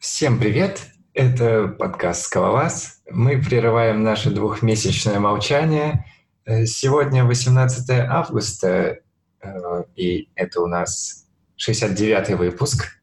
Всем 0.00 0.38
привет! 0.38 0.80
Это 1.12 1.66
подкаст 1.66 2.26
«Скалолаз». 2.26 3.02
Мы 3.10 3.42
прерываем 3.42 4.04
наше 4.04 4.30
двухмесячное 4.30 5.18
молчание. 5.18 6.06
Э, 6.44 6.66
сегодня 6.66 7.24
18 7.24 7.90
августа, 8.08 9.00
э, 9.40 9.82
и 9.96 10.28
это 10.36 10.60
у 10.60 10.68
нас 10.68 11.26
69-й 11.58 12.34
выпуск. 12.34 13.00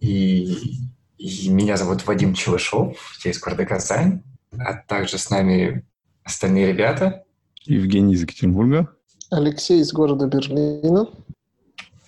И, 0.00 0.78
и 1.18 1.50
меня 1.50 1.76
зовут 1.76 2.06
Вадим 2.06 2.32
Челышов, 2.32 2.96
я 3.22 3.30
из 3.30 3.38
города 3.38 3.66
Казань, 3.66 4.22
а 4.58 4.72
также 4.72 5.18
с 5.18 5.28
нами 5.28 5.84
остальные 6.22 6.68
ребята. 6.68 7.24
Евгений 7.64 8.14
из 8.14 8.22
Екатеринбурга. 8.22 8.88
Алексей 9.30 9.80
из 9.80 9.92
города 9.92 10.26
Берлина. 10.26 11.06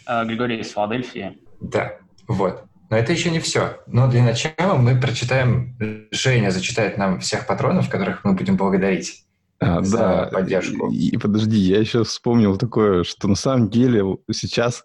А, 0.07 0.25
Григорий 0.25 0.61
из 0.61 0.71
Филадельфии. 0.71 1.39
Да, 1.61 1.99
вот. 2.29 2.66
Но 2.89 2.97
это 2.97 3.13
еще 3.13 3.31
не 3.31 3.41
все. 3.41 3.79
Но 3.87 4.09
для 4.09 4.23
начала 4.25 4.77
мы 4.77 5.01
прочитаем, 5.01 5.77
Женя 6.11 6.51
зачитает 6.51 6.99
нам 6.99 7.21
всех 7.21 7.47
патронов, 7.47 7.89
которых 7.89 8.25
мы 8.25 8.33
будем 8.33 8.57
благодарить. 8.57 9.27
А, 9.59 9.83
за 9.83 9.99
да, 9.99 10.31
поддержку. 10.33 10.91
И, 10.91 11.09
и 11.11 11.17
подожди, 11.17 11.57
я 11.57 11.81
еще 11.81 12.05
вспомнил 12.05 12.59
такое, 12.59 13.05
что 13.05 13.27
на 13.27 13.37
самом 13.37 13.71
деле 13.71 14.05
сейчас 14.31 14.85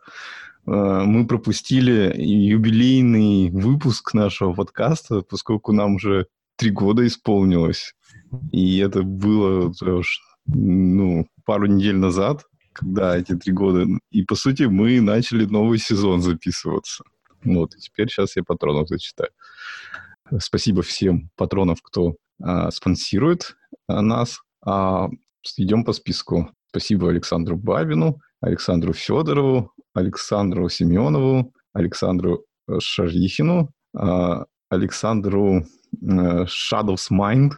э, 0.66 0.72
мы 0.72 1.28
пропустили 1.28 2.14
юбилейный 2.18 3.50
выпуск 3.50 4.14
нашего 4.14 4.54
подкаста, 4.54 5.24
поскольку 5.24 5.74
нам 5.74 5.96
уже 5.96 6.28
три 6.56 6.70
года 6.70 7.06
исполнилось. 7.06 7.94
И 8.54 8.78
это 8.78 9.04
было 9.04 9.74
ну, 10.46 11.28
пару 11.46 11.66
недель 11.66 11.98
назад, 11.98 12.46
когда 12.72 13.18
эти 13.18 13.36
три 13.36 13.52
года. 13.52 13.86
И, 14.10 14.24
по 14.24 14.36
сути, 14.36 14.64
мы 14.64 15.02
начали 15.02 15.44
новый 15.46 15.80
сезон 15.80 16.22
записываться. 16.22 17.04
Вот, 17.44 17.76
и 17.76 17.80
теперь 17.80 18.10
сейчас 18.10 18.36
я 18.36 18.44
патронов 18.44 18.88
зачитаю. 18.88 19.32
Спасибо 20.40 20.82
всем 20.82 21.30
патронов, 21.36 21.82
кто 21.82 22.16
а, 22.42 22.72
спонсирует 22.72 23.56
а, 23.88 24.02
нас. 24.02 24.40
А, 24.66 25.10
идем 25.58 25.84
по 25.84 25.94
списку. 25.94 26.52
Спасибо 26.70 27.10
Александру 27.10 27.58
Бабину, 27.58 28.22
Александру 28.40 28.94
Федорову, 28.94 29.74
Александру 29.94 30.70
Семенову, 30.70 31.54
Александру 31.74 32.46
э, 32.68 32.80
Шарихину, 32.80 33.70
а, 33.96 34.46
Александру 34.70 35.60
э, 35.60 35.66
Shadows 36.46 37.12
Mind, 37.12 37.52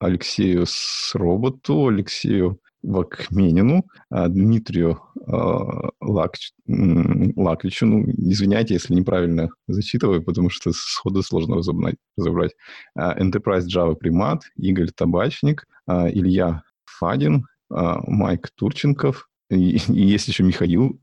Алексею 0.00 0.64
Сроботу, 0.66 1.86
Алексею 1.86 2.60
Вакменину, 2.82 3.86
а, 4.10 4.28
Дмитрию 4.28 5.00
а, 5.26 5.90
Лакч... 6.00 6.52
Лаквичу. 6.66 7.86
Ну, 7.86 8.04
извиняйте, 8.06 8.74
если 8.74 8.94
неправильно 8.94 9.48
зачитываю, 9.66 10.22
потому 10.22 10.50
что 10.50 10.72
сходу 10.72 11.22
сложно 11.22 11.56
разобрать. 11.56 12.54
А, 12.94 13.18
Enterprise 13.20 13.66
Java 13.66 13.94
Примат, 13.94 14.42
Игорь 14.56 14.90
Табачник, 14.90 15.66
Илья 15.88 16.62
Фадин, 16.84 17.46
Майк 17.70 18.50
Турченков, 18.54 19.28
и 19.50 19.78
есть 19.88 20.28
еще 20.28 20.42
Михаил 20.42 21.00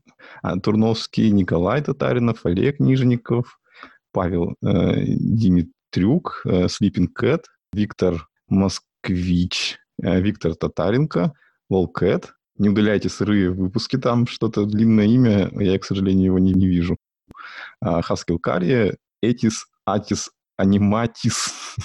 Турновский, 0.62 1.30
Николай 1.30 1.82
Татаринов, 1.82 2.46
Олег 2.46 2.78
Нижников, 2.78 3.58
Павел 4.16 4.54
э, 4.64 5.04
Димитрюк, 5.06 6.40
э, 6.46 6.68
Sleeping 6.68 7.08
Cat, 7.14 7.42
Виктор 7.74 8.26
Москвич, 8.48 9.78
э, 10.02 10.20
Виктор 10.22 10.54
Татаренко, 10.54 11.34
Волкэт. 11.68 12.34
Не 12.58 12.70
удаляйте 12.70 13.08
сырые 13.08 13.50
выпуски 13.50 13.98
там, 13.98 14.26
что-то 14.26 14.64
длинное 14.64 15.06
имя, 15.06 15.50
я, 15.60 15.78
к 15.78 15.84
сожалению, 15.84 16.26
его 16.26 16.38
не, 16.38 16.54
не 16.54 16.66
вижу. 16.66 16.96
Хаскил 17.82 18.38
Кария, 18.38 18.96
Этис, 19.20 19.66
Атис, 19.84 20.30
Аниматис 20.56 21.76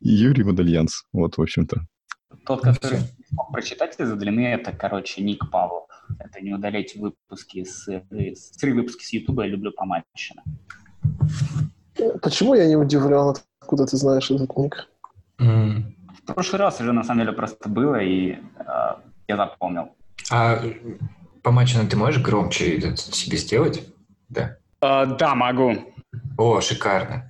и 0.00 0.08
Юрий 0.08 0.42
Модальянс. 0.42 1.04
Вот, 1.12 1.36
в 1.36 1.42
общем-то. 1.42 1.86
Тот, 2.44 2.62
который 2.62 2.98
не 2.98 3.24
смог 3.28 3.52
прочитать 3.52 3.94
из-за 3.98 4.16
длины, 4.16 4.46
это, 4.46 4.72
короче, 4.72 5.22
Ник 5.22 5.48
Павлов. 5.50 5.84
Это 6.18 6.40
не 6.40 6.52
удаляйте 6.52 7.00
выпуски 7.00 7.64
с, 7.64 7.84
сырые 7.84 8.74
выпуски 8.74 9.04
с 9.04 9.12
Ютуба, 9.12 9.44
я 9.44 9.50
люблю 9.50 9.72
помачено. 9.72 10.42
Почему 12.22 12.54
я 12.54 12.66
не 12.66 12.76
удивлен, 12.76 13.34
откуда 13.60 13.86
ты 13.86 13.96
знаешь 13.96 14.30
этот 14.30 14.56
ник? 14.56 14.88
Mm. 15.40 15.82
В 16.22 16.34
прошлый 16.34 16.60
раз 16.60 16.80
уже, 16.80 16.92
на 16.92 17.04
самом 17.04 17.20
деле, 17.20 17.32
просто 17.32 17.68
было, 17.68 17.96
и 18.02 18.32
э, 18.32 18.36
я 19.28 19.36
запомнил. 19.36 19.90
А 20.30 20.62
помачено 21.42 21.86
ты 21.86 21.96
можешь 21.96 22.22
громче 22.22 22.78
это 22.78 22.96
себе 22.96 23.36
сделать? 23.36 23.82
Да. 24.28 24.56
А, 24.80 25.06
да, 25.06 25.34
могу. 25.34 25.94
О, 26.38 26.60
шикарно. 26.60 27.28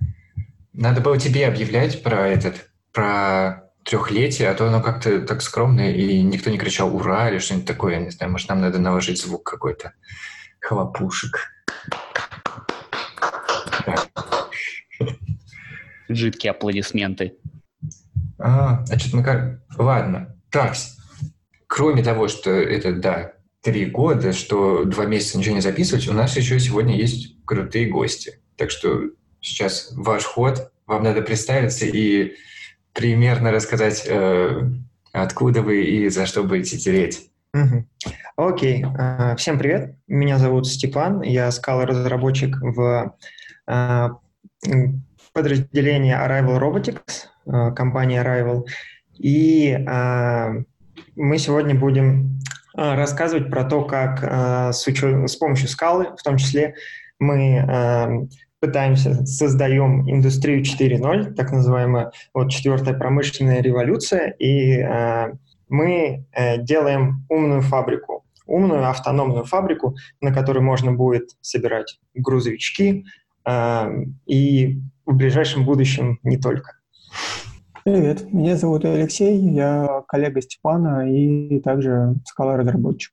Надо 0.72 1.00
было 1.00 1.18
тебе 1.18 1.46
объявлять 1.46 2.02
про 2.02 2.28
этот, 2.28 2.70
про 2.92 3.70
трехлетие, 3.84 4.50
а 4.50 4.54
то 4.54 4.66
оно 4.66 4.82
как-то 4.82 5.20
так 5.20 5.42
скромно, 5.42 5.90
и 5.90 6.22
никто 6.22 6.50
не 6.50 6.58
кричал 6.58 6.94
«Ура!» 6.94 7.30
или 7.30 7.38
что-нибудь 7.38 7.68
такое, 7.68 7.94
я 7.94 8.00
не 8.00 8.10
знаю. 8.10 8.32
Может, 8.32 8.48
нам 8.48 8.60
надо 8.60 8.78
наложить 8.78 9.20
звук 9.20 9.44
какой-то. 9.44 9.92
Хлопушек. 10.60 11.52
Жидкие 16.08 16.50
аплодисменты. 16.50 17.36
А, 18.38 18.84
а 18.88 18.98
что-то 18.98 19.16
мы 19.16 19.22
как... 19.22 19.60
Ладно. 19.78 20.36
Так, 20.50 20.74
кроме 21.76 22.02
того, 22.02 22.26
что 22.26 22.50
это, 22.50 22.94
да, 22.94 23.32
три 23.60 23.84
года, 23.84 24.32
что 24.32 24.86
два 24.86 25.04
месяца 25.04 25.36
ничего 25.36 25.56
не 25.56 25.60
записывать, 25.60 26.08
у 26.08 26.14
нас 26.14 26.34
еще 26.34 26.58
сегодня 26.58 26.96
есть 26.96 27.36
крутые 27.44 27.90
гости. 27.90 28.40
Так 28.56 28.70
что 28.70 29.10
сейчас 29.42 29.92
ваш 29.94 30.24
ход, 30.24 30.72
вам 30.86 31.04
надо 31.04 31.20
представиться 31.20 31.84
и 31.84 32.32
примерно 32.94 33.50
рассказать, 33.50 34.06
э, 34.08 34.70
откуда 35.12 35.60
вы 35.60 35.84
и 35.84 36.08
за 36.08 36.24
что 36.24 36.44
будете 36.44 36.78
тереть. 36.78 37.28
Окей. 38.36 38.82
А, 38.98 39.36
всем 39.36 39.58
привет. 39.58 39.96
Меня 40.06 40.38
зовут 40.38 40.66
Степан. 40.66 41.20
Я 41.20 41.50
скала-разработчик 41.50 42.56
в 42.58 43.14
uh, 43.68 44.10
подразделении 45.34 46.14
Arrival 46.14 46.58
Robotics, 46.58 47.26
uh, 47.46 47.74
компании 47.74 48.18
Arrival. 48.18 48.64
И 49.18 49.76
мы 51.16 51.38
сегодня 51.38 51.74
будем 51.74 52.38
а, 52.76 52.94
рассказывать 52.94 53.50
про 53.50 53.64
то, 53.64 53.84
как 53.84 54.22
а, 54.22 54.72
с, 54.72 54.86
учет, 54.86 55.28
с 55.28 55.36
помощью 55.36 55.68
скалы, 55.68 56.08
в 56.16 56.22
том 56.22 56.36
числе, 56.36 56.74
мы 57.18 57.58
а, 57.58 58.08
пытаемся, 58.60 59.24
создаем 59.26 60.08
индустрию 60.08 60.62
4.0, 60.62 61.34
так 61.34 61.52
называемая 61.52 62.12
вот 62.34 62.50
четвертая 62.50 62.94
промышленная 62.94 63.62
революция, 63.62 64.30
и 64.38 64.82
мы 65.68 66.24
э, 66.32 66.62
делаем 66.62 67.26
умную 67.28 67.60
фабрику, 67.60 68.24
умную 68.46 68.88
автономную 68.88 69.44
фабрику, 69.44 69.96
на 70.20 70.32
которой 70.32 70.60
можно 70.60 70.92
будет 70.92 71.30
собирать 71.40 71.98
грузовички 72.14 73.04
и 74.26 74.80
в 75.04 75.14
ближайшем 75.14 75.64
будущем 75.64 76.18
не 76.22 76.38
только. 76.38 76.76
Привет, 77.86 78.32
меня 78.32 78.56
зовут 78.56 78.84
Алексей, 78.84 79.38
я 79.38 80.02
коллега 80.08 80.42
Степана 80.42 81.08
и 81.08 81.60
также 81.60 82.16
скала-разработчик. 82.24 83.12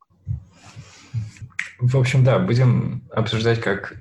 В 1.79 1.95
общем, 1.95 2.23
да, 2.23 2.39
будем 2.39 3.03
обсуждать, 3.11 3.61
как 3.61 3.93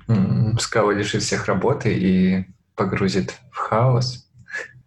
скала 0.58 0.92
лишит 0.94 1.24
всех 1.24 1.44
работы 1.44 1.94
и 1.94 2.46
погрузит 2.74 3.34
в 3.50 3.58
хаос. 3.58 4.26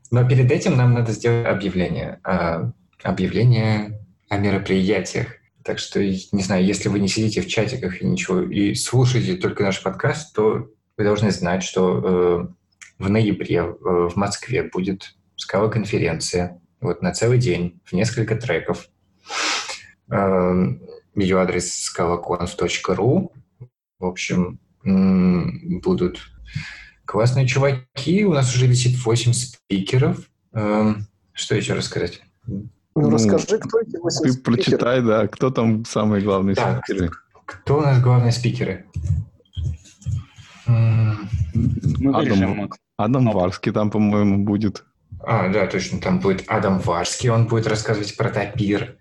Но 0.09 0.27
перед 0.27 0.51
этим 0.51 0.75
нам 0.75 0.95
надо 0.95 1.11
сделать 1.11 1.45
объявление. 1.45 2.19
А, 2.23 2.71
объявление 3.03 4.01
о 4.29 4.37
мероприятиях. 4.37 5.35
Так 5.63 5.77
что, 5.77 6.03
не 6.03 6.41
знаю, 6.41 6.65
если 6.65 6.89
вы 6.89 6.99
не 6.99 7.07
сидите 7.07 7.41
в 7.41 7.47
чатиках 7.47 8.01
и 8.01 8.07
ничего, 8.07 8.41
и 8.41 8.73
слушаете 8.73 9.35
только 9.35 9.61
наш 9.61 9.83
подкаст, 9.83 10.35
то 10.35 10.67
вы 10.97 11.03
должны 11.03 11.29
знать, 11.29 11.61
что 11.61 12.01
э, 12.03 12.47
в 12.97 13.07
ноябре 13.07 13.57
э, 13.57 13.73
в 13.83 14.15
Москве 14.15 14.63
будет 14.63 15.14
скала-конференция, 15.35 16.59
вот 16.81 17.01
на 17.01 17.11
целый 17.11 17.37
день, 17.37 17.79
в 17.83 17.93
несколько 17.93 18.35
треков. 18.35 18.87
Эм, 20.09 20.81
Ее 21.15 21.39
адрес 21.39 21.89
scalaconf.ru. 21.89 23.31
В 23.99 24.05
общем, 24.05 24.59
будут 24.83 26.19
классные 27.05 27.47
чуваки. 27.47 28.25
У 28.25 28.33
нас 28.33 28.53
уже 28.53 28.67
висит 28.67 29.03
8 29.03 29.33
спикеров. 29.33 30.29
Эм, 30.53 31.07
что 31.33 31.55
еще 31.55 31.73
рассказать? 31.73 32.21
Ну, 32.45 32.69
ну 32.95 33.09
расскажи, 33.09 33.57
кто 33.57 33.79
эти 33.79 33.97
8 33.97 34.23
Ты 34.23 34.31
спикеров? 34.31 34.43
прочитай, 34.43 35.01
да, 35.01 35.27
кто 35.27 35.49
там 35.49 35.85
самые 35.85 36.23
главные 36.23 36.55
да, 36.55 36.81
спикеры. 36.83 37.11
Кто 37.45 37.79
у 37.79 37.81
нас 37.81 38.01
главные 38.01 38.31
спикеры? 38.31 38.85
Мы 40.67 42.13
Адам, 42.13 42.69
Адам 42.97 43.31
Варский 43.31 43.71
там, 43.71 43.91
по-моему, 43.91 44.43
будет. 44.43 44.83
А, 45.25 45.49
да, 45.49 45.67
точно, 45.67 45.99
там 45.99 46.19
будет 46.19 46.43
Адам 46.47 46.79
Варский, 46.79 47.29
он 47.29 47.47
будет 47.47 47.67
рассказывать 47.67 48.15
про 48.15 48.29
тапир. 48.29 48.97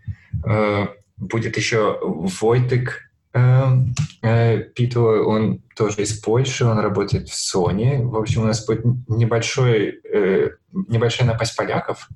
Э, 0.47 0.87
будет 1.17 1.57
еще 1.57 1.99
Войтек 2.03 3.05
Эм, 3.35 3.93
э, 4.23 4.61
Питу, 4.61 5.03
он 5.03 5.61
тоже 5.75 6.03
из 6.03 6.21
Польши, 6.21 6.65
он 6.65 6.79
работает 6.79 7.29
в 7.29 7.35
Sony. 7.35 8.01
В 8.01 8.17
общем, 8.17 8.43
у 8.43 8.45
нас 8.45 8.65
будет 8.65 8.85
небольшой, 9.09 10.01
э, 10.05 10.51
небольшая 10.73 11.27
напасть 11.27 11.57
поляков. 11.57 12.09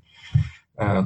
Э, 0.76 1.02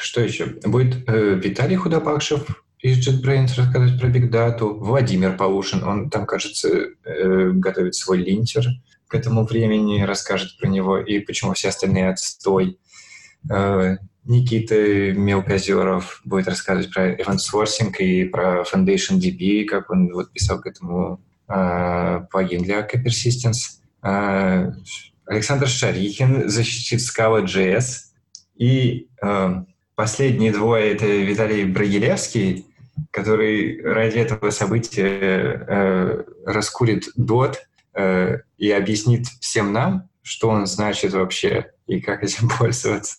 что 0.00 0.20
еще? 0.20 0.46
Будет 0.64 1.08
Виталий 1.08 1.76
Худобакшев 1.76 2.64
из 2.80 2.98
JetBrains 2.98 3.56
рассказывать 3.56 4.00
про 4.00 4.08
Data, 4.08 4.64
Владимир 4.64 5.36
Полушин, 5.36 5.84
он 5.84 6.10
там, 6.10 6.26
кажется, 6.26 6.68
готовит 7.04 7.94
свой 7.94 8.18
линтер 8.18 8.66
к 9.08 9.14
этому 9.14 9.44
времени, 9.44 10.02
расскажет 10.02 10.56
про 10.58 10.68
него 10.68 10.98
и 10.98 11.18
почему 11.20 11.54
все 11.54 11.68
остальные 11.68 12.10
отстой. 12.10 12.78
Никита 14.28 15.12
Мелкозеров 15.12 16.20
будет 16.24 16.48
рассказывать 16.48 16.92
про 16.92 17.14
event 17.14 17.38
sourcing 17.38 17.96
и 17.96 18.24
про 18.24 18.62
Foundation 18.62 19.18
DB, 19.18 19.64
как 19.64 19.90
он 19.90 20.12
вот 20.12 20.30
писал 20.32 20.60
к 20.60 20.66
этому 20.66 21.24
э, 21.48 22.20
плагин 22.30 22.62
для 22.62 22.86
Persistence. 22.86 23.80
Э, 24.02 24.70
Александр 25.24 25.66
Шарихин 25.66 26.48
защитит 26.48 27.00
Scala.js. 27.00 27.84
И 28.56 29.08
э, 29.22 29.48
последние 29.94 30.52
двое— 30.52 30.92
это 30.92 31.06
Виталий 31.06 31.64
Брагилевский, 31.64 32.66
который 33.10 33.80
ради 33.82 34.18
этого 34.18 34.50
события 34.50 35.06
э, 35.66 36.24
раскурит 36.44 37.08
DOT 37.16 37.56
э, 37.98 38.38
и 38.56 38.70
объяснит 38.70 39.26
всем 39.40 39.72
нам, 39.72 40.08
что 40.22 40.48
он 40.48 40.66
значит 40.66 41.12
вообще 41.12 41.72
и 41.86 42.00
как 42.00 42.22
этим 42.22 42.48
пользоваться. 42.58 43.16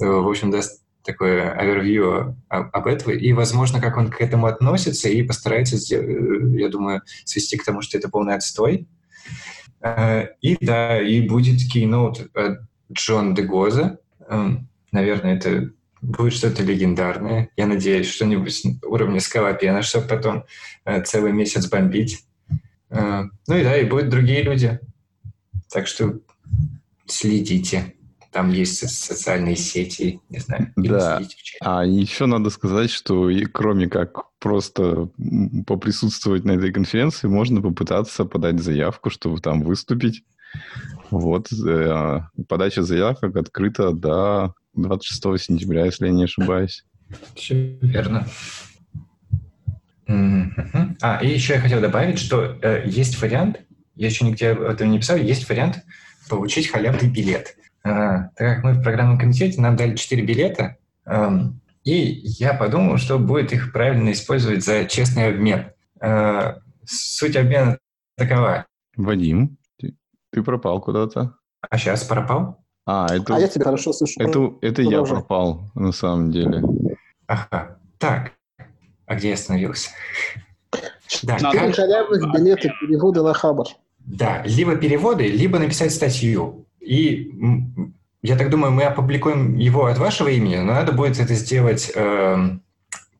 Э, 0.00 0.06
в 0.06 0.28
общем, 0.28 0.50
даст 0.50 0.82
такое 1.02 1.50
овервью 1.50 2.36
об 2.48 2.86
этом, 2.86 3.12
и, 3.12 3.32
возможно, 3.32 3.80
как 3.80 3.96
он 3.96 4.08
к 4.08 4.20
этому 4.20 4.46
относится, 4.46 5.08
и 5.08 5.22
постарается, 5.22 5.76
э, 5.76 6.60
я 6.60 6.68
думаю, 6.68 7.02
свести 7.24 7.56
к 7.56 7.64
тому, 7.64 7.82
что 7.82 7.98
это 7.98 8.08
полный 8.08 8.34
отстой. 8.34 8.86
И 10.42 10.56
да, 10.60 11.02
и 11.02 11.26
будет 11.26 11.58
кейноут 11.68 12.30
от 12.34 12.60
Джон 12.92 13.34
Дегоза. 13.34 13.98
Наверное, 14.92 15.34
это 15.34 15.72
будет 16.00 16.34
что-то 16.34 16.62
легендарное. 16.62 17.48
Я 17.56 17.66
надеюсь, 17.66 18.06
что-нибудь 18.06 18.62
уровня 18.84 19.18
скалопена, 19.18 19.82
чтобы 19.82 20.06
потом 20.06 20.44
целый 21.04 21.32
месяц 21.32 21.66
бомбить. 21.68 22.24
Ну 22.92 23.56
и 23.56 23.64
да, 23.64 23.76
и 23.76 23.84
будут 23.84 24.08
другие 24.08 24.42
люди. 24.42 24.78
Так 25.70 25.86
что 25.86 26.20
следите. 27.06 27.94
Там 28.32 28.50
есть 28.50 28.88
социальные 28.88 29.56
сети, 29.56 30.20
не 30.30 30.38
знаю. 30.38 30.72
Да. 30.76 31.20
А 31.60 31.84
еще 31.84 32.24
надо 32.24 32.48
сказать, 32.48 32.90
что 32.90 33.28
и 33.28 33.44
кроме 33.44 33.88
как 33.88 34.30
просто 34.38 35.10
поприсутствовать 35.66 36.44
на 36.44 36.52
этой 36.52 36.72
конференции, 36.72 37.28
можно 37.28 37.60
попытаться 37.60 38.24
подать 38.24 38.58
заявку, 38.60 39.10
чтобы 39.10 39.40
там 39.40 39.62
выступить. 39.62 40.24
Вот. 41.10 41.52
Э, 41.52 42.22
подача 42.48 42.82
заявок 42.82 43.36
открыта 43.36 43.92
до 43.92 44.54
26 44.74 45.44
сентября, 45.44 45.84
если 45.84 46.06
я 46.06 46.12
не 46.12 46.24
ошибаюсь. 46.24 46.84
Все 47.34 47.76
верно. 47.82 48.26
А, 50.06 51.18
и 51.22 51.28
еще 51.28 51.54
я 51.54 51.60
хотел 51.60 51.80
добавить, 51.80 52.18
что 52.18 52.58
э, 52.62 52.82
есть 52.86 53.20
вариант, 53.20 53.60
я 53.94 54.08
еще 54.08 54.24
нигде 54.24 54.50
об 54.50 54.62
этом 54.62 54.90
не 54.90 54.98
писал, 54.98 55.16
есть 55.16 55.48
вариант 55.48 55.84
получить 56.28 56.68
халявный 56.68 57.08
билет. 57.08 57.56
А, 57.84 58.28
так 58.36 58.56
как 58.56 58.64
мы 58.64 58.72
в 58.72 58.82
программном 58.82 59.18
комитете, 59.18 59.60
нам 59.60 59.76
дали 59.76 59.96
4 59.96 60.22
билета, 60.22 60.76
и 61.84 62.20
я 62.24 62.54
подумал, 62.54 62.96
что 62.98 63.18
будет 63.18 63.52
их 63.52 63.72
правильно 63.72 64.12
использовать 64.12 64.64
за 64.64 64.84
честный 64.84 65.28
обмен. 65.28 65.72
А, 66.00 66.58
суть 66.84 67.36
обмена 67.36 67.78
такова. 68.16 68.66
Вадим, 68.96 69.56
ты, 69.78 69.96
ты 70.30 70.42
пропал 70.42 70.80
куда-то. 70.80 71.36
А 71.60 71.78
сейчас 71.78 72.04
пропал? 72.04 72.64
А, 72.86 73.06
это... 73.12 73.34
А 73.34 73.40
я 73.40 73.48
тебя 73.48 73.64
хорошо 73.64 73.92
слышу. 73.92 74.20
Это, 74.20 74.54
это 74.60 74.82
я 74.82 75.02
пропал, 75.02 75.70
на 75.74 75.92
самом 75.92 76.30
деле. 76.30 76.62
Ага. 77.26 77.78
Так, 77.98 78.32
а 79.12 79.14
где 79.14 79.28
я 79.28 79.34
остановился? 79.34 79.90
Да, 81.22 81.38
как... 81.38 81.74
халявных 81.74 82.32
билеты 82.32 82.72
переводы 82.80 83.22
на 83.22 83.34
Хабар. 83.34 83.66
Да, 83.98 84.42
либо 84.44 84.76
переводы, 84.76 85.28
либо 85.28 85.58
написать 85.58 85.92
статью. 85.92 86.66
И 86.80 87.30
я 88.22 88.36
так 88.36 88.50
думаю, 88.50 88.72
мы 88.72 88.84
опубликуем 88.84 89.56
его 89.56 89.86
от 89.86 89.98
вашего 89.98 90.28
имени, 90.28 90.56
но 90.56 90.72
надо 90.72 90.92
будет 90.92 91.20
это 91.20 91.34
сделать 91.34 91.92
э, 91.94 92.36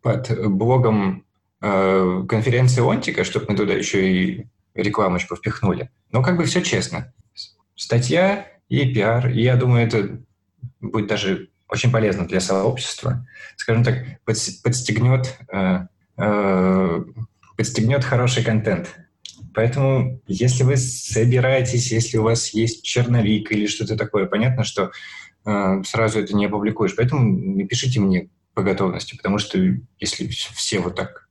под 0.00 0.48
блогом 0.48 1.24
э, 1.60 2.24
конференции 2.28 2.82
Онтика, 2.82 3.24
чтобы 3.24 3.46
мы 3.50 3.56
туда 3.56 3.74
еще 3.74 4.10
и 4.10 4.46
рекламочку 4.74 5.36
впихнули. 5.36 5.90
Но 6.10 6.22
как 6.22 6.38
бы 6.38 6.44
все 6.44 6.62
честно. 6.62 7.12
Статья 7.76 8.46
и 8.68 8.92
пиар. 8.92 9.28
И 9.28 9.42
я 9.42 9.56
думаю, 9.56 9.86
это 9.86 10.18
будет 10.80 11.06
даже 11.06 11.50
очень 11.72 11.90
полезно 11.90 12.28
для 12.28 12.40
сообщества. 12.40 13.26
Скажем 13.56 13.82
так, 13.82 14.04
подстегнет, 14.24 15.38
э, 15.50 15.86
э, 16.18 17.04
подстегнет 17.56 18.04
хороший 18.04 18.44
контент. 18.44 18.94
Поэтому, 19.54 20.20
если 20.26 20.64
вы 20.64 20.76
собираетесь, 20.76 21.90
если 21.90 22.18
у 22.18 22.24
вас 22.24 22.50
есть 22.50 22.84
черновик 22.84 23.50
или 23.50 23.66
что-то 23.66 23.96
такое, 23.96 24.26
понятно, 24.26 24.64
что 24.64 24.92
э, 25.46 25.82
сразу 25.84 26.20
это 26.20 26.36
не 26.36 26.44
опубликуешь. 26.44 26.94
Поэтому 26.94 27.22
напишите 27.56 28.00
мне 28.00 28.28
по 28.52 28.62
готовности, 28.62 29.16
потому 29.16 29.38
что 29.38 29.58
если 29.98 30.28
все 30.28 30.78
вот 30.78 30.94
так 30.94 31.26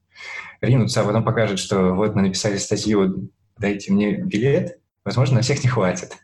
ринутся, 0.60 1.02
а 1.02 1.06
потом 1.06 1.24
покажут, 1.24 1.60
что 1.60 1.94
вот 1.94 2.16
мы 2.16 2.24
написали 2.24 2.58
статью, 2.58 3.32
дайте 3.58 3.94
мне 3.94 4.18
билет, 4.18 4.80
возможно, 5.06 5.36
на 5.36 5.42
всех 5.44 5.64
не 5.64 5.70
хватит. 5.70 6.18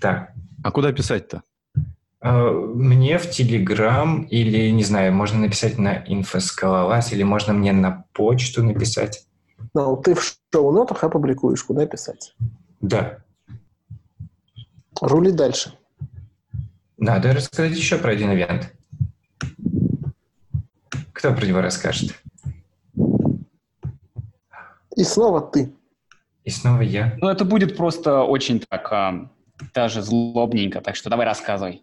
Так. 0.00 0.35
А 0.66 0.72
куда 0.72 0.92
писать-то? 0.92 1.44
А, 2.20 2.50
мне 2.50 3.18
в 3.18 3.30
Телеграм 3.30 4.24
или, 4.24 4.68
не 4.70 4.82
знаю, 4.82 5.12
можно 5.12 5.38
написать 5.38 5.78
на 5.78 6.02
инфоскалолаз 6.08 7.12
или 7.12 7.22
можно 7.22 7.52
мне 7.52 7.72
на 7.72 8.04
почту 8.12 8.64
написать. 8.64 9.28
Ну, 9.74 9.96
ты 9.96 10.16
в 10.16 10.36
шоу-нотах 10.52 11.04
опубликуешь, 11.04 11.62
куда 11.62 11.86
писать. 11.86 12.34
Да. 12.80 13.18
Рули 15.00 15.30
дальше. 15.30 15.72
Надо 16.96 17.32
рассказать 17.32 17.76
еще 17.76 17.96
про 17.96 18.10
один 18.10 18.32
ивент. 18.32 18.74
Кто 21.12 21.32
про 21.32 21.46
него 21.46 21.60
расскажет? 21.60 22.20
И 24.96 25.04
снова 25.04 25.42
ты. 25.42 25.72
И 26.42 26.50
снова 26.50 26.80
я. 26.80 27.16
Ну, 27.20 27.28
это 27.28 27.44
будет 27.44 27.76
просто 27.76 28.24
очень 28.24 28.58
так, 28.68 28.92
а, 28.92 29.30
даже 29.74 30.02
злобненько, 30.02 30.80
так 30.80 30.96
что 30.96 31.10
давай 31.10 31.26
рассказывай. 31.26 31.82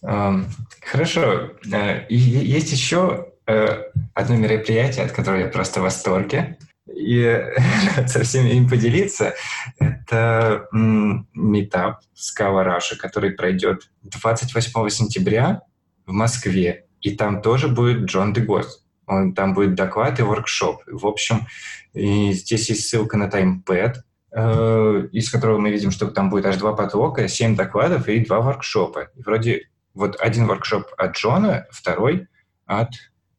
Хорошо. 0.00 1.52
Э, 1.72 2.04
есть 2.08 2.72
еще 2.72 3.32
э, 3.46 3.84
одно 4.12 4.36
мероприятие, 4.36 5.06
от 5.06 5.12
которого 5.12 5.40
я 5.40 5.48
просто 5.48 5.80
в 5.80 5.84
восторге. 5.84 6.58
И 6.86 7.42
со 8.06 8.22
всеми 8.22 8.50
им 8.50 8.68
поделиться. 8.68 9.34
Это 9.78 10.68
метап 10.72 12.00
Scala 12.14 12.66
Russia, 12.66 12.96
который 12.98 13.30
пройдет 13.30 13.90
28 14.02 14.88
сентября 14.90 15.62
в 16.06 16.12
Москве. 16.12 16.84
И 17.00 17.16
там 17.16 17.42
тоже 17.42 17.68
будет 17.68 18.04
Джон 18.04 18.32
Дегос. 18.32 18.84
Он, 19.06 19.34
там 19.34 19.54
будет 19.54 19.74
доклад 19.74 20.18
и 20.20 20.22
воркшоп. 20.22 20.82
В 20.86 21.06
общем, 21.06 21.46
и 21.92 22.32
здесь 22.32 22.70
есть 22.70 22.88
ссылка 22.88 23.16
на 23.16 23.28
таймпэд, 23.28 24.02
из 24.36 25.30
которого 25.30 25.58
мы 25.58 25.70
видим, 25.70 25.92
что 25.92 26.08
там 26.08 26.28
будет 26.28 26.46
аж 26.46 26.56
два 26.56 26.72
потока, 26.72 27.28
семь 27.28 27.54
докладов 27.54 28.08
и 28.08 28.24
два 28.24 28.40
воркшопа. 28.40 29.10
И 29.14 29.22
вроде 29.22 29.68
вот 29.94 30.16
один 30.20 30.46
воркшоп 30.46 30.86
от 30.96 31.16
Джона, 31.16 31.66
второй 31.70 32.26
от, 32.66 32.90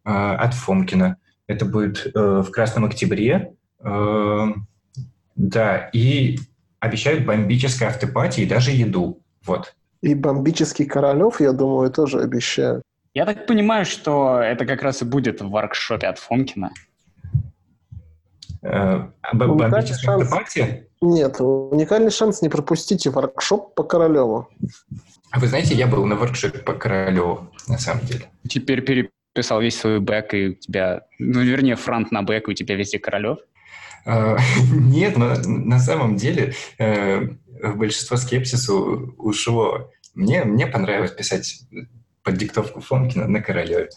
э, 0.06 0.10
от 0.10 0.54
Фомкина. 0.54 1.18
Это 1.48 1.66
будет 1.66 2.08
э, 2.08 2.20
в 2.42 2.50
Красном 2.52 2.86
Октябре. 2.86 3.54
Э, 3.84 4.48
да, 5.36 5.90
и 5.94 6.40
обещают 6.80 7.26
бомбическое 7.26 7.90
автопати 7.90 8.42
и 8.42 8.46
даже 8.46 8.72
еду. 8.72 9.22
Вот. 9.46 9.76
И 10.02 10.16
бомбический 10.16 10.86
Королев, 10.86 11.42
я 11.42 11.52
думаю, 11.52 11.92
тоже 11.92 12.22
обещают. 12.22 12.84
Я 13.14 13.26
так 13.26 13.48
понимаю, 13.48 13.86
что 13.86 14.40
это 14.40 14.66
как 14.66 14.82
раз 14.82 15.02
и 15.02 15.06
будет 15.06 15.42
в 15.42 15.50
воркшопе 15.50 16.08
от 16.08 16.20
Фомкина. 16.20 16.72
Э, 18.62 19.08
бомбическое 19.34 20.16
afterparty? 20.16 20.88
Нет, 21.02 21.38
уникальный 21.40 22.12
шанс 22.12 22.42
не 22.42 22.50
пропустите 22.50 23.10
воркшоп 23.10 23.76
по 23.76 23.84
Королеву. 23.84 24.50
А 25.32 25.40
вы 25.40 25.48
знаете, 25.48 25.76
я 25.76 25.88
был 25.88 26.06
на 26.06 26.16
воркшопе 26.16 26.60
по 26.60 26.74
Королеву, 26.74 27.50
на 27.68 27.78
самом 27.78 28.06
деле. 28.06 28.26
Теперь 28.48 28.82
переписал 28.82 29.62
весь 29.62 29.80
свой 29.80 30.00
бэк, 30.00 30.34
и 30.34 30.48
у 30.48 30.54
тебя, 30.54 31.02
ну, 31.20 31.42
вернее, 31.42 31.76
фронт 31.76 32.12
на 32.12 32.24
бэк, 32.24 32.48
и 32.48 32.52
у 32.52 32.54
тебя 32.54 32.76
везде 32.76 33.00
Королев? 33.00 33.40
А, 34.06 34.38
нет, 34.72 35.18
но 35.18 35.36
на 35.46 35.80
самом 35.80 36.16
деле 36.16 36.54
э, 36.78 37.28
большинство 37.76 38.18
скепсиса 38.18 38.74
ушло. 38.74 39.92
Мне, 40.14 40.44
мне 40.46 40.68
понравилось 40.68 41.12
писать 41.12 41.62
под 42.24 42.38
диктовку 42.38 42.80
Фомкина 42.82 43.28
на 43.28 43.42
Королеве. 43.42 43.90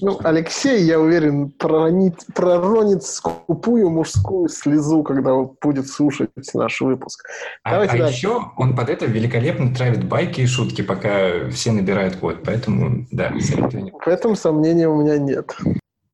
Ну, 0.00 0.18
Алексей, 0.22 0.84
я 0.84 1.00
уверен, 1.00 1.50
проронит, 1.50 2.24
проронит 2.34 3.02
скупую 3.02 3.90
мужскую 3.90 4.48
слезу, 4.48 5.02
когда 5.02 5.34
он 5.34 5.56
будет 5.60 5.88
слушать 5.88 6.30
наш 6.54 6.80
выпуск. 6.80 7.26
А, 7.64 7.80
а 7.80 7.96
еще 7.96 8.52
он 8.56 8.76
под 8.76 8.90
это 8.90 9.06
великолепно 9.06 9.74
травит 9.74 10.04
байки 10.04 10.42
и 10.42 10.46
шутки, 10.46 10.82
пока 10.82 11.50
все 11.50 11.72
набирают 11.72 12.16
код. 12.16 12.42
Поэтому, 12.44 13.06
да, 13.10 13.32
советую. 13.40 13.92
В 13.92 14.08
этом 14.08 14.36
сомнений 14.36 14.86
у 14.86 15.02
меня 15.02 15.18
нет. 15.18 15.56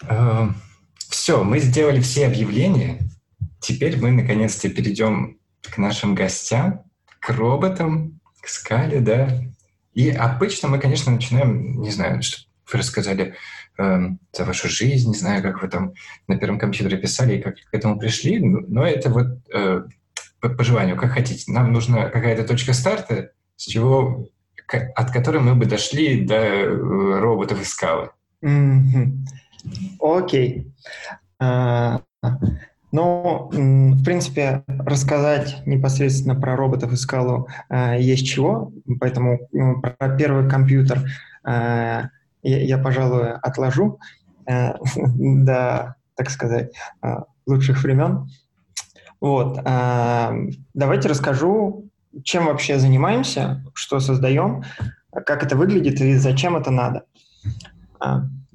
Uh, 0.08 0.50
все, 0.96 1.42
мы 1.44 1.58
сделали 1.58 2.00
все 2.00 2.26
объявления. 2.26 2.98
Теперь 3.60 3.98
мы 3.98 4.10
наконец-то 4.10 4.68
перейдем 4.68 5.38
к 5.62 5.78
нашим 5.78 6.14
гостям, 6.14 6.82
к 7.20 7.30
роботам, 7.30 8.20
к 8.40 8.48
скале, 8.48 9.00
да. 9.00 9.28
И 9.94 10.10
обычно 10.10 10.68
мы, 10.68 10.78
конечно, 10.78 11.12
начинаем, 11.12 11.80
не 11.80 11.90
знаю, 11.90 12.22
что 12.22 12.42
вы 12.70 12.78
рассказали 12.78 13.34
э, 13.78 14.00
за 14.32 14.44
вашу 14.44 14.68
жизнь, 14.68 15.08
не 15.08 15.16
знаю, 15.16 15.42
как 15.42 15.62
вы 15.62 15.68
там 15.68 15.94
на 16.28 16.38
первом 16.38 16.58
компьютере 16.58 16.98
писали 16.98 17.36
и 17.36 17.42
как 17.42 17.56
к 17.56 17.74
этому 17.74 17.98
пришли, 17.98 18.38
но 18.40 18.86
это 18.86 19.10
вот 19.10 19.26
э, 19.52 19.84
по, 20.40 20.48
по 20.48 20.64
желанию, 20.64 20.96
как 20.96 21.12
хотите. 21.12 21.50
Нам 21.50 21.72
нужна 21.72 22.08
какая-то 22.08 22.44
точка 22.44 22.72
старта, 22.72 23.30
с 23.56 23.64
чего, 23.64 24.26
от 24.68 25.10
которой 25.10 25.40
мы 25.40 25.54
бы 25.54 25.66
дошли 25.66 26.24
до 26.24 26.34
э, 26.34 26.66
роботов 27.20 27.60
и 27.60 27.64
скалы. 27.64 28.10
Окей. 30.00 30.72
А, 31.38 32.02
ну, 32.92 33.50
в 33.50 34.04
принципе, 34.04 34.62
рассказать 34.68 35.62
непосредственно 35.66 36.34
про 36.34 36.56
роботов 36.56 36.92
и 36.92 36.96
скалу 36.96 37.48
э, 37.68 37.96
есть 38.00 38.26
чего, 38.26 38.72
поэтому 39.00 39.48
ну, 39.52 39.80
про 39.80 40.10
первый 40.10 40.48
компьютер 40.48 41.00
э, 41.44 42.02
я, 42.44 42.62
я, 42.62 42.78
пожалуй, 42.78 43.32
отложу 43.32 43.98
э, 44.46 44.74
до, 44.96 45.96
так 46.14 46.30
сказать, 46.30 46.72
э, 47.02 47.08
лучших 47.46 47.82
времен. 47.82 48.28
Вот. 49.20 49.58
Э, 49.64 50.32
давайте 50.74 51.08
расскажу, 51.08 51.90
чем 52.22 52.46
вообще 52.46 52.78
занимаемся, 52.78 53.64
что 53.74 53.98
создаем, 53.98 54.62
как 55.10 55.42
это 55.42 55.56
выглядит 55.56 56.00
и 56.00 56.16
зачем 56.16 56.56
это 56.56 56.70
надо. 56.70 57.04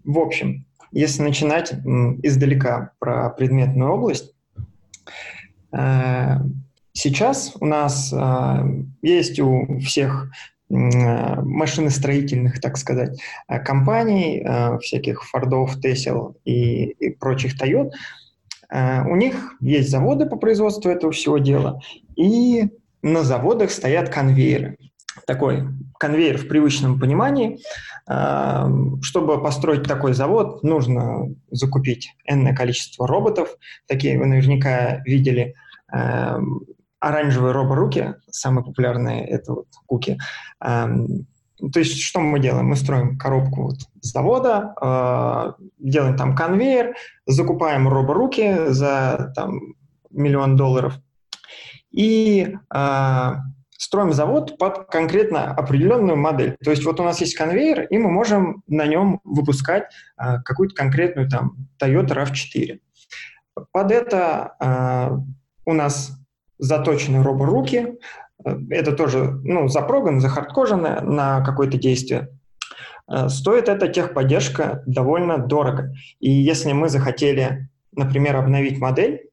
В 0.06 0.18
общем, 0.18 0.66
если 0.92 1.24
начинать 1.24 1.74
издалека 1.74 2.92
про 3.00 3.30
предметную 3.32 3.92
область, 3.92 4.34
сейчас 6.94 7.54
у 7.60 7.66
нас 7.66 8.14
есть 9.02 9.40
у 9.40 9.80
всех 9.80 10.30
машиностроительных, 10.70 12.62
так 12.62 12.78
сказать, 12.78 13.20
э, 13.48 13.60
компаний, 13.60 14.44
э, 14.46 14.78
всяких 14.80 15.24
Фордов, 15.24 15.80
Тесел 15.82 16.38
и, 16.46 16.86
и 16.86 17.10
прочих 17.12 17.58
Тойот, 17.58 17.94
у 18.72 19.16
них 19.16 19.56
есть 19.62 19.90
заводы 19.90 20.28
по 20.28 20.36
производству 20.36 20.92
этого 20.92 21.12
всего 21.12 21.40
дела, 21.40 21.82
и 22.16 22.70
на 23.02 23.24
заводах 23.24 23.72
стоят 23.72 24.10
конвейеры. 24.10 24.78
Такой 25.26 25.64
конвейер 25.98 26.38
в 26.38 26.48
привычном 26.48 27.00
понимании. 27.00 27.58
Чтобы 29.02 29.42
построить 29.42 29.88
такой 29.88 30.14
завод, 30.14 30.62
нужно 30.62 31.34
закупить 31.50 32.14
энное 32.26 32.54
количество 32.56 33.08
роботов. 33.08 33.50
Такие 33.88 34.20
вы 34.20 34.28
наверняка 34.28 35.02
видели 35.04 35.56
оранжевые 37.00 37.54
роборуки, 37.54 38.16
самые 38.30 38.64
популярные 38.64 39.26
это 39.26 39.54
вот 39.54 39.68
куки. 39.86 40.18
Эм, 40.64 41.28
то 41.74 41.80
есть 41.80 42.02
что 42.02 42.20
мы 42.20 42.40
делаем? 42.40 42.68
Мы 42.68 42.76
строим 42.76 43.18
коробку 43.18 43.64
вот 43.64 43.76
с 44.02 44.12
завода, 44.12 44.74
э, 44.82 45.64
делаем 45.78 46.16
там 46.16 46.36
конвейер, 46.36 46.96
закупаем 47.26 47.88
роборуки 47.88 48.70
за 48.70 49.34
там, 49.36 49.60
миллион 50.10 50.56
долларов 50.56 50.94
и 51.92 52.56
э, 52.74 53.32
строим 53.78 54.14
завод 54.14 54.58
под 54.58 54.86
конкретно 54.90 55.52
определенную 55.52 56.18
модель. 56.18 56.56
То 56.64 56.72
есть 56.72 56.86
вот 56.86 57.00
у 57.00 57.04
нас 57.04 57.20
есть 57.22 57.36
конвейер, 57.36 57.84
и 57.84 57.98
мы 57.98 58.10
можем 58.10 58.64
на 58.68 58.86
нем 58.86 59.20
выпускать 59.24 59.86
э, 60.18 60.42
какую-то 60.44 60.76
конкретную 60.76 61.30
там 61.30 61.56
Toyota 61.82 62.26
RAV4. 62.26 62.80
Под 63.72 63.92
это 63.92 64.56
э, 64.60 65.18
у 65.66 65.74
нас 65.74 66.12
заточены 66.60 67.24
роборуки. 67.24 67.98
Э, 68.46 68.56
это 68.70 68.92
тоже 68.92 69.40
ну, 69.44 69.68
запрогано, 69.68 70.20
захардкожено 70.20 71.02
на 71.02 71.42
какое-то 71.42 71.78
действие. 71.78 72.30
Э, 73.12 73.30
стоит 73.30 73.70
эта 73.70 73.88
техподдержка 73.88 74.84
довольно 74.86 75.40
дорого. 75.40 75.94
И 76.20 76.30
если 76.30 76.74
мы 76.74 76.90
захотели, 76.90 77.70
например, 77.94 78.36
обновить 78.36 78.78
модель 78.78 79.30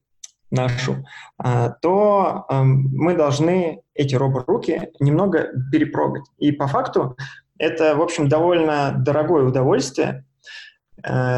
нашу, 0.50 1.04
э, 1.44 1.70
то 1.82 2.46
эм, 2.48 2.88
мы 2.94 3.16
должны 3.16 3.82
эти 3.94 4.14
роборуки 4.14 4.90
немного 5.00 5.48
перепрогать. 5.72 6.24
И 6.38 6.52
по 6.52 6.68
факту 6.68 7.16
это, 7.58 7.96
в 7.96 8.02
общем, 8.02 8.28
довольно 8.28 8.94
дорогое 8.96 9.44
удовольствие. 9.44 10.24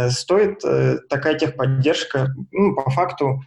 Стоит 0.09 0.61
такая 1.09 1.39
техподдержка, 1.39 2.35
ну, 2.51 2.75
по 2.75 2.91
факту, 2.91 3.43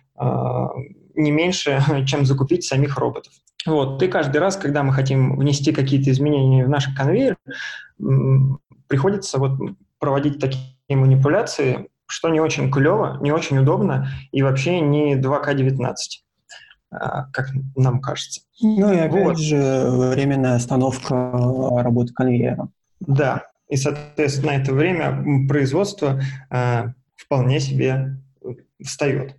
не 1.15 1.31
меньше, 1.31 1.81
чем 2.07 2.25
закупить 2.25 2.63
самих 2.63 2.97
роботов. 2.97 3.33
Вот. 3.65 4.01
И 4.01 4.07
каждый 4.07 4.37
раз, 4.37 4.57
когда 4.57 4.83
мы 4.83 4.93
хотим 4.93 5.37
внести 5.37 5.71
какие-то 5.71 6.11
изменения 6.11 6.65
в 6.65 6.69
наш 6.69 6.87
конвейер, 6.95 7.37
приходится 8.87 9.37
вот 9.37 9.59
проводить 9.99 10.39
такие 10.39 10.65
манипуляции, 10.89 11.87
что 12.07 12.29
не 12.29 12.39
очень 12.39 12.71
клево, 12.71 13.19
не 13.21 13.31
очень 13.31 13.59
удобно 13.59 14.09
и 14.31 14.41
вообще 14.41 14.81
не 14.81 15.15
2К19, 15.15 15.95
а, 16.91 17.25
как 17.31 17.51
нам 17.75 18.01
кажется. 18.01 18.41
Ну 18.61 18.91
и 18.91 18.97
опять 18.97 19.23
вот. 19.23 19.39
же 19.39 19.85
временная 19.87 20.55
остановка 20.55 21.31
работы 21.83 22.13
конвейера. 22.13 22.67
Да, 22.99 23.43
и, 23.69 23.77
соответственно, 23.77 24.51
это 24.51 24.73
время 24.73 25.47
производство 25.47 26.21
э, 26.49 26.89
вполне 27.15 27.59
себе 27.61 28.17
встает. 28.83 29.35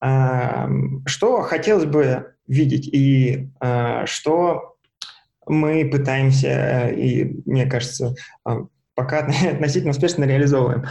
Что 0.00 1.42
хотелось 1.42 1.86
бы 1.86 2.36
видеть 2.46 2.88
и 2.88 3.48
а, 3.60 4.06
что 4.06 4.76
мы 5.46 5.88
пытаемся, 5.88 6.48
э, 6.48 6.94
и, 6.94 7.42
мне 7.48 7.66
кажется, 7.66 8.14
а, 8.44 8.66
пока 8.94 9.26
относительно 9.52 9.90
успешно 9.90 10.24
реализовываем. 10.24 10.86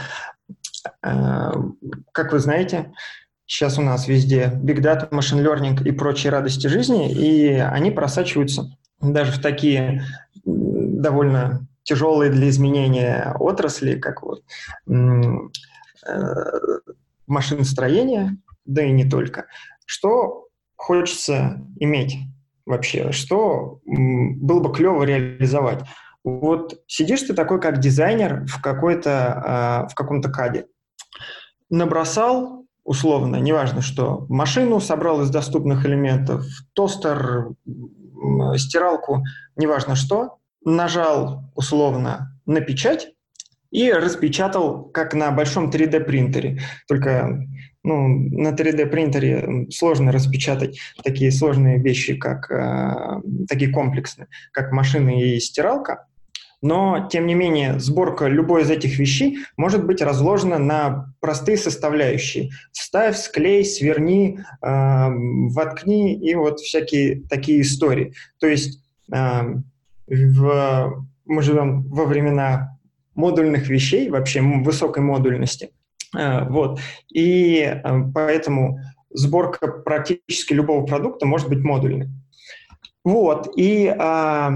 А, 1.02 1.52
как 2.12 2.32
вы 2.32 2.38
знаете, 2.38 2.92
сейчас 3.44 3.78
у 3.78 3.82
нас 3.82 4.08
везде 4.08 4.52
big 4.62 4.78
data, 4.78 5.08
machine 5.10 5.44
learning 5.44 5.82
и 5.84 5.92
прочие 5.92 6.32
радости 6.32 6.66
жизни, 6.66 7.12
и 7.12 7.50
они 7.50 7.90
просачиваются 7.90 8.76
даже 9.00 9.32
в 9.32 9.40
такие 9.40 10.04
довольно 10.44 11.66
тяжелые 11.82 12.30
для 12.30 12.48
изменения 12.48 13.36
отрасли, 13.38 13.96
как 13.96 14.22
вот 14.22 14.42
э, 14.88 15.32
машиностроение, 17.26 18.38
да 18.66 18.82
и 18.82 18.92
не 18.92 19.08
только. 19.08 19.46
Что 19.84 20.48
хочется 20.76 21.60
иметь 21.78 22.16
вообще? 22.64 23.12
Что 23.12 23.80
было 23.84 24.60
бы 24.60 24.72
клево 24.72 25.02
реализовать? 25.04 25.84
Вот 26.24 26.80
сидишь 26.88 27.22
ты 27.22 27.34
такой, 27.34 27.60
как 27.60 27.78
дизайнер 27.78 28.46
в, 28.46 28.60
какой-то, 28.60 29.84
э, 29.86 29.92
в 29.92 29.94
каком-то 29.94 30.28
каде. 30.28 30.66
Набросал, 31.70 32.66
условно, 32.82 33.36
неважно 33.36 33.80
что, 33.80 34.26
машину 34.28 34.80
собрал 34.80 35.22
из 35.22 35.30
доступных 35.30 35.86
элементов, 35.86 36.44
тостер, 36.74 37.50
стиралку, 38.56 39.22
неважно 39.54 39.94
что, 39.94 40.38
нажал, 40.64 41.44
условно, 41.54 42.40
на 42.44 42.60
печать 42.60 43.12
и 43.70 43.90
распечатал, 43.90 44.84
как 44.84 45.14
на 45.14 45.30
большом 45.30 45.70
3D 45.70 46.00
принтере. 46.00 46.60
Только 46.88 47.46
ну, 47.86 48.08
на 48.08 48.48
3D 48.48 48.86
принтере 48.86 49.66
сложно 49.70 50.10
распечатать 50.10 50.78
такие 51.04 51.30
сложные 51.30 51.78
вещи, 51.78 52.16
как 52.16 52.50
э, 52.50 53.20
такие 53.48 53.70
комплексные, 53.70 54.28
как 54.52 54.72
машины 54.72 55.22
и 55.22 55.40
стиралка. 55.40 56.06
Но, 56.62 57.08
тем 57.12 57.26
не 57.26 57.34
менее, 57.34 57.78
сборка 57.78 58.26
любой 58.26 58.62
из 58.62 58.70
этих 58.70 58.98
вещей 58.98 59.38
может 59.56 59.86
быть 59.86 60.02
разложена 60.02 60.58
на 60.58 61.14
простые 61.20 61.58
составляющие. 61.58 62.50
Вставь, 62.72 63.16
склей, 63.16 63.64
сверни, 63.64 64.40
э, 64.40 64.66
воткни 64.68 66.14
и 66.18 66.34
вот 66.34 66.58
всякие 66.58 67.22
такие 67.28 67.60
истории. 67.60 68.14
То 68.40 68.48
есть 68.48 68.82
э, 69.12 69.42
в, 70.08 71.06
мы 71.24 71.42
живем 71.42 71.84
во 71.88 72.04
времена 72.04 72.75
модульных 73.16 73.68
вещей, 73.68 74.08
вообще 74.08 74.40
высокой 74.40 75.02
модульности. 75.02 75.70
Э, 76.16 76.48
вот. 76.48 76.78
И 77.12 77.58
э, 77.60 77.82
поэтому 78.14 78.78
сборка 79.10 79.68
практически 79.68 80.52
любого 80.52 80.86
продукта 80.86 81.26
может 81.26 81.48
быть 81.48 81.64
модульной. 81.64 82.08
Вот. 83.02 83.52
И 83.56 83.86
а, 83.86 84.52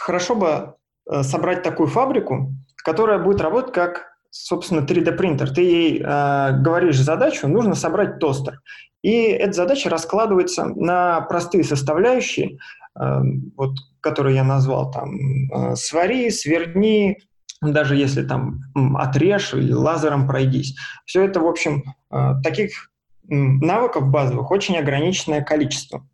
хорошо 0.00 0.34
бы 0.34 0.74
собрать 1.22 1.62
такую 1.62 1.86
фабрику, 1.86 2.52
которая 2.86 3.18
будет 3.18 3.40
работать 3.40 3.74
как, 3.74 4.12
собственно, 4.30 4.86
3D-принтер. 4.86 5.52
Ты 5.52 5.60
ей 5.60 6.00
э, 6.00 6.52
говоришь 6.60 7.00
задачу, 7.00 7.48
нужно 7.48 7.74
собрать 7.74 8.20
тостер. 8.20 8.60
И 9.02 9.22
эта 9.22 9.52
задача 9.52 9.90
раскладывается 9.90 10.66
на 10.66 11.20
простые 11.22 11.64
составляющие, 11.64 12.58
э, 12.96 13.20
вот, 13.56 13.72
которые 14.00 14.36
я 14.36 14.44
назвал, 14.44 14.92
там, 14.92 15.16
э, 15.50 15.74
свари, 15.74 16.30
сверни, 16.30 17.18
даже 17.62 17.96
если 17.96 18.22
там 18.22 18.60
отрежь 18.96 19.54
или 19.54 19.72
лазером 19.72 20.26
пройдись. 20.26 20.76
Все 21.04 21.24
это, 21.24 21.40
в 21.40 21.46
общем, 21.46 21.84
э, 22.10 22.34
таких 22.42 22.90
навыков 23.28 24.08
базовых 24.08 24.50
очень 24.50 24.76
ограниченное 24.76 25.42
количество. 25.42 26.06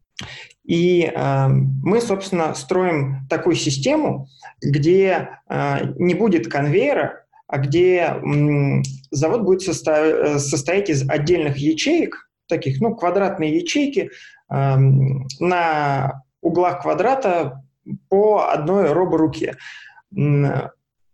И 0.65 1.03
э, 1.13 1.49
мы, 1.49 2.01
собственно, 2.01 2.55
строим 2.55 3.27
такую 3.29 3.57
систему, 3.57 4.29
где 4.63 5.41
э, 5.49 5.95
не 5.97 6.15
будет 6.15 6.49
конвейера, 6.49 7.25
а 7.49 7.59
где 7.59 7.97
э, 7.99 8.83
завод 9.11 9.43
будет 9.43 9.69
состо- 9.69 10.39
состоять 10.39 10.89
из 10.89 11.09
отдельных 11.09 11.57
ячеек, 11.57 12.31
таких, 12.49 12.81
ну, 12.81 12.95
квадратные 12.95 13.57
ячейки, 13.57 14.11
э, 14.51 14.77
на 15.41 16.23
углах 16.41 16.83
квадрата 16.83 17.63
по 18.09 18.49
одной 18.51 18.93
роборуке. 18.93 19.57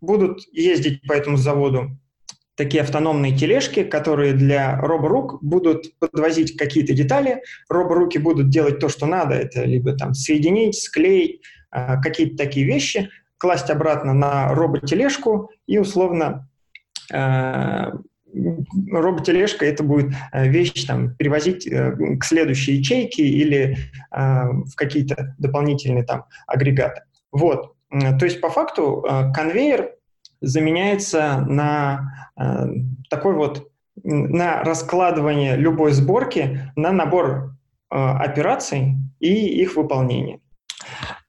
Будут 0.01 0.43
ездить 0.53 1.03
по 1.07 1.13
этому 1.13 1.37
заводу 1.37 1.99
такие 2.59 2.83
автономные 2.83 3.35
тележки, 3.37 3.85
которые 3.85 4.33
для 4.33 4.79
роборук 4.81 5.41
будут 5.43 5.97
подвозить 6.01 6.57
какие-то 6.57 6.93
детали. 6.93 7.41
Роборуки 7.69 8.19
будут 8.19 8.51
делать 8.51 8.81
то, 8.81 8.89
что 8.89 9.07
надо. 9.07 9.37
Это 9.37 9.63
либо 9.63 9.97
там 9.97 10.13
соединить, 10.13 10.77
склеить, 10.77 11.41
а, 11.71 12.01
какие-то 12.03 12.37
такие 12.37 12.67
вещи, 12.67 13.11
класть 13.39 13.71
обратно 13.71 14.13
на 14.13 14.53
роботележку 14.53 15.51
и 15.69 15.79
условно 15.79 16.51
а, 17.13 17.93
роботележка 18.91 19.65
это 19.65 19.85
будет 19.85 20.13
а, 20.33 20.49
вещь 20.49 20.85
там 20.85 21.15
перевозить 21.15 21.67
э, 21.67 21.95
к 22.19 22.25
следующей 22.25 22.75
ячейке 22.75 23.23
или 23.23 23.79
в 24.11 24.75
какие-то 24.75 25.35
дополнительные 25.39 26.05
там 26.05 26.25
агрегаты. 26.47 27.03
Вот. 27.31 27.78
То 27.91 28.25
есть 28.25 28.41
по 28.41 28.51
факту 28.51 29.05
конвейер 29.35 29.93
заменяется 30.41 31.45
на 31.47 32.31
э, 32.39 32.67
такой 33.11 33.35
вот 33.35 33.69
на 34.05 34.63
раскладывание 34.63 35.57
любой 35.57 35.93
сборки 35.93 36.73
на 36.77 36.93
набор 36.93 37.57
э, 37.91 37.97
операций 37.97 38.95
и 39.19 39.61
их 39.61 39.77
выполнение. 39.77 40.41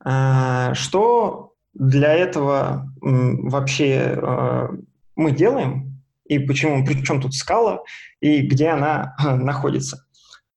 Э, 0.06 0.74
что 0.74 1.54
для 1.74 2.14
этого 2.14 2.92
э, 3.02 3.08
вообще 3.08 4.16
э, 4.16 4.70
мы 5.16 5.32
делаем 5.32 6.04
и 6.26 6.38
почему, 6.38 6.86
причем 6.86 7.22
тут 7.22 7.34
скала 7.34 7.84
и 8.22 8.42
где 8.42 8.70
она 8.70 9.16
э, 9.24 9.36
находится? 9.36 10.06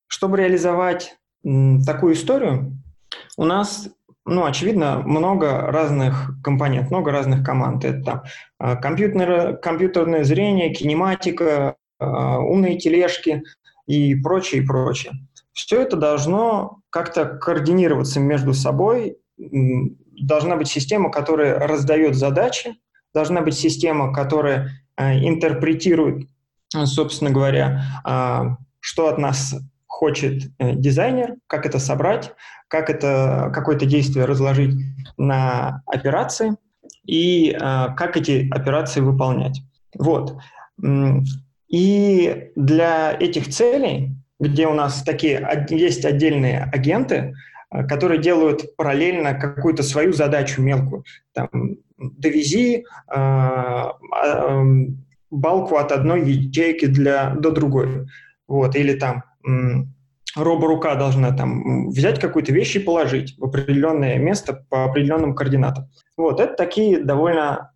Чтобы 0.07 0.37
реализовать 0.37 1.17
э, 1.45 1.79
такую 1.87 2.15
историю, 2.15 2.79
у 3.37 3.45
нас 3.45 3.89
ну, 4.25 4.45
очевидно, 4.45 5.03
много 5.05 5.63
разных 5.63 6.31
компонент, 6.43 6.91
много 6.91 7.11
разных 7.11 7.45
команд. 7.45 7.85
Это 7.85 8.03
там 8.03 8.23
а, 8.59 8.77
компьютерное, 8.77 10.25
зрение, 10.25 10.73
кинематика, 10.73 11.77
а, 11.99 12.39
умные 12.39 12.79
тележки 12.79 13.43
и 13.87 14.15
прочее, 14.15 14.63
и 14.63 14.67
прочее. 14.67 15.15
Все 15.53 15.83
это 15.83 15.97
должно 15.97 16.79
как-то 16.91 17.27
координироваться 17.27 18.21
между 18.21 18.55
собой. 18.55 19.19
Должна 19.37 20.57
быть 20.57 20.69
система, 20.69 21.11
которая 21.11 21.59
раздает 21.59 22.15
задачи, 22.15 22.77
должна 23.13 23.41
быть 23.41 23.55
система, 23.55 24.13
которая 24.13 24.71
а, 24.97 25.15
интерпретирует, 25.15 26.29
собственно 26.85 27.31
говоря, 27.31 27.83
что 28.81 29.09
от 29.09 29.19
нас 29.19 29.55
хочет 29.93 30.51
э, 30.59 30.75
дизайнер, 30.75 31.37
как 31.47 31.65
это 31.65 31.79
собрать, 31.79 32.33
как 32.73 32.89
это 32.89 33.51
какое-то 33.53 33.85
действие 33.85 34.25
разложить 34.25 34.75
на 35.19 35.83
операции 35.85 36.57
и 37.05 37.51
э, 37.51 37.59
как 37.59 38.17
эти 38.17 38.49
операции 38.51 39.01
выполнять. 39.01 39.61
Вот. 39.99 40.39
И 41.69 42.51
для 42.57 43.13
этих 43.13 43.49
целей, 43.49 44.17
где 44.41 44.67
у 44.67 44.73
нас 44.73 45.03
такие 45.03 45.67
есть 45.69 46.07
отдельные 46.07 46.63
агенты, 46.73 47.35
э, 47.71 47.87
которые 47.87 48.23
делают 48.23 48.75
параллельно 48.77 49.35
какую-то 49.35 49.83
свою 49.83 50.15
задачу 50.15 50.63
мелкую, 50.63 51.05
там, 51.35 51.51
довези 51.99 52.87
э, 53.15 53.85
э, 54.25 54.63
балку 55.31 55.77
от 55.77 55.93
одной 55.93 56.23
ячейки 56.27 56.87
для, 56.87 57.35
до 57.35 57.51
другой, 57.51 58.07
вот, 58.49 58.75
или 58.77 58.95
там 58.95 59.25
роборука 60.37 60.95
должна 60.95 61.33
там 61.33 61.91
взять 61.91 62.21
какую-то 62.21 62.53
вещь 62.53 62.77
и 62.77 62.81
положить 62.81 63.37
в 63.39 63.45
определенное 63.45 64.19
место 64.19 64.65
по 64.69 64.85
определенным 64.85 65.35
координатам. 65.35 65.89
Вот, 66.17 66.41
это 66.41 66.55
такие 66.55 67.03
довольно 67.03 67.71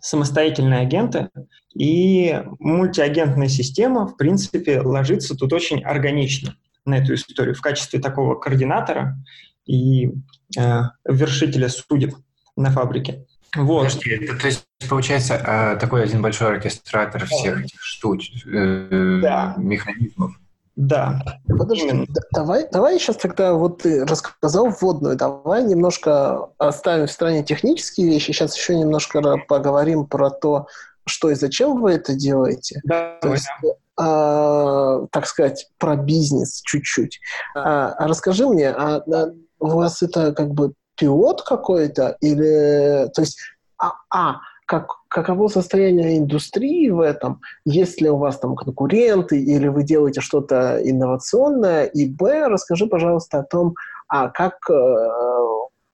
самостоятельные 0.00 0.80
агенты, 0.80 1.30
и 1.74 2.42
мультиагентная 2.58 3.48
система, 3.48 4.06
в 4.06 4.16
принципе, 4.16 4.80
ложится 4.80 5.34
тут 5.34 5.52
очень 5.52 5.82
органично 5.82 6.56
на 6.84 6.98
эту 6.98 7.14
историю 7.14 7.54
в 7.54 7.62
качестве 7.62 8.00
такого 8.00 8.34
координатора 8.34 9.16
и 9.64 10.10
э, 10.58 10.82
вершителя 11.08 11.68
судеб 11.70 12.14
на 12.56 12.70
фабрике. 12.70 13.24
Вот. 13.56 13.84
Подожди, 13.84 14.10
это, 14.10 14.38
то 14.38 14.46
есть 14.46 14.66
получается 14.88 15.34
э, 15.34 15.76
такой 15.80 16.04
один 16.04 16.20
большой 16.20 16.48
оркестратор 16.48 17.24
всех 17.26 17.64
этих 17.64 17.80
штуч, 17.80 18.30
э, 18.46 19.20
да. 19.22 19.54
механизмов. 19.56 20.38
Да. 20.76 21.20
Подожди, 21.46 21.88
Именно. 21.88 22.06
давай, 22.32 22.68
давай 22.70 22.98
сейчас 22.98 23.16
тогда 23.16 23.52
вот 23.54 23.82
ты 23.82 24.04
рассказал 24.04 24.70
вводную, 24.70 25.16
давай 25.16 25.62
немножко 25.62 26.48
оставим 26.58 27.06
в 27.06 27.12
стороне 27.12 27.44
технические 27.44 28.08
вещи, 28.08 28.32
сейчас 28.32 28.56
еще 28.56 28.76
немножко 28.76 29.20
поговорим 29.48 30.06
про 30.06 30.30
то, 30.30 30.66
что 31.06 31.30
и 31.30 31.34
зачем 31.34 31.80
вы 31.80 31.92
это 31.92 32.14
делаете. 32.14 32.80
Да, 32.84 33.18
то 33.20 33.32
есть, 33.32 33.48
а, 33.96 35.06
так 35.12 35.26
сказать, 35.26 35.68
про 35.78 35.96
бизнес 35.96 36.60
чуть-чуть. 36.62 37.20
А, 37.54 37.90
а 37.92 38.08
расскажи 38.08 38.46
мне, 38.46 38.70
а, 38.70 38.96
а 38.96 39.30
у 39.60 39.68
вас 39.68 40.02
это 40.02 40.32
как 40.32 40.50
бы 40.50 40.72
пилот 40.96 41.42
какой-то 41.42 42.16
или, 42.20 43.08
то 43.14 43.20
есть, 43.20 43.38
а, 43.78 43.92
а 44.10 44.40
как, 44.66 44.88
каково 45.14 45.46
состояние 45.46 46.18
индустрии 46.18 46.90
в 46.90 47.00
этом, 47.00 47.40
есть 47.64 48.00
ли 48.00 48.10
у 48.10 48.16
вас 48.16 48.38
там 48.38 48.56
конкуренты 48.56 49.40
или 49.40 49.68
вы 49.68 49.84
делаете 49.84 50.20
что-то 50.20 50.80
инновационное, 50.82 51.84
и 51.84 52.06
б, 52.06 52.48
расскажи, 52.48 52.86
пожалуйста, 52.86 53.38
о 53.38 53.44
том, 53.44 53.74
а 54.08 54.28
как, 54.28 54.54
э, 54.68 54.74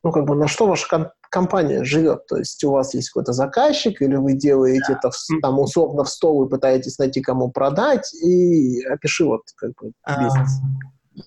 ну, 0.03 0.11
как 0.11 0.25
бы 0.25 0.35
на 0.35 0.49
что 0.49 0.67
ваша 0.67 0.89
ком- 0.89 1.11
компания 1.31 1.85
живет, 1.85 2.27
то 2.29 2.39
есть 2.39 2.65
у 2.65 2.71
вас 2.71 2.95
есть 2.95 3.11
какой-то 3.11 3.35
заказчик, 3.35 4.01
или 4.01 4.17
вы 4.17 4.33
делаете 4.33 4.85
да. 4.89 4.95
это 4.95 5.11
в, 5.11 5.41
там 5.43 5.59
условно 5.59 6.05
в 6.05 6.09
стол 6.09 6.47
и 6.47 6.49
пытаетесь 6.49 6.99
найти, 6.99 7.21
кому 7.21 7.51
продать, 7.51 8.15
и 8.15 8.83
опиши 8.87 9.27
вот 9.27 9.43
как 9.57 9.73
бы 9.81 9.93
бизнес. 10.19 10.51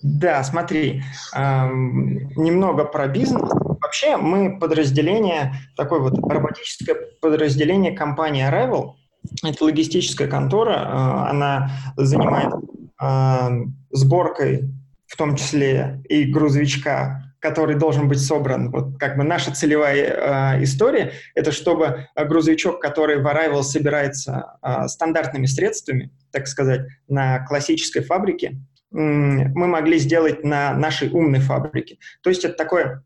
Да, 0.02 0.42
смотри, 0.44 1.02
эм, 1.34 2.28
немного 2.36 2.84
про 2.84 3.08
бизнес. 3.08 3.50
Вообще 3.80 4.16
мы 4.16 4.58
подразделение, 4.58 5.54
такое 5.76 6.00
вот 6.00 6.18
роботическое 6.30 6.96
подразделение 7.20 7.92
компании 7.92 8.48
Arrival. 8.48 8.94
Это 9.42 9.64
логистическая 9.64 10.28
контора, 10.28 10.72
э, 10.72 11.30
она 11.30 11.70
занимает 11.96 12.52
э, 13.00 13.48
сборкой, 13.90 14.70
в 15.06 15.16
том 15.16 15.36
числе 15.36 16.02
и 16.08 16.24
грузовичка, 16.24 17.24
который 17.44 17.76
должен 17.76 18.08
быть 18.08 18.24
собран. 18.24 18.70
Вот 18.70 18.98
как 18.98 19.18
бы 19.18 19.22
наша 19.22 19.52
целевая 19.52 20.56
э, 20.56 20.64
история– 20.64 21.12
это 21.34 21.52
чтобы 21.52 22.08
грузовичок, 22.16 22.80
который 22.80 23.22
в 23.22 23.26
Arrival 23.26 23.62
собирается 23.62 24.56
э, 24.62 24.88
стандартными 24.88 25.44
средствами, 25.44 26.10
так 26.32 26.46
сказать, 26.46 26.86
на 27.06 27.44
классической 27.44 28.02
фабрике, 28.02 28.56
мы 28.94 29.66
могли 29.66 29.98
сделать 29.98 30.44
на 30.44 30.72
нашей 30.74 31.10
умной 31.10 31.40
фабрике. 31.40 31.98
То 32.22 32.30
есть 32.30 32.44
это 32.44 32.54
такое 32.54 33.02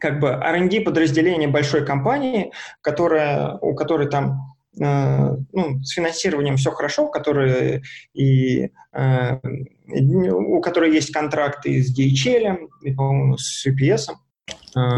как 0.00 0.18
бы 0.18 0.28
R&D 0.28 0.80
подразделение 0.80 1.48
большой 1.48 1.84
компании, 1.84 2.52
которая, 2.80 3.58
у 3.60 3.74
которой 3.74 4.08
там 4.08 4.56
э, 4.80 5.36
ну, 5.52 5.82
с 5.82 5.90
финансированием 5.90 6.56
все 6.56 6.70
хорошо, 6.70 7.08
которые 7.08 7.82
и 8.14 8.70
э, 8.92 9.38
у 10.32 10.60
которой 10.60 10.92
есть 10.92 11.12
контракты 11.12 11.82
с 11.82 11.96
DHL, 11.96 12.68
и, 12.82 12.92
по-моему, 12.92 13.36
с 13.38 13.66
UPS. 13.66 14.08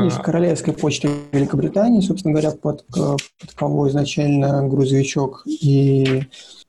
И 0.07 0.11
с 0.11 0.17
Королевской 0.23 0.75
почтой 0.75 1.11
Великобритании, 1.33 2.01
собственно 2.01 2.33
говоря, 2.33 2.53
под, 2.53 2.87
под 2.87 3.21
кого 3.55 3.89
изначально 3.89 4.67
грузовичок 4.69 5.43
и 5.47 6.25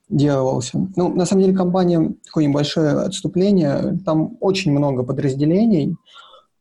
делался. 0.09 0.87
Ну, 0.95 1.13
на 1.13 1.25
самом 1.25 1.43
деле, 1.43 1.57
компания 1.57 2.13
такое 2.25 2.45
небольшое 2.45 2.91
отступление. 3.01 3.99
Там 4.05 4.37
очень 4.39 4.71
много 4.71 5.03
подразделений. 5.03 5.95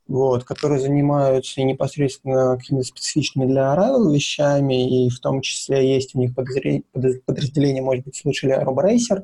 вот, 0.07 0.43
которые 0.43 0.79
занимаются 0.81 1.61
непосредственно 1.63 2.57
какими-то 2.57 2.87
специфичными 2.87 3.49
для 3.49 3.73
Arrival 3.73 4.13
вещами, 4.13 5.05
и 5.05 5.09
в 5.09 5.19
том 5.19 5.41
числе 5.41 5.93
есть 5.95 6.13
у 6.15 6.19
них 6.19 6.35
подразделение, 6.35 7.81
может 7.81 8.05
быть, 8.05 8.15
слышали, 8.15 8.53
RoboRacer, 8.53 9.23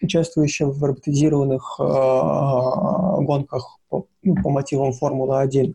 участвующее 0.00 0.70
в 0.70 0.82
роботизированных 0.82 1.76
э, 1.80 1.82
гонках 1.82 3.78
по, 3.88 4.06
ну, 4.22 4.34
по 4.42 4.50
мотивам 4.50 4.92
Формулы-1. 4.92 5.74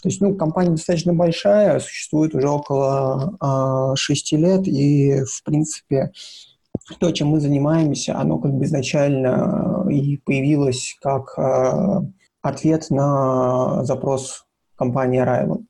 То 0.00 0.08
есть, 0.08 0.20
ну, 0.20 0.36
компания 0.36 0.70
достаточно 0.70 1.12
большая, 1.12 1.80
существует 1.80 2.34
уже 2.34 2.48
около 2.48 3.92
э, 3.92 3.96
6 3.96 4.32
лет, 4.32 4.68
и, 4.68 5.24
в 5.24 5.42
принципе, 5.42 6.12
то, 6.98 7.10
чем 7.10 7.28
мы 7.28 7.40
занимаемся, 7.40 8.18
оно 8.18 8.38
как 8.38 8.52
бы 8.52 8.64
изначально 8.64 9.86
и 9.90 10.16
появилось 10.18 10.96
как 11.02 11.38
э, 11.38 12.00
ответ 12.42 12.90
на 12.90 13.84
запрос 13.84 14.46
компании 14.76 15.22
Arrival. 15.22 15.64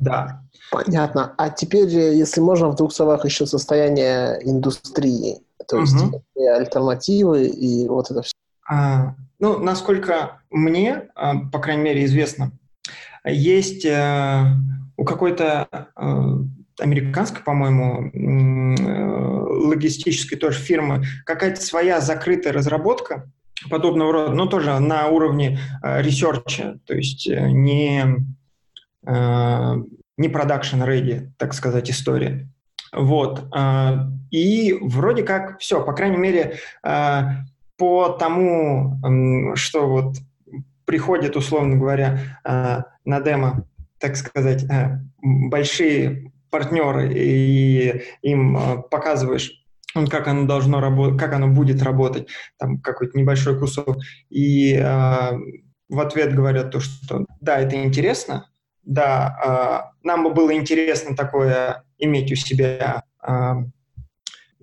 Да. 0.00 0.42
Понятно. 0.70 1.34
А 1.38 1.50
теперь, 1.50 1.88
если 1.88 2.40
можно, 2.40 2.68
в 2.68 2.76
двух 2.76 2.92
словах 2.92 3.24
еще 3.24 3.46
состояние 3.46 4.38
индустрии, 4.42 5.38
то 5.66 5.78
есть 5.78 5.96
угу. 5.96 6.22
альтернативы 6.36 7.46
и 7.46 7.88
вот 7.88 8.10
это 8.10 8.22
все. 8.22 8.32
А, 8.68 9.14
ну, 9.38 9.58
насколько 9.58 10.42
мне, 10.50 11.08
по 11.52 11.58
крайней 11.58 11.82
мере, 11.82 12.04
известно, 12.04 12.52
есть 13.24 13.84
э, 13.84 14.44
у 14.96 15.04
какой-то 15.04 15.68
э, 15.96 16.10
американской, 16.80 17.42
по-моему, 17.42 18.10
э, 18.12 19.66
логистической 19.66 20.38
тоже 20.38 20.58
фирмы 20.58 21.04
какая-то 21.24 21.60
своя 21.60 22.00
закрытая 22.00 22.52
разработка, 22.52 23.30
подобного 23.70 24.12
рода, 24.12 24.32
но 24.32 24.46
тоже 24.46 24.78
на 24.78 25.08
уровне 25.08 25.58
э, 25.82 26.02
research 26.02 26.63
а, 26.63 26.78
то 26.86 26.94
есть 26.94 27.26
э, 27.28 27.50
не, 27.50 28.04
не 29.04 30.28
production 30.28 30.86
ready, 30.86 31.30
так 31.38 31.54
сказать, 31.54 31.90
история. 31.90 32.48
Вот. 32.92 33.46
И 34.30 34.76
вроде 34.80 35.22
как 35.22 35.58
все, 35.60 35.82
по 35.82 35.92
крайней 35.92 36.18
мере, 36.18 36.56
по 36.82 38.08
тому, 38.18 39.54
что 39.54 39.88
вот 39.88 40.16
приходят, 40.84 41.36
условно 41.36 41.76
говоря, 41.76 42.40
на 42.44 43.20
демо, 43.20 43.64
так 43.98 44.16
сказать, 44.16 44.66
большие 45.22 46.32
партнеры, 46.50 47.12
и 47.12 48.02
им 48.22 48.56
э, 48.56 48.82
показываешь 48.90 49.64
как 50.10 50.28
оно 50.28 50.46
должно 50.46 50.80
работать, 50.80 51.18
как 51.18 51.32
оно 51.32 51.48
будет 51.48 51.82
работать, 51.82 52.28
там 52.58 52.78
какой-то 52.78 53.18
небольшой 53.18 53.58
кусок. 53.58 53.98
И 54.28 54.74
э, 54.74 54.82
в 55.88 56.00
ответ 56.00 56.34
говорят 56.34 56.70
то, 56.70 56.80
что 56.80 57.26
да, 57.40 57.58
это 57.58 57.82
интересно, 57.82 58.50
да, 58.84 59.92
э, 60.04 60.06
нам 60.06 60.24
бы 60.24 60.30
было 60.30 60.54
интересно 60.54 61.16
такое 61.16 61.84
иметь 61.98 62.30
у 62.30 62.36
себя 62.36 63.02
э, 63.26 63.54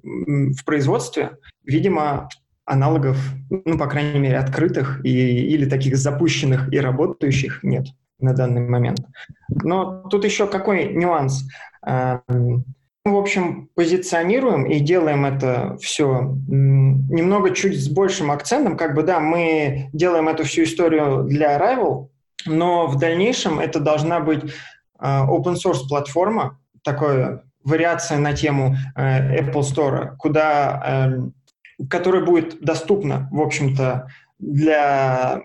в 0.03 0.63
производстве. 0.65 1.37
Видимо, 1.63 2.29
аналогов, 2.65 3.17
ну, 3.49 3.77
по 3.77 3.87
крайней 3.87 4.19
мере, 4.19 4.37
открытых 4.37 5.03
и, 5.03 5.09
или 5.09 5.67
таких 5.67 5.97
запущенных 5.97 6.71
и 6.71 6.79
работающих 6.79 7.63
нет 7.63 7.87
на 8.19 8.33
данный 8.33 8.61
момент. 8.61 8.99
Но 9.49 10.03
тут 10.09 10.25
еще 10.25 10.47
какой 10.47 10.93
нюанс? 10.93 11.43
Мы, 11.83 12.63
в 13.03 13.17
общем, 13.17 13.69
позиционируем 13.75 14.65
и 14.65 14.79
делаем 14.79 15.25
это 15.25 15.77
все 15.79 16.35
немного 16.47 17.51
чуть 17.51 17.79
с 17.79 17.87
большим 17.87 18.31
акцентом. 18.31 18.77
Как 18.77 18.95
бы, 18.95 19.03
да, 19.03 19.19
мы 19.19 19.89
делаем 19.93 20.27
эту 20.27 20.43
всю 20.43 20.63
историю 20.63 21.23
для 21.23 21.57
Arrival, 21.57 22.09
но 22.47 22.87
в 22.87 22.97
дальнейшем 22.97 23.59
это 23.59 23.79
должна 23.79 24.19
быть 24.19 24.51
а, 24.97 25.27
open 25.27 25.55
source 25.55 25.87
платформа, 25.87 26.59
такая 26.83 27.43
вариация 27.65 28.19
на 28.19 28.33
тему 28.33 28.77
э, 28.95 29.41
Apple 29.41 29.61
Store, 29.61 30.15
куда, 30.17 31.09
э, 31.79 31.85
которая 31.89 32.23
будет 32.23 32.61
доступна, 32.61 33.27
в 33.31 33.41
общем-то, 33.41 34.07
для 34.53 35.41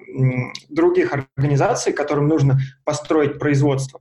других 0.68 1.12
организаций, 1.12 1.92
которым 1.92 2.28
нужно 2.28 2.58
построить 2.84 3.38
производство, 3.38 4.00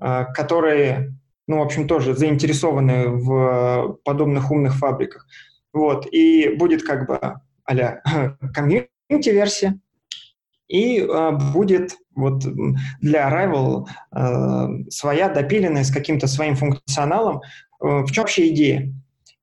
э, 0.00 0.24
которые 0.34 1.16
ну, 1.48 1.58
в 1.58 1.62
общем, 1.62 1.86
тоже 1.86 2.14
заинтересованы 2.14 3.08
в 3.08 3.98
подобных 4.04 4.50
умных 4.50 4.74
фабриках. 4.74 5.26
Вот, 5.72 6.06
и 6.10 6.56
будет 6.56 6.82
как 6.82 7.06
бы 7.06 7.20
а-ля 7.64 8.02
комьюнити-версия, 8.54 9.78
и 10.68 11.00
э, 11.00 11.30
будет 11.52 11.96
вот 12.14 12.42
для 13.00 13.30
Arrival 13.30 13.86
э, 14.14 14.90
своя 14.90 15.28
допиленная 15.28 15.84
с 15.84 15.92
каким-то 15.92 16.26
своим 16.26 16.56
функционалом. 16.56 17.40
Э, 17.80 18.00
в 18.00 18.10
чем 18.10 18.22
вообще 18.22 18.48
идея? 18.48 18.92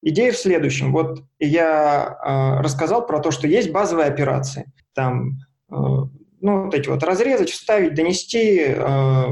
Идея 0.06 0.34
в 0.34 0.38
следующем. 0.38 0.92
Вот 0.92 1.24
я 1.40 2.18
э, 2.22 2.62
рассказал 2.62 3.08
про 3.08 3.20
то, 3.20 3.32
что 3.32 3.48
есть 3.48 3.72
базовые 3.72 4.08
операции. 4.08 4.72
Там, 4.94 5.40
э, 5.72 5.76
ну, 5.76 6.66
вот 6.66 6.74
эти 6.76 6.90
вот 6.90 7.04
разрезать, 7.04 7.50
вставить, 7.50 7.94
донести, 7.94 8.66
э, 8.68 9.26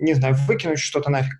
не 0.00 0.12
знаю, 0.12 0.34
выкинуть 0.46 0.80
что-то 0.80 1.10
нафиг. 1.10 1.32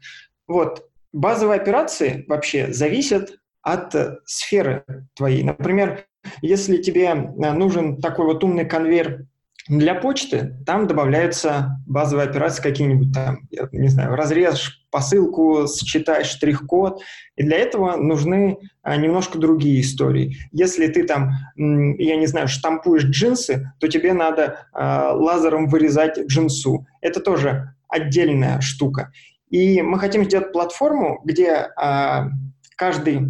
Вот. 0.48 0.88
Базовые 1.12 1.60
операции 1.60 2.24
вообще 2.28 2.72
зависят 2.72 3.38
от 3.60 3.94
сферы 4.24 4.84
твоей. 5.14 5.42
Например, 5.42 6.06
если 6.40 6.78
тебе 6.78 7.12
нужен 7.14 8.00
такой 8.00 8.24
вот 8.24 8.42
умный 8.42 8.64
конвейер 8.64 9.26
для 9.68 9.94
почты, 9.94 10.56
там 10.66 10.86
добавляются 10.86 11.78
базовые 11.86 12.28
операции 12.28 12.62
какие-нибудь 12.62 13.12
там, 13.12 13.48
я 13.50 13.68
не 13.72 13.88
знаю, 13.88 14.16
разрежешь 14.16 14.84
посылку, 14.90 15.66
считаешь 15.68 16.26
штрих-код, 16.26 17.00
и 17.36 17.42
для 17.42 17.58
этого 17.58 17.96
нужны 17.96 18.58
а, 18.82 18.96
немножко 18.96 19.38
другие 19.38 19.80
истории. 19.80 20.36
Если 20.52 20.86
ты 20.88 21.04
там, 21.04 21.32
я 21.56 22.16
не 22.16 22.26
знаю, 22.26 22.48
штампуешь 22.48 23.04
джинсы, 23.04 23.72
то 23.80 23.88
тебе 23.88 24.12
надо 24.12 24.66
а, 24.72 25.12
лазером 25.12 25.68
вырезать 25.68 26.18
джинсу. 26.26 26.86
Это 27.00 27.20
тоже 27.20 27.74
отдельная 27.88 28.60
штука. 28.60 29.12
И 29.48 29.80
мы 29.82 29.98
хотим 29.98 30.24
сделать 30.24 30.52
платформу, 30.52 31.20
где 31.24 31.68
а, 31.76 32.28
каждый 32.76 33.28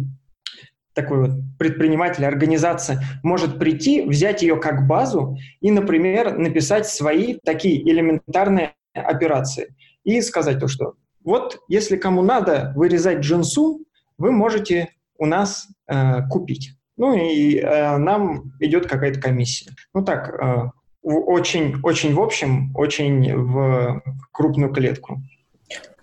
такой 0.93 1.27
вот 1.27 1.31
предприниматель, 1.57 2.25
организация 2.25 3.01
может 3.23 3.59
прийти, 3.59 4.01
взять 4.01 4.41
ее 4.41 4.57
как 4.57 4.87
базу 4.87 5.37
и, 5.61 5.71
например, 5.71 6.37
написать 6.37 6.87
свои 6.87 7.37
такие 7.43 7.81
элементарные 7.89 8.73
операции 8.93 9.75
и 10.03 10.21
сказать 10.21 10.59
то, 10.59 10.67
что 10.67 10.93
вот 11.23 11.59
если 11.67 11.97
кому 11.97 12.21
надо 12.21 12.73
вырезать 12.75 13.19
джинсу, 13.19 13.79
вы 14.17 14.31
можете 14.31 14.89
у 15.17 15.25
нас 15.25 15.67
э, 15.87 16.27
купить. 16.29 16.73
Ну 16.97 17.15
и 17.15 17.57
э, 17.57 17.97
нам 17.97 18.53
идет 18.59 18.87
какая-то 18.87 19.19
комиссия. 19.19 19.71
Ну 19.93 20.03
так, 20.03 20.29
э, 20.29 20.69
очень, 21.01 21.79
очень 21.81 22.13
в 22.13 22.19
общем, 22.19 22.75
очень 22.75 23.35
в 23.35 24.01
крупную 24.31 24.71
клетку. 24.71 25.21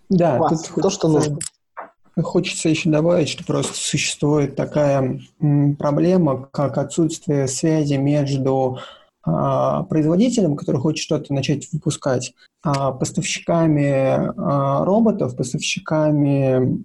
Да, 0.09 0.39
Класс. 0.39 0.69
тут 0.69 0.83
то, 0.83 0.91
что 0.91 1.09
нужно. 1.09 1.39
Хочется 2.17 2.69
еще 2.69 2.91
добавить, 2.91 3.29
что 3.29 3.45
просто 3.45 3.75
существует 3.75 4.57
такая 4.57 5.21
проблема, 5.79 6.49
как 6.53 6.79
отсутствие 6.79 7.47
связи 7.47 7.95
между 7.95 8.79
а, 9.23 9.83
производителем, 9.85 10.57
который 10.57 10.81
хочет 10.81 11.05
что-то 11.05 11.35
начать 11.35 11.69
выпускать, 11.73 12.33
а, 12.63 12.93
поставщиками 12.93 14.33
а, 14.37 14.85
роботов, 14.85 15.37
поставщиками 15.37 16.85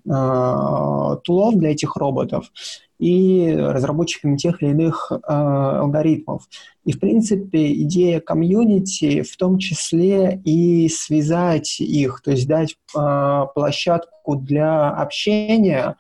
тулов 1.24 1.56
для 1.56 1.72
этих 1.72 1.96
роботов 1.96 2.52
и 3.00 3.54
разработчиками 3.56 4.38
тех 4.38 4.62
или 4.62 4.72
иных 4.72 5.12
э, 5.12 5.18
алгоритмов. 5.28 6.48
И, 6.86 6.94
в 6.94 7.00
принципе, 7.00 7.74
идея 7.84 8.20
комьюнити 8.20 9.22
в 9.22 9.36
том 9.38 9.58
числе 9.58 10.42
и 10.46 10.88
связать 10.90 11.80
их, 11.80 12.22
то 12.24 12.32
есть 12.32 12.48
дать 12.48 12.76
э, 12.98 13.46
площадку 13.54 14.36
для 14.36 14.90
общения, 14.90 15.96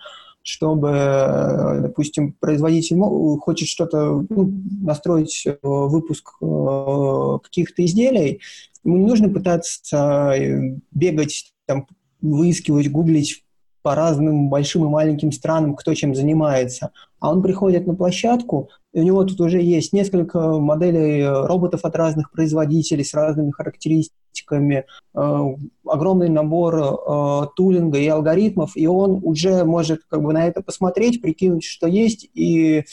чтобы, 0.45 1.79
допустим, 1.81 2.33
производитель 2.33 2.99
хочет 3.39 3.67
что-то 3.67 4.25
ну, 4.29 4.53
настроить 4.81 5.43
э, 5.45 5.57
выпуск 5.63 6.33
э, 6.39 7.37
каких-то 7.43 7.83
изделий, 7.83 8.41
ему 8.83 8.97
не 8.97 9.05
нужно 9.05 9.29
пытаться 9.29 10.33
э, 10.37 10.77
бегать, 10.91 11.51
там, 11.65 11.87
выискивать, 12.21 12.91
гуглить 12.91 13.44
по 13.85 13.93
разным 13.93 14.49
большим 14.49 14.85
и 14.85 14.89
маленьким 14.89 15.31
странам, 15.31 15.75
кто 15.75 15.93
чем 15.93 16.15
занимается. 16.15 16.89
А 17.19 17.29
он 17.29 17.43
приходит 17.43 17.85
на 17.85 17.93
площадку, 17.93 18.69
и 18.95 18.99
у 18.99 19.03
него 19.03 19.23
тут 19.25 19.39
уже 19.41 19.61
есть 19.61 19.93
несколько 19.93 20.39
моделей 20.57 21.19
э, 21.19 21.45
роботов 21.45 21.81
от 21.83 21.95
разных 21.95 22.31
производителей 22.31 23.05
с 23.05 23.13
разными 23.13 23.51
характеристиками, 23.51 24.85
э, 25.13 25.41
огромный 25.85 26.29
набор 26.29 26.75
э, 26.75 27.47
тулинга 27.55 27.99
и 27.99 28.07
алгоритмов, 28.07 28.71
и 28.75 28.87
он 28.87 29.19
уже 29.21 29.63
может 29.65 30.01
как 30.09 30.23
бы 30.23 30.33
на 30.33 30.47
это 30.47 30.63
посмотреть, 30.63 31.21
прикинуть, 31.21 31.63
что 31.63 31.85
есть, 31.85 32.27
и 32.33 32.85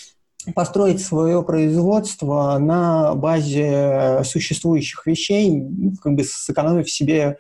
построить 0.54 1.02
свое 1.02 1.42
производство 1.42 2.58
на 2.58 3.14
базе 3.14 4.20
существующих 4.24 5.06
вещей, 5.06 5.62
ну, 5.62 5.92
как 6.02 6.16
бы 6.16 6.22
сэкономив 6.22 6.90
себе 6.90 7.38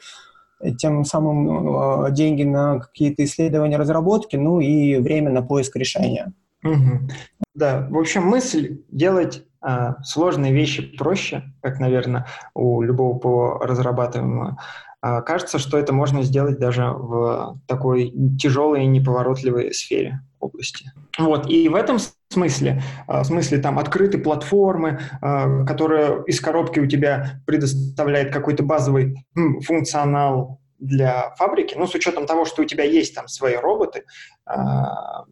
тем 0.78 1.04
самым 1.04 2.06
э, 2.06 2.12
деньги 2.12 2.42
на 2.44 2.80
какие-то 2.80 3.24
исследования, 3.24 3.76
разработки, 3.76 4.36
ну 4.36 4.60
и 4.60 4.96
время 4.98 5.30
на 5.30 5.42
поиск 5.42 5.76
решения. 5.76 6.32
Угу. 6.64 7.08
Да, 7.54 7.86
в 7.90 7.98
общем, 7.98 8.22
мысль 8.22 8.78
делать 8.90 9.44
а, 9.60 10.02
сложные 10.02 10.52
вещи 10.52 10.96
проще, 10.96 11.44
как, 11.60 11.78
наверное, 11.78 12.26
у 12.54 12.82
любого 12.82 13.18
ПО 13.18 13.58
разрабатываемого. 13.62 14.58
А, 15.00 15.22
кажется, 15.22 15.58
что 15.58 15.78
это 15.78 15.92
можно 15.92 16.22
сделать 16.22 16.58
даже 16.58 16.84
в 16.84 17.58
такой 17.66 18.12
тяжелой 18.40 18.84
и 18.84 18.88
неповоротливой 18.88 19.72
сфере 19.74 20.20
области. 20.42 20.92
Вот, 21.18 21.48
и 21.48 21.68
в 21.68 21.74
этом 21.74 21.98
смысле, 22.30 22.82
а, 23.06 23.22
в 23.22 23.26
смысле 23.26 23.58
там 23.58 23.78
открытой 23.78 24.20
платформы, 24.20 25.00
а, 25.20 25.64
которая 25.64 26.22
из 26.22 26.40
коробки 26.40 26.80
у 26.80 26.86
тебя 26.86 27.40
предоставляет 27.46 28.32
какой-то 28.32 28.62
базовый 28.62 29.24
функционал 29.62 30.60
для 30.78 31.30
фабрики, 31.36 31.76
ну, 31.78 31.86
с 31.86 31.94
учетом 31.94 32.26
того, 32.26 32.44
что 32.44 32.62
у 32.62 32.64
тебя 32.64 32.84
есть 32.84 33.14
там 33.14 33.28
свои 33.28 33.56
роботы, 33.56 34.04
а, 34.44 35.24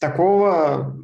такого, 0.00 0.94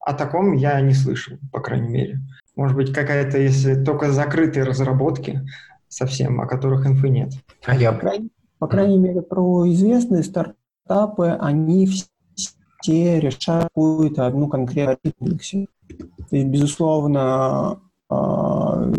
о 0.00 0.14
таком 0.14 0.54
я 0.54 0.80
не 0.80 0.94
слышал, 0.94 1.36
по 1.52 1.60
крайней 1.60 1.88
мере. 1.88 2.18
Может 2.54 2.76
быть, 2.76 2.92
какая-то, 2.94 3.38
если 3.38 3.84
только 3.84 4.12
закрытые 4.12 4.64
разработки 4.64 5.42
совсем, 5.88 6.40
о 6.40 6.46
которых 6.46 6.86
инфы 6.86 7.10
нет. 7.10 7.32
А 7.66 7.76
я... 7.76 7.92
По 8.58 8.68
крайней 8.68 8.98
мере, 8.98 9.20
про 9.20 9.70
известные 9.70 10.22
стартапы, 10.22 11.36
они 11.38 11.86
все 11.86 12.06
те 12.86 13.20
решают 13.20 13.64
какую-то 13.64 14.26
одну 14.26 14.48
конкретную 14.48 15.12
комплексе. 15.18 15.66
И, 16.30 16.44
безусловно, 16.44 17.80
а, 18.08 18.92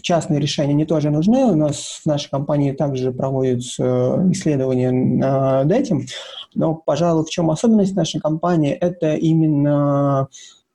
частные 0.00 0.40
решения 0.40 0.74
не 0.74 0.86
тоже 0.86 1.10
нужны. 1.10 1.44
У 1.44 1.54
нас 1.54 2.00
в 2.02 2.06
нашей 2.06 2.30
компании 2.30 2.72
также 2.72 3.12
проводятся 3.12 4.24
исследования 4.30 4.90
над 4.90 5.70
этим. 5.70 6.06
Но, 6.54 6.74
пожалуй, 6.74 7.24
в 7.24 7.30
чем 7.30 7.50
особенность 7.50 7.94
нашей 7.94 8.20
компании, 8.20 8.72
это 8.72 9.14
именно 9.14 10.28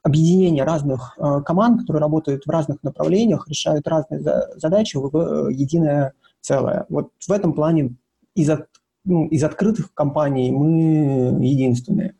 объединение 0.03 0.65
разных 0.65 1.17
э, 1.17 1.41
команд, 1.45 1.81
которые 1.81 2.01
работают 2.01 2.43
в 2.45 2.49
разных 2.49 2.83
направлениях, 2.83 3.47
решают 3.47 3.87
разные 3.87 4.21
задачи 4.57 4.97
в 4.97 5.49
единое 5.49 6.13
целое. 6.41 6.85
Вот 6.89 7.11
в 7.25 7.31
этом 7.31 7.53
плане 7.53 7.95
из-за 8.35 8.65
ну, 9.05 9.27
из 9.27 9.43
открытых 9.43 9.93
компаний 9.93 10.51
мы 10.51 11.43
единственные. 11.45 12.15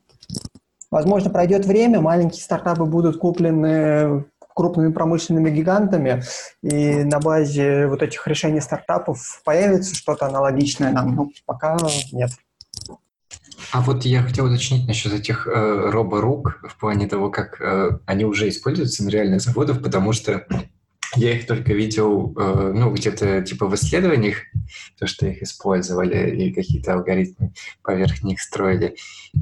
Возможно, 0.92 1.30
пройдет 1.30 1.66
время, 1.66 2.02
маленькие 2.02 2.44
стартапы 2.44 2.86
будут 2.86 3.18
куплены 3.18 4.26
крупными 4.54 4.92
промышленными 4.92 5.50
гигантами, 5.50 6.22
и 6.62 7.04
на 7.04 7.20
базе 7.20 7.88
вот 7.88 8.04
этих 8.04 8.28
решений 8.28 8.62
стартапов 8.62 9.42
появится 9.44 9.96
что-то 9.96 10.28
аналогичное 10.28 10.92
нам. 10.92 11.16
Ну, 11.16 11.32
пока 11.46 11.78
нет. 12.12 12.32
А 13.72 13.82
вот 13.82 14.06
я 14.06 14.22
хотел 14.22 14.46
уточнить 14.46 14.88
насчет 14.88 15.14
этих 15.14 15.48
э, 15.48 15.90
роборук 15.90 16.60
в 16.70 16.78
плане 16.80 17.08
того, 17.08 17.32
как 17.32 17.60
э, 17.60 17.98
они 18.06 18.24
уже 18.24 18.48
используются 18.48 19.04
на 19.04 19.10
реальных 19.10 19.42
заводах, 19.42 19.82
потому 19.82 20.14
что 20.14 20.46
я 21.16 21.36
их 21.36 21.46
только 21.46 21.74
видел, 21.74 22.34
э, 22.38 22.72
ну, 22.76 22.92
где-то 22.92 23.42
типа 23.42 23.68
в 23.68 23.76
исследованиях, 23.76 24.38
то, 24.98 25.08
что 25.08 25.28
их 25.28 25.42
использовали, 25.42 26.36
и 26.36 26.54
какие-то 26.54 26.94
алгоритмы 26.94 27.54
поверх 27.84 28.24
них 28.24 28.42
строили. 28.42 28.96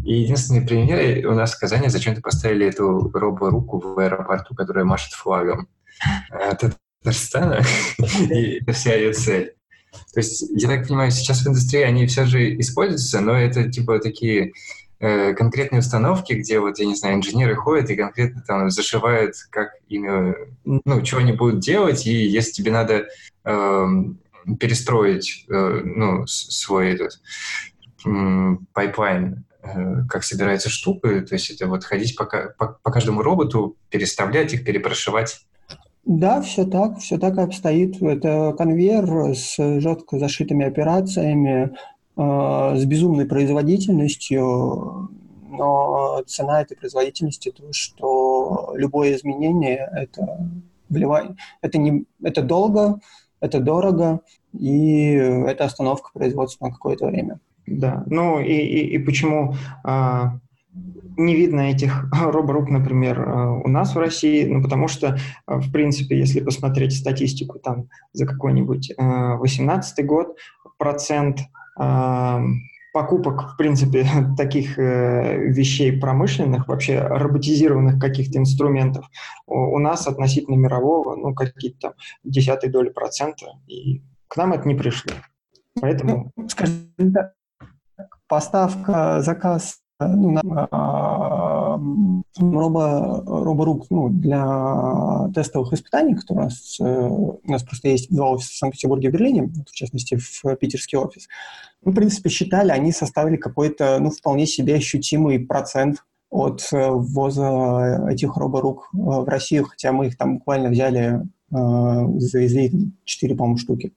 И 0.03 0.21
единственный 0.21 0.61
пример, 0.61 1.27
у 1.27 1.33
нас 1.33 1.53
в 1.53 1.59
Казани 1.59 1.89
зачем-то 1.89 2.21
поставили 2.21 2.67
эту 2.67 3.09
робо-руку 3.13 3.79
в 3.79 3.99
аэропорту, 3.99 4.55
которая 4.55 4.85
машет 4.85 5.13
флагом 5.13 5.67
Татарстана, 6.29 7.61
и 8.29 8.59
это 8.59 8.73
вся 8.73 8.95
ее 8.95 9.13
цель. 9.13 9.53
То 10.13 10.19
есть, 10.21 10.43
я 10.55 10.69
так 10.69 10.87
понимаю, 10.87 11.11
сейчас 11.11 11.41
в 11.41 11.47
индустрии 11.47 11.81
они 11.81 12.07
все 12.07 12.25
же 12.25 12.57
используются, 12.59 13.19
но 13.19 13.33
это 13.33 13.69
типа 13.69 13.99
такие 13.99 14.53
Э, 14.53 14.80
конкретные 15.01 15.79
установки, 15.79 16.33
где 16.33 16.59
вот, 16.59 16.77
я 16.77 16.85
не 16.85 16.95
знаю, 16.95 17.15
инженеры 17.15 17.55
ходят 17.55 17.89
и 17.89 17.95
конкретно 17.95 18.43
там 18.45 18.69
зашивают, 18.69 19.33
как 19.49 19.71
ими, 19.87 20.35
ну, 20.63 21.05
что 21.05 21.17
они 21.17 21.33
будут 21.33 21.59
делать, 21.59 22.05
и 22.05 22.13
если 22.13 22.51
тебе 22.51 22.71
надо 22.71 23.07
э, 23.43 23.87
перестроить, 24.59 25.45
э, 25.49 25.81
ну, 25.83 26.27
свой 26.27 26.91
этот 26.91 27.19
pipeline, 28.73 29.43
э, 29.63 30.03
как 30.07 30.23
собирается 30.23 30.69
штука, 30.69 31.21
то 31.21 31.33
есть 31.33 31.49
это 31.49 31.65
вот 31.65 31.83
ходить 31.83 32.15
по, 32.15 32.25
по, 32.25 32.79
по 32.83 32.91
каждому 32.91 33.23
роботу, 33.23 33.77
переставлять 33.89 34.53
их, 34.53 34.63
перепрошивать. 34.63 35.39
Да, 36.05 36.41
все 36.41 36.65
так, 36.65 36.99
все 36.99 37.17
так 37.17 37.37
обстоит. 37.37 38.01
Это 38.01 38.53
конвейер 38.57 39.35
с 39.35 39.55
жестко 39.79 40.17
зашитыми 40.19 40.65
операциями, 40.65 41.71
Э, 41.71 42.00
с 42.75 42.85
безумной 42.85 43.25
производительностью, 43.25 45.09
но 45.49 46.23
цена 46.27 46.61
этой 46.61 46.77
производительности 46.77 47.51
то, 47.51 47.63
что 47.71 48.73
любое 48.75 49.15
изменение 49.15 49.89
это 49.93 50.49
вливает, 50.89 51.31
это 51.61 51.77
не, 51.77 52.05
это 52.23 52.41
долго, 52.41 52.99
это 53.39 53.59
дорого, 53.59 54.21
и 54.53 55.11
это 55.13 55.65
остановка 55.65 56.11
производства 56.13 56.65
на 56.65 56.71
какое-то 56.71 57.07
время. 57.07 57.39
Да, 57.67 58.03
ну 58.07 58.39
и, 58.39 58.53
и, 58.53 58.95
и 58.95 58.97
почему 58.99 59.55
а, 59.83 60.39
не 61.17 61.35
видно 61.35 61.61
этих 61.61 62.05
роборук, 62.21 62.69
например, 62.69 63.21
а, 63.21 63.51
у 63.53 63.67
нас 63.67 63.95
в 63.95 63.99
России, 63.99 64.45
ну 64.45 64.61
потому 64.61 64.87
что, 64.87 65.17
а, 65.45 65.59
в 65.59 65.71
принципе, 65.71 66.17
если 66.17 66.41
посмотреть 66.41 66.97
статистику 66.97 67.59
там 67.59 67.89
за 68.13 68.25
какой-нибудь 68.25 68.93
2018 68.97 69.99
а, 69.99 70.03
год, 70.03 70.37
процент 70.77 71.39
покупок, 72.93 73.53
в 73.53 73.57
принципе, 73.57 74.05
таких 74.37 74.77
э, 74.77 75.37
вещей 75.47 75.97
промышленных, 75.99 76.67
вообще 76.67 76.99
роботизированных 76.99 77.99
каких-то 77.99 78.37
инструментов 78.37 79.09
у, 79.47 79.79
нас 79.79 80.07
относительно 80.07 80.55
мирового, 80.55 81.15
ну, 81.15 81.33
какие-то 81.33 81.79
там 81.79 81.93
десятые 82.23 82.71
доли 82.71 82.89
процента, 82.89 83.45
и 83.67 84.01
к 84.27 84.37
нам 84.37 84.53
это 84.53 84.67
не 84.67 84.75
пришло. 84.75 85.13
Поэтому... 85.79 86.31
Ну, 86.35 86.49
скажем 86.49 86.91
так, 87.13 87.33
поставка, 88.27 89.21
заказ 89.21 89.77
ну, 89.99 90.31
на, 90.31 90.67
а, 90.71 91.79
робо, 92.39 93.23
роборук 93.25 93.85
ну, 93.89 94.09
для 94.09 95.29
тестовых 95.33 95.73
испытаний, 95.73 96.15
которые 96.15 96.45
у 96.45 96.45
нас, 96.45 96.79
э, 96.79 96.83
у 96.83 97.39
нас 97.43 97.63
просто 97.63 97.89
есть 97.89 98.09
два 98.09 98.31
офиса 98.31 98.51
в 98.51 98.55
Санкт-Петербурге 98.55 99.09
и 99.09 99.11
Берлине, 99.11 99.43
в 99.43 99.71
частности, 99.71 100.17
в 100.17 100.55
питерский 100.55 100.97
офис. 100.97 101.27
Мы, 101.83 101.91
в 101.91 101.95
принципе, 101.95 102.29
считали, 102.29 102.71
они 102.71 102.91
составили 102.91 103.37
какой-то, 103.37 103.97
ну, 103.99 104.11
вполне 104.11 104.45
себе 104.45 104.75
ощутимый 104.75 105.39
процент 105.39 106.03
от 106.29 106.67
э, 106.71 106.89
ввоза 106.89 108.09
этих 108.09 108.37
роборук 108.37 108.89
э, 108.93 108.97
в 108.97 109.25
Россию, 109.27 109.65
хотя 109.65 109.91
мы 109.91 110.07
их 110.07 110.17
там 110.17 110.37
буквально 110.37 110.69
взяли, 110.69 111.21
завезли 111.49 112.93
4, 113.03 113.35
по-моему, 113.35 113.57
штуки. 113.57 113.91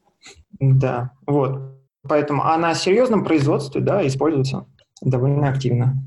Да, 0.58 1.12
вот. 1.26 1.78
Поэтому, 2.08 2.42
а 2.42 2.56
на 2.56 2.74
серьезном 2.74 3.24
производстве, 3.24 3.80
да, 3.80 4.04
используется 4.06 4.66
довольно 5.00 5.48
активно. 5.48 6.02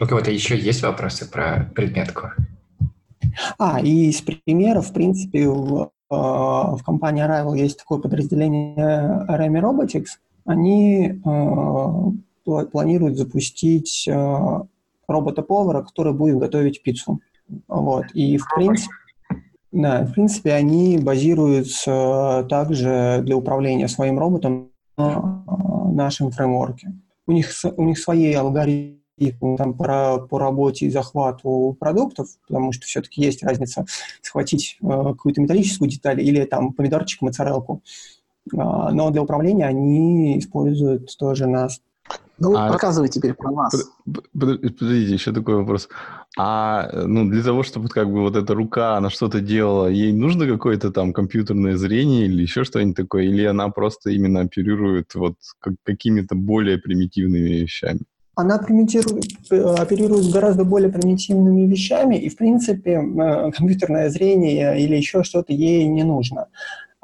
У 0.00 0.06
кого-то 0.06 0.30
еще 0.30 0.58
есть 0.58 0.82
вопросы 0.82 1.30
про 1.30 1.70
предметку? 1.74 2.28
А, 3.58 3.80
и 3.80 4.10
из 4.10 4.22
примеров, 4.22 4.88
в 4.88 4.92
принципе, 4.92 5.48
в, 5.48 5.90
в 6.10 6.80
компании 6.84 7.24
Arrival 7.24 7.56
есть 7.56 7.78
такое 7.78 7.98
подразделение 7.98 9.26
Remy 9.28 9.60
Robotics. 9.60 10.18
Они 10.46 11.08
э, 11.08 12.64
планируют 12.72 13.18
запустить 13.18 14.06
э, 14.08 14.60
робота-повара, 15.06 15.82
который 15.82 16.12
будет 16.12 16.38
готовить 16.38 16.82
пиццу. 16.82 17.20
Вот. 17.68 18.06
И, 18.14 18.38
в 18.38 18.46
принципе, 18.54 18.94
да, 19.72 20.04
в 20.04 20.12
принципе, 20.12 20.52
они 20.52 20.98
базируются 20.98 22.46
также 22.48 23.20
для 23.22 23.36
управления 23.36 23.88
своим 23.88 24.18
роботом 24.18 24.70
на 24.96 25.44
нашем 25.92 26.30
фреймворке 26.30 26.94
у 27.26 27.32
них, 27.32 27.50
у 27.76 27.84
них 27.84 27.98
свои 27.98 28.32
алгоритмы 28.32 29.56
там, 29.56 29.74
по, 29.74 30.26
по 30.30 30.38
работе 30.38 30.86
и 30.86 30.90
захвату 30.90 31.76
продуктов, 31.78 32.28
потому 32.46 32.72
что 32.72 32.86
все-таки 32.86 33.22
есть 33.22 33.42
разница 33.42 33.86
схватить 34.22 34.78
э, 34.82 34.86
какую-то 34.86 35.40
металлическую 35.40 35.90
деталь 35.90 36.20
или 36.20 36.44
там 36.44 36.72
помидорчик, 36.72 37.22
моцарелку. 37.22 37.82
Э, 37.82 38.15
но 38.52 39.10
для 39.10 39.22
управления 39.22 39.66
они 39.66 40.38
используют 40.38 41.16
тоже 41.18 41.46
нас. 41.46 41.80
Ну, 42.38 42.54
а... 42.54 42.68
рассказывай 42.68 43.08
теперь 43.08 43.34
про 43.34 43.50
вас. 43.50 43.90
Подождите, 44.32 45.14
еще 45.14 45.32
такой 45.32 45.56
вопрос. 45.56 45.88
А 46.38 46.90
ну, 46.92 47.24
для 47.24 47.42
того, 47.42 47.62
чтобы 47.62 47.88
как 47.88 48.12
бы 48.12 48.20
вот 48.20 48.36
эта 48.36 48.54
рука, 48.54 48.96
она 48.96 49.08
что-то 49.08 49.40
делала, 49.40 49.86
ей 49.86 50.12
нужно 50.12 50.46
какое-то 50.46 50.92
там 50.92 51.14
компьютерное 51.14 51.76
зрение 51.76 52.26
или 52.26 52.42
еще 52.42 52.64
что-нибудь 52.64 52.96
такое? 52.96 53.24
Или 53.24 53.44
она 53.44 53.70
просто 53.70 54.10
именно 54.10 54.40
оперирует 54.40 55.14
вот 55.14 55.36
какими-то 55.84 56.34
более 56.34 56.78
примитивными 56.78 57.48
вещами? 57.48 58.00
она 58.38 58.58
примитирует, 58.58 59.24
оперирует 59.50 60.30
гораздо 60.30 60.64
более 60.64 60.92
примитивными 60.92 61.62
вещами, 61.62 62.16
и, 62.16 62.28
в 62.28 62.36
принципе, 62.36 63.00
компьютерное 63.56 64.10
зрение 64.10 64.78
или 64.78 64.94
еще 64.94 65.24
что-то 65.24 65.54
ей 65.54 65.86
не 65.86 66.04
нужно. 66.04 66.48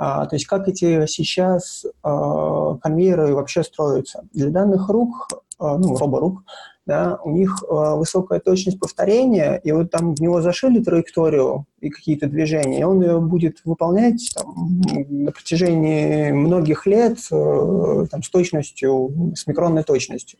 А, 0.04 0.26
то 0.26 0.34
есть 0.34 0.46
как 0.46 0.66
эти 0.66 1.06
сейчас 1.06 1.86
а, 2.02 2.74
конвейеры 2.78 3.36
вообще 3.36 3.62
строятся. 3.62 4.24
Для 4.32 4.50
данных 4.50 4.88
рук, 4.88 5.28
а, 5.60 5.78
ну, 5.78 5.96
роборук, 5.96 6.42
да, 6.86 7.18
у 7.24 7.30
них 7.30 7.62
э, 7.62 7.94
высокая 7.96 8.40
точность 8.40 8.80
повторения, 8.80 9.60
и 9.62 9.72
вот 9.72 9.90
там 9.90 10.14
в 10.14 10.20
него 10.20 10.40
зашили 10.40 10.82
траекторию 10.82 11.66
и 11.80 11.90
какие-то 11.90 12.26
движения, 12.26 12.80
и 12.80 12.84
он 12.84 13.02
ее 13.02 13.20
будет 13.20 13.58
выполнять 13.64 14.32
там, 14.34 14.82
на 15.08 15.30
протяжении 15.30 16.32
многих 16.32 16.86
лет 16.86 17.18
э, 17.30 18.06
там, 18.10 18.22
с 18.22 18.30
точностью, 18.30 19.32
с 19.34 19.46
микронной 19.46 19.84
точностью. 19.84 20.38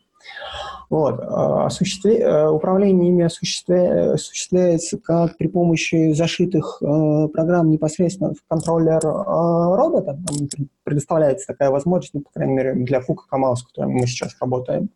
Вот. 0.89 1.19
Осуществле... 1.19 2.47
Управление 2.49 3.09
ими 3.09 3.23
осуществля... 3.23 4.13
осуществляется 4.13 4.97
как 4.97 5.37
при 5.37 5.47
помощи 5.47 6.13
зашитых 6.13 6.77
э, 6.81 7.27
программ 7.33 7.69
непосредственно 7.69 8.33
в 8.33 8.37
контроллер 8.47 8.99
э, 9.03 9.75
робота. 9.75 10.19
Там 10.25 10.67
предоставляется 10.83 11.47
такая 11.47 11.71
возможность, 11.71 12.13
ну, 12.13 12.21
по 12.21 12.31
крайней 12.31 12.53
мере, 12.53 12.73
для 12.75 13.01
Фука 13.01 13.23
Камау, 13.27 13.55
с 13.55 13.63
которым 13.63 13.93
мы 13.93 14.07
сейчас 14.07 14.35
работаем. 14.39 14.89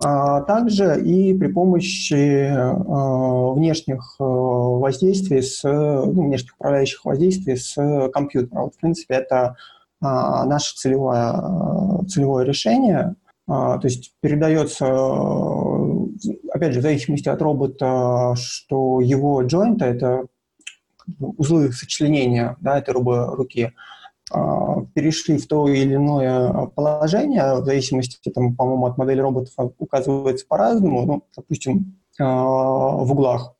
А 0.00 0.42
также 0.42 1.00
и 1.00 1.34
при 1.34 1.48
помощи 1.48 2.14
э, 2.14 3.52
внешних 3.54 4.16
э, 4.20 4.22
воздействий, 4.22 5.42
с, 5.42 5.64
ну, 5.64 6.26
внешних 6.26 6.54
управляющих 6.54 7.04
воздействий 7.04 7.56
с 7.56 7.74
компьютера. 8.12 8.60
Вот, 8.60 8.74
в 8.76 8.78
принципе, 8.78 9.14
это 9.14 9.56
э, 10.00 10.04
наше 10.04 10.76
целевое, 10.76 12.04
целевое 12.08 12.44
решение. 12.44 13.16
Э, 13.48 13.76
то 13.80 13.80
есть 13.82 14.12
передается, 14.20 14.86
опять 16.52 16.74
же, 16.74 16.78
в 16.78 16.82
зависимости 16.82 17.28
от 17.28 17.42
робота, 17.42 18.34
что 18.36 19.00
его 19.00 19.42
joint— 19.42 19.78
это 19.84 20.26
узлы 21.18 21.72
сочленения 21.72 22.56
да, 22.60 22.78
этой 22.78 22.92
руки, 22.94 23.72
а, 23.74 23.97
перешли 24.94 25.38
в 25.38 25.46
то 25.46 25.68
или 25.68 25.94
иное 25.94 26.66
положение, 26.74 27.60
в 27.60 27.64
зависимости, 27.64 28.30
там, 28.30 28.54
по-моему, 28.54 28.86
от 28.86 28.98
модели 28.98 29.20
роботов 29.20 29.52
указывается 29.78 30.46
по-разному, 30.46 31.06
ну, 31.06 31.22
допустим, 31.36 31.98
а, 32.20 32.24
в 32.24 33.12
углах. 33.12 33.54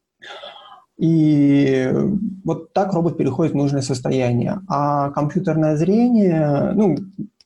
И 0.99 1.93
вот 2.45 2.73
так 2.73 2.93
робот 2.93 3.17
переходит 3.17 3.53
в 3.53 3.57
нужное 3.57 3.83
состояние. 3.83 4.61
А 4.69 5.11
компьютерное 5.11 5.77
зрение, 5.77 6.73
ну, 6.75 6.97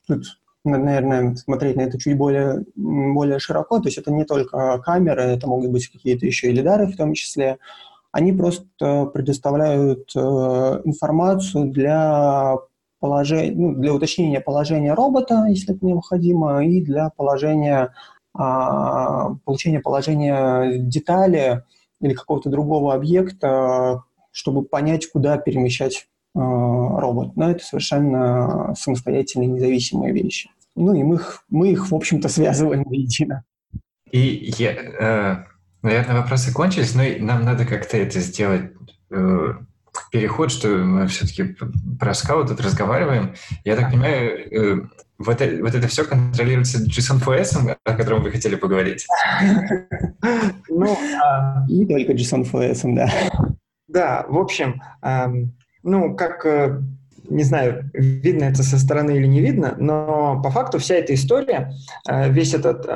тут, 0.07 0.25
наверное, 0.65 1.35
смотреть 1.35 1.77
на 1.77 1.83
это 1.83 1.99
чуть 1.99 2.17
более, 2.17 2.65
более 2.77 3.39
широко, 3.39 3.79
то 3.79 3.89
есть 3.89 3.99
это 3.99 4.11
не 4.11 4.25
только 4.25 4.79
камеры, 4.79 5.23
это 5.23 5.47
могут 5.47 5.71
быть 5.71 5.89
какие-то 5.89 6.25
еще 6.25 6.49
и 6.49 6.55
лидары 6.55 6.87
в 6.87 6.97
том 6.97 7.13
числе, 7.13 7.59
они 8.11 8.33
просто 8.33 9.07
предоставляют 9.07 10.13
э, 10.15 10.21
информацию 10.85 11.67
для 11.71 12.57
положение, 13.03 13.53
ну, 13.53 13.75
для 13.75 13.93
уточнения 13.93 14.41
положения 14.41 14.95
робота, 14.95 15.47
если 15.49 15.75
это 15.75 15.85
необходимо, 15.85 16.65
и 16.65 16.81
для 16.81 17.11
положения, 17.11 17.93
а, 18.33 19.35
получения 19.45 19.81
положения 19.81 20.79
детали 20.79 21.65
или 22.01 22.15
какого-то 22.15 22.49
другого 22.49 22.95
объекта, 22.95 24.05
чтобы 24.31 24.62
понять, 24.62 25.11
куда 25.11 25.37
перемещать 25.37 26.07
а, 26.37 26.41
робот. 26.41 27.35
Но 27.35 27.51
это 27.51 27.65
совершенно 27.65 28.73
самостоятельные, 28.79 29.49
независимые 29.49 30.12
вещи. 30.12 30.51
Ну 30.77 30.95
и 30.95 31.03
мы 31.03 31.17
их, 31.17 31.45
мы 31.51 31.73
их 31.73 31.91
в 31.91 31.95
общем-то, 31.97 32.29
связываем 32.29 32.85
воедино. 32.85 33.43
И 34.12 34.53
я, 34.59 34.71
э, 34.71 35.45
наверное, 35.83 36.21
вопросы 36.21 36.53
кончились, 36.53 36.95
но 36.95 37.03
нам 37.19 37.45
надо 37.45 37.67
как-то 37.67 37.97
это 37.97 38.21
сделать 38.21 38.71
э, 39.11 39.55
переход, 40.11 40.51
что 40.51 40.69
мы 40.69 41.07
все-таки 41.07 41.57
про 41.99 42.15
скау 42.15 42.47
тут 42.47 42.61
разговариваем. 42.61 43.35
Я 43.65 43.77
так 43.77 43.91
понимаю, 43.91 44.53
э, 44.53 44.87
вот, 45.19 45.41
это, 45.41 45.63
вот 45.63 45.75
это 45.75 45.89
все 45.89 46.05
контролируется 46.05 46.79
JSON-FS, 46.85 47.77
о 47.85 47.95
котором 47.95 48.23
вы 48.23 48.31
хотели 48.31 48.57
поговорить? 48.57 49.07
Ну, 50.69 50.97
а, 51.23 51.67
не 51.69 51.87
только 51.87 52.13
JSON-FS, 52.13 52.95
да. 52.95 53.11
Да, 53.89 54.25
в 54.27 54.39
общем, 54.39 54.81
ну, 55.83 56.17
как 56.17 56.47
э, 56.47 56.81
не 57.29 57.43
знаю, 57.43 57.91
видно 57.93 58.45
это 58.45 58.63
со 58.63 58.79
стороны 58.79 59.17
или 59.17 59.27
не 59.27 59.41
видно, 59.41 59.75
но 59.79 60.41
по 60.43 60.51
факту 60.51 60.79
вся 60.79 60.95
эта 60.95 61.13
история, 61.15 61.73
э, 62.09 62.31
весь 62.31 62.55
этот 62.55 62.87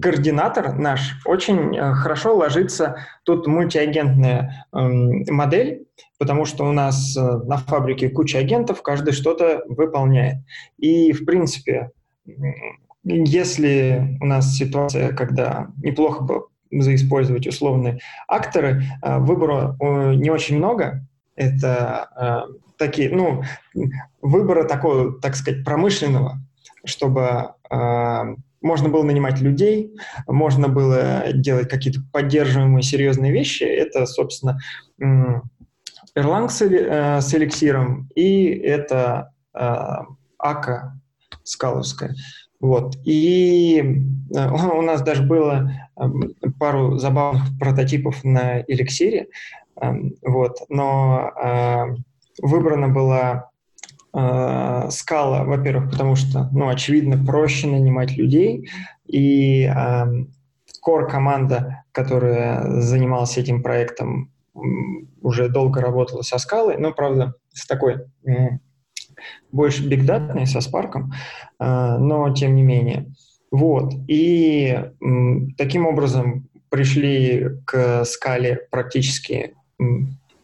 координатор 0.00 0.74
наш 0.78 1.20
очень 1.24 1.76
э, 1.76 1.92
хорошо 1.94 2.36
ложится 2.36 2.96
тут 3.24 3.46
мультиагентная 3.46 4.66
э, 4.72 4.78
модель, 5.30 5.86
потому 6.18 6.44
что 6.44 6.68
у 6.68 6.72
нас 6.72 7.16
э, 7.16 7.20
на 7.20 7.58
фабрике 7.58 8.08
куча 8.08 8.38
агентов, 8.38 8.82
каждый 8.82 9.12
что-то 9.12 9.62
выполняет. 9.68 10.38
И, 10.78 11.12
в 11.12 11.24
принципе, 11.24 11.90
если 13.04 14.18
у 14.20 14.26
нас 14.26 14.54
ситуация, 14.54 15.12
когда 15.12 15.68
неплохо 15.82 16.22
бы 16.22 16.42
заиспользовать 16.70 17.46
условные 17.46 17.98
акторы, 18.28 18.84
э, 19.02 19.18
выбора 19.18 19.76
не 19.80 20.30
очень 20.30 20.56
много. 20.56 21.06
Это 21.34 22.46
такие, 22.76 23.10
ну, 23.10 23.42
выбора 24.20 24.64
такого, 24.64 25.18
так 25.20 25.34
сказать, 25.34 25.64
промышленного, 25.64 26.38
чтобы 26.84 27.54
можно 28.62 28.88
было 28.88 29.02
нанимать 29.02 29.40
людей, 29.40 29.94
можно 30.26 30.68
было 30.68 31.32
делать 31.32 31.68
какие-то 31.68 32.00
поддерживаемые 32.12 32.82
серьезные 32.82 33.32
вещи. 33.32 33.64
Это, 33.64 34.06
собственно, 34.06 34.58
Erlang 36.14 36.48
с, 36.48 36.60
э, 36.62 37.20
с 37.20 37.34
эликсиром, 37.34 38.08
и 38.14 38.46
это 38.48 39.32
э, 39.54 39.58
АКА 40.38 41.00
скаловская. 41.42 42.14
Вот. 42.60 42.96
И 43.04 43.78
э, 44.34 44.50
у 44.50 44.82
нас 44.82 45.02
даже 45.02 45.22
было 45.22 45.70
пару 46.58 46.98
забавных 46.98 47.44
прототипов 47.58 48.24
на 48.24 48.60
эликсире, 48.62 49.28
вот. 50.22 50.58
но 50.68 51.32
выбрана 52.40 52.88
была 52.88 53.32
э, 53.32 53.51
скала, 54.14 55.44
во-первых, 55.44 55.90
потому 55.90 56.16
что, 56.16 56.48
ну, 56.52 56.68
очевидно, 56.68 57.24
проще 57.24 57.66
нанимать 57.66 58.12
людей, 58.12 58.68
и 59.06 59.64
э, 59.64 60.04
core-команда, 60.86 61.84
которая 61.92 62.80
занималась 62.82 63.38
этим 63.38 63.62
проектом, 63.62 64.30
уже 65.22 65.48
долго 65.48 65.80
работала 65.80 66.22
со 66.22 66.36
скалой, 66.38 66.76
но, 66.76 66.92
правда, 66.92 67.34
с 67.54 67.66
такой 67.66 68.04
больше 69.50 69.88
бигдатной, 69.88 70.46
со 70.46 70.60
спарком, 70.60 71.12
э, 71.58 71.96
но 71.98 72.32
тем 72.34 72.54
не 72.54 72.62
менее. 72.62 73.14
Вот. 73.50 73.92
И 74.08 74.78
таким 75.58 75.86
образом 75.86 76.48
пришли 76.70 77.50
к 77.66 78.04
скале 78.06 78.66
практически 78.70 79.54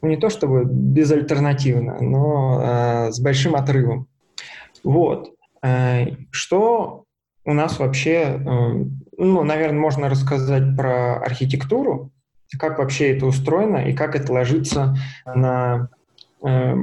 не 0.02 0.16
то 0.16 0.30
чтобы 0.30 0.64
безальтернативно, 0.64 1.98
но 2.00 2.60
э, 2.62 3.12
с 3.12 3.20
большим 3.20 3.56
отрывом. 3.56 4.06
Вот. 4.84 5.32
Э, 5.62 6.06
что 6.30 7.04
у 7.44 7.52
нас 7.52 7.78
вообще, 7.78 8.12
э, 8.12 8.84
ну, 9.16 9.42
наверное, 9.42 9.80
можно 9.80 10.08
рассказать 10.08 10.76
про 10.76 11.16
архитектуру, 11.16 12.12
как 12.58 12.78
вообще 12.78 13.16
это 13.16 13.26
устроено 13.26 13.78
и 13.78 13.92
как 13.92 14.14
это 14.14 14.32
ложится 14.32 14.96
на, 15.26 15.88
э, 16.42 16.74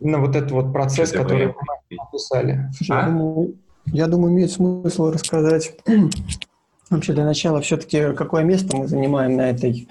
на 0.00 0.18
вот 0.18 0.36
этот 0.36 0.52
вот 0.52 0.72
процесс, 0.72 1.10
что 1.10 1.22
который 1.22 1.48
мы 1.48 1.98
описали. 1.98 2.70
А? 2.88 3.00
Я, 3.00 3.06
думаю, 3.06 3.54
я 3.86 4.06
думаю, 4.06 4.32
имеет 4.32 4.52
смысл 4.52 5.10
рассказать 5.10 5.76
вообще 6.90 7.12
для 7.12 7.24
начала 7.24 7.60
все-таки, 7.60 8.12
какое 8.14 8.44
место 8.44 8.76
мы 8.76 8.86
занимаем 8.86 9.36
на 9.36 9.50
этой, 9.50 9.88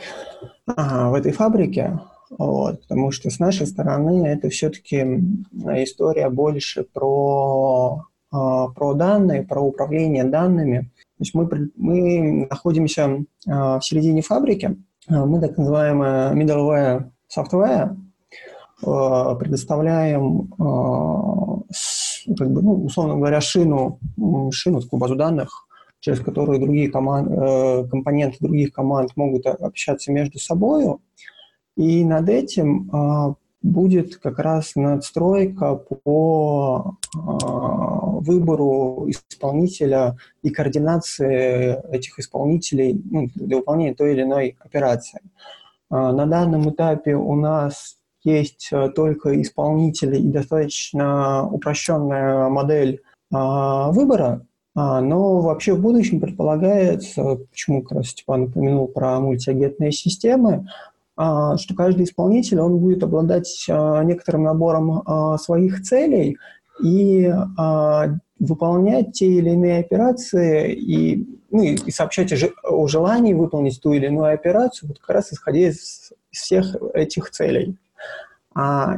ага, 0.66 1.10
в 1.10 1.14
этой 1.14 1.32
фабрике. 1.32 2.00
Вот, 2.38 2.82
потому 2.82 3.12
что 3.12 3.30
с 3.30 3.40
нашей 3.40 3.68
стороны 3.68 4.26
это 4.28 4.50
все-таки 4.50 5.02
история 5.52 6.30
больше 6.30 6.84
про, 6.84 8.06
а, 8.32 8.68
про 8.70 8.94
данные, 8.94 9.44
про 9.44 9.62
управление 9.62 10.24
данными. 10.24 10.92
То 11.18 11.20
есть 11.20 11.34
мы, 11.36 11.48
мы 11.76 12.48
находимся 12.50 13.24
а, 13.48 13.80
в 13.80 13.86
середине 13.86 14.22
фабрики, 14.22 14.78
а, 15.08 15.26
мы 15.26 15.40
так 15.42 15.58
называемая 15.58 16.34
middleware 16.34 17.10
software, 17.30 17.96
предоставляем, 19.40 20.50
как 20.58 22.52
бы, 22.52 22.62
ну, 22.62 22.84
условно 22.84 23.16
говоря, 23.16 23.40
шину, 23.40 23.98
шину, 24.52 24.82
такую 24.82 25.00
базу 25.00 25.16
данных, 25.16 25.66
через 26.04 26.20
которую 26.20 26.60
другие 26.60 26.92
команд, 26.92 27.32
э, 27.32 27.86
компоненты 27.90 28.38
других 28.42 28.74
команд 28.74 29.12
могут 29.16 29.46
общаться 29.46 30.12
между 30.12 30.38
собой, 30.38 30.98
и 31.76 32.04
над 32.06 32.30
этим 32.30 32.90
а, 32.92 33.36
будет 33.62 34.18
как 34.18 34.40
раз 34.40 34.74
надстройка 34.76 35.76
по 35.76 36.98
э, 37.16 37.18
выбору 37.18 39.06
исполнителя 39.08 40.18
и 40.42 40.50
координации 40.50 41.82
этих 41.96 42.20
исполнителей 42.20 43.02
ну, 43.10 43.30
для 43.36 43.58
выполнения 43.58 43.94
той 43.94 44.12
или 44.14 44.24
иной 44.24 44.58
операции. 44.60 45.22
Э, 45.90 46.12
на 46.12 46.26
данном 46.26 46.70
этапе 46.70 47.16
у 47.16 47.36
нас 47.36 47.96
есть 48.26 48.70
только 48.96 49.42
исполнители 49.42 50.18
и 50.18 50.28
достаточно 50.28 51.46
упрощенная 51.48 52.48
модель 52.48 53.02
выбора, 53.30 54.46
а, 54.76 55.02
но 55.02 55.40
вообще 55.40 55.74
в 55.74 55.82
будущем 55.82 56.20
предполагается, 56.20 57.36
почему 57.52 57.84
как 57.84 58.00
раз 58.00 58.08
Степан 58.08 58.44
упомянул 58.44 58.88
про 58.88 59.20
мультиагентные 59.20 59.92
системы, 59.92 60.68
а, 60.68 60.93
что 61.16 61.76
каждый 61.76 62.06
исполнитель 62.06 62.60
он 62.60 62.80
будет 62.80 63.04
обладать 63.04 63.66
а, 63.70 64.04
некоторым 64.04 64.44
набором 64.44 65.38
своих 65.38 65.84
целей 65.84 66.38
и 66.84 67.32
выполнять 68.40 69.12
те 69.14 69.28
или 69.28 69.52
иные 69.52 69.80
операции 69.80 70.74
и, 70.74 71.28
ну, 71.52 71.62
и 71.64 71.92
сообщать 71.92 72.34
о 72.64 72.88
желании 72.88 73.34
выполнить 73.34 73.80
ту 73.80 73.94
или 73.94 74.08
иную 74.08 74.34
операцию, 74.34 74.90
вот 74.90 75.00
как 75.00 75.16
раз 75.16 75.32
исходя 75.32 75.70
из 75.70 76.12
всех 76.32 76.76
этих 76.94 77.30
целей. 77.30 77.78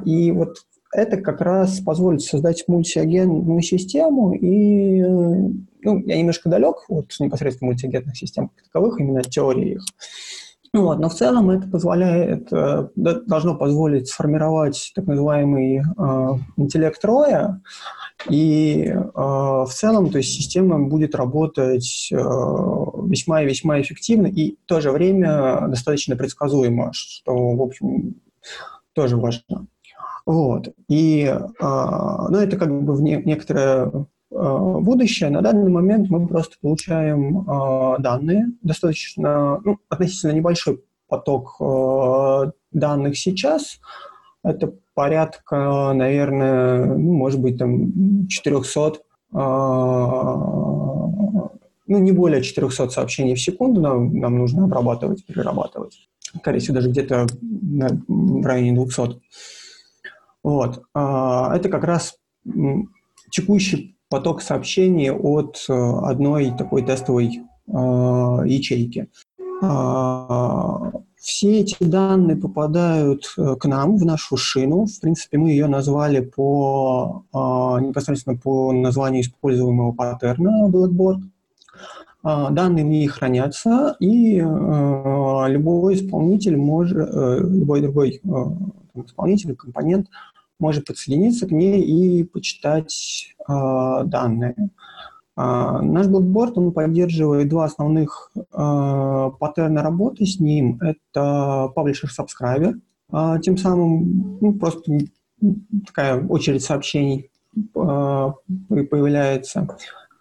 И 0.05 0.32
вот 0.32 0.55
это 0.95 1.18
как 1.18 1.41
раз 1.41 1.80
позволит 1.82 2.22
создать 2.22 2.63
мультиагентную 2.68 3.61
систему, 3.61 4.34
и 4.34 5.01
ну, 5.01 5.99
я 6.05 6.18
немножко 6.18 6.49
далек 6.49 6.89
от 6.89 7.13
непосредственно 7.20 7.72
мультиагентных 7.72 8.18
систем 8.18 8.49
как 8.49 8.63
таковых, 8.66 8.99
именно 8.99 9.22
теории 9.22 9.74
их. 9.74 9.86
Ну, 10.76 10.84
вот, 10.84 11.00
но 11.00 11.08
в 11.08 11.14
целом 11.14 11.52
это 11.52 11.70
позволяет, 11.70 12.52
э, 12.52 12.90
должно 12.98 13.56
позволить 13.56 14.10
сформировать 14.10 14.92
так 14.94 15.06
называемый 15.06 15.78
э, 15.78 15.82
интеллект 16.58 17.06
роя, 17.06 17.62
и 18.30 18.88
э, 18.88 19.02
в 19.16 19.70
целом, 19.70 20.10
то 20.10 20.18
есть 20.18 20.34
система 20.34 20.86
будет 20.86 21.16
работать 21.16 22.10
э, 22.12 22.18
весьма 22.18 23.44
и 23.44 23.46
весьма 23.46 23.80
эффективно 23.80 24.28
и 24.28 24.58
в 24.66 24.68
то 24.68 24.82
же 24.82 24.92
время 24.92 25.66
достаточно 25.70 26.18
предсказуемо, 26.18 26.92
что, 26.92 27.34
в 27.34 27.62
общем, 27.62 28.16
тоже 28.92 29.16
важно. 29.16 29.68
Вот. 30.26 30.74
И, 30.90 31.24
э, 31.24 31.40
ну, 31.62 32.38
это 32.38 32.58
как 32.58 32.84
бы 32.84 32.96
в 32.96 33.02
не, 33.02 33.16
некоторое 33.24 34.08
будущее. 34.30 35.30
На 35.30 35.42
данный 35.42 35.72
момент 35.72 36.10
мы 36.10 36.28
просто 36.28 36.56
получаем 36.62 37.48
э, 37.48 37.96
данные, 38.00 38.48
достаточно, 38.62 39.62
ну, 39.64 39.78
относительно 39.90 40.32
небольшой 40.32 40.84
поток 41.08 41.56
э, 41.60 42.52
данных 42.72 43.18
сейчас. 43.18 43.80
Это 44.44 44.74
порядка, 44.94 45.94
наверное, 45.94 46.86
ну, 46.86 47.14
может 47.14 47.40
быть, 47.40 47.58
там 47.58 48.28
400, 48.28 48.82
э, 48.90 48.96
ну, 51.88 52.00
не 52.00 52.12
более 52.12 52.42
400 52.42 52.90
сообщений 52.90 53.36
в 53.36 53.42
секунду 53.42 53.82
нам, 53.82 54.18
нам 54.18 54.38
нужно 54.38 54.66
обрабатывать, 54.66 55.26
перерабатывать. 55.26 56.10
Скорее 56.38 56.60
всего, 56.60 56.76
даже 56.76 56.90
где-то 56.90 57.28
в 58.08 58.46
районе 58.46 58.74
200. 58.74 59.22
Вот. 60.44 60.84
А, 60.94 61.56
это 61.56 61.70
как 61.70 61.84
раз 61.84 62.18
текущий 63.32 63.95
поток 64.10 64.41
сообщений 64.41 65.12
от 65.12 65.66
э, 65.68 65.74
одной 65.74 66.51
такой 66.58 66.84
тестовой 66.84 67.41
а, 67.72 68.43
ячейки. 68.45 69.10
А, 69.62 70.91
все 71.16 71.62
эти 71.62 71.84
данные 71.84 72.38
попадают 72.38 73.34
э, 73.38 73.56
к 73.60 73.66
нам, 73.66 73.97
в 73.97 74.06
нашу 74.06 74.38
шину. 74.38 74.86
В 74.86 74.99
принципе, 74.99 75.38
мы 75.38 75.49
ее 75.49 75.68
назвали 75.68 76.20
по, 76.20 77.26
непосредственно 77.34 78.38
по 78.38 78.72
названию 78.72 79.24
используемого 79.24 79.91
паттерна 79.91 80.70
Blackboard. 80.70 81.22
Данные 82.24 82.86
в 82.86 82.88
ней 82.88 83.08
хранятся, 83.08 83.95
и 83.99 84.39
э, 84.39 84.43
любой 85.47 85.95
исполнитель 85.95 86.58
может, 86.58 86.97
любой 87.14 87.82
другой 87.82 88.22
исполнитель, 88.95 89.56
компонент 89.56 90.08
может 90.60 90.86
подсоединиться 90.86 91.47
к 91.47 91.51
ней 91.51 91.82
и 91.82 92.24
почитать 92.24 93.36
э, 93.47 94.03
данные. 94.06 94.56
Uh, 95.38 95.82
наш 95.82 96.08
блокборд, 96.08 96.58
он 96.58 96.72
поддерживает 96.72 97.49
два 97.49 97.66
основных 97.66 98.32
uh, 98.53 99.32
паттерна 99.38 99.84
работы 99.84 100.26
с 100.26 100.39
ним. 100.39 100.80
Это 100.82 101.74
publisher-subscriber, 101.76 102.80
uh, 103.12 103.39
тем 103.41 103.58
самым 103.58 104.38
ну, 104.39 104.53
просто 104.53 104.97
такая 105.86 106.26
очередь 106.26 106.64
сообщений 106.64 107.30
появляется. 107.74 109.68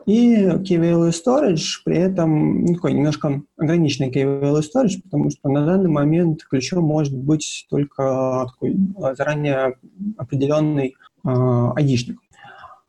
И 0.07 0.35
key-value 0.35 1.11
storage, 1.11 1.81
при 1.85 1.97
этом 1.97 2.65
ну, 2.65 2.75
такой 2.75 2.93
немножко 2.93 3.43
ограниченный 3.57 4.11
key-value 4.11 4.61
storage, 4.61 5.03
потому 5.03 5.31
что 5.31 5.49
на 5.49 5.65
данный 5.65 5.89
момент 5.89 6.45
ключом 6.45 6.85
может 6.85 7.17
быть 7.17 7.67
только 7.71 8.47
такой 8.53 8.77
а, 9.01 9.15
заранее 9.15 9.77
определенный 10.19 10.95
э. 11.27 11.71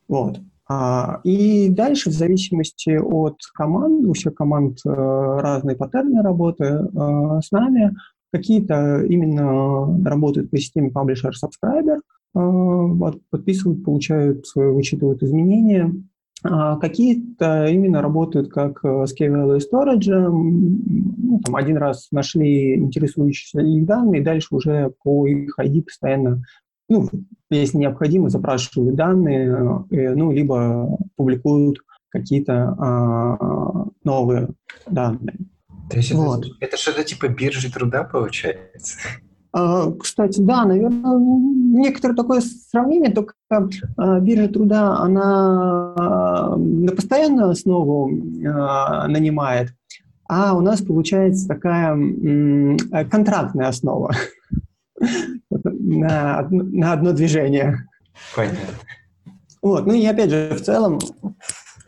Вот. 0.07 0.39
А, 0.68 1.22
и 1.24 1.70
дальше, 1.70 2.09
в 2.09 2.13
зависимости 2.13 2.97
от 2.97 3.38
команд, 3.53 4.05
у 4.05 4.13
всех 4.13 4.34
команд 4.34 4.80
э, 4.86 4.89
разные 4.89 5.76
паттерны 5.76 6.24
работы 6.24 6.63
э, 6.63 7.39
с 7.43 7.51
нами, 7.51 7.95
какие-то 8.34 9.03
именно 9.03 10.03
работают 10.03 10.49
по 10.49 10.57
системе 10.57 10.89
publisher-subscriber, 10.89 11.97
э, 11.97 11.99
вот, 12.34 13.22
подписывают, 13.30 13.86
получают, 13.86 14.45
вычитывают 14.55 15.22
изменения, 15.22 15.93
а 15.93 15.93
какие-то 16.79 17.65
именно 17.67 18.01
работают 18.01 18.49
как 18.49 18.83
э, 18.83 19.05
с 19.05 19.19
KVL 19.19 19.57
и 19.57 19.59
Storage. 19.59 20.11
Ну, 20.11 21.39
там 21.43 21.55
один 21.55 21.77
раз 21.77 22.07
нашли 22.11 22.75
интересующиеся 22.75 23.61
их 23.61 23.85
данные, 23.85 24.21
дальше 24.21 24.47
уже 24.51 24.93
по 25.03 25.27
их 25.27 25.57
ID 25.59 25.83
постоянно, 25.83 26.43
ну, 26.89 27.09
если 27.49 27.77
необходимо, 27.77 28.29
запрашивают 28.29 28.95
данные, 28.95 29.85
э, 29.91 30.15
ну, 30.15 30.31
либо 30.31 30.97
публикуют 31.15 31.79
какие-то 32.09 32.75
а, 32.79 33.87
новые 34.05 34.47
данные. 34.87 35.37
То 35.89 35.97
есть 35.97 36.13
вот. 36.13 36.45
это, 36.45 36.55
это 36.61 36.77
что-то 36.77 37.03
типа 37.03 37.27
биржи 37.27 37.71
труда 37.71 38.03
получается? 38.03 38.97
А, 39.57 39.89
кстати, 39.93 40.41
да, 40.41 40.65
наверное, 40.65 41.17
некоторое 41.17 42.13
такое 42.13 42.41
сравнение, 42.41 43.09
только 43.09 43.35
а, 43.49 44.19
биржа 44.19 44.49
труда, 44.49 44.97
она 44.97 45.93
а, 45.95 46.55
на 46.57 46.91
постоянную 46.91 47.51
основу 47.51 48.09
нанимает, 48.09 49.69
а 50.27 50.57
у 50.57 50.59
нас 50.59 50.81
получается 50.81 51.47
такая 51.47 51.95
контрактная 53.09 53.69
основа 53.69 54.11
на, 55.63 56.45
на 56.49 56.91
одно 56.91 57.13
движение. 57.13 57.87
Понятно. 58.35 58.59
Вот. 59.61 59.85
Ну 59.85 59.93
и 59.93 60.05
опять 60.05 60.31
же, 60.31 60.49
в 60.53 60.61
целом, 60.63 60.99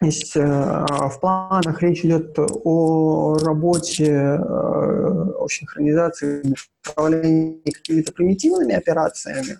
есть, 0.05 0.35
э, 0.35 0.41
в 0.45 1.19
планах 1.19 1.81
речь 1.81 2.05
идет 2.05 2.37
о 2.37 3.37
работе 3.39 4.05
э, 4.05 5.31
общей 5.39 5.65
организации 5.65 6.43
управления 6.87 7.59
какими-то 7.63 8.13
примитивными 8.13 8.73
операциями, 8.73 9.59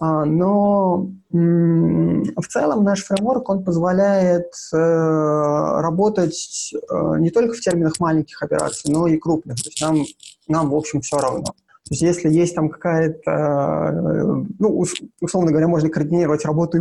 а, 0.00 0.24
но 0.24 1.10
в 1.30 2.46
целом 2.48 2.84
наш 2.84 3.04
фреймворк, 3.04 3.48
он 3.48 3.64
позволяет 3.64 4.52
э, 4.72 4.76
работать 4.76 6.72
не 7.18 7.30
только 7.30 7.54
в 7.54 7.60
терминах 7.60 7.98
маленьких 7.98 8.40
операций, 8.42 8.92
но 8.92 9.08
и 9.08 9.18
крупных. 9.18 9.56
То 9.56 9.68
есть 9.68 9.82
нам, 9.82 10.04
нам 10.46 10.70
в 10.70 10.76
общем, 10.76 11.00
все 11.00 11.18
равно. 11.18 11.44
То 11.44 11.94
есть 11.94 12.02
если 12.02 12.30
есть 12.30 12.54
там 12.54 12.68
какая-то, 12.68 14.44
ну, 14.58 14.84
условно 15.20 15.50
говоря, 15.50 15.68
можно 15.68 15.88
координировать 15.88 16.44
работу 16.44 16.78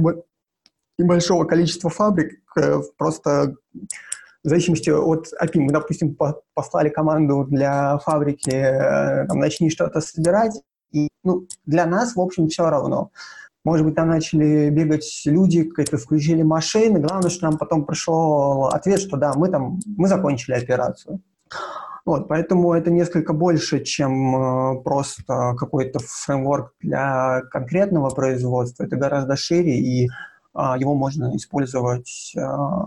небольшого 0.97 1.45
количества 1.45 1.89
фабрик, 1.89 2.41
э, 2.57 2.81
просто 2.97 3.55
в 4.43 4.49
зависимости 4.49 4.89
от 4.89 5.27
API. 5.41 5.59
Мы, 5.59 5.71
допустим, 5.71 6.17
послали 6.53 6.89
команду 6.89 7.45
для 7.49 7.97
фабрики, 7.99 8.49
э, 8.49 9.25
там, 9.27 9.39
начни 9.39 9.69
что-то 9.69 10.01
собирать, 10.01 10.53
и 10.91 11.09
ну, 11.23 11.47
для 11.65 11.85
нас, 11.85 12.15
в 12.15 12.21
общем, 12.21 12.47
все 12.47 12.69
равно. 12.69 13.11
Может 13.65 13.85
быть, 13.85 13.95
там 13.95 14.07
начали 14.07 14.69
бегать 14.69 15.23
люди, 15.25 15.63
какие-то 15.63 15.97
включили 15.97 16.41
машины. 16.41 16.99
Главное, 16.99 17.29
что 17.29 17.47
нам 17.47 17.57
потом 17.57 17.85
пришел 17.85 18.67
ответ, 18.67 19.01
что 19.01 19.17
да, 19.17 19.33
мы 19.35 19.49
там, 19.49 19.79
мы 19.97 20.07
закончили 20.07 20.55
операцию. 20.55 21.19
Вот, 22.05 22.29
поэтому 22.29 22.73
это 22.73 22.89
несколько 22.89 23.33
больше, 23.33 23.83
чем 23.83 24.77
э, 24.77 24.81
просто 24.81 25.53
какой-то 25.57 25.99
фреймворк 25.99 26.71
для 26.79 27.41
конкретного 27.51 28.09
производства. 28.11 28.85
Это 28.85 28.95
гораздо 28.95 29.35
шире, 29.35 29.77
и 29.77 30.07
его 30.57 30.95
можно 30.95 31.35
использовать 31.35 32.33
а, 32.37 32.85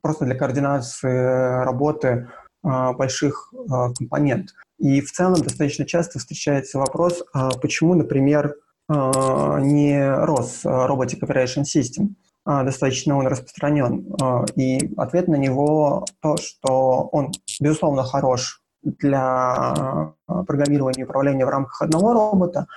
просто 0.00 0.24
для 0.24 0.34
координации 0.34 1.64
работы 1.64 2.28
а, 2.62 2.92
больших 2.92 3.52
компонентов. 3.96 4.56
И 4.78 5.00
в 5.00 5.12
целом 5.12 5.42
достаточно 5.42 5.84
часто 5.84 6.18
встречается 6.18 6.78
вопрос, 6.78 7.24
почему, 7.60 7.94
например, 7.94 8.54
не 8.88 10.24
рос 10.24 10.64
Robotic 10.64 11.20
Operation 11.20 11.64
System. 11.64 12.14
Достаточно 12.46 13.18
он 13.18 13.26
распространен. 13.26 14.06
И 14.54 14.94
ответ 14.96 15.26
на 15.26 15.34
него 15.34 16.06
то, 16.20 16.36
что 16.36 17.08
он, 17.10 17.32
безусловно, 17.60 18.04
хорош 18.04 18.62
для 18.82 20.14
программирования 20.26 21.02
и 21.02 21.04
управления 21.04 21.44
в 21.44 21.50
рамках 21.50 21.82
одного 21.82 22.12
робота, 22.12 22.68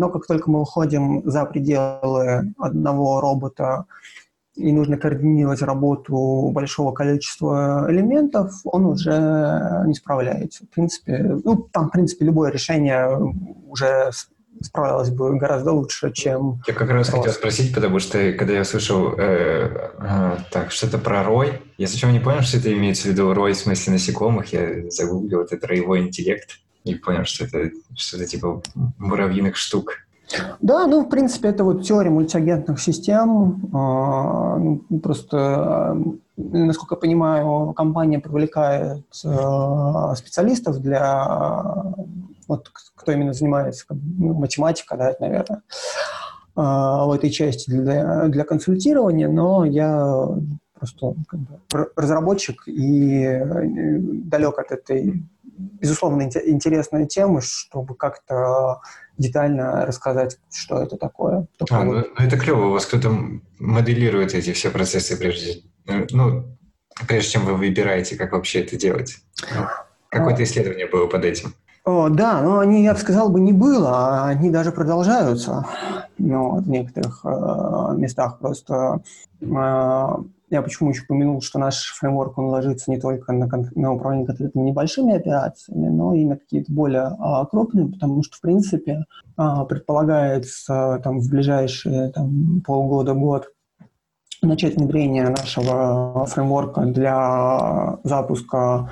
но 0.00 0.08
как 0.08 0.26
только 0.26 0.50
мы 0.50 0.62
уходим 0.62 1.22
за 1.24 1.44
пределы 1.44 2.54
одного 2.56 3.20
робота 3.20 3.84
и 4.56 4.72
нужно 4.72 4.96
координировать 4.96 5.60
работу 5.60 6.50
большого 6.54 6.92
количества 6.92 7.86
элементов, 7.88 8.52
он 8.64 8.86
уже 8.86 9.84
не 9.86 9.94
справляется. 9.94 10.64
В 10.64 10.70
принципе, 10.70 11.38
ну, 11.44 11.68
там, 11.70 11.88
в 11.88 11.92
принципе, 11.92 12.24
любое 12.24 12.50
решение 12.50 13.08
уже 13.68 14.10
справилось 14.62 15.10
бы 15.10 15.36
гораздо 15.36 15.72
лучше, 15.72 16.12
чем... 16.12 16.62
Я 16.66 16.72
как 16.72 16.88
раз 16.88 17.10
хотел 17.10 17.32
спросить, 17.32 17.74
потому 17.74 17.98
что 17.98 18.32
когда 18.32 18.54
я 18.54 18.64
слышал 18.64 19.14
э, 19.18 19.92
э, 19.98 20.36
так, 20.50 20.70
что-то 20.70 20.96
про 20.96 21.22
рой, 21.24 21.60
я 21.76 21.86
сначала 21.86 22.10
не 22.10 22.20
понял, 22.20 22.40
что 22.40 22.56
это 22.56 22.72
имеется 22.72 23.08
в 23.08 23.10
виду 23.12 23.34
рой 23.34 23.52
в 23.52 23.58
смысле 23.58 23.94
насекомых, 23.94 24.52
я 24.52 24.90
загуглил 24.90 25.42
это 25.42 25.66
роевой 25.66 26.00
интеллект 26.00 26.58
и 26.84 26.94
понял, 26.94 27.24
что 27.24 27.44
это 27.44 27.70
что-то 27.94 28.26
типа 28.26 28.62
муравьиных 28.98 29.56
штук. 29.56 29.92
Да, 30.60 30.86
ну, 30.86 31.04
в 31.04 31.08
принципе, 31.08 31.48
это 31.48 31.64
вот 31.64 31.82
теория 31.82 32.10
мультиагентных 32.10 32.80
систем. 32.80 33.68
А, 33.74 34.56
ну, 34.58 35.00
просто, 35.02 36.00
насколько 36.36 36.94
я 36.94 37.00
понимаю, 37.00 37.72
компания 37.72 38.18
привлекает 38.20 39.04
а, 39.24 40.14
специалистов 40.14 40.80
для... 40.80 41.94
Вот 42.46 42.68
кто 42.96 43.12
именно 43.12 43.32
занимается, 43.32 43.84
ну, 43.90 44.34
математика, 44.34 44.96
да, 44.96 45.10
это, 45.10 45.22
наверное, 45.22 45.62
а, 46.54 47.06
в 47.06 47.12
этой 47.12 47.30
части 47.30 47.70
для, 47.70 48.28
для 48.28 48.44
консультирования, 48.44 49.28
но 49.28 49.64
я 49.64 50.28
просто 50.74 51.14
как 51.28 51.40
бы, 51.40 51.90
разработчик 51.96 52.62
и 52.66 53.40
далек 54.24 54.58
от 54.58 54.72
этой 54.72 55.22
безусловно, 55.80 56.22
интересная 56.22 57.06
тема, 57.06 57.40
чтобы 57.40 57.94
как-то 57.94 58.80
детально 59.18 59.86
рассказать, 59.86 60.38
что 60.52 60.82
это 60.82 60.96
такое. 60.96 61.46
А, 61.70 61.84
ну, 61.84 61.94
ну 61.94 62.04
это 62.16 62.38
клево, 62.38 62.66
у 62.66 62.72
вас 62.72 62.86
кто-то 62.86 63.14
моделирует 63.58 64.34
эти 64.34 64.52
все 64.52 64.70
процессы 64.70 65.16
прежде, 65.16 65.62
ну, 65.86 66.56
прежде 67.06 67.32
чем 67.32 67.44
вы 67.44 67.54
выбираете, 67.54 68.16
как 68.16 68.32
вообще 68.32 68.60
это 68.60 68.76
делать. 68.76 69.16
Ну, 69.54 69.66
какое-то 70.08 70.40
а. 70.40 70.44
исследование 70.44 70.86
было 70.86 71.06
под 71.06 71.24
этим. 71.24 71.54
О, 71.84 72.08
да, 72.08 72.42
но 72.42 72.58
они, 72.58 72.84
я 72.84 72.92
бы 72.92 72.98
сказал, 72.98 73.30
бы 73.30 73.40
не 73.40 73.52
было, 73.52 73.90
а 73.90 74.28
они 74.28 74.50
даже 74.50 74.70
продолжаются 74.70 75.66
ну, 76.18 76.60
в 76.60 76.68
некоторых 76.68 77.20
э, 77.24 77.94
местах. 77.96 78.38
Просто 78.38 79.00
э, 79.40 79.46
я 80.50 80.62
почему 80.62 80.90
еще 80.90 81.04
упомянул, 81.04 81.40
что 81.40 81.58
наш 81.58 81.92
фреймворк, 81.92 82.36
он 82.38 82.46
ложится 82.46 82.90
не 82.90 82.98
только 82.98 83.32
на, 83.32 83.48
на 83.74 83.92
управление 83.92 84.26
конкретными 84.26 84.68
небольшими 84.68 85.14
операциями, 85.14 85.88
но 85.88 86.14
и 86.14 86.24
на 86.24 86.36
какие-то 86.36 86.72
более 86.72 87.16
а, 87.18 87.46
крупные, 87.46 87.86
потому 87.86 88.22
что, 88.22 88.36
в 88.36 88.40
принципе, 88.40 89.04
а, 89.36 89.64
предполагается 89.64 91.00
там, 91.04 91.20
в 91.20 91.28
ближайшие 91.30 92.10
там, 92.10 92.62
полгода-год 92.66 93.48
начать 94.42 94.76
внедрение 94.76 95.28
нашего 95.28 96.26
фреймворка 96.26 96.82
для 96.86 97.98
запуска 98.04 98.90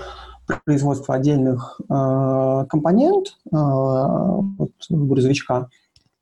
производства 0.64 1.14
отдельных 1.14 1.80
э, 1.80 2.64
компонент 2.68 3.36
э, 3.46 3.52
вот, 3.52 4.72
грузовичка. 4.88 5.68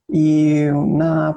И 0.09 0.71
на 0.73 1.37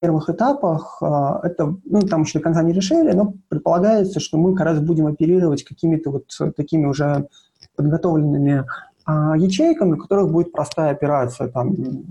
первых 0.00 0.28
этапах 0.28 0.98
а, 1.02 1.40
это, 1.42 1.76
ну, 1.84 2.00
там 2.02 2.22
еще 2.22 2.38
до 2.38 2.44
конца 2.44 2.62
не 2.62 2.72
решили, 2.72 3.12
но 3.12 3.34
предполагается, 3.48 4.20
что 4.20 4.38
мы 4.38 4.54
как 4.54 4.66
раз 4.66 4.80
будем 4.80 5.06
оперировать 5.06 5.64
какими-то 5.64 6.10
вот 6.10 6.24
такими 6.56 6.86
уже 6.86 7.28
подготовленными 7.76 8.64
а, 9.04 9.36
ячейками, 9.36 9.94
у 9.94 9.98
которых 9.98 10.30
будет 10.30 10.52
простая 10.52 10.90
операция, 10.90 11.48
там, 11.48 11.74
не 11.74 12.04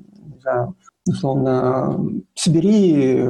условно, 1.07 1.99
собери 2.33 3.23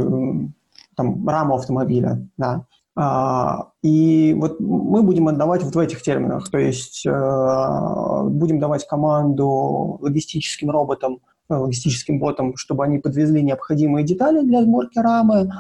там, 0.96 1.28
раму 1.28 1.56
автомобиля, 1.56 2.26
да, 2.38 2.66
а, 2.98 3.72
и 3.84 4.34
вот 4.40 4.60
мы 4.62 5.04
будем 5.04 5.28
отдавать 5.28 5.64
вот 5.64 5.76
в 5.76 5.80
этих 5.80 6.02
терминах, 6.02 6.50
то 6.50 6.58
есть 6.58 7.06
э, 7.06 7.12
будем 8.30 8.60
давать 8.60 8.88
команду 8.88 9.98
логистическим 10.02 10.72
роботам 10.72 11.20
Э, 11.20 11.35
логистическим 11.50 12.20
ботам, 12.20 12.56
чтобы 12.56 12.84
они 12.84 13.00
подвезли 13.00 13.42
необходимые 13.42 14.06
детали 14.06 14.42
для 14.42 14.64
сборки 14.64 15.00
рамы. 15.00 15.52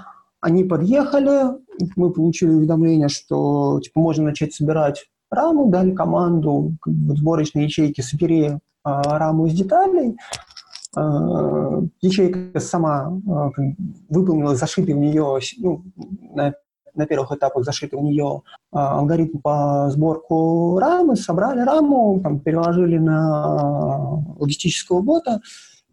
Они 0.42 0.64
подъехали, 0.64 1.58
мы 1.96 2.12
получили 2.12 2.52
уведомление, 2.52 3.10
что 3.10 3.80
типа, 3.84 4.00
можно 4.00 4.26
начать 4.26 4.54
собирать 4.54 5.06
раму, 5.32 5.70
дали 5.70 5.92
команду 5.92 6.76
в 6.86 7.18
сборочной 7.18 7.64
ячейке 7.64 8.04
«собери 8.04 8.44
э, 8.46 8.58
раму 8.84 9.48
из 9.48 9.54
деталей», 9.54 10.18
э, 10.96 11.82
ячейка 12.02 12.60
сама 12.60 13.12
э, 13.12 13.62
выполнила 14.10 14.56
зашитый 14.56 14.94
в 14.94 15.00
нее, 15.00 15.40
ну, 15.58 15.84
на, 16.34 16.54
на 16.94 17.06
первых 17.06 17.32
этапах 17.32 17.64
зашитый 17.64 18.00
в 18.00 18.04
нее 18.04 18.42
э, 18.72 18.78
алгоритм 18.78 19.40
по 19.40 19.90
сборку 19.90 20.78
рамы, 20.80 21.16
собрали 21.16 21.62
раму, 21.62 22.20
там, 22.22 22.40
переложили 22.40 22.98
на 22.98 24.24
логистического 24.38 25.02
бота, 25.02 25.42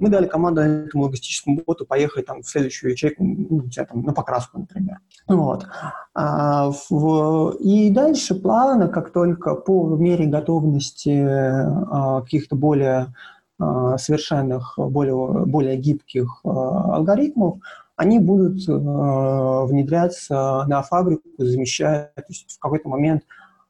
мы 0.03 0.09
дали 0.09 0.27
команду 0.27 0.61
этому 0.61 1.05
логистическому 1.05 1.63
боту 1.65 1.87
поехать 1.87 2.27
там, 2.27 2.43
в 2.43 2.49
следующую 2.49 2.91
ячейку, 2.91 3.23
ну, 3.23 3.63
там, 3.75 4.03
на 4.03 4.13
покраску, 4.13 4.59
например. 4.59 4.99
Вот. 5.29 5.65
А, 6.13 6.73
в, 6.91 7.57
и 7.61 7.89
дальше 7.91 8.35
плавно, 8.35 8.89
как 8.89 9.13
только 9.13 9.55
по 9.55 9.97
мере 9.97 10.27
готовности 10.27 11.25
а, 11.25 12.21
каких-то 12.23 12.57
более 12.57 13.15
а, 13.61 13.97
совершенных, 13.97 14.75
более, 14.77 15.47
более 15.47 15.77
гибких 15.77 16.41
а, 16.45 16.97
алгоритмов, 16.97 17.59
они 17.95 18.19
будут 18.19 18.69
а, 18.69 19.65
внедряться 19.67 20.65
на 20.67 20.83
фабрику, 20.83 21.23
замещая, 21.39 22.11
то 22.17 22.25
есть 22.29 22.57
в 22.57 22.59
какой-то 22.59 22.89
момент 22.89 23.23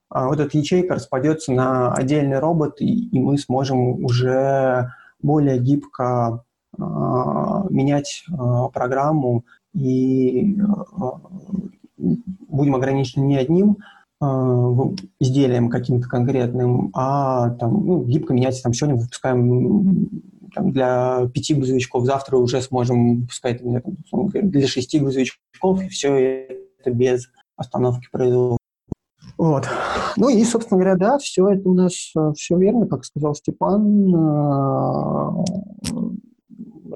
а, 0.09 0.29
вот 0.29 0.41
эта 0.41 0.57
ячейка 0.57 0.95
распадется 0.95 1.53
на 1.53 1.93
отдельный 1.93 2.39
робот, 2.39 2.81
и, 2.81 3.11
и 3.11 3.21
мы 3.21 3.37
сможем 3.37 4.03
уже 4.03 4.93
более 5.23 5.59
гибко 5.59 6.45
э, 6.77 6.81
менять 6.81 8.25
э, 8.29 8.35
программу 8.73 9.45
и 9.75 10.57
э, 10.57 10.65
будем 12.49 12.75
ограничены 12.75 13.25
не 13.25 13.37
одним 13.37 13.79
изделием 15.19 15.69
каким-то 15.69 16.09
конкретным, 16.09 16.93
а 16.95 17.51
там, 17.51 17.85
ну, 17.85 18.05
гибко 18.05 18.33
менять. 18.33 18.63
Там, 18.63 18.73
сегодня 18.73 19.01
выпускаем 19.01 20.09
там, 20.55 20.71
для 20.71 21.27
пяти 21.35 21.55
грузовичков, 21.55 22.05
завтра 22.05 22.37
уже 22.37 22.63
сможем 22.63 23.23
выпускать 23.23 23.63
там, 23.63 24.29
для 24.29 24.69
шести 24.69 25.01
грузовичков, 25.01 25.83
и 25.83 25.89
все 25.89 26.47
это 26.79 26.93
без 26.93 27.31
остановки 27.57 28.07
производства. 28.13 28.59
Вот. 29.39 29.67
Ну 30.17 30.29
и, 30.29 30.45
собственно 30.45 30.81
говоря, 30.81 30.97
да, 30.97 31.19
все 31.19 31.49
это 31.49 31.69
у 31.69 31.75
нас 31.75 32.13
э, 32.17 32.33
все 32.37 32.57
верно, 32.57 32.87
как 32.87 33.05
сказал 33.05 33.35
Степан, 33.35 34.15
э, 34.15 35.45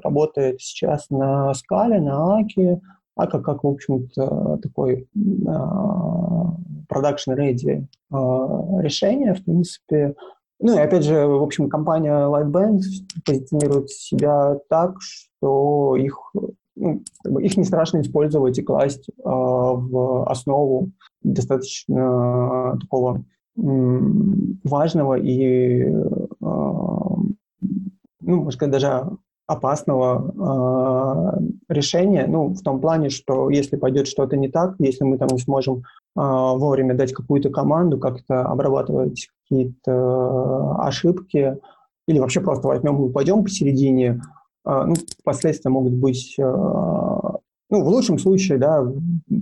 работает 0.03 0.61
сейчас 0.61 1.09
на 1.09 1.53
скале, 1.53 1.99
на 1.99 2.37
Аке. 2.37 2.81
Ака 3.15 3.41
как, 3.41 3.63
в 3.63 3.67
общем-то, 3.67 4.59
такой 4.61 5.09
продакшн 6.87 7.31
ready 7.31 7.85
э, 8.11 8.81
решение, 8.81 9.33
в 9.33 9.43
принципе. 9.43 10.15
Ну 10.59 10.75
и 10.75 10.79
опять 10.79 11.03
же, 11.03 11.27
в 11.27 11.43
общем, 11.43 11.69
компания 11.69 12.11
Lightband 12.11 12.79
позиционирует 13.25 13.89
себя 13.89 14.57
так, 14.69 14.95
что 14.99 15.95
их 15.95 16.33
ну, 16.77 17.39
их 17.39 17.57
не 17.57 17.63
страшно 17.63 18.01
использовать 18.01 18.57
и 18.59 18.63
класть 18.63 19.09
э, 19.09 19.13
в 19.23 20.29
основу 20.29 20.91
достаточно 21.23 22.77
такого 22.79 23.23
важного 23.57 25.15
и, 25.15 25.81
э, 25.81 25.93
ну, 26.39 27.35
можно 28.21 28.51
сказать, 28.51 28.71
даже 28.71 29.09
опасного 29.47 31.39
э, 31.39 31.73
решения, 31.73 32.27
ну, 32.27 32.49
в 32.49 32.61
том 32.61 32.81
плане, 32.81 33.09
что 33.09 33.49
если 33.49 33.77
пойдет 33.77 34.07
что-то 34.07 34.35
не 34.35 34.49
так, 34.49 34.75
если 34.79 35.05
мы 35.05 35.17
там 35.17 35.29
не 35.31 35.39
сможем 35.39 35.77
э, 35.77 35.81
вовремя 36.15 36.93
дать 36.93 37.13
какую-то 37.13 37.49
команду, 37.49 37.97
как-то 37.97 38.41
обрабатывать 38.41 39.29
какие-то 39.43 40.75
ошибки, 40.81 41.57
или 42.07 42.19
вообще 42.19 42.41
просто 42.41 42.67
возьмем 42.67 42.97
и 42.97 43.05
упадем 43.05 43.43
посередине, 43.43 44.21
ну, 44.67 44.95
последствия 45.23 45.71
могут 45.71 45.93
быть, 45.93 46.35
э, 46.37 46.43
ну, 46.43 47.83
в 47.83 47.87
лучшем 47.87 48.19
случае, 48.19 48.57
да, 48.57 48.83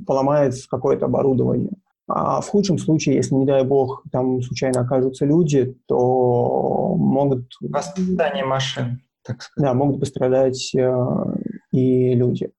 поломается 0.05 0.67
какое-то 0.69 1.05
оборудование. 1.05 1.71
А 2.07 2.41
в 2.41 2.47
худшем 2.47 2.77
случае, 2.77 3.15
если, 3.15 3.33
не 3.33 3.45
дай 3.45 3.63
бог, 3.63 4.03
там 4.11 4.41
случайно 4.41 4.81
окажутся 4.81 5.25
люди, 5.25 5.75
то 5.87 6.95
могут... 6.95 7.51
Восстание 7.61 8.45
машин, 8.45 9.01
так 9.23 9.41
сказать. 9.41 9.69
Да, 9.69 9.73
могут 9.73 9.99
пострадать 9.99 10.73
э, 10.75 10.95
и 11.71 12.13
люди. 12.13 12.51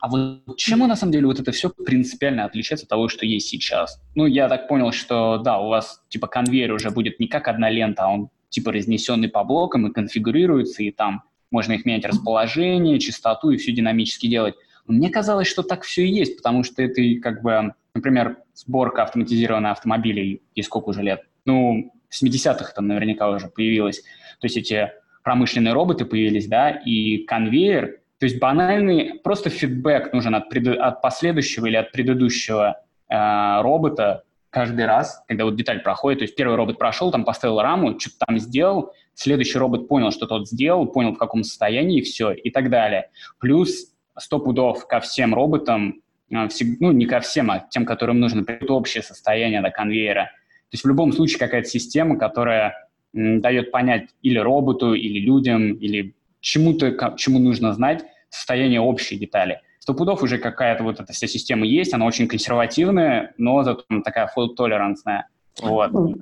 А 0.00 0.08
вот 0.08 0.58
чем 0.58 0.80
на 0.80 0.96
самом 0.96 1.12
деле 1.12 1.26
вот 1.26 1.40
это 1.40 1.50
все 1.50 1.70
принципиально 1.70 2.44
отличается 2.44 2.84
от 2.84 2.90
того, 2.90 3.08
что 3.08 3.26
есть 3.26 3.48
сейчас? 3.48 4.00
Ну, 4.14 4.26
я 4.26 4.48
так 4.48 4.68
понял, 4.68 4.92
что 4.92 5.38
да, 5.38 5.58
у 5.58 5.68
вас 5.68 6.02
типа 6.08 6.26
конвейер 6.26 6.72
уже 6.72 6.90
будет 6.90 7.18
не 7.18 7.26
как 7.26 7.48
одна 7.48 7.70
лента, 7.70 8.04
а 8.04 8.08
он 8.10 8.28
типа 8.50 8.70
разнесенный 8.70 9.28
по 9.28 9.42
блокам 9.42 9.86
и 9.88 9.92
конфигурируется, 9.92 10.82
и 10.82 10.92
там 10.92 11.22
можно 11.54 11.74
их 11.74 11.84
менять 11.84 12.04
расположение, 12.04 12.98
частоту 12.98 13.50
и 13.50 13.56
все 13.56 13.72
динамически 13.72 14.26
делать. 14.26 14.56
Но 14.86 14.94
мне 14.94 15.08
казалось, 15.08 15.46
что 15.46 15.62
так 15.62 15.84
все 15.84 16.04
и 16.04 16.12
есть, 16.12 16.36
потому 16.36 16.64
что 16.64 16.82
это 16.82 17.00
как 17.22 17.42
бы, 17.42 17.72
например, 17.94 18.38
сборка 18.54 19.04
автоматизированных 19.04 19.72
автомобилей, 19.72 20.42
и 20.54 20.62
сколько 20.62 20.90
уже 20.90 21.02
лет? 21.02 21.22
Ну, 21.44 21.92
в 22.08 22.22
70-х 22.22 22.72
там 22.74 22.88
наверняка 22.88 23.30
уже 23.30 23.48
появилась. 23.48 24.00
То 24.40 24.46
есть 24.46 24.56
эти 24.56 24.90
промышленные 25.22 25.72
роботы 25.72 26.04
появились, 26.04 26.48
да, 26.48 26.70
и 26.70 27.18
конвейер, 27.24 28.00
то 28.18 28.26
есть 28.26 28.38
банальный 28.40 29.20
просто 29.22 29.48
фидбэк 29.48 30.12
нужен 30.12 30.34
от, 30.34 30.48
пред, 30.48 30.66
от 30.66 31.00
последующего 31.02 31.66
или 31.66 31.76
от 31.76 31.92
предыдущего 31.92 32.80
э, 33.08 33.62
робота 33.62 34.24
каждый 34.54 34.86
раз, 34.86 35.24
когда 35.26 35.44
вот 35.44 35.56
деталь 35.56 35.82
проходит. 35.82 36.20
То 36.20 36.22
есть 36.22 36.36
первый 36.36 36.54
робот 36.54 36.78
прошел, 36.78 37.10
там 37.10 37.24
поставил 37.24 37.60
раму, 37.60 37.98
что-то 37.98 38.24
там 38.26 38.38
сделал, 38.38 38.92
следующий 39.14 39.58
робот 39.58 39.88
понял, 39.88 40.12
что 40.12 40.26
тот 40.26 40.48
сделал, 40.48 40.86
понял, 40.86 41.12
в 41.12 41.18
каком 41.18 41.42
состоянии, 41.42 41.98
и 41.98 42.02
все, 42.02 42.30
и 42.30 42.50
так 42.50 42.70
далее. 42.70 43.10
Плюс 43.40 43.92
сто 44.16 44.38
пудов 44.38 44.86
ко 44.86 45.00
всем 45.00 45.34
роботам, 45.34 46.00
э, 46.30 46.48
ну, 46.78 46.92
не 46.92 47.06
ко 47.06 47.18
всем, 47.18 47.50
а 47.50 47.66
тем, 47.68 47.84
которым 47.84 48.20
нужно 48.20 48.46
общее 48.68 49.02
состояние 49.02 49.60
до 49.60 49.70
конвейера. 49.70 50.26
То 50.26 50.74
есть 50.74 50.84
в 50.84 50.88
любом 50.88 51.12
случае 51.12 51.40
какая-то 51.40 51.68
система, 51.68 52.16
которая 52.16 52.88
дает 53.12 53.72
понять 53.72 54.10
или 54.22 54.38
роботу, 54.38 54.94
или 54.94 55.18
людям, 55.18 55.74
или 55.74 56.14
чему-то, 56.40 57.14
чему 57.16 57.40
нужно 57.40 57.72
знать 57.72 58.04
состояние 58.28 58.80
общей 58.80 59.16
детали. 59.16 59.60
Сто 59.84 59.92
пудов 59.92 60.22
уже 60.22 60.38
какая-то 60.38 60.82
вот 60.82 60.98
эта 60.98 61.12
вся 61.12 61.26
система 61.26 61.66
есть, 61.66 61.92
она 61.92 62.06
очень 62.06 62.26
консервативная, 62.26 63.34
но 63.36 63.62
зато 63.64 63.82
такая 64.02 64.30
fault-толерантная. 64.34 65.24
Вот. 65.60 65.92
Ну, 65.92 66.14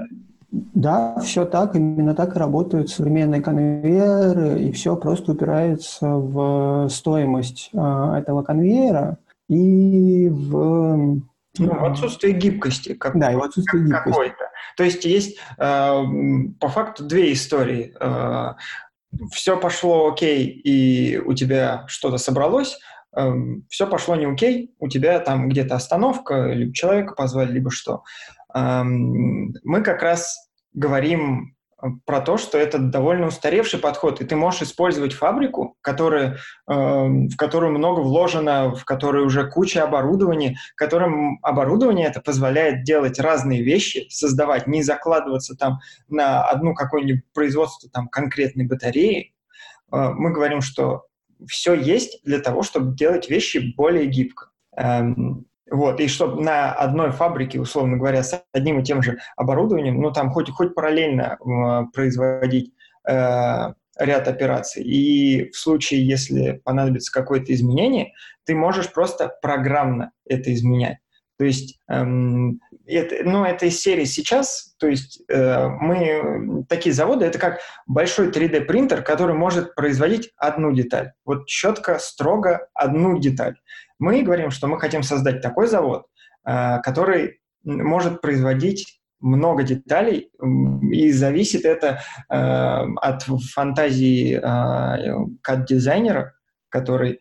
да, 0.51 1.17
все 1.21 1.45
так, 1.45 1.77
именно 1.77 2.17
так 2.17 2.35
и 2.35 2.41
работают 2.41 2.91
современные 2.91 3.41
конвейеры, 3.41 4.61
и 4.65 4.73
все 4.73 4.97
просто 4.97 5.31
упирается 5.31 6.09
в 6.09 6.89
стоимость 6.89 7.71
э, 7.73 8.15
этого 8.19 8.43
конвейера 8.43 9.19
и 9.49 10.29
в... 10.29 10.51
Ну, 10.57 11.23
в 11.57 11.85
отсутствие 11.85 12.33
гибкости. 12.33 12.95
Как, 12.95 13.17
да, 13.17 13.31
и 13.31 13.37
в 13.37 13.43
отсутствие 13.45 13.85
как, 13.85 14.07
гибкости. 14.07 14.11
Какой-то. 14.11 14.51
То 14.77 14.83
есть 14.83 15.05
есть 15.05 15.39
э, 15.57 16.03
по 16.59 16.67
факту 16.67 17.05
две 17.05 17.33
истории. 17.33 17.95
Э, 18.01 18.55
все 19.31 19.57
пошло 19.57 20.11
окей, 20.11 20.47
и 20.47 21.19
у 21.19 21.35
тебя 21.35 21.85
что-то 21.87 22.19
собралось, 22.19 22.79
все 23.69 23.87
пошло 23.87 24.17
не 24.17 24.27
окей, 24.27 24.75
у 24.79 24.89
тебя 24.89 25.19
там 25.21 25.49
где-то 25.49 25.75
остановка, 25.75 26.53
либо 26.53 26.75
человека 26.75 27.15
позвали, 27.15 27.53
либо 27.53 27.71
что. 27.71 28.05
Э, 28.55 28.83
мы 28.85 29.83
как 29.83 30.03
раз 30.03 30.51
говорим 30.73 31.55
про 32.07 32.21
то, 32.21 32.37
что 32.37 32.59
это 32.59 32.79
довольно 32.79 33.27
устаревший 33.27 33.81
подход, 33.81 34.21
и 34.21 34.25
ты 34.25 34.37
можешь 34.37 34.63
использовать 34.63 35.13
фабрику, 35.13 35.77
которая, 35.81 36.37
э, 36.69 36.73
в 36.73 37.37
которую 37.37 37.73
много 37.73 38.01
вложено, 38.01 38.75
в 38.75 38.85
которой 38.85 39.25
уже 39.25 39.51
куча 39.51 39.83
оборудования, 39.83 40.57
которым 40.77 41.39
оборудование 41.43 42.07
это 42.07 42.21
позволяет 42.21 42.85
делать 42.85 43.19
разные 43.19 43.63
вещи, 43.63 44.07
создавать, 44.11 44.69
не 44.69 44.83
закладываться 44.83 45.57
там 45.57 45.81
на 46.09 46.45
одну 46.45 46.75
какое-нибудь 46.75 47.25
производство 47.35 47.91
там 47.91 48.09
конкретной 48.09 48.67
батареи. 48.67 49.35
Э, 49.91 50.11
мы 50.15 50.33
говорим, 50.33 50.61
что 50.61 51.07
все 51.49 51.75
есть 51.75 52.23
для 52.25 52.41
того, 52.41 52.63
чтобы 52.63 52.97
делать 52.97 53.29
вещи 53.29 53.75
более 53.77 54.07
гибко. 54.07 54.51
Эм, 54.77 55.47
вот, 55.71 56.01
и 56.01 56.09
чтобы 56.09 56.43
на 56.43 56.73
одной 56.73 57.13
фабрике, 57.13 57.61
условно 57.61 57.97
говоря, 57.97 58.23
с 58.23 58.45
одним 58.53 58.81
и 58.81 58.85
тем 58.85 59.03
же 59.03 59.19
оборудованием, 59.37 60.01
ну, 60.01 60.13
там 60.13 60.31
хоть, 60.31 60.51
хоть 60.51 60.75
параллельно 60.75 61.39
э, 61.39 61.87
производить 61.95 62.75
э, 63.09 63.73
ряд 63.99 64.29
операций. 64.29 64.83
И 64.83 65.51
в 65.51 65.57
случае, 65.57 66.07
если 66.07 66.61
понадобится 66.65 67.13
какое-то 67.13 67.55
изменение, 67.55 68.13
ты 68.45 68.55
можешь 68.55 68.93
просто 68.93 69.33
программно 69.41 70.13
это 70.27 70.53
изменять. 70.53 70.99
То 71.43 71.47
есть, 71.47 71.81
эм, 71.89 72.61
это, 72.87 73.29
ну, 73.29 73.45
это 73.45 73.67
из 73.67 73.81
серии 73.81 74.05
сейчас, 74.05 74.77
то 74.79 74.87
есть 74.87 75.25
э, 75.29 75.67
мы, 75.81 76.65
такие 76.69 76.93
заводы, 76.93 77.25
это 77.25 77.41
как 77.41 77.59
большой 77.85 78.29
3D-принтер, 78.29 79.03
который 79.03 79.35
может 79.35 79.75
производить 79.75 80.31
одну 80.37 80.73
деталь. 80.73 81.11
Вот 81.25 81.49
четко, 81.49 81.99
строго 81.99 82.69
одну 82.75 83.19
деталь. 83.19 83.57
Мы 83.99 84.23
говорим, 84.23 84.53
что 84.53 84.69
мы 84.69 84.79
хотим 84.79 85.03
создать 85.03 85.41
такой 85.43 85.67
завод, 85.67 86.07
э, 86.47 86.79
который 86.85 87.41
может 87.65 88.21
производить 88.21 89.01
много 89.19 89.65
деталей, 89.65 90.31
и 90.93 91.11
зависит 91.11 91.65
это 91.65 92.03
э, 92.31 92.35
от 92.37 93.23
фантазии 93.25 94.37
э, 94.37 95.27
CAD-дизайнера, 95.43 96.35
который 96.69 97.19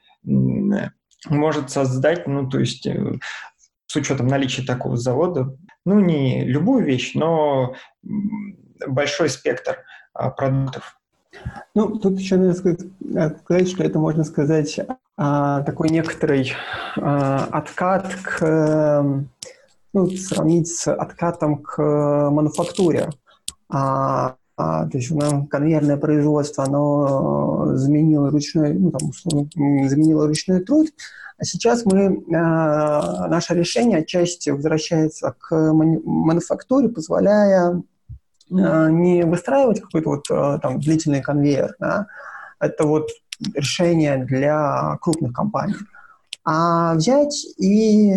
может 1.30 1.70
создать, 1.70 2.28
ну, 2.28 2.50
то 2.50 2.60
есть 2.60 2.86
э, 2.88 3.20
с 3.92 3.96
учетом 3.98 4.28
наличия 4.28 4.64
такого 4.64 4.96
завода, 4.96 5.54
ну, 5.86 6.00
не 6.00 6.46
любую 6.46 6.86
вещь, 6.86 7.12
но 7.14 7.76
большой 8.88 9.30
спектр 9.30 9.84
э, 10.18 10.32
продуктов. 10.32 10.98
Ну, 11.76 11.98
тут 11.98 12.18
еще 12.18 12.38
надо 12.38 12.54
сказать, 12.54 13.70
что 13.70 13.84
это, 13.84 14.00
можно 14.00 14.24
сказать, 14.24 14.80
а, 15.18 15.62
такой 15.64 15.90
некоторый 15.90 16.54
а, 16.98 17.48
откат 17.52 18.16
к, 18.16 19.26
ну, 19.94 20.10
сравнить 20.12 20.70
с 20.70 20.94
откатом 20.94 21.58
к 21.58 21.82
мануфактуре. 21.82 23.10
А, 23.70 24.36
а, 24.62 24.88
то 24.88 24.98
есть 24.98 25.10
ну, 25.12 25.48
конвейерное 25.48 25.98
производство, 25.98 26.64
оно 26.64 27.76
заменило 27.76 28.30
ручной, 28.30 28.74
ну, 28.74 28.92
там, 28.92 29.10
условно, 29.10 29.50
заменило 29.90 30.28
ручной 30.28 30.60
труд, 30.62 30.90
а 31.38 31.44
сейчас 31.44 31.86
мы, 31.86 32.24
а, 32.36 33.28
наше 33.28 33.56
решение 33.56 34.00
отчасти 34.00 34.52
возвращается 34.52 35.34
к 35.40 35.74
мануфактуре, 35.74 36.90
позволяя 36.90 37.82
а, 38.52 38.90
не 38.90 39.24
выстраивать 39.24 39.82
какой-то 39.82 40.10
вот 40.10 40.26
а, 40.30 40.60
там 40.60 40.80
длительный 40.80 41.22
конвейер, 41.22 41.76
да, 41.80 42.08
это 42.60 42.86
вот 42.86 43.10
решение 43.56 44.24
для 44.24 44.98
крупных 45.02 45.34
компаний, 45.34 45.76
а 46.46 46.94
взять 46.94 47.46
и 47.58 48.14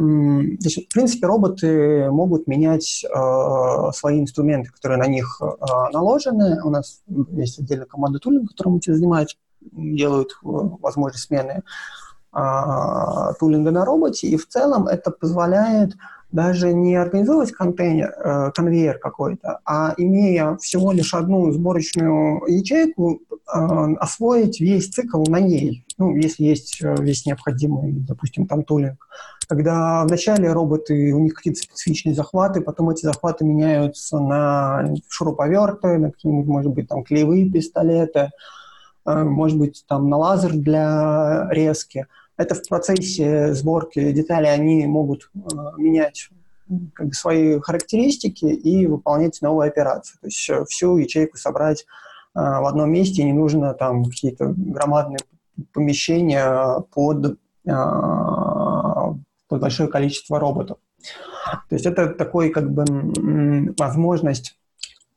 Значит, 0.00 0.86
в 0.88 0.94
принципе, 0.94 1.26
роботы 1.26 2.10
могут 2.10 2.46
менять 2.46 3.04
э, 3.04 3.92
свои 3.92 4.20
инструменты, 4.20 4.70
которые 4.70 4.98
на 4.98 5.06
них 5.06 5.42
э, 5.42 5.46
наложены. 5.92 6.62
У 6.64 6.70
нас 6.70 7.02
есть 7.32 7.58
отдельная 7.58 7.84
команда 7.84 8.18
тулинга, 8.18 8.48
которым 8.48 8.76
этим 8.76 8.94
занимается, 8.94 9.36
делают 9.60 10.30
э, 10.30 10.34
возможность 10.42 11.24
смены 11.24 11.62
э, 12.32 12.38
тулинга 13.38 13.70
на 13.72 13.84
роботе. 13.84 14.28
И 14.28 14.38
в 14.38 14.48
целом 14.48 14.86
это 14.86 15.10
позволяет 15.10 15.92
даже 16.32 16.72
не 16.72 16.96
организовывать 16.96 17.52
контейнер, 17.52 18.10
э, 18.10 18.50
конвейер 18.54 18.98
какой-то, 18.98 19.60
а 19.66 19.92
имея 19.98 20.56
всего 20.56 20.92
лишь 20.92 21.12
одну 21.12 21.52
сборочную 21.52 22.42
ячейку, 22.46 23.20
освоить 23.52 24.60
весь 24.60 24.88
цикл 24.88 25.22
на 25.24 25.40
ней, 25.40 25.84
ну, 25.98 26.14
если 26.16 26.44
есть 26.44 26.80
э, 26.82 26.94
весь 27.00 27.26
необходимый, 27.26 27.92
допустим, 27.92 28.46
там 28.46 28.62
тулинг. 28.62 29.06
Когда 29.48 30.04
вначале 30.04 30.52
роботы, 30.52 31.12
у 31.12 31.18
них 31.18 31.34
какие-то 31.34 31.60
специфичные 31.60 32.14
захваты, 32.14 32.60
потом 32.60 32.90
эти 32.90 33.02
захваты 33.02 33.44
меняются 33.44 34.18
на 34.18 34.94
шуруповерты, 35.08 35.98
на 35.98 36.10
какие-нибудь, 36.12 36.46
может 36.46 36.72
быть, 36.72 36.88
там 36.88 37.02
клеевые 37.02 37.50
пистолеты, 37.50 38.30
э, 39.06 39.22
может 39.24 39.58
быть, 39.58 39.84
там 39.88 40.08
на 40.08 40.16
лазер 40.16 40.52
для 40.52 41.48
резки– 41.50 42.06
это 42.40 42.54
в 42.54 42.66
процессе 42.66 43.52
сборки 43.52 44.12
деталей 44.12 44.50
они 44.50 44.86
могут 44.86 45.30
э, 45.34 45.38
менять 45.76 46.30
как 46.94 47.08
бы, 47.08 47.12
свои 47.12 47.60
характеристики 47.60 48.46
и 48.46 48.86
выполнять 48.86 49.42
новые 49.42 49.68
операции. 49.68 50.16
То 50.22 50.26
есть 50.26 50.48
э, 50.48 50.64
всю 50.64 50.96
ячейку 50.96 51.36
собрать 51.36 51.82
э, 51.82 51.84
в 52.34 52.68
одном 52.68 52.92
месте, 52.92 53.24
не 53.24 53.32
нужно 53.32 53.74
там 53.74 54.04
какие-то 54.04 54.54
громадные 54.56 55.18
помещения 55.72 56.80
под, 56.94 57.38
э, 57.66 57.72
под 59.48 59.60
большое 59.60 59.88
количество 59.88 60.38
роботов. 60.38 60.78
То 61.68 61.74
есть 61.74 61.86
это 61.86 62.08
такой 62.08 62.50
как 62.50 62.70
бы 62.70 62.84
возможность 63.78 64.56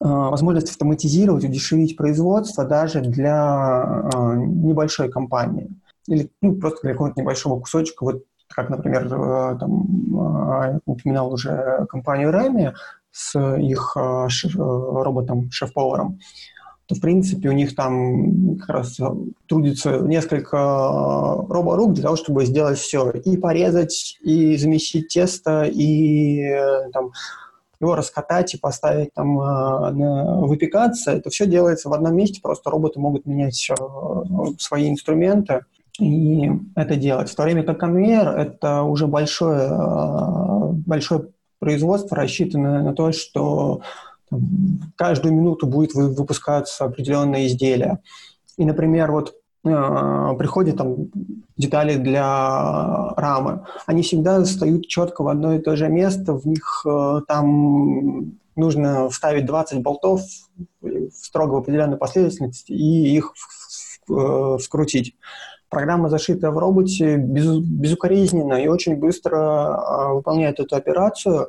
э, 0.01 0.05
возможность 0.05 0.71
автоматизировать, 0.71 1.43
удешевить 1.43 1.97
производство 1.97 2.65
даже 2.65 3.01
для 3.01 4.09
э, 4.13 4.35
небольшой 4.37 5.09
компании 5.09 5.69
или 6.07 6.29
ну, 6.41 6.55
просто 6.55 6.81
для 6.83 6.91
какого-то 6.93 7.21
небольшого 7.21 7.59
кусочка, 7.59 8.03
вот 8.03 8.23
как, 8.49 8.69
например, 8.69 9.05
э, 9.05 9.57
там, 9.59 9.85
э, 10.15 10.79
упоминал 10.85 11.33
уже 11.33 11.85
компанию 11.89 12.31
Remy 12.31 12.73
с 13.11 13.37
их 13.57 13.95
э, 13.95 14.27
роботом-шеф-поваром. 14.57 16.19
То, 16.85 16.95
в 16.95 16.99
принципе, 16.99 17.49
у 17.49 17.53
них 17.53 17.75
там 17.75 18.57
как 18.57 18.69
раз 18.69 18.99
трудится 19.47 19.99
несколько 19.99 20.57
роборук 20.57 21.93
для 21.93 22.03
того, 22.03 22.15
чтобы 22.15 22.45
сделать 22.45 22.77
все. 22.77 23.11
И 23.11 23.37
порезать, 23.37 24.17
и 24.21 24.57
замесить 24.57 25.07
тесто, 25.07 25.63
и 25.63 26.43
там, 26.91 27.11
его 27.79 27.95
раскатать 27.95 28.53
и 28.53 28.57
поставить 28.57 29.13
там 29.13 29.35
на 29.35 30.41
выпекаться. 30.41 31.11
Это 31.11 31.29
все 31.29 31.45
делается 31.45 31.89
в 31.89 31.93
одном 31.93 32.15
месте, 32.15 32.41
просто 32.41 32.69
роботы 32.69 32.99
могут 32.99 33.25
менять 33.25 33.71
свои 34.59 34.89
инструменты 34.89 35.61
и 35.99 36.49
это 36.75 36.95
делать. 36.95 37.29
В 37.29 37.35
то 37.35 37.43
время 37.43 37.63
как 37.63 37.79
конвейер– 37.79 38.27
это 38.37 38.81
уже 38.81 39.07
большое, 39.07 39.69
большое 40.85 41.27
производство, 41.59 42.17
рассчитанное 42.17 42.81
на 42.81 42.93
то, 42.93 43.11
что 43.11 43.81
каждую 44.95 45.33
минуту 45.33 45.67
будет 45.67 45.93
выпускаться 45.93 46.85
определенное 46.85 47.47
изделие. 47.47 47.99
И, 48.57 48.65
например, 48.65 49.11
вот 49.11 49.35
э, 49.65 49.69
приходят 50.37 50.77
там 50.77 51.07
детали 51.57 51.95
для 51.95 53.09
рамы, 53.15 53.65
они 53.85 54.01
всегда 54.03 54.43
встают 54.43 54.87
четко 54.87 55.23
в 55.23 55.27
одно 55.27 55.53
и 55.53 55.59
то 55.59 55.75
же 55.75 55.89
место, 55.89 56.33
в 56.33 56.45
них 56.45 56.85
э, 56.85 57.21
там 57.27 58.33
нужно 58.55 59.09
вставить 59.09 59.45
20 59.45 59.81
болтов 59.81 60.21
строго 61.11 61.53
в 61.53 61.57
определенной 61.57 61.97
последовательности 61.97 62.71
и 62.71 63.15
их 63.15 63.33
э, 64.09 64.57
вскрутить. 64.59 65.15
Программа, 65.69 66.09
зашитая 66.09 66.51
в 66.51 66.57
роботе, 66.59 67.17
без, 67.17 67.57
безукоризненно 67.57 68.53
и 68.53 68.67
очень 68.67 68.95
быстро 68.95 70.13
выполняет 70.13 70.59
эту 70.59 70.75
операцию. 70.75 71.47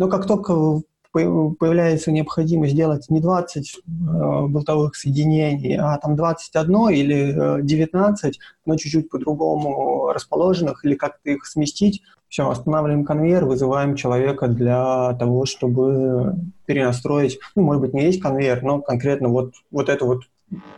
Но 0.00 0.08
как 0.08 0.26
только 0.26 0.82
появляется 1.12 2.10
необходимость 2.10 2.72
сделать 2.72 3.10
не 3.10 3.20
20 3.20 3.76
э, 3.76 4.46
болтовых 4.48 4.96
соединений, 4.96 5.76
а 5.76 5.98
там 5.98 6.16
21 6.16 6.88
или 6.90 7.58
э, 7.58 7.62
19, 7.62 8.38
но 8.66 8.76
чуть-чуть 8.76 9.10
по-другому 9.10 10.12
расположенных, 10.12 10.84
или 10.84 10.94
как-то 10.94 11.30
их 11.30 11.46
сместить, 11.46 12.02
все, 12.28 12.48
останавливаем 12.48 13.04
конвейер, 13.04 13.44
вызываем 13.44 13.94
человека 13.94 14.48
для 14.48 15.12
того, 15.18 15.44
чтобы 15.44 16.34
перенастроить, 16.64 17.38
ну, 17.54 17.62
может 17.62 17.82
быть, 17.82 17.92
не 17.92 18.04
есть 18.04 18.22
конвейер, 18.22 18.62
но 18.62 18.80
конкретно 18.80 19.28
вот, 19.28 19.54
вот 19.70 19.88
это 19.88 20.04
вот 20.04 20.22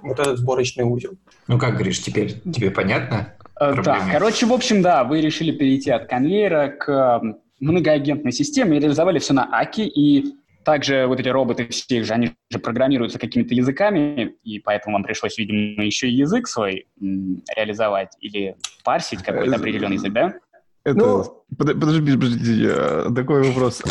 вот 0.02 0.20
этот 0.20 0.38
сборочный 0.38 0.84
узел. 0.84 1.14
Ну 1.48 1.58
как, 1.58 1.76
Гриш, 1.76 2.00
теперь 2.00 2.40
тебе 2.40 2.70
понятно? 2.70 3.34
Э, 3.60 3.74
да, 3.82 4.00
короче, 4.10 4.46
в 4.46 4.52
общем, 4.52 4.82
да, 4.82 5.04
вы 5.04 5.20
решили 5.20 5.52
перейти 5.52 5.90
от 5.90 6.06
конвейера 6.06 6.68
к 6.68 7.20
многоагентной 7.60 8.32
системе 8.32 8.76
и 8.76 8.80
реализовали 8.80 9.18
все 9.18 9.32
на 9.32 9.48
Аки, 9.52 9.82
и 9.82 10.34
также 10.64 11.06
вот 11.06 11.20
эти 11.20 11.28
роботы 11.28 11.68
все 11.68 12.02
же, 12.02 12.12
они 12.12 12.32
же 12.50 12.58
программируются 12.58 13.18
какими-то 13.18 13.54
языками, 13.54 14.34
и 14.42 14.58
поэтому 14.58 14.96
вам 14.96 15.04
пришлось, 15.04 15.38
видимо, 15.38 15.84
еще 15.84 16.08
и 16.08 16.14
язык 16.14 16.48
свой 16.48 16.86
реализовать 17.00 18.16
или 18.20 18.56
парсить 18.82 19.22
какой-то 19.22 19.56
определенный 19.56 19.96
язык, 19.96 20.12
да? 20.12 20.34
Это... 20.84 20.98
Ну... 20.98 21.24
Подожди, 21.56 22.16
подожди, 22.16 22.68
такой 23.14 23.48
вопрос. 23.48 23.82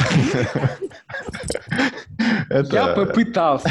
Я 2.72 2.88
попытался. 2.88 3.70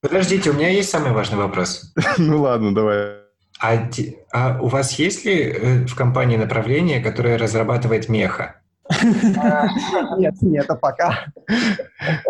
Подождите, 0.00 0.50
у 0.50 0.52
меня 0.52 0.68
есть 0.68 0.90
самый 0.90 1.12
важный 1.12 1.38
вопрос. 1.38 1.92
Ну 2.18 2.42
ладно, 2.42 2.74
давай. 2.74 3.20
А, 3.62 3.88
а 4.32 4.58
у 4.62 4.68
вас 4.68 4.98
есть 4.98 5.24
ли 5.24 5.34
э, 5.34 5.86
в 5.86 5.94
компании 5.94 6.36
направление, 6.36 7.00
которое 7.00 7.36
разрабатывает 7.36 8.08
меха? 8.08 8.59
Нет, 10.18 10.34
нет, 10.42 10.66
а 10.68 10.74
пока. 10.74 11.26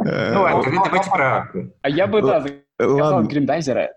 Ну 0.05 0.41
ладно, 0.43 0.62
тогда 0.62 0.85
давайте 0.85 1.11
про 1.11 1.49
А 1.83 1.89
я 1.89 2.07
бы, 2.07 2.23
да, 2.23 2.45
сказал 2.79 3.25
гриндайзера. 3.25 3.91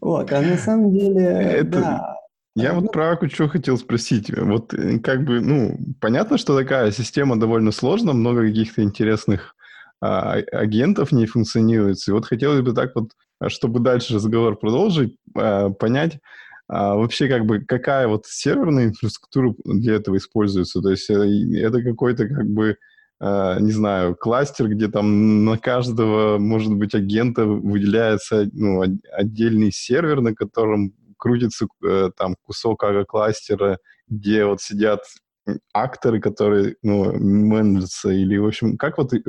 Вот, 0.00 0.32
а 0.32 0.40
на 0.40 0.56
самом 0.56 0.92
деле, 0.92 1.62
да. 1.64 2.18
Я 2.54 2.72
вот 2.72 2.90
про 2.90 3.12
Аку 3.12 3.28
что 3.28 3.48
хотел 3.48 3.78
спросить. 3.78 4.36
Вот 4.36 4.74
э, 4.74 4.98
как 4.98 5.24
бы, 5.24 5.40
ну, 5.40 5.78
понятно, 6.00 6.38
что 6.38 6.56
такая 6.56 6.90
система 6.90 7.38
довольно 7.38 7.70
сложная, 7.70 8.14
много 8.14 8.42
каких-то 8.42 8.82
интересных 8.82 9.54
а, 10.00 10.32
агентов 10.52 11.12
не 11.12 11.26
функционирует. 11.26 11.98
И 12.08 12.10
вот 12.10 12.26
хотелось 12.26 12.62
бы 12.62 12.72
так 12.72 12.96
вот, 12.96 13.12
чтобы 13.46 13.78
дальше 13.78 14.14
разговор 14.14 14.56
продолжить, 14.56 15.16
а, 15.36 15.70
понять, 15.70 16.18
а 16.68 16.96
вообще, 16.96 17.28
как 17.28 17.46
бы, 17.46 17.60
какая 17.60 18.08
вот 18.08 18.26
серверная 18.26 18.86
инфраструктура 18.86 19.54
для 19.64 19.94
этого 19.94 20.18
используется? 20.18 20.82
То 20.82 20.90
есть 20.90 21.08
это, 21.08 21.24
это 21.24 21.82
какой-то, 21.82 22.28
как 22.28 22.46
бы, 22.46 22.76
э, 23.20 23.56
не 23.60 23.72
знаю, 23.72 24.14
кластер, 24.14 24.68
где 24.68 24.88
там 24.88 25.46
на 25.46 25.56
каждого, 25.56 26.38
может 26.38 26.74
быть, 26.74 26.94
агента 26.94 27.46
выделяется 27.46 28.50
ну, 28.52 28.82
отдельный 29.12 29.72
сервер, 29.72 30.20
на 30.20 30.34
котором 30.34 30.92
крутится 31.16 31.66
э, 31.82 32.10
там 32.14 32.36
кусок 32.42 32.84
ага-кластера, 32.84 33.78
где 34.08 34.44
вот 34.44 34.60
сидят 34.60 35.00
акторы, 35.72 36.20
которые 36.20 36.76
ну, 36.82 37.12
менеджерятся, 37.18 38.10
или, 38.10 38.36
в 38.36 38.46
общем, 38.46 38.76
как 38.76 38.98
вот 38.98 39.14
э, 39.14 39.20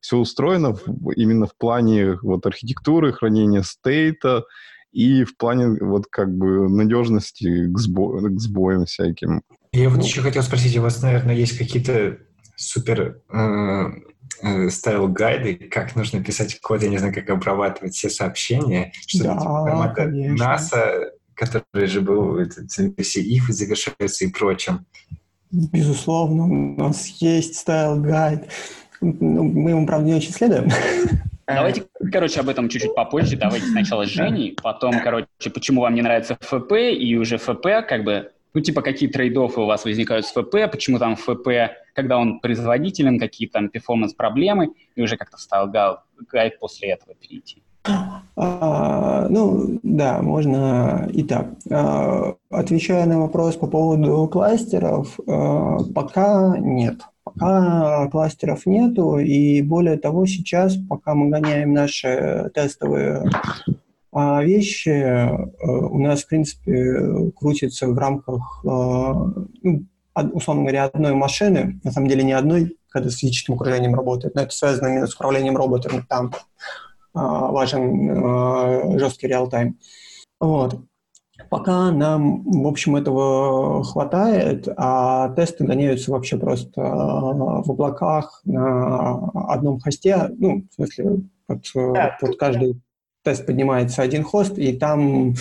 все 0.00 0.16
устроено 0.16 0.76
именно 1.14 1.46
в 1.46 1.54
плане 1.56 2.18
вот 2.22 2.46
архитектуры, 2.46 3.12
хранения 3.12 3.62
state 3.62 4.21
а, 4.21 4.44
и 4.92 5.24
в 5.24 5.36
плане 5.36 5.78
вот 5.80 6.06
как 6.08 6.34
бы 6.36 6.68
надежности 6.68 7.66
к, 7.72 7.78
сбо 7.78 8.20
к 8.20 8.40
сбоям 8.40 8.84
всяким. 8.84 9.42
Я 9.72 9.88
вот 9.88 9.98
ну. 9.98 10.04
еще 10.04 10.20
хотел 10.20 10.42
спросить, 10.42 10.76
у 10.76 10.82
вас, 10.82 11.02
наверное, 11.02 11.34
есть 11.34 11.56
какие-то 11.56 12.18
супер 12.56 13.20
э, 13.32 13.84
э, 14.42 14.68
style 14.68 15.04
guide 15.04 15.40
ы, 15.40 15.54
как 15.70 15.96
нужно 15.96 16.22
писать 16.22 16.60
код, 16.60 16.82
я 16.82 16.90
не 16.90 16.98
знаю, 16.98 17.14
как 17.14 17.30
обрабатывать 17.30 17.94
все 17.94 18.10
сообщения, 18.10 18.92
что 19.06 19.24
да, 19.24 19.38
типа 19.38 19.92
конечно. 19.96 20.46
НАСА, 20.46 21.12
который 21.34 21.86
же 21.86 22.02
был, 22.02 22.38
все 22.98 23.22
if 23.22 23.50
завершается 23.50 24.24
и 24.26 24.28
прочим. 24.28 24.84
Безусловно, 25.50 26.44
у 26.44 26.78
нас 26.78 27.08
есть 27.20 27.56
style 27.56 27.98
guide. 27.98 28.48
Ну, 29.00 29.42
мы 29.42 29.70
ему, 29.70 29.86
правда, 29.86 30.06
не 30.06 30.14
очень 30.14 30.32
следуем. 30.32 30.70
Давайте, 31.46 31.84
короче, 32.12 32.40
об 32.40 32.48
этом 32.48 32.68
чуть-чуть 32.68 32.94
попозже. 32.94 33.36
Давайте 33.36 33.66
сначала 33.66 34.06
с 34.06 34.08
Женей, 34.08 34.56
потом, 34.62 35.00
короче, 35.00 35.26
почему 35.52 35.82
вам 35.82 35.94
не 35.94 36.02
нравится 36.02 36.36
ФП, 36.40 36.72
и 36.72 37.16
уже 37.16 37.38
ФП, 37.38 37.66
как 37.88 38.04
бы, 38.04 38.32
ну, 38.54 38.60
типа, 38.60 38.82
какие 38.82 39.10
trade-off 39.10 39.55
ы 39.55 39.60
у 39.60 39.66
вас 39.66 39.84
возникают 39.84 40.26
с 40.26 40.32
ФП, 40.32 40.70
почему 40.70 40.98
там 40.98 41.16
ФП, 41.16 41.48
когда 41.94 42.18
он 42.18 42.40
производителен, 42.40 43.18
какие 43.18 43.48
там 43.48 43.68
performance 43.68 44.21
-проблемы, 44.21 44.70
и 44.94 45.02
уже 45.02 45.16
как-то 45.16 45.38
style 45.38 45.68
guide 45.68 46.58
после 46.58 46.90
этого 46.90 47.14
перейти. 47.14 47.62
А, 48.36 49.26
ну, 49.28 49.80
да, 49.82 50.22
можно 50.22 51.08
и 51.12 51.22
так. 51.24 51.48
А, 51.70 52.34
отвечая 52.50 53.06
на 53.06 53.20
вопрос 53.20 53.56
по 53.56 53.66
поводу 53.66 54.28
кластеров, 54.28 55.18
а, 55.26 55.78
пока 55.94 56.56
нет. 56.58 57.00
Пока 57.34 58.08
кластеров 58.08 58.66
нету, 58.66 59.18
и 59.18 59.62
более 59.62 59.96
того, 59.98 60.26
сейчас, 60.26 60.76
пока 60.76 61.14
мы 61.14 61.30
гоняем 61.30 61.72
наши 61.72 62.50
тестовые 62.54 63.24
а, 64.12 64.42
вещи, 64.42 64.90
э, 64.90 65.30
у 65.66 65.98
нас, 65.98 66.24
в 66.24 66.28
принципе, 66.28 67.30
крутится 67.34 67.88
в 67.88 67.96
рамках, 67.96 68.60
э, 68.64 68.68
ну, 68.68 69.86
условно 70.14 70.62
говоря, 70.62 70.84
одной 70.84 71.14
машины, 71.14 71.80
на 71.82 71.92
самом 71.92 72.08
деле 72.08 72.22
не 72.22 72.32
одной, 72.32 72.76
когда 72.90 73.08
с 73.08 73.16
физическим 73.16 73.54
управлением 73.54 73.94
работает, 73.94 74.34
но 74.34 74.42
это 74.42 74.52
связано 74.52 74.88
именно 74.88 75.06
с 75.06 75.14
управлением 75.14 75.56
роботами, 75.56 76.04
там 76.06 76.32
а, 77.14 77.50
важен 77.50 78.10
э, 78.10 78.98
жесткий 78.98 79.28
реал-тайм. 79.28 79.78
Вот. 80.40 80.80
Пока 81.52 81.90
нам, 81.90 82.44
в 82.44 82.66
общем, 82.66 82.96
этого 82.96 83.84
хватает, 83.84 84.66
а 84.74 85.28
тесты 85.34 85.64
гоняются 85.64 86.10
вообще 86.10 86.38
просто 86.38 86.80
э, 86.80 86.82
в 86.82 87.70
облаках 87.70 88.40
на 88.46 89.28
одном 89.50 89.78
хосте. 89.78 90.30
Ну, 90.38 90.64
в 90.70 90.74
смысле, 90.74 91.20
под, 91.46 91.58
э, 91.74 91.92
да, 91.92 92.16
под 92.18 92.38
каждый 92.38 92.80
тест 93.22 93.44
поднимается 93.44 94.00
один 94.00 94.24
хост, 94.24 94.56
и 94.56 94.72
там 94.72 95.34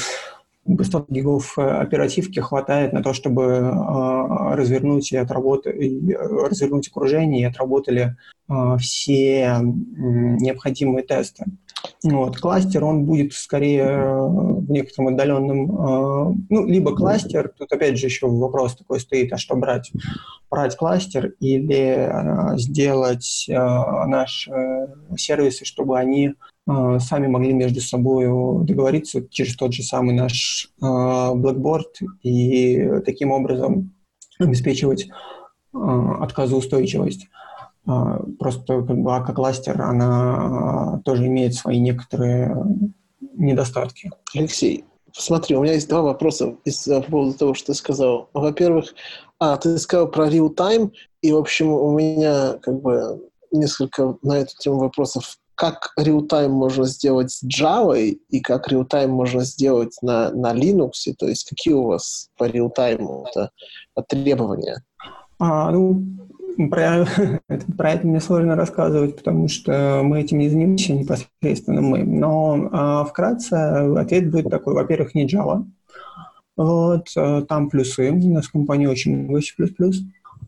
100 0.68 1.06
гигов 1.08 1.58
оперативки 1.58 2.42
хватает 2.42 2.92
на 2.92 3.02
то, 3.02 3.14
чтобы 3.14 3.44
э, 3.44 4.56
развернуть 4.56 5.14
и 5.14 5.16
отработать, 5.16 5.78
и 5.78 6.14
развернуть 6.14 6.90
окружение 6.90 7.44
и 7.44 7.46
отработали 7.46 8.18
э, 8.50 8.78
все 8.80 9.44
э, 9.44 9.62
необходимые 9.62 11.04
тесты. 11.04 11.46
Вот. 12.04 12.38
Кластер, 12.38 12.84
он 12.84 13.06
будет 13.06 13.34
скорее 13.34 13.84
э, 13.84 14.26
в 14.28 14.72
некотором 14.72 15.10
отдаленном, 15.10 15.72
э, 15.72 16.36
ну, 16.50 16.66
либо 16.66 16.96
кластер, 16.96 17.52
тут 17.58 17.72
опять 17.72 17.98
же 17.98 18.08
еще 18.08 18.28
вопрос 18.28 18.76
такой 18.76 19.00
стоит, 19.00 19.32
а 19.34 19.38
что 19.38 19.56
брать? 19.56 19.92
Брать 20.50 20.76
кластер 20.76 21.34
или 21.40 21.76
э, 21.76 22.58
сделать 22.58 23.46
наши 23.48 24.52
сервисы, 25.16 25.66
чтобы 25.66 25.98
они 25.98 26.34
сами 26.68 27.28
могли 27.28 27.54
между 27.54 27.82
собой 27.82 28.26
договориться 28.66 29.28
через 29.30 29.56
тот 29.56 29.74
же 29.74 29.84
самый 29.84 30.14
наш 30.14 30.72
Blackboard 30.80 32.06
и 32.22 33.02
таким 33.06 33.32
образом 33.32 33.94
обеспечивать 34.40 35.08
отказоустойчивость. 35.74 37.28
А, 37.86 38.22
просто 38.40 38.82
как 38.84 38.98
бы 38.98 39.16
АК-кластер, 39.16 39.82
она 39.82 41.02
тоже 41.04 41.28
имеет 41.28 41.56
свои 41.56 41.80
некоторые 41.80 42.56
недостатки. 43.34 44.12
Алексей, 44.36 44.86
смотри, 45.14 45.56
у 45.56 45.64
меня 45.64 45.74
есть 45.74 45.90
два 45.90 46.02
вопроса 46.02 46.56
из, 46.64 46.84
по 46.84 47.02
поводу 47.02 47.34
того, 47.38 47.54
что 47.54 47.68
ты 47.68 47.74
сказал. 47.74 48.30
Во-первых, 48.34 48.94
а, 49.40 49.58
ты 49.58 49.78
сказал 49.78 50.10
про 50.10 50.28
real-time, 50.28 50.92
и, 51.22 51.32
в 51.32 51.38
общем, 51.38 51.72
у 51.72 51.92
меня 51.98 52.54
как 52.62 52.82
бы 52.82 53.30
несколько 53.52 54.18
на 54.22 54.40
эту 54.40 54.56
тему 54.60 54.80
вопросов. 54.80 55.38
Как 55.56 55.94
real-time 56.00 56.50
можно 56.50 56.86
сделать 56.86 57.32
с 57.32 57.44
Java, 57.44 58.00
и 58.00 58.40
как 58.40 58.72
real-time 58.72 59.08
можно 59.08 59.44
сделать 59.44 59.96
на, 60.02 60.32
на 60.32 60.54
Linux? 60.54 61.14
То 61.18 61.28
есть 61.28 61.48
какие 61.48 61.74
у 61.74 61.84
вас 61.84 62.30
по 62.38 62.48
real-time 62.48 63.26
это 63.34 63.52
требования? 64.08 64.84
А, 65.40 65.72
ну, 65.72 66.04
про, 66.70 67.06
про 67.78 67.92
это 67.92 68.08
мне 68.08 68.20
сложно 68.20 68.56
рассказывать, 68.56 69.18
потому 69.18 69.48
что 69.48 70.02
мы 70.04 70.22
этим 70.22 70.40
не 70.40 70.50
занимаемся 70.50 70.94
непосредственно 70.94 71.82
мы. 71.82 72.04
Но 72.04 72.70
а, 72.72 73.06
вкратце 73.06 73.54
ответ 73.98 74.30
будет 74.32 74.50
такой. 74.50 74.74
Во-первых, 74.74 75.16
не 75.16 75.28
Java. 75.28 75.66
Вот, 76.58 77.08
а, 77.16 77.42
там 77.42 77.70
плюсы. 77.70 78.12
У 78.12 78.34
нас 78.34 78.46
в 78.46 78.52
компании 78.52 78.88
очень 78.88 79.18
много 79.18 79.42
C++. 79.42 79.54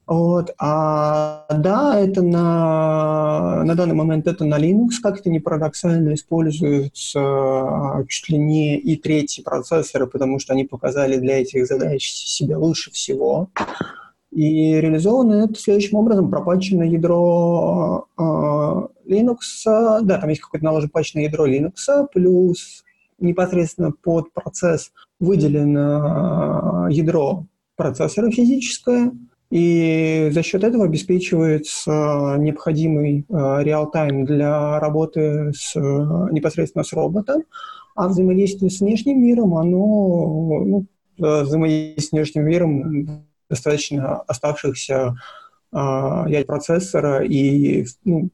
Вот. 0.06 0.54
А 0.60 1.46
да, 1.50 1.98
это 1.98 2.22
на, 2.22 3.64
на 3.64 3.76
данный 3.76 3.96
момент 3.96 4.28
это 4.28 4.44
на 4.44 4.60
Linux, 4.60 5.00
как 5.02 5.20
это 5.20 5.30
не 5.30 5.40
парадоксально, 5.40 6.14
используются 6.14 7.20
а, 7.20 8.04
чуть 8.08 8.30
ли 8.30 8.38
не 8.38 8.78
и 8.78 8.98
третьи 8.98 9.42
процессоры, 9.42 10.08
потому 10.08 10.40
что 10.40 10.54
они 10.54 10.66
показали 10.66 11.18
для 11.18 11.42
этих 11.42 11.66
задач 11.68 12.10
себя 12.10 12.58
лучше 12.58 12.92
всего. 12.92 13.50
И 14.34 14.80
реализовано 14.80 15.46
это 15.46 15.56
следующим 15.56 15.98
образом. 15.98 16.32
Пропачено 16.32 16.84
ядро 16.84 18.08
э, 18.18 18.22
Linux, 19.08 19.38
да, 19.66 20.18
там 20.20 20.30
есть 20.30 20.42
какое-то 20.42 20.66
наложено 20.66 20.90
пачное 20.90 21.24
ядро 21.24 21.48
Linux, 21.48 22.08
плюс 22.12 22.84
непосредственно 23.20 23.92
под 23.92 24.34
процесс 24.34 24.92
выделено 25.20 26.88
ядро 26.90 27.46
процессора 27.76 28.32
физическое, 28.32 29.12
и 29.52 30.30
за 30.32 30.42
счет 30.42 30.64
этого 30.64 30.86
обеспечивается 30.86 32.36
необходимый 32.40 33.26
реал-тайм 33.30 34.26
для 34.26 34.80
работы 34.80 35.52
с, 35.54 35.76
непосредственно 35.76 36.84
с 36.84 36.92
роботом, 36.92 37.44
а 37.96 38.08
взаимодействие 38.08 38.72
с 38.72 38.82
внешним 38.82 39.22
миром, 39.22 39.56
оно 39.56 40.64
ну, 40.66 40.86
взаимодействие 41.18 42.02
с 42.02 42.12
внешним 42.12 42.46
миром 42.46 43.26
достаточно 43.50 44.22
оставшихся 44.28 45.16
э, 45.72 45.78
ядер 45.78 46.46
процессора, 46.46 47.24
и 47.24 47.86
ну, 48.04 48.30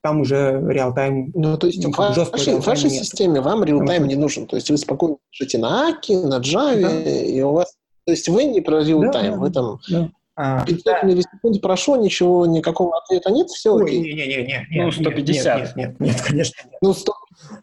там 0.00 0.20
уже 0.20 0.62
реал-тайм... 0.68 1.30
Ну, 1.34 1.56
то 1.56 1.66
есть 1.66 1.84
в 1.84 1.96
вашей, 1.96 2.60
в 2.60 2.66
вашей 2.66 2.90
системе 2.90 3.40
вам 3.40 3.64
реал-тайм 3.64 4.06
не 4.06 4.16
нужен. 4.16 4.46
То 4.46 4.56
есть 4.56 4.70
вы 4.70 4.78
спокойно 4.78 5.16
пишете 5.30 5.58
на 5.58 5.88
Аки, 5.88 6.12
на 6.12 6.40
Java, 6.40 6.80
да. 6.80 7.10
и 7.10 7.40
у 7.42 7.52
вас... 7.52 7.76
То 8.04 8.12
есть 8.12 8.28
вы 8.28 8.44
не 8.44 8.60
про 8.60 8.82
реал-тайм, 8.82 9.34
да, 9.34 9.38
вы 9.38 9.50
там... 9.50 9.78
Да. 9.88 10.10
500 10.34 10.36
а, 10.36 10.64
да. 10.66 11.02
миллисекунд 11.02 11.60
прошло, 11.60 11.96
ничего, 11.96 12.46
никакого 12.46 12.98
ответа 12.98 13.30
нет, 13.30 13.48
все 13.50 13.76
окей. 13.76 14.00
Не, 14.00 14.12
не, 14.14 14.26
не, 14.26 14.66
не, 14.70 14.84
ну, 14.84 14.90
150. 14.90 15.58
Нет, 15.58 15.76
нет, 15.76 16.00
нет, 16.00 16.00
нет, 16.00 16.22
конечно. 16.22 16.54
Нет. 16.64 16.78
Ну, 16.80 16.94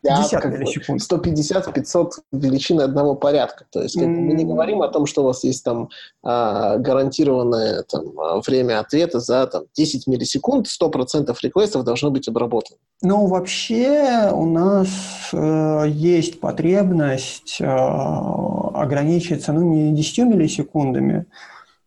150, 0.03 1.01
150, 1.01 1.73
500 1.73 2.13
величины 2.31 2.81
одного 2.81 3.15
порядка. 3.15 3.65
То 3.71 3.81
есть 3.81 3.97
mm. 3.97 4.05
мы 4.05 4.33
не 4.33 4.45
говорим 4.45 4.81
о 4.81 4.87
том, 4.87 5.05
что 5.05 5.21
у 5.21 5.25
вас 5.25 5.43
есть 5.43 5.63
там 5.63 5.89
а, 6.23 6.77
гарантированное 6.77 7.83
там, 7.83 8.03
время 8.45 8.79
ответа 8.79 9.19
за 9.19 9.45
там, 9.47 9.63
10 9.75 10.07
миллисекунд, 10.07 10.67
100% 10.67 11.35
реквестов 11.41 11.83
должно 11.83 12.11
быть 12.11 12.27
обработано. 12.27 12.77
Ну, 13.01 13.27
вообще 13.27 14.29
у 14.33 14.45
нас 14.45 14.89
э, 15.31 15.85
есть 15.87 16.41
потребность 16.41 17.61
э, 17.61 17.65
ограничиться, 17.65 19.53
ну, 19.53 19.61
не 19.61 19.95
10 19.95 20.25
миллисекундами, 20.25 21.25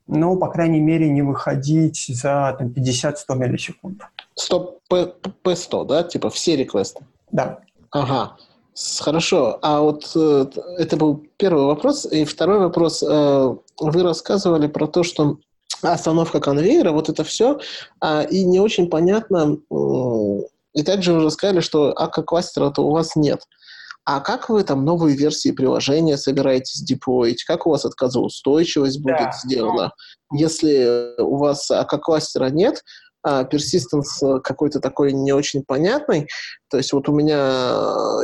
но, 0.06 0.36
по 0.36 0.48
крайней 0.48 0.80
мере, 0.80 1.10
не 1.10 1.22
выходить 1.22 2.06
за 2.08 2.56
там, 2.58 2.68
50-100 2.68 3.36
миллисекунд. 3.36 4.02
100 4.34 4.78
P100, 4.90 5.86
да? 5.86 6.02
Типа 6.02 6.30
все 6.30 6.56
реквесты? 6.56 7.04
Да. 7.30 7.60
Ага. 7.92 8.36
Хорошо. 9.00 9.58
А 9.62 9.80
вот 9.80 10.10
э, 10.14 10.46
это 10.78 10.96
был 10.96 11.22
первый 11.36 11.66
вопрос. 11.66 12.06
И 12.06 12.24
второй 12.24 12.58
вопрос. 12.58 13.02
Э, 13.02 13.54
вы 13.78 14.02
рассказывали 14.02 14.66
про 14.66 14.86
то, 14.86 15.02
что 15.02 15.38
остановка 15.82 16.40
конвейера, 16.40 16.92
вот 16.92 17.08
это 17.08 17.24
все, 17.24 17.58
а, 18.00 18.22
и 18.22 18.44
не 18.44 18.60
очень 18.60 18.88
понятно, 18.88 19.56
э, 19.70 20.42
и 20.74 20.82
также 20.84 21.12
вы 21.12 21.24
рассказали, 21.24 21.60
что 21.60 21.92
АК-кластера-то 21.96 22.82
у 22.82 22.92
вас 22.92 23.16
нет. 23.16 23.42
А 24.04 24.20
как 24.20 24.48
вы 24.48 24.64
там 24.64 24.84
новые 24.84 25.16
версии 25.16 25.52
приложения 25.52 26.16
собираетесь 26.16 26.82
деплоить? 26.82 27.44
Как 27.44 27.66
у 27.66 27.70
вас 27.70 27.84
отказоустойчивость 27.84 29.00
будет 29.00 29.18
да. 29.18 29.32
сделана? 29.32 29.92
Если 30.32 31.20
у 31.20 31.36
вас 31.36 31.70
АК-кластера 31.70 32.50
нет, 32.50 32.82
а 33.22 33.44
persistence 33.44 34.40
какой-то 34.40 34.80
такой 34.80 35.12
не 35.12 35.32
очень 35.32 35.62
понятный, 35.64 36.28
то 36.68 36.76
есть 36.76 36.92
вот 36.92 37.08
у 37.08 37.12
меня, 37.12 37.34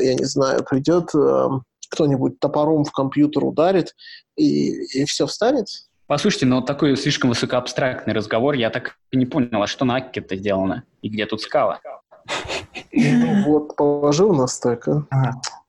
я 0.01 0.15
не 0.15 0.25
знаю, 0.25 0.65
придет 0.65 1.15
э, 1.15 1.49
кто-нибудь 1.91 2.41
топором 2.41 2.85
в 2.85 2.93
компьютер 2.93 3.45
ударит, 3.45 3.95
и, 4.37 5.01
и 5.01 5.05
все 5.05 5.27
встанет? 5.27 5.67
Послушайте, 6.07 6.47
но 6.47 6.63
такой 6.63 6.97
слишком 6.97 7.31
высокоабстрактный 7.31 8.15
разговор, 8.15 8.55
я 8.55 8.71
так 8.71 8.97
и 9.11 9.17
не 9.17 9.27
понял, 9.27 9.63
а 9.63 9.67
что 9.67 9.85
на 9.85 9.97
Акке-то 9.97 10.37
сделано? 10.37 10.85
И 11.03 11.11
где 11.11 11.27
тут 11.27 11.43
скала? 11.43 11.81
Ну 12.93 13.45
вот, 13.47 13.77
положил 13.77 14.35
на 14.35 14.49
стек. 14.49 14.87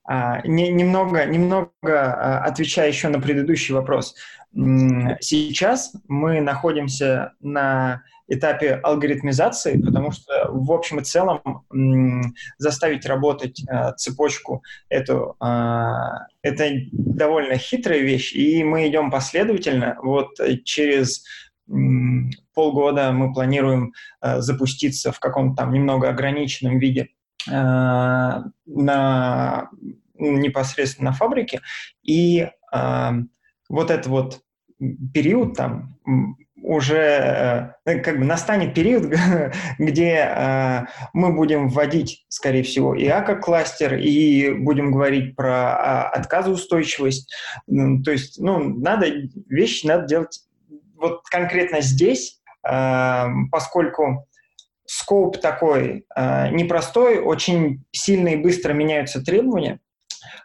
А, 0.06 0.42
не, 0.48 0.72
немного, 0.72 1.26
немного 1.26 1.70
а, 1.86 2.44
отвечая 2.46 2.88
еще 2.88 3.10
на 3.10 3.20
предыдущий 3.20 3.76
вопрос. 3.76 4.16
Сейчас 4.54 5.94
мы 6.08 6.42
находимся 6.42 7.34
на 7.42 8.02
этапе 8.30 8.76
алгоритмизации, 8.76 9.82
потому 9.82 10.12
что 10.12 10.50
в 10.50 10.72
общем 10.72 11.00
и 11.00 11.04
целом 11.04 11.66
заставить 12.58 13.06
работать 13.06 13.62
а, 13.68 13.94
цепочку 13.94 14.64
эту 14.90 15.36
это 16.42 16.70
довольно 16.92 17.58
хитрая 17.58 18.00
вещь, 18.00 18.34
и 18.34 18.64
мы 18.64 18.88
идем 18.88 19.12
последовательно. 19.12 19.98
Вот 20.02 20.30
через 20.64 21.24
полгода 22.54 23.12
мы 23.12 23.34
планируем 23.34 23.94
запуститься 24.22 25.12
в 25.12 25.20
каком-то 25.20 25.64
там 25.64 25.74
немного 25.74 26.10
ограниченном 26.10 26.80
виде 26.80 27.10
Э, 27.48 28.42
на 28.66 29.70
непосредственно 30.18 31.12
на 31.12 31.16
фабрике, 31.16 31.62
и 32.04 32.50
э, 32.74 33.12
вот 33.70 33.92
этот 33.92 34.08
вот 34.08 34.42
период 35.14 35.56
там 35.56 35.96
уже 36.62 37.74
э, 37.86 38.00
как 38.00 38.20
бы 38.20 38.26
настанет 38.26 38.74
период, 38.74 39.14
где 39.80 40.16
э, 40.16 40.86
мы 41.14 41.34
будем 41.34 41.70
вводить, 41.70 42.26
скорее 42.30 42.64
всего, 42.64 42.96
и 42.96 43.08
АКО-кластер, 43.08 43.96
и 43.96 44.52
будем 44.52 44.92
говорить 44.92 45.36
про 45.36 46.12
э, 46.14 46.18
отказоустойчивость. 46.18 47.34
То 47.68 48.12
есть, 48.12 48.40
ну, 48.40 48.60
надо 48.60 49.08
вещи 49.48 49.86
надо 49.86 50.08
делать 50.08 50.42
вот 50.96 51.22
конкретно 51.30 51.82
здесь, 51.82 52.42
э, 52.68 53.26
поскольку 53.52 54.28
скоп 54.86 55.40
такой 55.40 56.08
непростой, 56.52 57.20
очень 57.20 57.84
сильно 57.92 58.30
и 58.30 58.38
быстро 58.38 58.74
меняются 58.74 59.24
требования. 59.24 59.80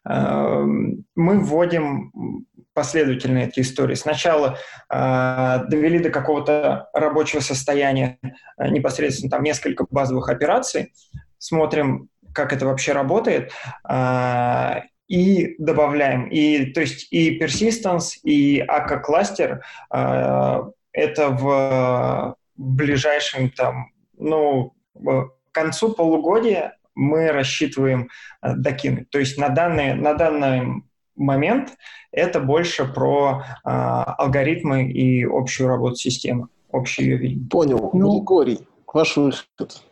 Мы 0.05 1.39
вводим 1.39 2.45
последовательно 2.75 3.39
эти 3.39 3.61
истории. 3.61 3.95
Сначала 3.95 4.59
э, 4.91 5.59
довели 5.68 6.01
до 6.01 6.11
какого-то 6.11 6.89
рабочего 6.93 7.41
состояния 7.41 8.18
э, 8.59 8.68
непосредственно 8.68 9.31
там 9.31 9.43
несколько 9.43 9.87
базовых 9.89 10.29
операций, 10.29 10.93
смотрим, 11.39 12.09
как 12.33 12.53
это 12.53 12.66
вообще 12.66 12.93
работает, 12.93 13.53
э, 13.89 14.81
и 15.07 15.55
добавляем. 15.59 16.29
И, 16.29 16.72
то 16.72 16.81
есть 16.81 17.12
и 17.12 17.39
persistence, 17.39 18.18
и 18.25 18.61
AK 18.61 19.01
кластер 19.01 19.64
э, 19.93 20.62
это 20.93 21.29
в 21.31 22.37
ближайшем 22.57 23.51
там 23.51 23.91
ну, 24.16 24.75
к 24.95 25.31
концу 25.53 25.93
полугодия 25.93 26.77
мы 26.95 27.33
рассчитываем 27.33 28.11
докинуть. 28.43 29.11
То 29.11 29.18
есть 29.18 29.37
на 29.39 29.49
данный, 29.49 29.95
на 29.95 30.14
данный 30.14 30.85
момент 31.17 31.71
это 32.12 32.41
больше 32.41 32.85
про 32.85 33.45
э, 33.65 33.69
алгоритмы 33.69 34.91
и 34.91 35.25
общую 35.25 35.69
работу 35.69 35.97
системы, 35.97 36.49
общий 36.71 37.03
ее 37.03 37.17
видение. 37.17 37.49
Понял. 37.49 37.91
Ну, 37.93 38.19
Григорий, 38.19 38.61
ваш 38.93 39.17
выход. 39.17 39.83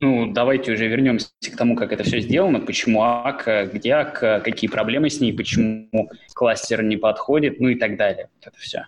Ну, 0.00 0.32
давайте 0.32 0.72
уже 0.72 0.86
вернемся 0.86 1.28
к 1.40 1.56
тому, 1.56 1.74
как 1.74 1.92
это 1.92 2.04
все 2.04 2.20
сделано, 2.20 2.60
почему 2.60 3.02
АК, 3.02 3.72
где 3.72 3.94
АК, 3.94 4.44
какие 4.44 4.70
проблемы 4.70 5.10
с 5.10 5.20
ней, 5.20 5.32
почему 5.32 6.08
кластер 6.34 6.84
не 6.84 6.96
подходит, 6.96 7.58
ну 7.58 7.68
и 7.68 7.74
так 7.74 7.96
далее. 7.96 8.28
Вот 8.36 8.46
это 8.46 8.58
все. 8.58 8.84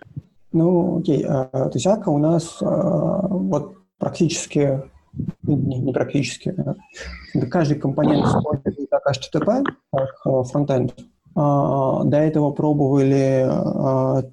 Ну, 0.53 0.99
окей. 0.99 1.25
А, 1.27 1.47
то 1.47 1.71
есть 1.73 1.85
АК 1.85 2.07
у 2.07 2.17
нас 2.17 2.57
а, 2.61 3.27
вот 3.27 3.75
практически, 3.97 4.83
не, 5.43 5.55
не 5.55 5.91
практически, 5.91 6.55
каждый 7.49 7.77
компонент 7.77 8.25
использует 8.25 8.89
как 8.89 9.03
HTTP, 9.07 9.65
как 9.91 10.47
фронтенд. 10.47 10.95
А, 11.35 12.03
до 12.03 12.17
этого 12.17 12.51
пробовали 12.51 13.45
а, 13.47 14.23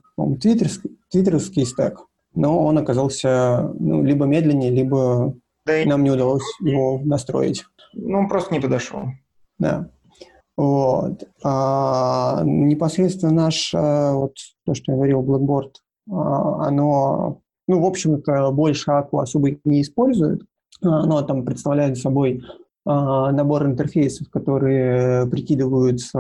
твиттерский, 0.41 0.99
твиттерский 1.11 1.65
стек, 1.65 2.01
но 2.35 2.65
он 2.65 2.79
оказался 2.79 3.73
ну, 3.79 4.03
либо 4.03 4.27
медленнее, 4.27 4.71
либо 4.71 5.35
да 5.67 5.85
нам 5.87 6.03
не 6.03 6.11
удалось 6.11 6.43
его 6.61 7.01
настроить. 7.05 7.65
Ну, 7.95 8.19
он 8.19 8.29
просто 8.29 8.55
не 8.55 8.61
подошел. 8.61 9.03
Да. 9.59 9.91
Вот. 10.57 11.25
А, 11.45 12.43
непосредственно 12.45 13.33
наш, 13.33 13.73
а, 13.75 14.13
вот 14.15 14.35
то, 14.65 14.75
что 14.75 14.93
я 14.93 14.97
говорил, 14.97 15.23
Blackboard, 15.23 15.75
оно, 16.11 17.43
ну, 17.69 17.81
в 17.81 17.85
общем-то, 17.85 18.51
больше 18.51 18.91
Aqua 18.91 19.23
особо 19.23 19.51
не 19.65 19.83
использует. 19.83 20.41
Оно 20.81 21.23
там 21.23 21.45
представляет 21.45 21.99
собой 21.99 22.43
набор 22.89 23.67
интерфейсов, 23.67 24.31
которые 24.31 25.27
прикидываются 25.27 26.19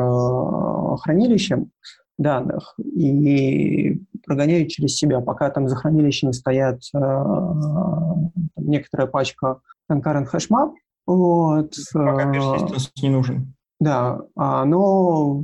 хранилищем 1.00 1.70
данных 2.18 2.74
и 2.78 4.00
прогоняют 4.26 4.68
через 4.68 4.96
себя. 4.96 5.20
Пока 5.20 5.48
там 5.50 5.68
за 5.68 5.76
хранилищем 5.76 6.32
стоят 6.32 6.80
а, 6.94 8.14
некоторая 8.56 9.06
пачка 9.06 9.60
concurrent 9.90 10.26
hashmap, 10.32 10.72
вот. 11.06 11.74
Пока 11.92 12.26
не 12.26 13.08
нужен. 13.08 13.54
Да, 13.80 14.20
а, 14.36 14.64
но 14.64 15.42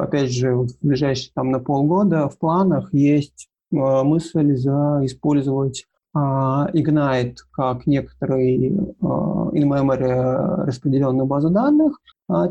опять 0.00 0.32
же 0.32 0.54
в 0.54 0.68
ближайшие 0.80 1.30
там 1.34 1.50
на 1.50 1.60
полгода 1.60 2.28
в 2.28 2.38
планах 2.38 2.92
есть 2.94 3.48
а, 3.72 4.02
мысль 4.02 4.56
за 4.56 5.00
использовать 5.04 5.84
а, 5.84 5.93
Ignite 6.14 7.36
как 7.50 7.86
некоторый 7.86 8.68
in-memory 8.68 10.64
распределенную 10.66 11.26
базу 11.26 11.50
данных. 11.50 11.98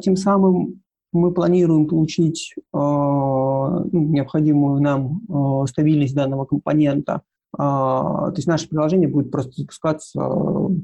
Тем 0.02 0.18
самым 0.18 0.82
мы 1.14 1.32
планируем 1.32 1.88
получить 1.88 2.54
ну, 2.74 3.90
необходимую 3.92 4.82
нам 4.82 5.66
стабильность 5.68 6.16
данного 6.16 6.46
компонента. 6.46 7.22
То 7.56 8.34
есть 8.36 8.48
наше 8.48 8.68
приложение 8.68 9.08
будет 9.08 9.32
просто 9.32 9.54
запускаться 9.56 10.20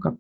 как 0.01 0.15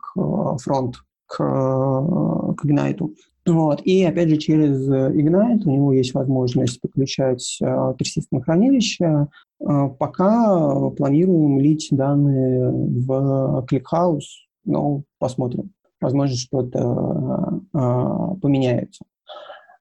фронт 0.61 0.95
к, 1.27 1.37
к 1.37 2.65
Ignite. 2.65 3.13
Вот. 3.49 3.81
И 3.83 4.03
опять 4.03 4.29
же 4.29 4.37
через 4.37 4.87
Ignite 4.87 5.63
у 5.65 5.71
него 5.71 5.93
есть 5.93 6.13
возможность 6.13 6.79
подключать 6.81 7.57
э, 7.61 7.93
персистентное 7.97 8.41
хранилище. 8.41 9.27
Э, 9.59 9.89
пока 9.97 10.89
планируем 10.91 11.59
лить 11.59 11.87
данные 11.89 12.71
в 12.71 13.65
ClickHouse, 13.69 14.45
но 14.65 15.01
посмотрим. 15.17 15.71
Возможно, 15.99 16.35
что-то 16.35 17.61
э, 17.73 18.39
поменяется. 18.41 19.03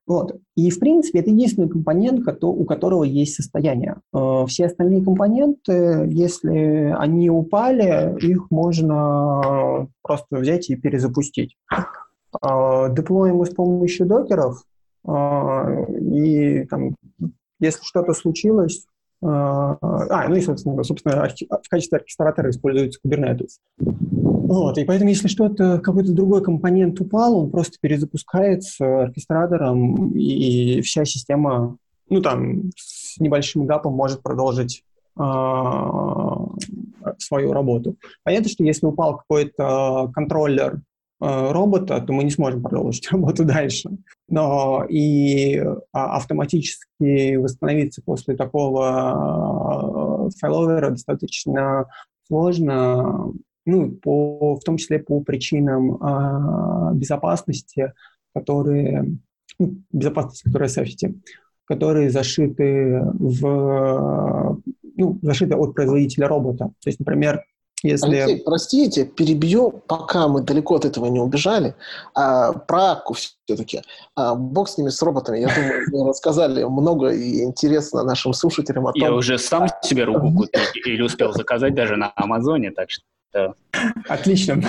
Вот. 0.07 0.41
И, 0.57 0.71
в 0.71 0.81
принципе, 0.81 1.19
это 1.19 1.29
единственный 1.29 1.69
компонент, 1.69 2.27
у 2.43 2.65
которого 2.65 3.05
есть 3.05 3.35
состояние. 3.35 3.97
Э, 4.15 4.45
все 4.49 4.67
остальные 4.67 5.05
компоненты, 5.05 6.09
если 6.11 6.95
они 6.99 7.29
упали, 7.29 8.17
их 8.25 8.51
можно 8.51 9.89
просто 10.03 10.39
взять 10.39 10.71
и 10.71 10.77
перезапустить. 10.77 11.57
А, 12.41 12.89
деплоим 12.89 13.37
мы 13.37 13.47
с 13.47 13.51
помощью 13.51 14.07
докеров, 14.07 14.63
а, 15.07 15.67
и 16.01 16.65
там, 16.67 16.95
если 17.61 17.83
что-то 17.83 18.13
случилось, 18.13 18.87
а, 19.23 19.77
а, 19.81 20.29
ну 20.29 20.37
и, 20.37 20.41
собственно, 20.41 20.83
собственно, 20.85 21.29
в 21.29 21.69
качестве 21.69 21.99
оркестратора 21.99 22.51
используется 22.51 23.01
Kubernetes. 23.05 23.59
Вот, 23.79 24.79
и 24.79 24.85
поэтому, 24.85 25.11
если 25.11 25.29
что-то, 25.29 25.79
какой-то 25.79 26.13
другой 26.13 26.43
компонент 26.43 27.01
упал, 27.01 27.39
он 27.39 27.51
просто 27.51 27.77
перезапускается 27.81 29.03
оркестратором, 29.03 30.13
и 30.15 30.81
вся 30.83 31.05
система, 31.05 31.77
ну, 32.09 32.23
там, 32.23 32.71
с 32.77 33.19
небольшим 33.19 33.67
гапом 33.67 33.95
может 33.95 34.23
продолжить 34.23 34.85
свою 37.19 37.53
работу. 37.53 37.97
Понятно, 38.23 38.49
что 38.49 38.63
если 38.63 38.87
упал 38.87 39.17
какой-то 39.17 40.13
контроллер 40.15 40.81
робота, 41.21 42.01
то 42.01 42.13
мы 42.13 42.25
не 42.25 42.31
сможем 42.31 42.63
продолжить 42.63 43.09
работу 43.13 43.45
дальше. 43.45 43.91
Но 44.29 44.85
и 44.89 45.57
а, 45.93 46.17
автоматически 46.17 47.37
восстановиться 47.37 48.03
после 48.05 48.37
такого 48.37 50.29
э, 50.29 50.39
файловера 50.39 50.91
достаточно 50.91 51.87
сложно, 52.27 53.33
ну, 53.67 53.91
по, 53.91 54.57
в 54.57 54.61
том 54.61 54.77
числе 54.77 54.99
по 54.99 55.21
причинам 55.21 55.97
э, 55.97 56.95
безопасности, 56.95 57.93
которые, 58.35 59.19
ну, 59.59 59.77
безопасности, 59.93 60.45
которые 60.45 60.69
safety, 60.69 61.21
которые 61.65 62.11
зашиты 62.11 63.01
в, 63.19 64.61
ну, 64.97 65.19
зашиты 65.23 65.57
от 65.57 65.75
производителя 65.75 66.29
робота. 66.29 66.67
То 66.83 66.89
есть, 66.89 66.99
например, 66.99 67.45
если... 67.83 68.17
Алексей, 68.17 68.43
простите, 68.45 69.05
перебью, 69.05 69.83
пока 69.87 70.29
мы 70.29 70.41
далеко 70.41 70.77
от 70.77 70.85
этого 70.85 71.07
не 71.07 71.21
убежали. 71.21 71.75
А, 72.15 72.53
про 72.53 72.93
Акку 72.93 73.15
все-таки. 73.15 73.83
А, 74.17 74.35
бог 74.35 74.69
с 74.69 74.79
ними, 74.79 74.89
с 74.89 75.01
роботами. 75.03 75.39
Я 75.39 75.55
думаю, 75.55 75.85
мы 75.93 76.09
рассказали 76.09 76.65
много 76.65 77.09
и 77.09 77.43
интересно 77.43 78.03
нашим 78.03 78.33
слушателям 78.33 78.87
о 78.87 78.93
том... 78.93 79.03
Я 79.03 79.13
уже 79.13 79.39
сам 79.39 79.69
себе 79.83 80.05
руку 80.05 80.33
купил 80.33 80.61
или 80.87 81.03
успел 81.03 81.33
заказать 81.33 81.75
даже 81.75 81.97
на 81.97 82.13
Амазоне, 82.17 82.71
так 82.71 82.91
что... 82.91 83.05
Отлично. 84.09 84.63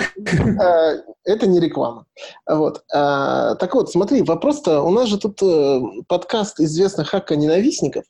А, 0.60 0.92
это 1.24 1.46
не 1.46 1.60
реклама. 1.60 2.06
Вот. 2.48 2.82
А, 2.92 3.54
так 3.56 3.74
вот, 3.74 3.90
смотри, 3.90 4.22
вопрос-то... 4.22 4.82
У 4.82 4.90
нас 4.90 5.08
же 5.08 5.18
тут 5.18 5.42
э, 5.42 5.80
подкаст 6.08 6.60
известных 6.60 7.08
хака-ненавистников. 7.08 8.04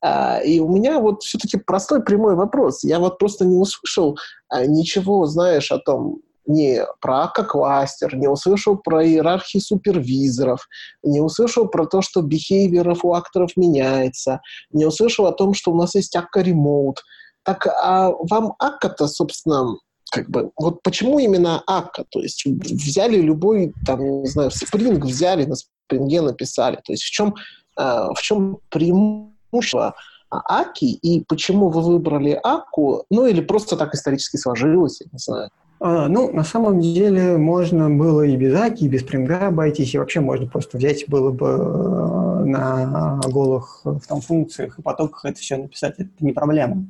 А, 0.00 0.40
и 0.40 0.60
у 0.60 0.68
меня 0.68 0.98
вот 1.00 1.22
все-таки 1.22 1.58
простой 1.58 2.02
прямой 2.02 2.34
вопрос. 2.34 2.82
Я 2.84 2.98
вот 2.98 3.18
просто 3.18 3.44
не 3.44 3.56
услышал 3.56 4.18
ничего, 4.66 5.26
знаешь, 5.26 5.70
о 5.70 5.78
том, 5.78 6.22
не 6.46 6.84
про 7.00 7.24
АКК-кластер, 7.24 8.16
не 8.16 8.28
услышал 8.28 8.76
про 8.76 9.06
иерархии 9.06 9.58
супервизоров, 9.58 10.66
не 11.02 11.20
услышал 11.20 11.68
про 11.68 11.86
то, 11.86 12.02
что 12.02 12.22
бихейверов 12.22 13.04
у 13.04 13.14
акторов 13.14 13.56
меняется, 13.56 14.40
не 14.72 14.84
услышал 14.84 15.26
о 15.26 15.32
том, 15.32 15.54
что 15.54 15.70
у 15.70 15.76
нас 15.76 15.94
есть 15.94 16.16
Akka 16.16 16.42
Remote. 16.42 16.96
Так 17.42 17.66
а 17.66 18.10
вам 18.10 18.54
Akka-то, 18.58 19.06
собственно, 19.06 19.76
как 20.10 20.28
бы, 20.28 20.50
вот 20.56 20.82
почему 20.82 21.18
именно 21.18 21.62
Akka? 21.68 22.04
То 22.10 22.20
есть 22.20 22.44
взяли 22.44 23.20
любой, 23.20 23.72
там, 23.86 24.22
не 24.22 24.28
знаю, 24.28 24.50
Spring 24.50 25.00
взяли, 25.00 25.44
на 25.44 25.54
Spring 25.54 26.20
написали. 26.20 26.76
То 26.84 26.92
есть 26.92 27.04
в 27.04 27.10
чем, 27.10 27.34
в 27.76 28.16
чем 28.20 28.58
преимущество 28.68 29.94
Аки 30.30 30.84
и 30.84 31.24
почему 31.24 31.70
вы 31.70 31.82
выбрали 31.82 32.38
Аку, 32.42 33.04
ну 33.10 33.26
или 33.26 33.40
просто 33.40 33.76
так 33.76 33.94
исторически 33.94 34.36
сложилось, 34.36 35.00
я 35.00 35.06
не 35.12 35.18
знаю. 35.18 35.50
А, 35.80 36.08
ну, 36.08 36.30
на 36.30 36.44
самом 36.44 36.80
деле 36.80 37.36
можно 37.36 37.90
было 37.90 38.22
и 38.22 38.36
без 38.36 38.54
Аки, 38.54 38.84
и 38.84 38.88
без 38.88 39.00
Спринга 39.00 39.48
обойтись, 39.48 39.94
и 39.94 39.98
вообще 39.98 40.20
можно 40.20 40.46
просто 40.46 40.76
взять 40.76 41.08
было 41.08 41.32
бы 41.32 41.46
э, 41.46 42.44
на 42.44 43.20
голых 43.26 43.80
в 43.84 44.00
там, 44.06 44.20
функциях 44.20 44.78
и 44.78 44.82
потоках 44.82 45.24
это 45.24 45.40
все 45.40 45.56
написать, 45.56 45.94
это 45.98 46.10
не 46.20 46.32
проблема. 46.32 46.86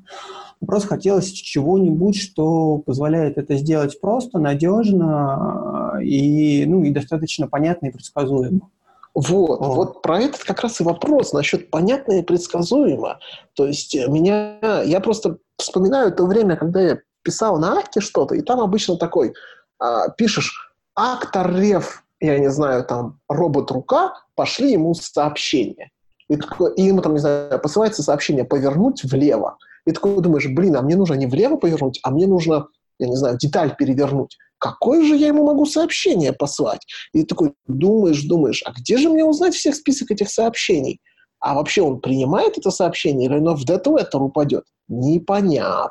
Просто 0.65 0.89
хотелось 0.89 1.31
чего-нибудь, 1.31 2.17
что 2.21 2.79
позволяет 2.79 3.39
это 3.39 3.57
сделать 3.57 4.01
просто, 4.01 4.39
надежно 4.39 5.99
и, 6.03 6.65
ну, 6.67 6.83
и 6.83 6.91
достаточно 6.91 7.49
понятно 7.49 7.87
и 7.87 7.91
предсказуемо. 7.91 8.69
Вот, 9.15 9.61
О. 9.61 9.75
вот 9.75 10.03
про 10.03 10.21
этот 10.21 10.45
как 10.45 10.61
раз 10.61 10.81
и 10.81 10.85
вопрос 10.85 11.33
насчет 11.33 11.71
понятно 11.71 12.13
и 12.13 12.23
предсказуемо. 12.23 13.19
То 13.55 13.67
есть 13.67 13.95
э, 13.97 14.07
меня, 14.09 14.83
я 14.83 15.01
просто 15.01 15.39
вспоминаю 15.57 16.13
то 16.13 16.27
время, 16.27 16.57
когда 16.57 16.81
я 16.81 16.99
писал 17.23 17.59
на 17.59 17.79
акте 17.79 18.01
что-то, 18.01 18.35
и 18.35 18.43
там 18.43 18.61
обычно 18.61 18.97
такой, 18.97 19.35
а, 19.79 20.11
пишешь 20.11 20.73
актор 20.95 21.55
рев, 21.55 22.05
я 22.21 22.39
не 22.39 22.51
знаю, 22.51 22.85
там, 22.85 23.19
робот-рука, 23.29 24.15
пошли 24.35 24.73
ему 24.73 24.95
сообщение. 24.95 25.91
И, 26.29 26.39
и 26.77 26.83
ему 26.83 27.03
там, 27.03 27.15
не 27.15 27.19
знаю, 27.19 27.59
посылается 27.61 28.03
сообщение 28.03 28.45
повернуть 28.45 29.03
влево. 29.05 29.59
И 29.87 29.93
такой 29.93 30.21
думаешь, 30.21 30.47
блин, 30.49 30.77
а 30.77 30.83
мне 30.83 30.97
нужно 30.97 31.15
не 31.15 31.27
влево 31.27 31.57
повернуть, 31.57 32.01
а 32.03 32.11
мне 32.11 32.27
нужно, 32.27 32.67
я 32.99 33.09
не 33.09 33.17
знаю, 33.17 33.39
деталь 33.39 33.75
перевернуть 33.77 34.37
какое 34.61 35.03
же 35.05 35.17
я 35.17 35.29
ему 35.29 35.45
могу 35.45 35.67
сообщение 35.67 36.33
послать? 36.33 36.87
И 37.13 37.25
такой 37.25 37.55
думаешь, 37.67 38.23
думаешь, 38.23 38.63
а 38.65 38.73
где 38.73 38.99
же 38.99 39.09
мне 39.09 39.25
узнать 39.25 39.55
всех 39.55 39.75
список 39.75 40.13
этих 40.13 40.31
сообщений? 40.31 41.01
А 41.41 41.55
вообще 41.55 41.83
он 41.83 42.01
принимает 42.01 42.59
это 42.59 42.71
сообщение 42.71 43.29
или 43.29 43.39
оно 43.39 43.57
в 43.57 43.65
детуэтер 43.65 44.23
упадет? 44.23 44.65
Непонятно. 44.89 45.91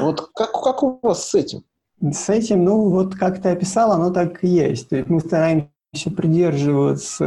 Вот 0.00 0.28
как, 0.34 0.52
как 0.52 0.82
у 0.82 0.98
вас 1.00 1.30
с 1.30 1.34
этим? 1.34 1.62
С 2.00 2.28
этим, 2.28 2.64
ну, 2.64 2.90
вот 2.90 3.14
как 3.14 3.40
ты 3.40 3.50
описал, 3.50 3.92
оно 3.92 4.10
так 4.10 4.42
и 4.42 4.48
есть. 4.48 4.88
То 4.88 4.96
есть 4.96 5.08
мы 5.08 5.20
стараемся 5.20 5.70
придерживаться 6.16 7.24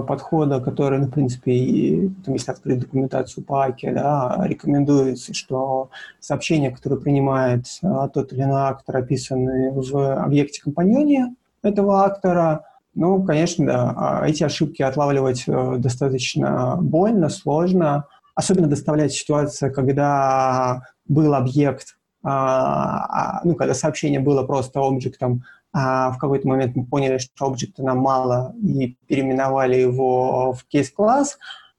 подхода, 0.00 0.60
который, 0.60 0.98
ну, 0.98 1.06
в 1.06 1.10
принципе, 1.10 1.52
и, 1.52 2.08
там, 2.24 2.34
если 2.34 2.50
открыть 2.52 2.80
документацию 2.80 3.44
по 3.44 3.64
АКе, 3.64 3.92
да, 3.92 4.40
рекомендуется, 4.44 5.34
что 5.34 5.90
сообщения, 6.20 6.70
которые 6.70 7.00
принимает 7.00 7.66
э, 7.82 8.08
тот 8.12 8.32
или 8.32 8.42
иной 8.42 8.62
актор, 8.62 8.96
описаны 8.96 9.72
в 9.72 10.22
объекте 10.22 10.62
компаньоне 10.62 11.34
этого 11.62 12.04
актора, 12.04 12.64
ну, 12.94 13.22
конечно, 13.22 13.66
да, 13.66 13.94
а 13.96 14.28
эти 14.28 14.42
ошибки 14.42 14.82
отлавливать 14.82 15.44
э, 15.46 15.76
достаточно 15.78 16.76
больно, 16.80 17.28
сложно, 17.28 18.06
особенно 18.34 18.68
доставлять 18.68 19.12
ситуацию, 19.12 19.72
когда 19.72 20.82
был 21.06 21.34
объект, 21.34 21.96
а, 22.22 23.38
а, 23.38 23.40
ну, 23.44 23.54
когда 23.54 23.74
сообщение 23.74 24.20
было 24.20 24.44
просто 24.44 24.80
объектом, 24.80 25.44
а 25.72 26.10
в 26.10 26.18
какой-то 26.18 26.46
момент 26.46 26.76
мы 26.76 26.84
поняли, 26.84 27.18
что 27.18 27.46
объекта 27.46 27.82
нам 27.82 27.98
мало, 27.98 28.54
и 28.62 28.96
переименовали 29.06 29.76
его 29.76 30.52
в 30.52 30.64
кейс-класс, 30.64 31.38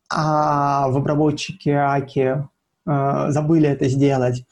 а 0.10 0.89
в 0.89 0.98
обработчике 0.98 1.76
Аки 1.76 2.44
э, 2.86 3.26
забыли 3.30 3.70
это 3.70 3.88
сделать. 3.88 4.46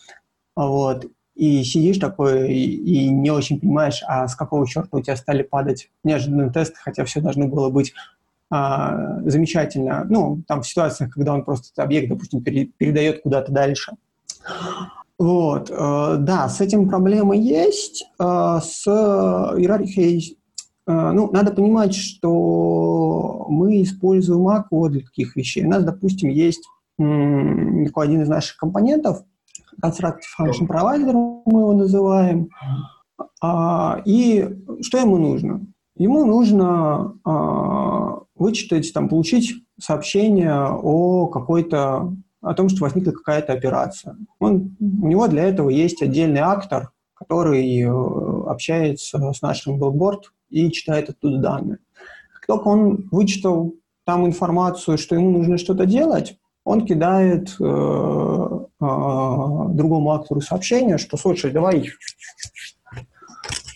Вот. 0.55 1.05
И 1.35 1.63
сидишь 1.63 1.97
такой 1.97 2.53
и, 2.53 3.05
и 3.05 3.09
не 3.09 3.31
очень 3.31 3.59
понимаешь, 3.59 4.03
а 4.07 4.27
с 4.27 4.35
какого 4.35 4.67
черта 4.67 4.97
у 4.97 5.01
тебя 5.01 5.15
стали 5.15 5.41
падать 5.43 5.89
неожиданные 6.03 6.51
тесты, 6.51 6.75
хотя 6.79 7.03
все 7.05 7.21
должно 7.21 7.47
было 7.47 7.69
быть 7.69 7.93
а, 8.51 9.21
замечательно. 9.21 10.05
Ну, 10.09 10.43
там 10.45 10.61
в 10.61 10.67
ситуациях, 10.67 11.11
когда 11.11 11.33
он 11.33 11.45
просто 11.45 11.81
объект, 11.81 12.09
допустим, 12.09 12.43
пере, 12.43 12.65
передает 12.65 13.21
куда-то 13.21 13.51
дальше. 13.51 13.93
Вот, 15.21 15.69
э, 15.69 16.15
да, 16.17 16.49
с 16.49 16.61
этим 16.61 16.89
проблемы 16.89 17.37
есть, 17.37 18.07
э, 18.19 18.59
с 18.63 18.87
иерархией, 18.87 20.39
э, 20.87 21.11
ну, 21.11 21.29
надо 21.31 21.51
понимать, 21.51 21.93
что 21.93 23.45
мы 23.47 23.83
используем 23.83 24.63
вот 24.71 24.91
для 24.93 25.01
таких 25.01 25.35
вещей. 25.35 25.63
У 25.63 25.69
нас, 25.69 25.83
допустим, 25.83 26.29
есть 26.31 26.67
такой 26.97 28.05
один 28.05 28.23
из 28.23 28.29
наших 28.29 28.57
компонентов, 28.57 29.23
Constructive 29.79 30.21
Function 30.39 30.67
Provider, 30.67 31.13
мы 31.45 31.59
его 31.59 31.73
называем, 31.73 32.49
а, 33.41 34.01
и 34.05 34.49
что 34.81 34.97
ему 34.97 35.17
нужно? 35.17 35.61
Ему 35.97 36.25
нужно 36.25 37.15
а, 37.23 38.21
вычитать, 38.35 38.91
там, 38.91 39.07
получить 39.07 39.53
сообщение 39.79 40.53
о 40.53 41.27
какой-то 41.27 42.15
о 42.41 42.53
том, 42.53 42.69
что 42.69 42.81
возникла 42.81 43.11
какая-то 43.11 43.53
операция. 43.53 44.17
Он, 44.39 44.75
у 44.79 45.07
него 45.07 45.27
для 45.27 45.43
этого 45.43 45.69
есть 45.69 46.01
отдельный 46.01 46.41
актор, 46.41 46.91
который 47.13 47.81
э, 47.81 48.49
общается 48.49 49.31
с 49.31 49.41
нашим 49.41 49.81
Billboard 49.81 50.23
и 50.49 50.71
читает 50.71 51.09
оттуда 51.09 51.37
данные. 51.37 51.77
Как 52.33 52.47
только 52.47 52.67
он 52.67 53.07
вычитал 53.11 53.75
там 54.05 54.25
информацию, 54.25 54.97
что 54.97 55.15
ему 55.15 55.29
нужно 55.29 55.57
что-то 55.57 55.85
делать, 55.85 56.37
он 56.63 56.85
кидает 56.85 57.55
э, 57.59 57.63
э, 57.63 58.65
другому 58.79 60.11
актору 60.11 60.41
сообщение, 60.41 60.97
что, 60.97 61.17
слушай, 61.17 61.51
давай, 61.51 61.89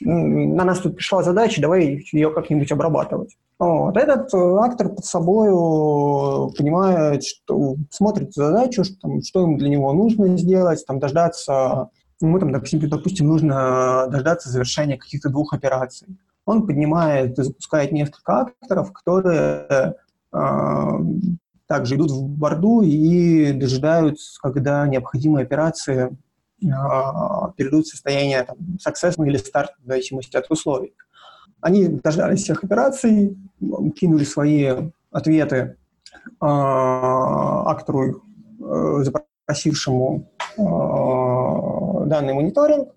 на 0.01 0.63
нас 0.63 0.79
тут 0.79 0.95
пришла 0.95 1.23
задача, 1.23 1.61
давай 1.61 2.03
ее 2.11 2.31
как-нибудь 2.31 2.71
обрабатывать. 2.71 3.35
Вот. 3.57 3.95
Этот 3.95 4.33
э, 4.33 4.57
актор 4.59 4.89
под 4.89 5.05
собой 5.05 5.47
понимает, 6.57 7.23
что 7.23 7.77
смотрит 7.89 8.33
задачу, 8.33 8.83
что, 8.83 8.95
там, 8.99 9.21
что 9.21 9.41
ему 9.41 9.57
для 9.57 9.69
него 9.69 9.93
нужно 9.93 10.37
сделать, 10.37 10.83
там, 10.85 10.99
дождаться, 10.99 11.89
ему, 12.19 12.39
там, 12.39 12.51
допустим, 12.51 12.87
допустим, 12.89 13.27
нужно 13.27 14.07
дождаться 14.09 14.49
завершения 14.49 14.97
каких-то 14.97 15.29
двух 15.29 15.53
операций. 15.53 16.07
Он 16.45 16.67
поднимает 16.67 17.39
и 17.39 17.43
запускает 17.43 17.91
несколько 17.93 18.41
акторов, 18.41 18.91
которые 18.91 19.95
э, 20.33 20.89
также 21.65 21.95
идут 21.95 22.11
в 22.11 22.27
борду 22.27 22.81
и 22.81 23.53
дожидаются, 23.53 24.39
когда 24.41 24.85
необходимые 24.85 25.45
операции 25.45 26.17
э, 26.61 26.67
перейдут 27.55 27.85
в 27.85 27.89
состояние 27.89 28.43
там, 28.43 28.57
success 28.85 29.15
или 29.25 29.37
старт, 29.37 29.71
в 29.81 29.87
зависимости 29.87 30.35
от 30.35 30.51
условий. 30.51 30.93
Они 31.65 31.87
дождались 31.87 32.43
всех 32.43 32.63
операций, 32.63 33.35
кинули 33.95 34.23
свои 34.23 34.71
ответы 35.09 35.55
э, 35.55 35.75
актору, 36.39 38.21
э, 38.59 39.03
запросившему 39.03 40.29
э, 40.59 42.05
данный 42.05 42.35
мониторинг, 42.35 42.89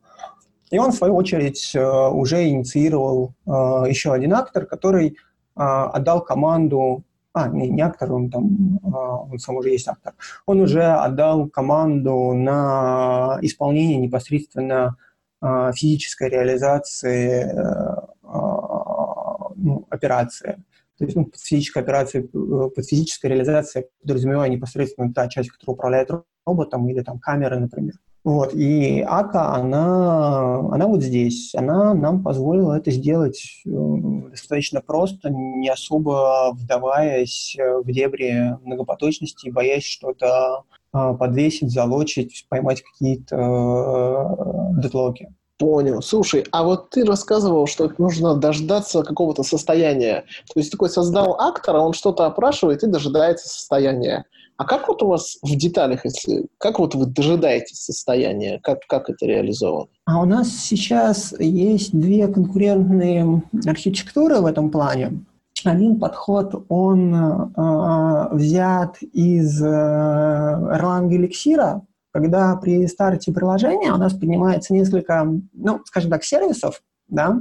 и 0.70 0.78
он, 0.78 0.92
в 0.92 0.96
свою 0.96 1.16
очередь, 1.16 1.72
э, 1.74 1.80
уже 1.80 2.46
инициировал 2.46 3.32
э, 3.46 3.50
еще 3.88 4.12
один 4.12 4.34
актор, 4.34 4.66
который 4.66 5.06
э, 5.06 5.14
отдал 5.56 6.22
команду, 6.22 7.04
а, 7.32 7.48
не, 7.48 7.70
не 7.70 7.80
актор, 7.80 8.12
он 8.12 8.28
там, 8.28 8.80
он 8.82 9.38
сам 9.38 9.56
уже 9.56 9.70
есть 9.70 9.88
актор, 9.88 10.12
он 10.44 10.60
уже 10.60 10.82
отдал 10.82 11.48
команду 11.48 12.34
на 12.34 13.38
исполнение 13.40 13.96
непосредственно 13.96 14.96
физической 15.40 16.28
реализации 16.28 17.54
ну, 17.54 17.97
операция. 19.90 20.64
То 20.98 21.04
есть 21.04 21.16
ну, 21.16 21.26
под 21.26 21.40
физической 21.40 21.82
операцией, 21.82 22.24
э, 22.24 22.70
под 22.74 22.84
физической 22.84 23.26
реализацией 23.26 23.86
подразумеваю 24.02 24.50
непосредственно 24.50 25.12
та 25.12 25.28
часть, 25.28 25.50
которая 25.50 25.74
управляет 25.74 26.10
роботом 26.44 26.88
или 26.88 27.00
там 27.02 27.18
камеры, 27.18 27.58
например. 27.58 27.94
Вот. 28.24 28.52
И 28.52 29.00
АКА, 29.00 29.54
она, 29.54 30.58
она 30.58 30.86
вот 30.86 31.02
здесь. 31.02 31.54
Она 31.54 31.94
нам 31.94 32.22
позволила 32.22 32.74
это 32.74 32.90
сделать 32.90 33.62
э, 33.64 33.70
достаточно 34.30 34.80
просто, 34.80 35.30
не 35.30 35.68
особо 35.68 36.50
вдаваясь 36.52 37.56
в 37.58 37.90
дебри 37.90 38.56
многопоточности 38.64 39.50
боясь 39.50 39.84
что-то 39.84 40.64
э, 40.92 41.14
подвесить, 41.18 41.70
залочить, 41.70 42.46
поймать 42.48 42.82
какие-то 42.82 43.36
э, 43.36 44.82
дедлоки. 44.82 45.32
Понял. 45.58 46.02
Слушай, 46.02 46.46
а 46.52 46.62
вот 46.62 46.90
ты 46.90 47.04
рассказывал, 47.04 47.66
что 47.66 47.90
нужно 47.98 48.36
дождаться 48.36 49.02
какого-то 49.02 49.42
состояния. 49.42 50.24
То 50.54 50.60
есть 50.60 50.70
такой 50.70 50.88
создал 50.88 51.40
актора, 51.40 51.80
он 51.80 51.94
что-то 51.94 52.26
опрашивает 52.26 52.84
и 52.84 52.86
дожидается 52.86 53.48
состояния. 53.48 54.24
А 54.56 54.64
как 54.64 54.88
вот 54.88 55.02
у 55.02 55.08
вас 55.08 55.38
в 55.42 55.56
деталях, 55.56 56.04
если 56.04 56.46
как 56.58 56.78
вот 56.78 56.94
вы 56.94 57.06
дожидаетесь 57.06 57.78
состояния, 57.78 58.60
как, 58.62 58.80
как 58.88 59.10
это 59.10 59.26
реализовано? 59.26 59.88
А 60.04 60.20
у 60.20 60.24
нас 60.24 60.48
сейчас 60.48 61.32
есть 61.38 61.92
две 61.92 62.26
конкурентные 62.28 63.42
архитектуры 63.66 64.40
в 64.40 64.46
этом 64.46 64.70
плане. 64.70 65.24
Один 65.64 65.98
подход, 65.98 66.66
он 66.68 67.14
э, 67.14 68.28
взят 68.32 68.96
из 69.00 69.60
э, 69.62 69.66
Erlang 69.66 71.08
эликсира, 71.12 71.82
когда 72.12 72.56
при 72.56 72.86
старте 72.86 73.32
приложения 73.32 73.92
у 73.92 73.96
нас 73.96 74.14
поднимается 74.14 74.74
несколько, 74.74 75.26
ну, 75.52 75.80
скажем 75.84 76.10
так, 76.10 76.24
сервисов, 76.24 76.82
да, 77.08 77.40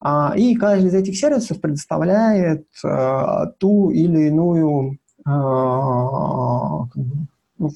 а, 0.00 0.34
и 0.36 0.54
каждый 0.54 0.88
из 0.88 0.94
этих 0.94 1.16
сервисов 1.16 1.60
предоставляет 1.60 2.66
а, 2.84 3.46
ту 3.58 3.90
или 3.90 4.28
иную 4.28 4.98
а, 5.24 6.84
ну, 7.58 7.70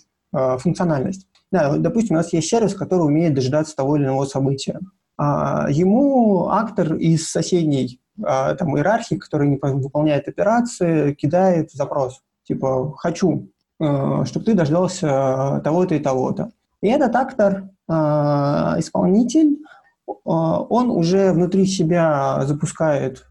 функциональность. 0.58 1.26
Да, 1.50 1.76
допустим, 1.76 2.14
у 2.14 2.18
нас 2.18 2.32
есть 2.32 2.48
сервис, 2.48 2.74
который 2.74 3.06
умеет 3.06 3.34
дожидаться 3.34 3.74
того 3.74 3.96
или 3.96 4.04
иного 4.04 4.24
события. 4.26 4.78
Ему 5.18 6.48
актор 6.48 6.94
из 6.94 7.28
соседней 7.28 8.00
там, 8.16 8.76
иерархии, 8.76 9.16
который 9.16 9.48
не 9.48 9.56
выполняет 9.56 10.28
операции, 10.28 11.12
кидает 11.14 11.72
запрос. 11.72 12.22
Типа, 12.44 12.94
хочу 12.96 13.50
чтобы 13.81 14.45
ты 14.45 14.54
дождался 14.54 15.61
того-то 15.64 15.95
и 15.95 16.00
того-то. 16.00 16.50
И 16.83 16.88
этот 16.88 17.17
актор, 17.17 17.71
э, 17.88 17.92
исполнитель, 18.79 19.59
э, 20.07 20.13
он 20.25 20.91
уже 20.91 21.33
внутри 21.33 21.67
себя 21.67 22.42
запускает 22.45 23.26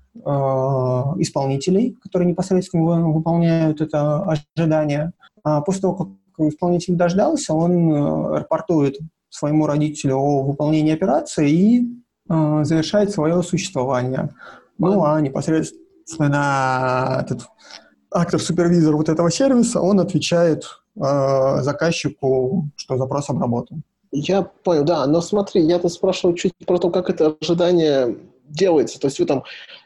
исполнителей, 1.17 1.95
которые 2.01 2.27
непосредственно 2.27 3.09
выполняют 3.09 3.79
это 3.79 4.37
ожидание. 4.57 5.13
А 5.43 5.61
после 5.61 5.83
того, 5.83 5.95
как 5.95 6.07
исполнитель 6.39 6.95
дождался, 6.95 7.53
он 7.53 8.33
рапортует 8.33 8.97
своему 9.29 9.65
родителю 9.65 10.17
о 10.17 10.43
выполнении 10.43 10.93
операции 10.93 11.49
и 11.49 11.87
завершает 12.27 13.11
свое 13.11 13.41
существование. 13.43 14.31
Ну, 14.77 15.05
а 15.05 15.21
непосредственно 15.21 17.21
этот 17.21 17.47
актор-супервизор 18.11 18.95
вот 18.95 19.09
этого 19.09 19.31
сервиса, 19.31 19.81
он 19.81 19.99
отвечает 19.99 20.63
э, 20.95 21.61
заказчику, 21.61 22.69
что 22.75 22.97
запрос 22.97 23.29
обработан. 23.29 23.83
Я 24.11 24.41
понял, 24.41 24.83
да, 24.83 25.05
но 25.05 25.21
смотри, 25.21 25.61
я-то 25.61 25.89
спрашивал 25.89 26.33
чуть 26.35 26.53
про 26.65 26.79
то, 26.79 26.89
как 26.89 27.09
это 27.09 27.35
ожидание 27.39 28.17
делается. 28.47 28.99
То 28.99 29.07
есть 29.07 29.19
вы 29.19 29.25
там, 29.25 29.43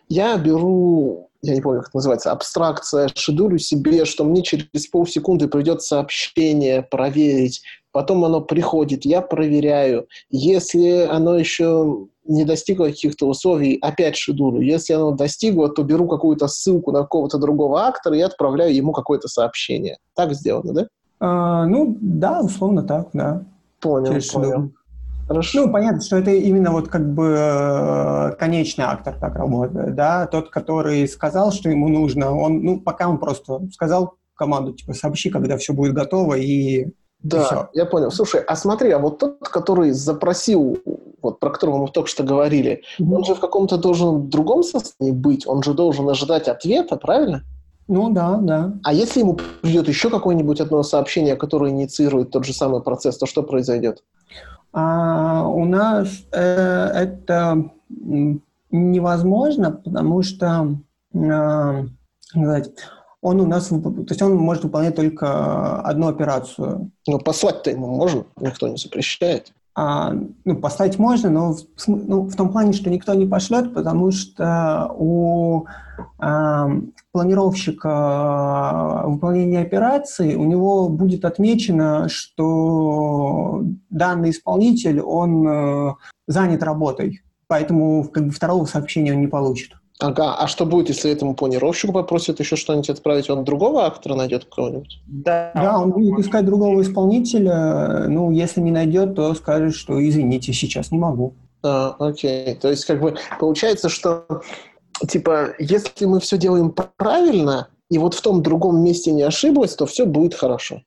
я 0.08 0.38
беру 0.38 1.30
я 1.44 1.56
не 1.56 1.62
помню, 1.62 1.82
как 1.82 1.90
это 1.90 1.98
называется, 1.98 2.32
абстракция, 2.32 3.10
шедулю 3.14 3.58
себе, 3.60 4.06
что 4.06 4.24
мне 4.24 4.42
через 4.44 4.88
полсекунды 4.88 5.50
придет 5.50 5.82
сообщение 5.82 6.82
проверить, 6.82 7.62
потом 7.94 8.26
оно 8.26 8.42
приходит, 8.42 9.06
я 9.06 9.22
проверяю. 9.22 10.08
Если 10.30 11.08
оно 11.10 11.38
еще 11.38 12.08
не 12.26 12.44
достигло 12.44 12.86
каких-то 12.86 13.28
условий, 13.28 13.78
опять 13.82 14.18
шедулю. 14.18 14.62
Если 14.62 14.94
оно 14.94 15.12
достигло, 15.12 15.70
то 15.70 15.84
беру 15.84 16.08
какую-то 16.08 16.48
ссылку 16.48 16.92
на 16.92 17.02
какого-то 17.02 17.38
другого 17.38 17.84
актора 17.84 18.18
и 18.18 18.22
отправляю 18.22 18.74
ему 18.74 18.92
какое-то 18.92 19.28
сообщение. 19.28 19.98
Так 20.16 20.34
сделано, 20.34 20.74
да? 20.74 20.88
А, 21.20 21.66
ну, 21.66 21.98
да, 22.02 22.42
условно 22.42 22.84
так, 22.84 23.10
да. 23.14 23.44
Понял, 23.80 24.08
Через 24.08 24.32
понял. 24.32 24.72
Хорошо. 25.28 25.66
Ну, 25.66 25.72
понятно, 25.72 26.02
что 26.02 26.18
это 26.18 26.32
именно 26.32 26.72
вот 26.72 26.90
как 26.90 27.14
бы 27.14 27.36
э, 27.38 28.32
конечный 28.38 28.86
актор 28.86 29.16
так 29.20 29.36
работает, 29.36 29.96
да, 29.96 30.28
тот, 30.28 30.50
который 30.50 31.08
сказал, 31.08 31.52
что 31.54 31.70
ему 31.70 31.88
нужно, 31.88 32.36
он, 32.36 32.62
ну, 32.62 32.80
пока 32.82 33.08
он 33.08 33.20
просто 33.20 33.62
сказал 33.72 34.16
команду, 34.36 34.74
типа, 34.74 34.94
сообщи, 34.94 35.30
когда 35.30 35.58
все 35.58 35.74
будет 35.74 35.94
готово, 35.94 36.36
и 36.36 36.88
да, 37.24 37.70
я 37.74 37.86
понял. 37.86 38.12
Слушай, 38.12 38.42
а 38.42 38.56
смотри, 38.56 38.92
а 38.92 39.00
вот 39.00 39.20
тот, 39.20 39.40
который 39.40 39.92
запросил, 39.92 40.78
вот 41.22 41.40
про 41.40 41.50
которого 41.50 41.78
мы 41.78 41.88
только 41.88 42.10
что 42.10 42.24
говорили, 42.24 42.82
mm-hmm. 43.00 43.16
он 43.16 43.24
же 43.24 43.34
в 43.34 43.40
каком-то 43.40 43.78
должен 43.78 44.30
другом 44.30 44.64
состоянии 44.64 45.16
быть, 45.16 45.48
он 45.48 45.64
же 45.64 45.74
должен 45.74 46.08
ожидать 46.10 46.50
ответа, 46.50 46.98
правильно? 46.98 47.44
Ну 47.88 48.12
да, 48.12 48.38
да. 48.42 48.74
А 48.84 48.94
если 48.94 49.22
ему 49.22 49.38
придет 49.62 49.88
еще 49.88 50.10
какое-нибудь 50.10 50.60
одно 50.62 50.84
сообщение, 50.84 51.36
которое 51.36 51.72
инициирует 51.72 52.32
тот 52.32 52.46
же 52.46 52.54
самый 52.54 52.82
процесс, 52.82 53.18
то 53.18 53.26
что 53.26 53.44
произойдет? 53.44 54.04
А 54.74 55.48
у 55.48 55.66
нас 55.66 56.08
э, 56.32 56.40
это 56.40 57.72
невозможно, 58.72 59.72
потому 59.72 60.24
что 60.24 60.76
э, 61.14 61.84
сказать, 62.26 62.70
он 63.24 63.40
у 63.40 63.48
нас, 63.48 63.70
то 63.70 64.06
есть 64.10 64.22
он 64.22 64.36
может 64.36 64.66
выполнять 64.66 64.96
только 64.96 65.80
одну 65.80 66.08
операцию. 66.08 66.92
Ну, 67.08 67.20
послать-то 67.20 67.72
ему 67.72 67.88
можно, 67.88 68.26
никто 68.40 68.68
не 68.68 68.78
запрещает. 68.78 69.54
А, 69.76 70.14
ну, 70.46 70.58
послать 70.58 71.00
можно, 71.00 71.30
но 71.32 71.54
в, 71.54 71.88
ну, 71.88 72.24
в 72.24 72.36
том 72.36 72.52
плане, 72.52 72.74
что 72.74 72.92
никто 72.92 73.14
не 73.16 73.26
пошлет, 73.26 73.74
потому 73.74 74.12
что 74.12 74.94
у 74.96 75.66
а, 76.20 76.70
планировщика 77.12 79.04
выполнения 79.06 79.62
операции 79.62 80.36
у 80.36 80.44
него 80.44 80.90
будет 80.90 81.26
отмечено, 81.26 82.08
что 82.10 83.64
данный 83.90 84.32
исполнитель, 84.32 85.00
он 85.00 85.48
э, 85.48 85.94
занят 86.28 86.62
работой, 86.62 87.22
поэтому 87.48 88.04
как 88.04 88.26
бы 88.26 88.32
второго 88.32 88.66
сообщения 88.66 89.14
он 89.14 89.22
не 89.22 89.28
получит. 89.28 89.72
Ага, 90.00 90.36
а 90.36 90.48
что 90.48 90.66
будет, 90.66 90.90
если 90.90 91.12
этому 91.12 91.36
планировщику 91.36 91.94
попросят 91.94 92.40
еще 92.40 92.56
что-нибудь 92.56 92.90
отправить, 92.90 93.30
он 93.30 93.44
другого 93.44 93.86
актора 93.86 94.16
найдет 94.16 94.46
кого-нибудь? 94.46 95.02
Да. 95.06 95.52
Да, 95.54 95.80
он 95.80 95.92
будет 95.92 96.20
искать 96.20 96.46
другого 96.46 96.82
исполнителя, 96.82 98.08
ну, 98.08 98.32
если 98.32 98.60
не 98.60 98.72
найдет, 98.72 99.16
то 99.16 99.34
скажет, 99.36 99.76
что 99.76 100.04
извините, 100.06 100.52
сейчас 100.52 100.92
не 100.92 100.98
могу. 100.98 101.36
А, 101.64 101.96
окей, 102.00 102.56
то 102.56 102.70
есть 102.70 102.86
как 102.86 103.00
бы 103.02 103.16
получается, 103.40 103.88
что 103.88 104.42
типа, 105.08 105.54
если 105.60 106.06
мы 106.06 106.20
все 106.20 106.38
делаем 106.38 106.74
правильно, 106.98 107.70
и 107.90 107.98
вот 107.98 108.16
в 108.16 108.22
том 108.22 108.42
другом 108.42 108.84
месте 108.84 109.12
не 109.12 109.22
ошиблась, 109.22 109.76
то 109.76 109.86
все 109.86 110.06
будет 110.06 110.34
хорошо. 110.34 110.82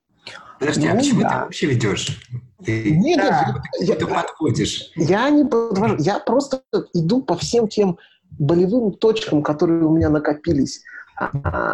Подожди, 0.59 0.87
а 0.87 0.91
ну, 0.91 0.97
а 0.97 0.99
почему 0.99 1.21
да. 1.21 1.29
ты 1.29 1.35
вообще 1.45 1.67
ведешь? 1.67 2.19
Ты, 2.65 2.91
нет, 2.91 3.19
да, 3.19 3.63
я, 3.81 3.95
ты 3.95 4.07
подходишь. 4.07 4.91
Я 4.97 5.29
не 5.29 5.45
подвожу, 5.45 5.97
я 5.99 6.19
просто 6.19 6.63
иду 6.95 7.23
по 7.23 7.37
всем 7.37 7.69
тем 7.69 7.99
болевым 8.39 8.93
точкам, 8.93 9.43
которые 9.43 9.85
у 9.85 9.91
меня 9.91 10.09
накопились. 10.09 10.83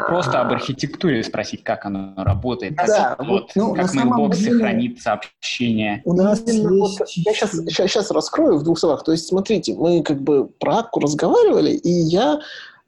Просто 0.06 0.40
об 0.40 0.52
архитектуре 0.52 1.24
спросить, 1.24 1.64
как 1.64 1.84
оно 1.84 2.14
работает, 2.16 2.76
да, 2.76 3.16
как, 3.16 3.26
вот, 3.26 3.50
ну, 3.56 3.74
как 3.74 3.92
мейлбоксы 3.92 4.44
деле, 4.44 4.58
хранит 4.60 5.02
сообщения. 5.02 6.00
У 6.04 6.12
нас 6.12 6.42
есть... 6.46 6.64
вот, 6.64 6.92
я 7.08 7.34
сейчас, 7.34 7.50
сейчас, 7.50 7.90
сейчас 7.90 8.10
раскрою 8.12 8.58
в 8.58 8.62
двух 8.62 8.78
словах. 8.78 9.02
То 9.02 9.10
есть, 9.10 9.26
смотрите, 9.26 9.74
мы 9.74 10.04
как 10.04 10.22
бы 10.22 10.46
про 10.46 10.78
Акку 10.78 11.00
разговаривали, 11.00 11.72
и 11.72 11.90
я 11.90 12.40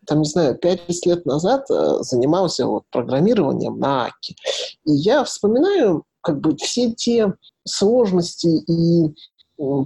там, 0.06 0.20
не 0.20 0.28
знаю, 0.28 0.56
5-6 0.62 0.78
лет 1.06 1.26
назад 1.26 1.66
э, 1.70 1.96
занимался 2.02 2.66
вот, 2.66 2.84
программированием 2.90 3.78
на 3.78 4.06
Акке. 4.06 4.36
И 4.84 4.92
я 4.92 5.24
вспоминаю 5.24 6.04
как 6.20 6.40
бы 6.40 6.56
все 6.56 6.92
те 6.92 7.34
сложности 7.66 8.46
и 8.46 9.14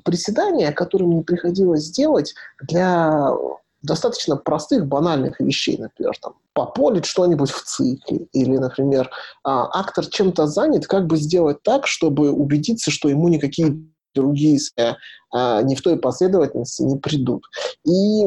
приседания, 0.04 0.72
которые 0.72 1.08
мне 1.08 1.22
приходилось 1.22 1.84
сделать 1.84 2.34
для 2.62 3.30
достаточно 3.82 4.36
простых, 4.36 4.86
банальных 4.86 5.40
вещей, 5.40 5.76
например, 5.78 6.16
там, 6.20 6.34
пополить 6.52 7.06
что-нибудь 7.06 7.50
в 7.50 7.62
цикле, 7.62 8.26
или, 8.32 8.56
например, 8.56 9.10
а, 9.44 9.68
актор 9.78 10.06
чем-то 10.06 10.46
занят, 10.46 10.86
как 10.86 11.06
бы 11.06 11.16
сделать 11.16 11.62
так, 11.62 11.86
чтобы 11.86 12.32
убедиться, 12.32 12.90
что 12.90 13.08
ему 13.08 13.28
никакие 13.28 13.76
другие 14.14 14.58
а, 15.32 15.62
не 15.62 15.76
в 15.76 15.82
той 15.82 15.98
последовательности 15.98 16.82
не 16.82 16.96
придут. 16.96 17.44
И 17.84 18.24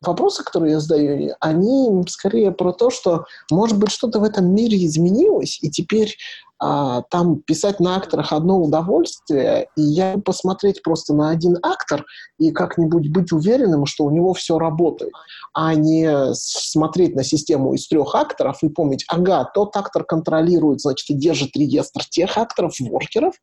вопросы, 0.00 0.42
которые 0.42 0.72
я 0.72 0.80
задаю, 0.80 1.34
они 1.40 2.02
скорее 2.08 2.52
про 2.52 2.72
то, 2.72 2.90
что, 2.90 3.26
может 3.50 3.78
быть, 3.78 3.90
что-то 3.90 4.20
в 4.20 4.24
этом 4.24 4.54
мире 4.54 4.84
изменилось, 4.86 5.58
и 5.62 5.70
теперь 5.70 6.16
а, 6.60 7.02
там 7.02 7.40
писать 7.40 7.78
на 7.78 7.96
акторах 7.96 8.32
одно 8.32 8.60
удовольствие, 8.60 9.68
и 9.76 9.82
я 9.82 10.18
посмотреть 10.18 10.82
просто 10.82 11.14
на 11.14 11.30
один 11.30 11.56
актор 11.62 12.04
и 12.38 12.50
как-нибудь 12.50 13.10
быть 13.10 13.30
уверенным, 13.32 13.86
что 13.86 14.04
у 14.04 14.10
него 14.10 14.34
все 14.34 14.58
работает, 14.58 15.12
а 15.54 15.74
не 15.74 16.34
смотреть 16.34 17.14
на 17.14 17.22
систему 17.22 17.74
из 17.74 17.86
трех 17.86 18.14
акторов 18.14 18.62
и 18.62 18.68
помнить, 18.68 19.04
ага, 19.08 19.44
тот 19.54 19.76
актор 19.76 20.04
контролирует, 20.04 20.80
значит, 20.80 21.08
и 21.10 21.14
держит 21.14 21.56
реестр 21.56 22.04
тех 22.04 22.36
акторов, 22.36 22.74
воркеров, 22.80 23.34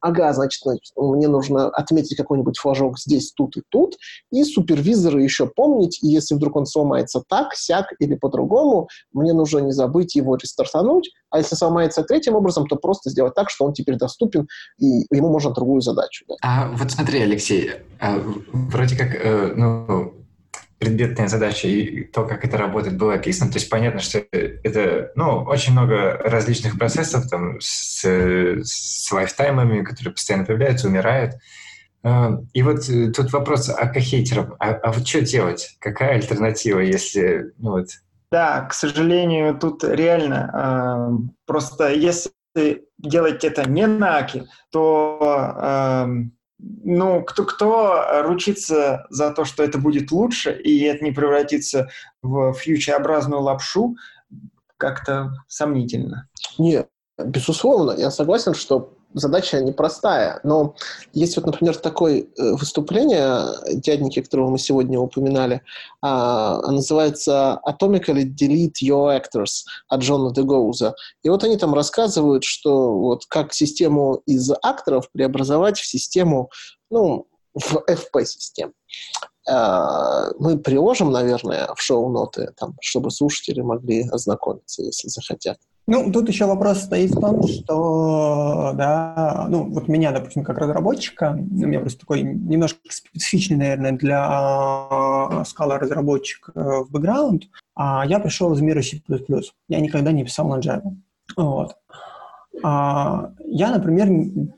ага, 0.00 0.32
значит, 0.32 0.62
мне 0.96 1.28
нужно 1.28 1.68
отметить 1.68 2.16
какой-нибудь 2.16 2.58
флажок 2.58 2.98
здесь, 2.98 3.32
тут 3.32 3.56
и 3.56 3.62
тут, 3.68 3.96
и 4.30 4.44
супервизора 4.44 5.22
еще 5.22 5.46
помнить, 5.46 6.02
и 6.02 6.08
если 6.08 6.34
вдруг 6.34 6.56
он 6.56 6.66
сломается 6.66 7.22
так, 7.26 7.54
сяк 7.54 7.92
или 8.00 8.14
по-другому, 8.14 8.88
мне 9.12 9.32
нужно 9.32 9.58
не 9.60 9.72
забыть 9.72 10.14
его 10.14 10.36
рестартануть, 10.36 11.10
а 11.30 11.38
если 11.38 11.54
сломается 11.54 12.02
третьим 12.02 12.34
образом, 12.34 12.61
то 12.64 12.76
просто 12.76 13.10
сделать 13.10 13.34
так, 13.34 13.50
что 13.50 13.64
он 13.64 13.72
теперь 13.72 13.96
доступен, 13.96 14.48
и 14.78 15.06
ему 15.10 15.30
можно 15.30 15.50
другую 15.52 15.80
задачу. 15.80 16.24
Да. 16.28 16.34
А 16.42 16.68
вот 16.72 16.90
смотри, 16.90 17.20
Алексей, 17.20 17.72
а, 18.00 18.18
вроде 18.52 18.96
как, 18.96 19.14
э, 19.14 19.52
ну, 19.56 20.14
предметная 20.82 21.28
задача 21.28 21.68
и 21.68 22.02
то, 22.02 22.24
как 22.24 22.44
это 22.44 22.56
работает, 22.56 22.98
было 22.98 23.14
описано. 23.14 23.52
То 23.52 23.58
есть 23.58 23.70
понятно, 23.70 24.00
что 24.00 24.18
это 24.32 25.12
ну, 25.14 25.44
очень 25.44 25.72
много 25.72 26.18
различных 26.24 26.76
процессов 26.76 27.28
там, 27.28 27.60
с, 27.60 28.04
с 28.04 29.12
лайфтаймами, 29.12 29.84
которые 29.84 30.12
постоянно 30.12 30.44
появляются, 30.44 30.88
умирают. 30.88 31.34
А, 32.02 32.32
и 32.52 32.62
вот 32.62 32.88
э, 32.88 33.12
тут 33.12 33.32
вопрос 33.32 33.68
о 33.68 33.86
кахейтерах. 33.86 34.56
А, 34.58 34.70
а 34.70 34.92
вот 34.92 35.06
что 35.06 35.20
делать? 35.20 35.76
Какая 35.78 36.14
альтернатива, 36.14 36.80
если... 36.80 37.52
Ну, 37.58 37.72
вот... 37.72 37.88
Да, 38.32 38.62
к 38.62 38.74
сожалению, 38.74 39.56
тут 39.56 39.84
реально 39.84 40.50
э, 40.52 41.28
просто 41.46 41.92
если 41.92 42.32
делать 42.98 43.44
это 43.44 43.68
не 43.68 43.86
на 43.86 44.18
Аки, 44.18 44.46
то 44.70 45.18
э, 45.56 46.06
ну, 46.58 47.22
кто, 47.24 47.44
кто 47.44 48.22
ручится 48.22 49.06
за 49.10 49.32
то, 49.32 49.44
что 49.44 49.62
это 49.62 49.78
будет 49.78 50.12
лучше, 50.12 50.52
и 50.52 50.80
это 50.82 51.04
не 51.04 51.12
превратится 51.12 51.88
в 52.22 52.52
фьючеобразную 52.54 53.42
лапшу, 53.42 53.96
как-то 54.76 55.32
сомнительно. 55.48 56.28
Нет, 56.58 56.88
безусловно, 57.18 57.92
я 57.92 58.10
согласен, 58.10 58.54
что 58.54 58.96
задача 59.14 59.60
непростая. 59.60 60.40
Но 60.42 60.74
есть 61.12 61.36
вот, 61.36 61.46
например, 61.46 61.76
такое 61.76 62.20
э, 62.20 62.52
выступление 62.52 63.46
дядники, 63.74 64.20
которого 64.20 64.50
мы 64.50 64.58
сегодня 64.58 64.98
упоминали, 64.98 65.62
а, 66.00 66.60
называется 66.70 67.60
«Atomically 67.66 68.24
Delete 68.24 68.82
Your 68.82 69.16
Actors» 69.16 69.64
от 69.88 70.00
Джона 70.00 70.32
Дегоуза. 70.32 70.94
И 71.22 71.28
вот 71.28 71.44
они 71.44 71.56
там 71.56 71.74
рассказывают, 71.74 72.44
что 72.44 72.98
вот 72.98 73.26
как 73.26 73.52
систему 73.52 74.22
из 74.26 74.50
акторов 74.62 75.10
преобразовать 75.12 75.78
в 75.78 75.86
систему, 75.86 76.50
ну, 76.90 77.26
в 77.54 77.84
FP-систему. 77.88 78.72
А, 79.48 80.30
мы 80.38 80.58
приложим, 80.58 81.10
наверное, 81.10 81.68
в 81.74 81.80
шоу-ноты, 81.80 82.52
там, 82.56 82.76
чтобы 82.80 83.10
слушатели 83.10 83.60
могли 83.60 84.08
ознакомиться, 84.08 84.82
если 84.82 85.08
захотят. 85.08 85.58
Ну, 85.88 86.12
тут 86.12 86.28
еще 86.28 86.46
вопрос 86.46 86.82
стоит 86.82 87.10
в 87.10 87.20
том, 87.20 87.42
что, 87.46 88.72
да, 88.74 89.46
ну, 89.48 89.64
вот 89.68 89.88
меня, 89.88 90.12
допустим, 90.12 90.44
как 90.44 90.58
разработчика, 90.58 91.36
у 91.36 91.66
меня 91.66 91.80
просто 91.80 92.00
такой 92.00 92.22
немножко 92.22 92.78
специфичный, 92.88 93.56
наверное, 93.56 93.92
для 93.92 95.44
скала 95.44 95.78
разработчик 95.78 96.50
в 96.54 96.86
бэкграунд, 96.88 97.48
а 97.74 98.06
я 98.06 98.20
пришел 98.20 98.52
из 98.52 98.60
мира 98.60 98.80
C++. 98.80 99.02
Я 99.68 99.80
никогда 99.80 100.12
не 100.12 100.22
писал 100.24 100.48
на 100.48 100.60
Java. 100.60 100.94
Вот. 101.36 101.76
А 102.62 103.32
я, 103.44 103.70
например, 103.70 104.08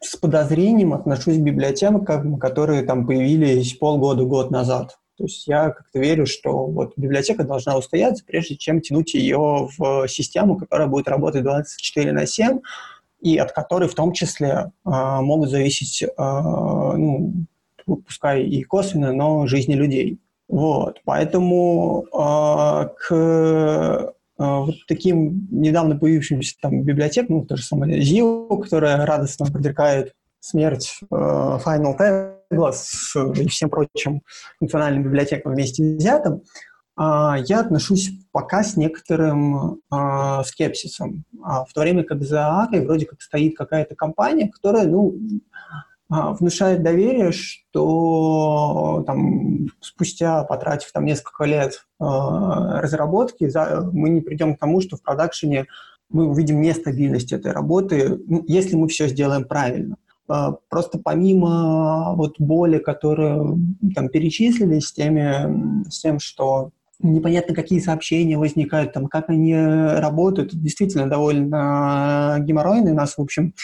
с 0.03 0.17
подозрением 0.17 0.93
отношусь 0.93 1.39
к 1.39 1.43
библиотекам, 1.43 2.05
которые 2.39 2.83
там 2.83 3.07
появились 3.07 3.73
полгода-год 3.75 4.51
назад. 4.51 4.99
То 5.17 5.25
есть 5.25 5.47
я 5.47 5.71
как-то 5.71 5.99
верю, 5.99 6.27
что 6.27 6.67
вот 6.67 6.95
библиотека 6.97 7.45
должна 7.45 7.77
устояться, 7.77 8.25
прежде 8.27 8.57
чем 8.57 8.81
тянуть 8.81 9.15
ее 9.15 9.69
в 9.79 10.09
систему, 10.09 10.57
которая 10.57 10.89
будет 10.89 11.09
работать 11.09 11.43
24 11.43 12.13
на 12.13 12.27
7, 12.27 12.61
и 13.21 13.39
от 13.39 13.53
которой 13.53 13.89
в 13.89 13.95
том 13.95 14.13
числе 14.13 14.49
э, 14.49 14.61
могут 14.85 15.51
зависеть, 15.51 16.03
э, 16.03 16.09
ну, 16.17 17.45
пускай 17.87 18.43
и 18.45 18.63
косвенно, 18.65 19.13
но 19.13 19.47
жизни 19.47 19.75
людей. 19.75 20.21
Вот, 20.49 21.01
поэтому 21.05 22.05
э, 22.13 22.89
к 22.99 24.15
вот 24.37 24.75
таким 24.89 25.47
недавно 25.53 25.97
появившимся 25.97 26.57
там 26.61 26.83
библиотекам, 26.83 27.37
ну, 27.37 27.45
то 27.45 27.57
же 27.57 27.63
самое 27.63 28.01
ZIO, 28.01 28.61
которая 28.61 29.07
радостно 29.07 29.47
предрекает 29.47 30.13
смерть 30.45 30.99
э, 31.01 31.07
Final 31.15 31.97
Tagless 32.51 33.33
и 33.35 33.49
всем 33.49 33.71
прочим 33.71 34.23
функциональным 34.59 35.03
библиотекам 35.03 35.53
вместе 35.53 35.97
взятым, 35.97 36.43
э, 36.99 37.35
я 37.47 37.61
отношусь 37.61 38.11
пока 38.33 38.63
с 38.63 38.77
некоторым 38.77 39.81
э, 39.93 40.43
скепсисом. 40.45 41.25
А 41.43 41.65
в 41.65 41.73
то 41.73 41.81
время 41.81 42.05
как 42.05 42.23
за 42.23 42.63
Акой 42.63 42.85
вроде 42.85 43.07
как 43.07 43.23
стоит 43.23 43.57
какая-то 43.57 43.95
компания, 43.95 44.49
которая, 44.49 44.87
ну, 44.87 45.17
внушает 46.09 46.83
доверие, 46.83 47.33
что 47.33 49.03
там, 49.07 49.67
спустя, 49.81 50.45
потратив 50.45 50.93
там, 50.93 51.07
несколько 51.07 51.45
лет 51.45 51.87
э, 52.01 52.05
разработки, 52.05 53.49
за, 53.49 53.89
мы 53.93 54.11
не 54.11 54.21
придем 54.21 54.55
к 54.55 54.61
тому, 54.61 54.81
что 54.81 54.97
в 54.97 55.03
продакшене 55.03 55.67
мы 56.11 56.27
увидим 56.27 56.61
нестабильность 56.61 57.33
этой 57.33 57.53
работы, 57.53 58.21
ну, 58.27 58.45
если 58.47 58.77
мы 58.77 58.89
все 58.89 59.09
сделаем 59.09 59.45
правильно. 59.45 59.97
А, 60.27 60.53
просто 60.69 60.99
помимо 60.99 62.15
вот 62.17 62.37
боли, 62.39 62.79
которые 62.79 63.59
там 63.95 64.09
перечислили 64.09 64.79
с, 64.79 64.93
теми, 64.93 65.89
с 65.89 66.01
тем, 66.01 66.19
что 66.19 66.71
непонятно, 67.01 67.55
какие 67.55 67.81
сообщения 67.81 68.39
возникают, 68.39 68.93
там, 68.93 69.09
как 69.09 69.29
они 69.29 69.55
работают, 69.55 70.55
действительно 70.55 71.09
довольно 71.09 72.39
геморройно. 72.41 72.93
У 72.93 72.95
нас, 72.95 73.19
в 73.19 73.21
общем, 73.21 73.55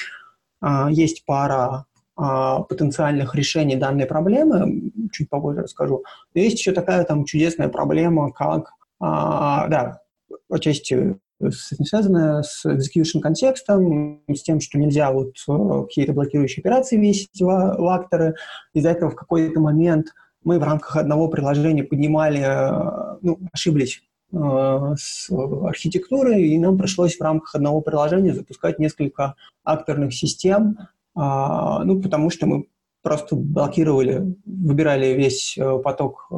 а, 0.60 0.90
есть 0.90 1.24
пара 1.24 1.86
а, 2.16 2.60
потенциальных 2.62 3.34
решений 3.34 3.76
данной 3.76 4.06
проблемы, 4.06 4.92
чуть 5.12 5.30
попозже 5.30 5.62
расскажу. 5.62 6.04
Но 6.34 6.40
есть 6.40 6.58
еще 6.58 6.72
такая 6.72 7.04
там 7.04 7.24
чудесная 7.24 7.68
проблема, 7.68 8.32
как, 8.32 8.72
да, 9.00 10.02
отчасти 10.50 11.16
этим 11.40 11.84
связано 11.84 12.42
с 12.42 12.64
execution 12.66 13.20
контекстом, 13.20 14.22
с 14.28 14.42
тем, 14.42 14.60
что 14.60 14.78
нельзя 14.78 15.10
вот 15.10 15.34
э, 15.48 15.82
какие-то 15.86 16.12
блокирующие 16.12 16.62
операции 16.62 16.96
весить 16.96 17.40
в, 17.40 17.46
в 17.46 17.86
акторы. 17.86 18.34
Из-за 18.74 18.90
этого 18.90 19.10
в 19.10 19.16
какой-то 19.16 19.60
момент 19.60 20.08
мы 20.44 20.58
в 20.58 20.62
рамках 20.62 20.96
одного 20.96 21.28
приложения 21.28 21.84
поднимали, 21.84 22.40
э, 22.40 23.18
ну, 23.22 23.38
ошиблись 23.52 24.02
э, 24.32 24.94
с 24.96 25.30
архитектурой, 25.30 26.48
и 26.48 26.58
нам 26.58 26.78
пришлось 26.78 27.16
в 27.16 27.22
рамках 27.22 27.54
одного 27.54 27.80
приложения 27.80 28.34
запускать 28.34 28.78
несколько 28.78 29.34
акторных 29.64 30.14
систем, 30.14 30.76
э, 30.78 30.84
ну, 31.16 32.00
потому 32.02 32.30
что 32.30 32.46
мы 32.46 32.66
просто 33.02 33.36
блокировали, 33.36 34.36
выбирали 34.44 35.14
весь 35.14 35.56
э, 35.56 35.78
поток 35.78 36.28
э, 36.30 36.34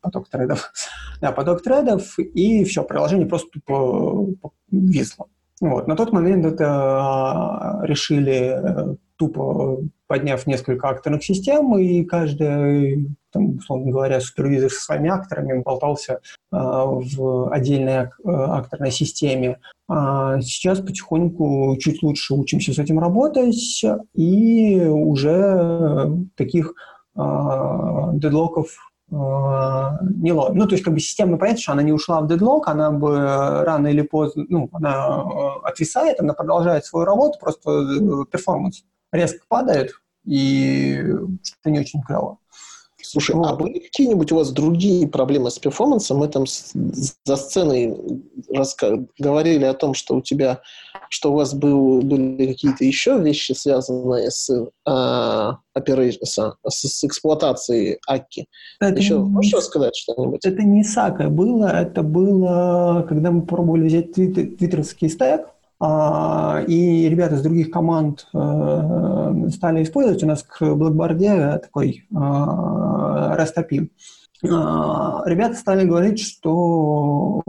поток 0.00 0.28
трейдов. 0.28 0.72
Да, 1.20 1.32
поток 1.32 1.62
трейдов, 1.62 2.18
и 2.18 2.64
все, 2.64 2.82
приложение 2.82 3.26
просто 3.26 3.50
тупо 3.52 4.30
висло. 4.70 5.26
Вот. 5.60 5.86
На 5.86 5.94
тот 5.94 6.12
момент 6.12 6.46
это 6.46 6.66
а, 6.66 7.80
решили 7.82 8.92
э, 8.92 8.96
тупо 9.16 9.82
подняв 10.10 10.44
несколько 10.48 10.88
акторных 10.88 11.22
систем, 11.22 11.78
и 11.78 12.02
каждый, 12.02 13.14
там, 13.32 13.58
условно 13.58 13.92
говоря, 13.92 14.20
супервизор 14.20 14.68
со 14.68 14.80
своими 14.80 15.08
акторами 15.08 15.62
болтался 15.62 16.14
э, 16.14 16.18
в 16.50 17.52
отдельной 17.52 17.92
э, 17.92 18.08
акторной 18.24 18.90
системе. 18.90 19.60
А 19.88 20.40
сейчас 20.40 20.80
потихоньку 20.80 21.76
чуть 21.78 22.02
лучше 22.02 22.34
учимся 22.34 22.72
с 22.74 22.80
этим 22.80 22.98
работать, 22.98 23.84
и 24.14 24.80
уже 24.80 26.10
таких 26.34 26.74
э, 27.14 27.20
дедлоков 28.14 28.68
а, 28.70 28.89
не 29.10 30.32
ловим. 30.32 30.56
Ну, 30.56 30.66
то 30.66 30.74
есть, 30.74 30.84
как 30.84 30.94
бы 30.94 31.00
система, 31.00 31.36
понятно, 31.36 31.60
что 31.60 31.72
она 31.72 31.82
не 31.82 31.92
ушла 31.92 32.20
в 32.20 32.28
дедлок, 32.28 32.68
она 32.68 32.92
бы 32.92 33.18
рано 33.64 33.88
или 33.88 34.02
поздно, 34.02 34.44
ну, 34.48 34.68
она 34.72 35.24
э, 35.24 35.66
отвисает, 35.66 36.20
она 36.20 36.32
продолжает 36.32 36.84
свою 36.84 37.04
работу, 37.04 37.38
просто 37.40 37.70
э, 37.70 38.24
перформанс 38.30 38.84
резко 39.12 39.40
падает, 39.48 39.92
и 40.24 41.02
что 41.42 41.70
не 41.70 41.80
очень 41.80 42.02
клево. 42.02 42.38
Слушай, 43.02 43.34
вот. 43.34 43.46
а 43.46 43.56
были 43.56 43.80
какие-нибудь 43.80 44.30
у 44.30 44.36
вас 44.36 44.50
другие 44.50 45.08
проблемы 45.08 45.50
с 45.50 45.58
перформансом? 45.58 46.18
Мы 46.18 46.28
там 46.28 46.44
за 46.46 47.36
сценой 47.36 47.96
раска- 48.54 49.08
говорили 49.18 49.64
о 49.64 49.74
том, 49.74 49.94
что 49.94 50.16
у 50.16 50.20
тебя, 50.20 50.60
что 51.10 51.32
у 51.32 51.34
вас 51.34 51.54
был, 51.54 52.02
были 52.02 52.46
какие-то 52.46 52.84
еще 52.84 53.18
вещи, 53.18 53.52
связанные 53.52 54.30
с, 54.30 54.48
а, 54.86 55.58
с, 55.74 56.54
с 56.68 57.04
эксплуатацией 57.04 57.98
Аки. 58.06 58.46
Это 58.80 58.96
еще 59.00 59.18
не, 59.18 59.24
можешь 59.24 59.52
рассказать 59.52 59.96
что-нибудь? 59.96 60.44
Это 60.44 60.62
не 60.62 60.84
Сака 60.84 61.28
было, 61.28 61.66
это 61.66 62.02
было, 62.04 63.04
когда 63.08 63.32
мы 63.32 63.42
пробовали 63.42 63.88
взять 63.88 64.12
твиттерский 64.12 65.08
стек, 65.08 65.48
а, 65.80 66.62
и 66.68 67.08
ребята 67.08 67.34
из 67.34 67.42
других 67.42 67.70
команд 67.70 68.28
э, 68.34 69.48
стали 69.50 69.82
использовать. 69.82 70.22
У 70.22 70.26
нас 70.26 70.42
к 70.42 70.62
Blackboard 70.62 71.58
такой 71.58 72.06
э, 72.08 72.14
растопим. 73.34 73.90
А, 74.48 75.22
ребята 75.24 75.56
стали 75.56 75.86
говорить, 75.86 76.20
что 76.20 77.42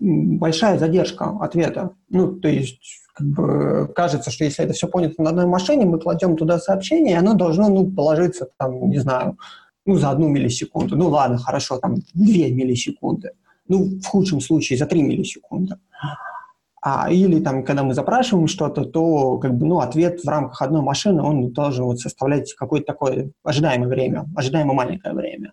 большая 0.00 0.78
задержка 0.78 1.36
ответа. 1.40 1.90
Ну, 2.08 2.32
то 2.32 2.48
есть 2.48 2.80
как 3.14 3.26
бы, 3.26 3.92
кажется, 3.94 4.30
что 4.30 4.44
если 4.44 4.64
это 4.64 4.72
все 4.72 4.88
понято 4.88 5.22
на 5.22 5.30
одной 5.30 5.46
машине, 5.46 5.84
мы 5.84 5.98
кладем 6.00 6.36
туда 6.36 6.58
сообщение, 6.58 7.14
и 7.14 7.18
оно 7.18 7.34
должно 7.34 7.68
ну, 7.68 7.90
положиться, 7.90 8.48
там, 8.56 8.88
не 8.88 8.98
знаю, 8.98 9.36
ну, 9.84 9.96
за 9.96 10.10
одну 10.10 10.28
миллисекунду. 10.28 10.96
Ну, 10.96 11.08
ладно, 11.08 11.38
хорошо, 11.38 11.78
там, 11.78 11.96
две 12.14 12.50
миллисекунды. 12.50 13.32
Ну, 13.68 14.00
в 14.00 14.04
худшем 14.04 14.40
случае, 14.40 14.78
за 14.78 14.86
три 14.86 15.02
миллисекунды. 15.02 15.76
А, 16.82 17.10
или 17.10 17.40
там, 17.40 17.62
когда 17.62 17.82
мы 17.82 17.92
запрашиваем 17.92 18.46
что-то, 18.46 18.84
то 18.84 19.36
как 19.38 19.54
бы, 19.54 19.66
ну, 19.66 19.80
ответ 19.80 20.24
в 20.24 20.28
рамках 20.28 20.62
одной 20.62 20.80
машины, 20.80 21.22
он 21.22 21.52
должен 21.52 21.84
вот 21.84 22.00
составлять 22.00 22.54
какое-то 22.54 22.86
такое 22.86 23.32
ожидаемое 23.44 23.88
время, 23.88 24.26
ожидаемо 24.34 24.72
маленькое 24.72 25.14
время. 25.14 25.52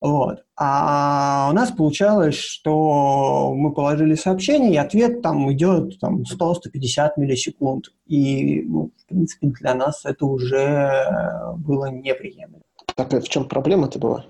Вот. 0.00 0.44
А 0.56 1.48
у 1.50 1.54
нас 1.54 1.70
получалось, 1.70 2.36
что 2.36 3.52
мы 3.54 3.72
положили 3.72 4.14
сообщение, 4.14 4.72
и 4.72 4.76
ответ 4.76 5.20
там 5.20 5.52
идет 5.52 6.00
там, 6.00 6.22
100-150 6.22 7.10
миллисекунд. 7.16 7.86
И, 8.06 8.62
ну, 8.62 8.90
в 8.96 9.06
принципе, 9.06 9.48
для 9.48 9.74
нас 9.74 10.04
это 10.04 10.24
уже 10.24 11.54
было 11.56 11.86
неприемлемо. 11.86 12.62
Так, 12.94 13.12
а 13.12 13.20
в 13.20 13.28
чем 13.28 13.46
проблема-то 13.46 13.98
была? 13.98 14.24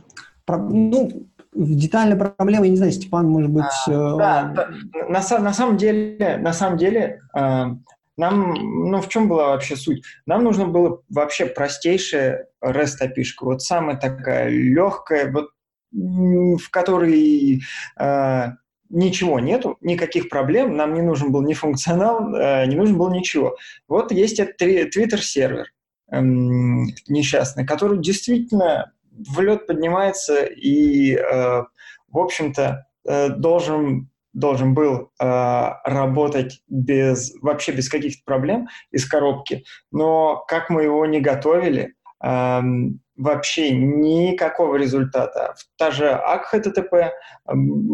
Про, 0.45 0.59
ну, 0.59 1.29
детальная 1.55 2.17
проблема, 2.17 2.65
я 2.65 2.71
не 2.71 2.77
знаю, 2.77 2.93
Степан, 2.93 3.29
может 3.29 3.51
быть... 3.51 3.65
А, 3.87 3.91
э... 3.91 4.17
Да, 4.19 4.53
да 4.55 4.69
на, 5.09 5.39
на 5.39 5.53
самом 5.53 5.77
деле, 5.77 6.37
на 6.39 6.53
самом 6.53 6.79
деле 6.79 7.21
э, 7.35 7.65
нам, 8.17 8.55
ну, 8.55 9.01
в 9.01 9.09
чем 9.09 9.29
была 9.29 9.49
вообще 9.49 9.77
суть? 9.77 10.03
Нам 10.27 10.45
нужно 10.45 10.67
было 10.67 11.01
вообще 11.09 11.47
простейшая 11.47 12.49
REST 12.63 13.01
API, 13.03 13.25
вот 13.41 13.63
самая 13.63 13.97
такая 13.97 14.49
легкая, 14.49 15.33
вот, 15.33 15.51
в 15.93 16.71
которой 16.71 17.63
э, 17.99 18.47
ничего 18.91 19.41
нету, 19.41 19.77
никаких 19.81 20.29
проблем, 20.29 20.77
нам 20.77 20.95
не 20.95 21.03
нужен 21.03 21.33
был 21.33 21.43
ни 21.43 21.55
функционал, 21.55 22.35
э, 22.35 22.67
не 22.67 22.77
нужен 22.77 22.99
был 22.99 23.11
ничего. 23.11 23.57
Вот 23.89 24.13
есть 24.13 24.39
этот 24.39 24.61
Twitter-сервер 24.61 25.67
э, 26.11 26.21
несчастный, 26.21 27.67
который 27.67 27.99
действительно 27.99 28.93
в 29.13 29.41
лед 29.41 29.67
поднимается 29.67 30.45
и, 30.45 31.15
э, 31.15 31.63
в 32.09 32.19
общем-то, 32.19 32.87
э, 33.09 33.29
должен 33.31 34.09
должен 34.33 34.75
был 34.75 35.11
э, 35.21 35.71
работать 35.85 36.63
без 36.69 37.35
вообще 37.43 37.73
без 37.73 37.89
каких-то 37.89 38.23
проблем 38.25 38.69
из 38.93 39.05
коробки, 39.05 39.65
но 39.91 40.45
как 40.47 40.71
мы 40.71 40.85
его 40.85 41.05
не 41.05 41.21
готовили, 41.21 41.95
вообще 42.21 43.71
никакого 43.71 44.77
результата. 44.77 45.55
Та 45.77 45.91
же 45.91 46.11
АК 46.11 46.55
HTTP 46.55 46.93
э, 46.93 47.11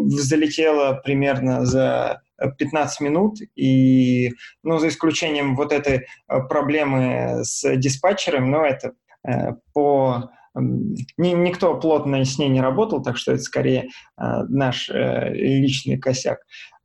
залетела 0.07 1.01
примерно 1.03 1.65
за 1.65 2.21
15 2.57 3.01
минут, 3.01 3.37
и, 3.55 4.31
ну, 4.63 4.77
за 4.77 4.87
исключением 4.87 5.55
вот 5.55 5.71
этой 5.71 5.97
э, 5.97 6.41
проблемы 6.49 7.43
с 7.43 7.77
диспатчером, 7.77 8.49
но 8.51 8.65
это 8.65 8.93
э, 9.27 9.53
по 9.73 10.29
ни, 10.59 11.29
никто 11.29 11.79
плотно 11.79 12.23
с 12.25 12.39
ней 12.39 12.49
не 12.49 12.61
работал, 12.61 13.03
так 13.03 13.17
что 13.17 13.33
это 13.33 13.41
скорее 13.41 13.89
э, 14.17 14.43
наш 14.49 14.89
э, 14.89 15.33
личный 15.33 15.97
косяк. 15.97 16.39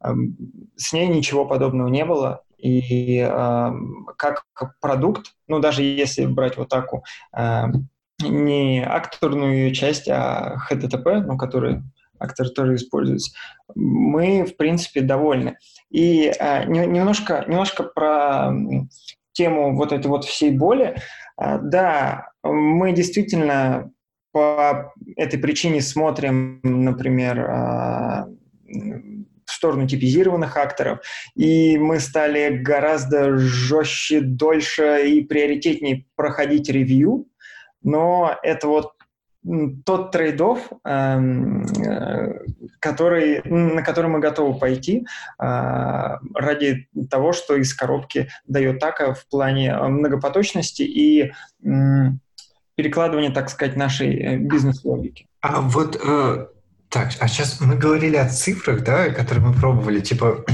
Э, 0.04 0.10
с 0.76 0.92
ней 0.92 1.06
ничего 1.06 1.46
подобного 1.46 1.88
не 1.88 2.04
было. 2.04 2.42
И 2.62 3.18
э, 3.18 3.70
как 4.16 4.44
продукт, 4.80 5.34
ну 5.48 5.58
даже 5.58 5.82
если 5.82 6.26
брать 6.26 6.56
вот 6.56 6.68
таку, 6.68 7.04
э, 7.36 7.64
не 8.22 8.84
акторную 8.84 9.72
часть, 9.74 10.08
а 10.08 10.56
HTTP, 10.70 11.22
ну, 11.22 11.36
который 11.36 11.82
актор 12.18 12.48
тоже 12.50 12.76
используется, 12.76 13.32
мы, 13.74 14.44
в 14.44 14.56
принципе, 14.56 15.00
довольны. 15.00 15.58
И 15.90 16.32
э, 16.38 16.64
немножко, 16.66 17.44
немножко 17.48 17.82
про 17.82 18.52
тему 19.32 19.74
вот 19.74 19.92
этой 19.92 20.06
вот 20.06 20.24
всей 20.24 20.56
боли. 20.56 20.96
Э, 21.40 21.58
да, 21.60 22.30
мы 22.42 22.92
действительно 22.92 23.90
по 24.32 24.92
этой 25.16 25.38
причине 25.38 25.82
смотрим, 25.82 26.60
например, 26.62 27.40
э, 27.40 28.24
сторону 29.62 29.86
типизированных 29.86 30.56
акторов, 30.56 30.98
и 31.36 31.78
мы 31.78 32.00
стали 32.00 32.56
гораздо 32.56 33.38
жестче, 33.38 34.20
дольше 34.20 35.06
и 35.06 35.22
приоритетнее 35.22 36.04
проходить 36.16 36.68
ревью, 36.68 37.26
но 37.84 38.36
это 38.42 38.66
вот 38.66 38.92
тот 39.84 40.12
трейдов, 40.12 40.70
эм, 40.84 41.64
э, 41.64 42.44
который, 42.80 43.42
на 43.44 43.82
который 43.82 44.08
мы 44.10 44.20
готовы 44.20 44.58
пойти 44.58 45.04
э, 45.40 45.44
ради 46.34 46.88
того, 47.10 47.32
что 47.32 47.56
из 47.56 47.74
коробки 47.74 48.28
дает 48.46 48.80
ТАКа 48.80 49.14
в 49.14 49.26
плане 49.28 49.76
многопоточности 49.76 50.82
и 50.82 51.32
перекладывания, 52.76 53.32
так 53.32 53.50
сказать, 53.50 53.76
нашей 53.76 54.16
э, 54.16 54.36
бизнес-логики. 54.36 55.26
А 55.40 55.60
вот 55.60 56.00
так, 56.92 57.10
а 57.20 57.26
сейчас 57.26 57.58
мы 57.60 57.74
говорили 57.74 58.16
о 58.16 58.28
цифрах, 58.28 58.84
да, 58.84 59.08
которые 59.08 59.46
мы 59.46 59.54
пробовали, 59.54 60.00
типа 60.00 60.44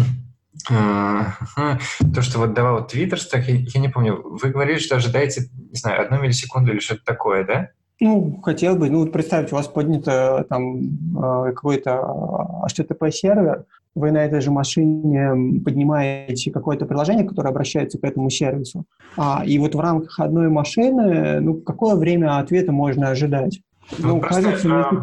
то, 0.69 2.23
что 2.23 2.39
вот 2.39 2.55
давал 2.55 2.87
Твиттер, 2.87 3.21
так 3.25 3.49
я, 3.49 3.57
я 3.57 3.81
не 3.81 3.89
помню, 3.89 4.23
вы 4.23 4.51
говорили, 4.51 4.79
что 4.79 4.97
ожидаете, 4.97 5.49
не 5.57 5.77
знаю, 5.77 6.03
одну 6.03 6.21
миллисекунду 6.23 6.73
или 6.73 6.79
что-то 6.79 7.05
такое, 7.05 7.45
да? 7.45 7.71
Ну, 8.01 8.41
хотел 8.45 8.77
бы, 8.77 8.89
ну, 8.89 9.05
представьте, 9.07 9.53
у 9.53 9.59
вас 9.59 9.67
поднято 9.67 10.47
там 10.49 10.79
э, 10.81 11.53
какой-то 11.53 12.65
HTTP-сервер, 12.69 13.65
вы 13.97 14.13
на 14.13 14.25
этой 14.25 14.41
же 14.41 14.53
машине 14.53 15.61
поднимаете 15.65 16.53
какое-то 16.53 16.87
приложение, 16.87 17.27
которое 17.27 17.49
обращается 17.49 17.99
к 17.99 18.05
этому 18.05 18.31
сервису. 18.31 18.85
А, 19.17 19.43
и 19.45 19.59
вот 19.59 19.75
в 19.75 19.81
рамках 19.81 20.21
одной 20.21 20.49
машины, 20.49 21.41
ну, 21.41 21.55
какое 21.55 21.97
время 21.97 22.39
ответа 22.39 22.71
можно 22.71 23.09
ожидать? 23.09 23.61
Ну, 23.99 24.09
ну 24.09 24.21
просто, 24.21 24.43
кажется, 24.43 24.69
а... 24.73 25.03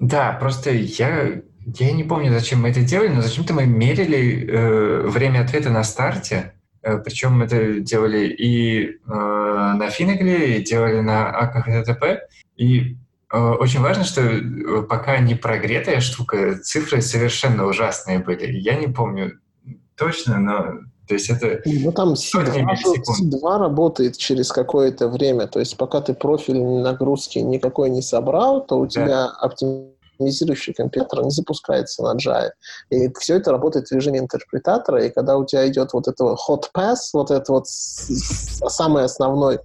Да, 0.00 0.32
просто 0.32 0.70
я, 0.72 1.42
я 1.64 1.92
не 1.92 2.04
помню, 2.04 2.32
зачем 2.32 2.62
мы 2.62 2.70
это 2.70 2.82
делали, 2.82 3.08
но 3.08 3.22
зачем-то 3.22 3.54
мы 3.54 3.66
мерили 3.66 4.46
э, 4.46 5.06
время 5.06 5.42
ответа 5.42 5.70
на 5.70 5.84
старте, 5.84 6.54
Э, 6.82 6.98
Причем 6.98 7.42
это 7.42 7.80
делали 7.80 8.28
и 8.28 8.86
э, 8.86 8.92
на 9.06 9.90
Финагле, 9.90 10.58
и 10.58 10.64
делали 10.64 11.00
на 11.00 11.30
АКХТП. 11.30 12.28
И 12.56 12.96
э, 13.32 13.38
очень 13.38 13.80
важно, 13.80 14.04
что 14.04 14.22
э, 14.22 14.82
пока 14.88 15.18
не 15.18 15.34
прогретая 15.34 16.00
штука, 16.00 16.58
цифры 16.58 17.02
совершенно 17.02 17.66
ужасные 17.66 18.18
были. 18.18 18.52
Я 18.52 18.74
не 18.76 18.88
помню 18.88 19.38
точно, 19.96 20.38
но 20.38 20.80
то 21.10 21.14
есть 21.14 21.28
это... 21.28 21.60
Ну 21.64 21.90
там 21.90 22.12
C2, 22.12 22.64
C2 23.20 23.58
работает 23.58 24.16
через 24.16 24.52
какое-то 24.52 25.08
время. 25.08 25.48
То 25.48 25.58
есть 25.58 25.76
пока 25.76 26.00
ты 26.00 26.14
профиль 26.14 26.62
нагрузки 26.62 27.40
никакой 27.40 27.90
не 27.90 28.00
собрал, 28.00 28.64
то 28.64 28.78
у 28.78 28.86
да. 28.86 28.90
тебя 28.90 29.24
оптимизирующий 29.26 30.72
компьютер 30.72 31.24
не 31.24 31.30
запускается 31.30 32.04
на 32.04 32.14
Java. 32.14 32.50
И 32.90 33.12
все 33.18 33.38
это 33.38 33.50
работает 33.50 33.88
в 33.88 33.92
режиме 33.92 34.20
интерпретатора, 34.20 35.04
и 35.04 35.10
когда 35.10 35.36
у 35.36 35.44
тебя 35.44 35.66
идет 35.66 35.92
вот 35.94 36.06
это 36.06 36.36
hot 36.48 36.66
pass, 36.72 36.98
вот 37.12 37.32
это 37.32 37.52
вот 37.54 37.66
самый 37.66 39.02
основной 39.02 39.58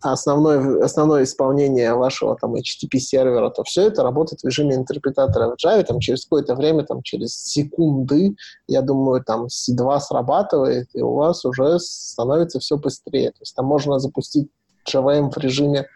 основное, 0.00 0.84
основное 0.84 1.24
исполнение 1.24 1.94
вашего 1.94 2.36
там 2.36 2.54
HTTP 2.54 2.98
сервера, 2.98 3.50
то 3.50 3.64
все 3.64 3.86
это 3.88 4.02
работает 4.02 4.40
в 4.40 4.44
режиме 4.44 4.74
интерпретатора 4.74 5.50
в 5.50 5.64
Java, 5.64 5.82
там 5.84 6.00
через 6.00 6.24
какое-то 6.24 6.54
время, 6.54 6.84
там 6.84 7.02
через 7.02 7.34
секунды, 7.34 8.36
я 8.68 8.82
думаю, 8.82 9.24
там 9.24 9.46
C2 9.46 10.00
срабатывает, 10.00 10.88
и 10.94 11.02
у 11.02 11.14
вас 11.14 11.44
уже 11.44 11.78
становится 11.78 12.60
все 12.60 12.76
быстрее. 12.76 13.30
То 13.30 13.40
есть 13.40 13.54
там 13.54 13.66
можно 13.66 13.98
запустить 13.98 14.48
JVM 14.88 15.30
в 15.30 15.38
режиме 15.38 15.86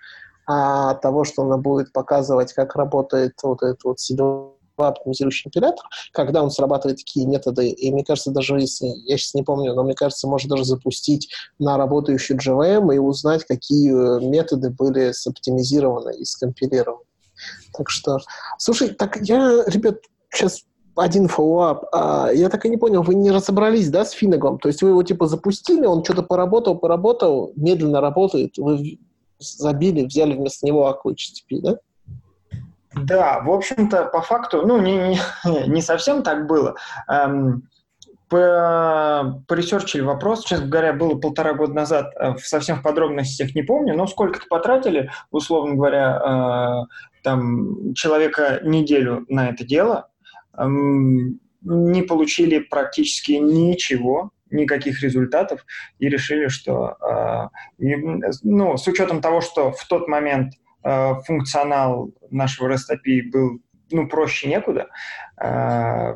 а 0.53 0.95
того, 0.95 1.23
что 1.25 1.43
она 1.43 1.59
будет 1.59 1.93
показывать, 1.93 2.53
как 2.55 2.75
работает 2.75 3.35
вот 3.43 3.63
этот 3.63 3.85
вот 3.85 4.01
седьмой 4.01 4.51
оптимизирующий 4.89 5.45
компилятор, 5.45 5.85
когда 6.13 6.43
он 6.43 6.51
срабатывает 6.51 6.99
такие 6.99 7.27
методы, 7.27 7.69
и 7.69 7.93
мне 7.93 8.05
кажется, 8.05 8.31
даже 8.31 8.59
если, 8.59 8.87
я 9.07 9.17
сейчас 9.17 9.35
не 9.35 9.43
помню, 9.43 9.75
но 9.75 9.83
мне 9.83 9.95
кажется, 9.95 10.29
можно 10.29 10.51
даже 10.51 10.65
запустить 10.65 11.31
на 11.59 11.77
работающий 11.77 12.37
JVM 12.37 12.95
и 12.95 12.99
узнать, 12.99 13.45
какие 13.45 13.93
э, 13.93 14.21
методы 14.21 14.71
были 14.71 15.13
соптимизированы 15.13 16.17
и 16.17 16.25
скомпилированы. 16.25 17.05
Так 17.77 17.89
что, 17.89 18.19
слушай, 18.59 18.89
так 18.89 19.19
я, 19.23 19.65
ребят, 19.67 19.99
сейчас 20.33 20.65
один 20.97 21.29
follow-up. 21.29 21.85
А, 21.93 22.31
я 22.33 22.49
так 22.49 22.67
и 22.67 22.69
не 22.69 22.77
понял, 22.77 23.03
вы 23.03 23.15
не 23.15 23.31
разобрались, 23.31 23.91
да, 23.91 24.05
с 24.05 24.11
Finagle 24.11 24.41
-ом? 24.41 24.59
То 24.59 24.69
есть 24.69 24.83
вы 24.83 24.91
его 24.91 25.03
типа 25.03 25.27
запустили, 25.27 25.87
он 25.87 26.05
что-то 26.05 26.23
поработал, 26.23 26.79
поработал, 26.79 27.53
медленно 27.57 28.01
работает, 28.01 28.59
вы 28.59 28.99
забили, 29.39 30.05
взяли 30.05 30.35
вместо 30.35 30.67
него 30.67 30.89
Akka 30.89 31.13
HTTP, 31.13 31.61
да? 31.63 31.79
Да, 32.95 33.41
в 33.41 33.51
общем-то, 33.51 34.07
по 34.07 34.21
факту, 34.21 34.67
ну, 34.67 34.81
не, 34.81 34.97
не, 34.97 35.19
не 35.69 35.83
совсем 35.83 36.23
так 36.23 36.47
было. 36.47 36.75
Эм, 37.09 37.69
по, 38.29 39.43
поресерчили 39.47 40.03
вопрос, 40.03 40.45
честно 40.45 40.67
говоря, 40.67 40.93
было 40.93 41.17
полтора 41.17 41.53
года 41.55 41.75
назад, 41.75 42.13
э, 42.19 42.37
совсем 42.39 42.79
в 42.79 42.83
подробностях 42.83 43.55
не 43.55 43.63
помню, 43.63 43.97
но 43.97 44.07
сколько-то 44.07 44.47
потратили, 44.49 45.11
условно 45.31 45.75
говоря, 45.75 46.87
э, 46.87 47.23
там, 47.23 47.95
человека 47.95 48.61
неделю 48.63 49.25
на 49.29 49.51
это 49.51 49.65
дело, 49.65 50.09
эм, 50.57 51.41
не 51.63 52.03
получили 52.03 52.61
практически 52.61 53.33
ничего, 53.33 54.31
никаких 54.51 55.03
результатов 55.03 55.65
и 55.99 56.09
решили, 56.09 56.49
что 56.49 56.97
э, 57.01 57.85
и, 57.85 57.95
ну, 58.43 58.77
с 58.77 58.87
учетом 58.87 59.21
того, 59.21 59.41
что 59.41 59.73
в 59.73 59.87
тот 59.87 60.09
момент 60.09 60.55
функционал 60.83 62.11
нашего 62.31 62.69
REST 62.73 62.95
API 62.95 63.31
был 63.31 63.61
ну, 63.91 64.09
проще 64.09 64.49
некуда, 64.49 64.87
э, 65.41 66.15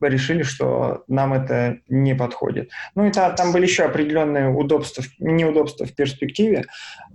решили, 0.00 0.42
что 0.42 1.04
нам 1.08 1.32
это 1.32 1.78
не 1.88 2.14
подходит. 2.14 2.70
Ну 2.94 3.04
и 3.04 3.12
та, 3.12 3.30
там 3.30 3.52
были 3.52 3.62
еще 3.62 3.84
определенные 3.84 4.48
удобства, 4.48 5.04
неудобства 5.18 5.86
в 5.86 5.94
перспективе. 5.94 6.64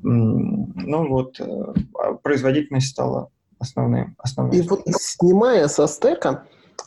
Ну 0.01 1.07
вот, 1.07 1.39
э, 1.39 1.73
производительность 2.23 2.87
стала 2.87 3.29
основным. 3.59 4.15
основным 4.17 4.57
и 4.57 4.61
вот 4.61 4.83
снимая 4.87 5.67
со 5.67 5.87
стека, 5.87 6.45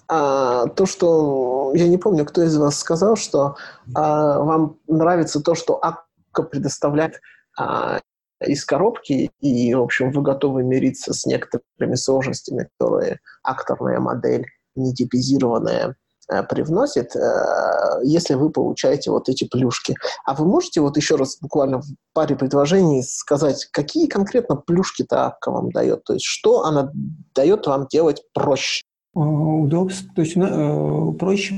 а, 0.08 0.66
то, 0.66 0.86
что 0.86 1.72
я 1.74 1.88
не 1.88 1.98
помню, 1.98 2.24
кто 2.24 2.42
из 2.42 2.56
вас 2.56 2.78
сказал, 2.78 3.16
что 3.16 3.56
а, 3.94 4.38
вам 4.40 4.76
нравится 4.88 5.40
то, 5.40 5.54
что 5.54 5.78
Акка 5.82 6.42
предоставляет 6.42 7.20
а, 7.56 8.00
из 8.44 8.64
коробки, 8.64 9.30
и, 9.40 9.74
в 9.74 9.82
общем, 9.82 10.10
вы 10.12 10.22
готовы 10.22 10.62
мириться 10.62 11.12
с 11.12 11.26
некоторыми 11.26 11.94
сложностями, 11.94 12.68
которые 12.78 13.20
акторная 13.42 14.00
модель, 14.00 14.46
не 14.76 14.94
типизированная, 14.94 15.96
э, 16.30 16.42
привносит, 16.44 17.14
э, 17.16 18.00
если 18.02 18.34
вы 18.34 18.50
получаете 18.50 19.10
вот 19.10 19.28
эти 19.28 19.44
плюшки. 19.44 19.94
А 20.24 20.34
вы 20.34 20.46
можете 20.46 20.80
вот 20.80 20.96
еще 20.96 21.16
раз 21.16 21.38
буквально 21.40 21.80
в 21.80 21.86
паре 22.12 22.36
предложений 22.36 23.04
сказать, 23.04 23.68
какие 23.72 24.06
конкретно 24.06 24.56
плюшки-то 24.56 25.26
Акка 25.26 25.50
вам 25.50 25.70
дает? 25.70 26.04
То 26.04 26.14
есть 26.14 26.24
что 26.24 26.64
она 26.64 26.90
дает 27.34 27.66
вам 27.66 27.86
делать 27.88 28.22
проще? 28.32 28.82
А, 29.14 29.20
удобство, 29.20 30.10
то 30.14 30.22
есть 30.22 30.36
э, 30.36 31.12
проще 31.18 31.54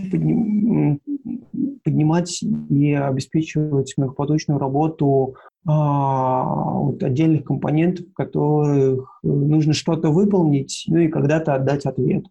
поднимать 1.87 2.43
и 2.69 2.93
обеспечивать 2.95 3.95
многопоточную 3.97 4.59
работу 4.59 5.37
а, 5.65 6.43
вот 6.81 7.01
отдельных 7.05 7.45
компонентов, 7.45 8.07
которых 8.13 9.21
нужно 9.23 9.73
что-то 9.73 10.11
выполнить, 10.11 10.85
ну 10.89 10.99
и 10.99 11.09
когда-то 11.09 11.55
отдать 11.55 11.87
ответ. 11.87 12.25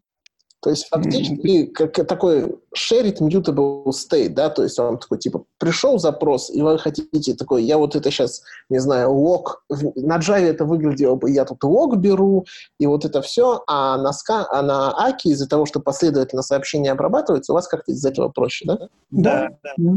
То 0.65 0.71
есть 0.71 0.87
фактически 0.89 1.67
как 1.67 1.93
такой 2.07 2.55
shared 2.75 3.19
mutable 3.19 3.85
state, 3.89 4.29
да, 4.29 4.49
то 4.49 4.63
есть 4.63 4.79
он 4.79 4.97
такой, 4.97 5.19
типа, 5.19 5.43
пришел 5.59 5.99
запрос, 5.99 6.49
и 6.49 6.59
вы 6.59 6.79
хотите 6.79 7.35
такой, 7.35 7.63
я 7.63 7.77
вот 7.77 7.95
это 7.95 8.09
сейчас, 8.09 8.41
не 8.67 8.79
знаю, 8.79 9.11
лог, 9.13 9.63
на 9.69 10.17
Java 10.17 10.39
это 10.39 10.65
выглядело 10.65 11.17
бы, 11.17 11.29
я 11.29 11.45
тут 11.45 11.63
лог 11.63 11.97
беру, 11.97 12.47
и 12.79 12.87
вот 12.87 13.05
это 13.05 13.21
все, 13.21 13.61
а 13.67 13.99
на, 13.99 14.11
ска, 14.11 14.47
а 14.49 14.63
на 14.63 14.91
Аки 15.05 15.27
из-за 15.27 15.47
того, 15.47 15.67
что 15.67 15.79
последовательно 15.79 16.41
сообщения 16.41 16.91
обрабатываются, 16.91 17.51
у 17.51 17.55
вас 17.55 17.67
как-то 17.67 17.91
из-за 17.91 18.09
этого 18.09 18.29
проще, 18.29 18.65
да? 18.65 18.79
Да, 19.11 19.49
да. 19.61 19.73
да. 19.77 19.93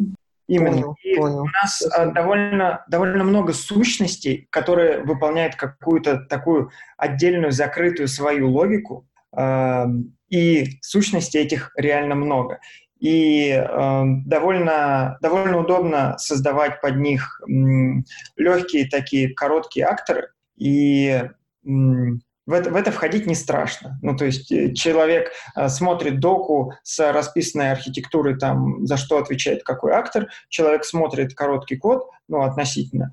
Именно. 0.48 0.70
Понял, 0.70 0.96
и 1.02 1.16
понял. 1.16 1.40
У 1.40 1.46
нас 1.46 1.82
а, 1.96 2.06
довольно, 2.06 2.84
довольно 2.88 3.24
много 3.24 3.54
сущностей, 3.54 4.48
которые 4.50 5.02
выполняют 5.02 5.56
какую-то 5.56 6.26
такую 6.28 6.70
отдельную 6.98 7.52
закрытую 7.52 8.06
свою 8.08 8.50
логику, 8.50 9.06
и 10.28 10.78
сущностей 10.82 11.40
этих 11.40 11.72
реально 11.76 12.14
много. 12.14 12.60
И 13.00 13.50
э, 13.50 14.02
довольно, 14.26 15.18
довольно 15.22 15.58
удобно 15.58 16.16
создавать 16.18 16.80
под 16.80 16.96
них 16.96 17.40
э, 17.42 17.52
легкие 18.36 18.88
такие 18.88 19.32
короткие 19.34 19.86
акторы 19.86 20.30
и 20.56 21.22
в 22.48 22.52
это, 22.52 22.70
в 22.70 22.76
это 22.76 22.90
входить 22.90 23.26
не 23.26 23.34
страшно. 23.34 23.98
Ну, 24.00 24.16
то 24.16 24.24
есть 24.24 24.50
э, 24.50 24.72
человек 24.72 25.32
э, 25.54 25.68
смотрит 25.68 26.18
доку 26.18 26.72
с 26.82 27.12
расписанной 27.12 27.72
архитектурой, 27.72 28.38
там, 28.38 28.86
за 28.86 28.96
что 28.96 29.18
отвечает 29.18 29.64
какой 29.64 29.92
актор, 29.92 30.28
человек 30.48 30.84
смотрит 30.84 31.34
короткий 31.34 31.76
код, 31.76 32.08
ну, 32.26 32.40
относительно, 32.40 33.12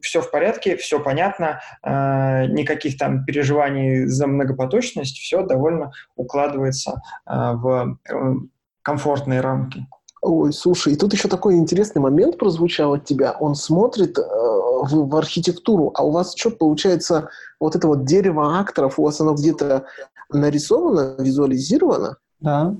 все 0.00 0.20
в 0.20 0.30
порядке, 0.30 0.76
все 0.76 1.00
понятно, 1.00 1.60
э, 1.82 2.46
никаких 2.46 2.98
там 2.98 3.24
переживаний 3.24 4.06
за 4.06 4.26
многопоточность, 4.26 5.18
все 5.18 5.42
довольно 5.42 5.92
укладывается 6.16 7.02
э, 7.26 7.52
в 7.54 7.98
э, 8.08 8.34
комфортные 8.82 9.40
рамки. 9.40 9.86
Ой, 10.22 10.52
слушай, 10.52 10.92
и 10.92 10.96
тут 10.96 11.14
еще 11.14 11.28
такой 11.28 11.56
интересный 11.56 12.02
момент 12.02 12.38
прозвучал 12.38 12.94
от 12.94 13.04
тебя. 13.04 13.32
Он 13.40 13.54
смотрит 13.54 14.18
э, 14.18 14.22
в, 14.22 15.08
в 15.08 15.16
архитектуру, 15.16 15.92
а 15.94 16.04
у 16.04 16.10
вас 16.10 16.34
что 16.36 16.50
получается, 16.50 17.30
вот 17.58 17.74
это 17.74 17.88
вот 17.88 18.04
дерево 18.04 18.58
акторов, 18.58 18.98
у 18.98 19.04
вас 19.04 19.20
оно 19.20 19.34
где-то 19.34 19.84
нарисовано, 20.30 21.16
визуализировано? 21.18 22.16
Да. 22.40 22.74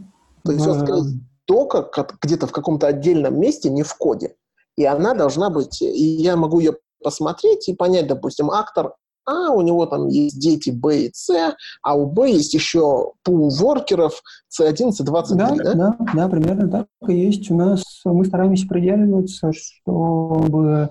То 0.45 0.53
есть, 0.53 0.65
да. 0.65 0.97
у 0.97 1.05
дока 1.47 1.89
где-то 2.23 2.47
в 2.47 2.53
каком-то 2.53 2.87
отдельном 2.87 3.41
месте, 3.41 3.71
не 3.71 3.83
в 3.83 3.95
коде. 3.95 4.37
И 4.77 4.85
она 4.85 5.15
должна 5.15 5.51
быть, 5.51 5.83
и 5.83 5.87
я 5.87 6.37
могу 6.37 6.61
ее 6.61 6.77
посмотреть 7.03 7.69
и 7.69 7.75
понять, 7.75 8.07
допустим, 8.07 8.51
актор 8.51 8.95
а, 9.27 9.51
у 9.53 9.61
него 9.61 9.87
там 9.87 10.09
есть 10.09 10.41
дети 10.41 10.71
Б 10.71 11.03
и 11.03 11.11
С, 11.13 11.55
а 11.83 11.95
у 11.95 12.07
Б 12.07 12.31
есть 12.31 12.55
еще 12.55 13.13
пул 13.23 13.51
воркеров 13.51 14.23
С1, 14.59 14.91
С2, 14.91 15.25
да, 15.35 15.55
да? 15.55 15.75
Да, 15.75 15.97
да, 16.15 16.29
примерно 16.29 16.69
так 16.69 16.87
и 17.09 17.15
есть. 17.15 17.51
У 17.51 17.57
нас 17.57 17.83
мы 18.05 18.25
стараемся 18.25 18.67
придерживаться, 18.67 19.53
чтобы 19.53 20.91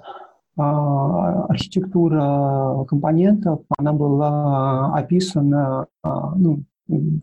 а, 0.58 1.46
архитектура 1.46 2.86
компонентов, 2.88 3.62
она 3.78 3.94
была 3.94 4.94
описана, 4.96 5.88
а, 6.04 6.36
ну, 6.36 6.64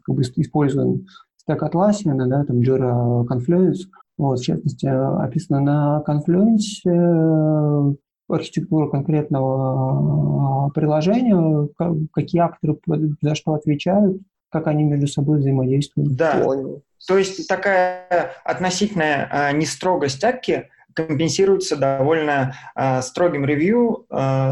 как 0.05 0.15
бы 0.15 0.23
используем 0.23 1.07
стек 1.37 1.62
Atlassian, 1.62 2.27
да, 2.27 2.45
там 2.45 2.61
Jira 2.61 3.24
Confluence, 3.27 3.89
вот, 4.18 4.40
в 4.40 4.44
частности, 4.44 4.86
описана 4.86 5.60
на 5.60 6.05
Confluence, 6.06 7.97
архитектура 8.28 8.88
конкретного 8.88 10.66
а, 10.66 10.70
приложения, 10.70 11.68
какие 12.12 12.43
акторы 12.43 12.78
за 13.20 13.34
что 13.34 13.55
отвечают, 13.55 14.20
как 14.51 14.66
они 14.66 14.84
между 14.84 15.06
собой 15.06 15.38
взаимодействуют. 15.38 16.16
Да, 16.16 16.40
Понял. 16.43 16.82
то 17.06 17.18
есть 17.18 17.47
такая 17.47 18.32
относительная 18.44 19.52
нестрогость 19.52 20.24
акки 20.24 20.70
компенсируется 20.94 21.76
довольно 21.76 22.55
строгим 23.02 23.44
ревью, 23.44 24.06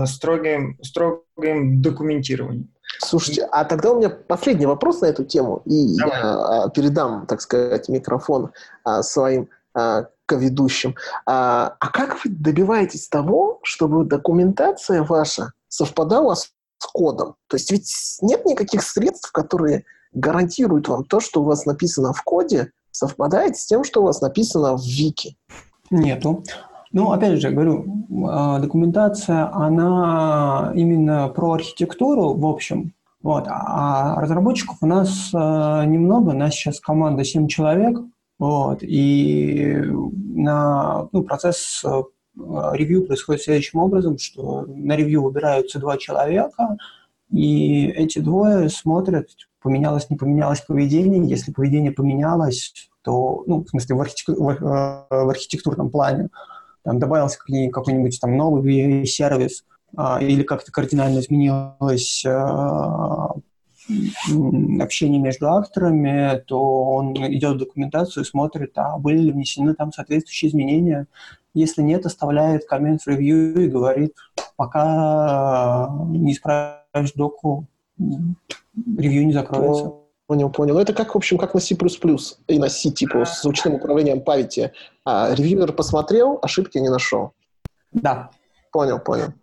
строгим, 0.07 0.79
строгим 0.83 1.81
документированием. 1.81 2.74
Слушайте, 2.99 3.49
а 3.51 3.65
тогда 3.65 3.93
у 3.93 3.99
меня 3.99 4.11
последний 4.11 4.67
вопрос 4.67 5.01
на 5.01 5.07
эту 5.07 5.25
тему, 5.25 5.63
и 5.65 5.97
Давай. 5.97 6.19
я 6.19 6.65
а, 6.65 6.69
передам, 6.71 7.27
так 7.27 7.41
сказать, 7.41 7.89
микрофон 7.89 8.53
а, 8.85 9.03
своим 9.03 9.49
а, 9.75 10.07
ведущим. 10.31 10.95
А, 11.27 11.77
а 11.79 11.89
как 11.89 12.25
вы 12.25 12.31
добиваетесь 12.31 13.09
того, 13.09 13.61
чтобы 13.63 14.05
документация 14.05 15.03
ваша 15.03 15.53
совпадала 15.69 16.35
с 16.35 16.51
кодом? 16.93 17.37
То 17.49 17.57
есть 17.57 17.71
ведь 17.71 18.19
нет 18.23 18.45
никаких 18.47 18.83
средств, 18.83 19.31
которые 19.33 19.85
гарантируют 20.13 20.89
вам 20.89 21.05
то, 21.05 21.21
что 21.21 21.43
у 21.43 21.45
вас 21.45 21.67
написано 21.67 22.13
в 22.13 22.23
коде, 22.23 22.71
совпадает 22.91 23.57
с 23.57 23.67
тем, 23.67 23.85
что 23.85 24.01
у 24.01 24.05
вас 24.05 24.21
написано 24.21 24.77
в 24.77 24.83
вики? 24.83 25.37
Нету. 25.91 26.45
Ну, 26.95 27.11
опять 27.11 27.41
же, 27.41 27.51
говорю, 27.51 28.07
а, 28.29 28.61
документация, 28.61 29.53
она 29.53 30.71
именно 30.77 31.29
про 31.29 31.55
архитектуру 31.55 32.35
в 32.35 32.47
общем, 32.47 32.93
вот, 33.21 33.47
а 33.49 34.21
разработчиков 34.21 34.77
у 34.81 34.87
нас 34.87 35.31
а, 35.35 35.85
немного, 35.85 36.31
у 36.31 36.35
нас 36.35 36.55
сейчас 36.55 36.79
команда 36.79 37.25
7 37.25 37.49
человек, 37.49 37.99
вот, 38.39 38.85
и 38.85 39.83
на, 40.37 41.09
ну, 41.11 41.25
процесс 41.25 41.83
э, 41.85 42.03
ревью 42.75 43.07
происходит 43.07 43.43
следующим 43.43 43.81
образом, 43.81 44.17
что 44.19 44.65
на 44.69 44.95
ревью 44.95 45.25
выбираются 45.25 45.81
два 45.81 45.97
человека, 45.97 46.77
и 47.33 47.89
эти 47.89 48.21
двое 48.21 48.69
смотрят, 48.69 49.31
поменялось, 49.61 50.11
не 50.11 50.17
поменялось 50.17 50.61
поведение. 50.61 51.29
Если 51.29 51.51
поведение 51.51 51.91
поменялось, 51.91 52.73
то, 53.03 53.43
ну, 53.49 53.65
в 53.65 53.69
смысле, 53.69 53.97
в, 53.97 54.01
архитектур, 54.01 54.37
в, 54.39 54.49
э, 54.51 55.07
в 55.11 55.29
архитектурном 55.29 55.91
плане, 55.91 56.29
там 56.85 56.99
добавился 56.99 57.39
какой-нибудь 57.39 58.21
там 58.21 58.37
новый 58.37 59.07
сервис, 59.07 59.65
а, 59.97 60.21
или 60.21 60.43
как-то 60.43 60.71
кардинально 60.71 61.21
изменилось 61.21 62.25
а, 62.27 63.35
общение 64.81 65.21
между 65.21 65.49
авторами, 65.49 66.43
то 66.47 66.85
он 66.85 67.15
идет 67.35 67.57
в 67.57 67.59
документацию, 67.59 68.25
смотрит, 68.25 68.73
а 68.77 68.99
были 68.99 69.19
ли 69.19 69.33
внесены 69.33 69.75
там 69.75 69.93
соответствующие 69.93 70.51
изменения. 70.51 71.07
Если 71.55 71.83
нет, 71.83 72.05
оставляет 72.07 72.67
коммент 72.67 73.03
в 73.03 73.07
ревью 73.07 73.63
и 73.63 73.69
говорит, 73.69 74.15
пока 74.57 75.91
не 76.09 76.33
исправишь 76.33 77.13
доку, 77.15 77.67
ревью 77.99 79.27
не 79.27 79.33
закроется. 79.33 79.93
Понял, 80.27 80.51
понял. 80.51 80.75
Ну, 80.75 80.81
это 80.81 80.95
как, 80.95 81.15
в 81.15 81.17
общем, 81.17 81.37
как 81.37 81.53
на 81.55 81.61
C++ 81.61 81.77
и 82.49 82.59
на 82.59 82.69
C, 82.69 82.91
типа, 82.91 83.25
с 83.25 83.45
ручным 83.45 83.75
управлением 83.75 84.23
памяти. 84.23 84.73
А 85.05 85.35
ревьюер 85.35 85.73
посмотрел, 85.73 86.39
ошибки 86.41 86.79
не 86.79 86.89
нашел. 86.89 87.33
Да. 87.93 88.31
Понял, 88.73 88.99
понял. 88.99 89.35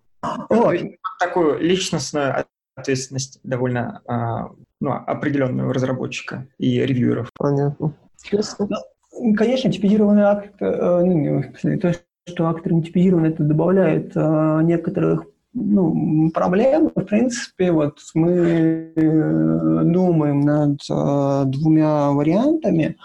Вот. 0.49 0.75
Такую 1.19 1.59
личностную 1.59 2.45
ответственность 2.75 3.39
довольно 3.43 4.01
а, 4.07 4.49
ну, 4.79 4.91
определенную 4.91 5.71
разработчика 5.71 6.47
и 6.57 6.79
ревьюеров. 6.79 7.29
Понятно. 7.37 7.93
Ну, 8.31 9.35
конечно, 9.35 9.71
типизированный 9.71 10.23
акт, 10.23 10.55
э, 10.59 11.01
ну, 11.03 11.43
то, 11.79 11.93
что 12.27 12.47
актор 12.47 12.73
не 12.73 12.83
типизирован, 12.83 13.25
это 13.25 13.43
добавляет 13.43 14.13
э, 14.15 14.59
некоторых 14.63 15.25
ну, 15.53 16.31
проблем. 16.31 16.91
В 16.95 17.01
принципе, 17.03 17.71
вот 17.71 17.99
мы 18.13 18.93
э, 18.95 19.81
думаем 19.83 20.41
над 20.41 20.79
двумя 21.51 22.11
вариантами, 22.11 22.97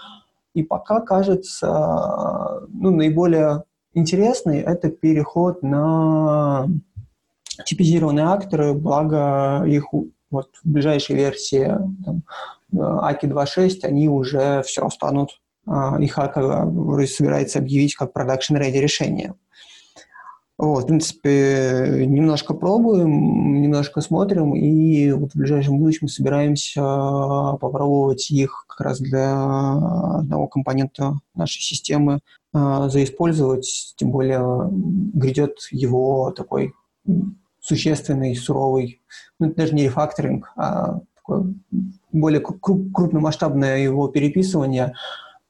и 0.53 0.63
пока 0.63 1.01
кажется, 1.01 2.67
ну, 2.69 2.91
наиболее 2.91 3.63
интересный 3.93 4.59
это 4.59 4.89
переход 4.89 5.61
на 5.63 6.67
типизированные 7.65 8.25
акторы, 8.25 8.73
благо 8.73 9.63
их 9.65 9.85
вот 10.29 10.49
в 10.63 10.69
ближайшей 10.69 11.15
версии 11.15 11.77
там, 12.05 12.23
AKI 12.73 13.23
2.6 13.23 13.79
они 13.83 14.09
уже 14.09 14.61
все 14.63 14.87
станут, 14.89 15.41
а, 15.65 15.97
их 15.99 16.17
AKI 16.17 17.05
собирается 17.07 17.59
объявить 17.59 17.95
как 17.95 18.11
production-ready 18.15 18.79
решение. 18.79 19.33
Вот, 20.57 20.85
в 20.85 20.87
принципе, 20.87 22.05
немножко 22.07 22.55
пробуем, 22.55 23.61
немножко 23.61 24.01
смотрим, 24.01 24.55
и 24.55 25.11
вот 25.11 25.33
в 25.33 25.35
ближайшем 25.35 25.77
будущем 25.77 26.07
собираемся 26.07 26.81
попробовать 26.81 28.31
их 28.31 28.65
как 28.67 28.81
раз 28.81 28.99
для 28.99 29.33
одного 30.17 30.47
компонента 30.47 31.19
нашей 31.35 31.61
системы 31.61 32.21
э, 32.55 32.87
заиспользовать, 32.89 33.93
тем 33.97 34.09
более 34.09 34.67
грядет 34.71 35.57
его 35.69 36.31
такой 36.31 36.73
существенный, 37.59 38.35
суровый, 38.35 39.01
ну, 39.39 39.47
это 39.47 39.57
даже 39.57 39.75
не 39.75 39.83
рефакторинг, 39.83 40.51
а 40.55 41.01
такое 41.17 41.53
более 42.11 42.41
круп, 42.41 42.91
крупномасштабное 42.91 43.77
его 43.77 44.07
переписывание, 44.07 44.95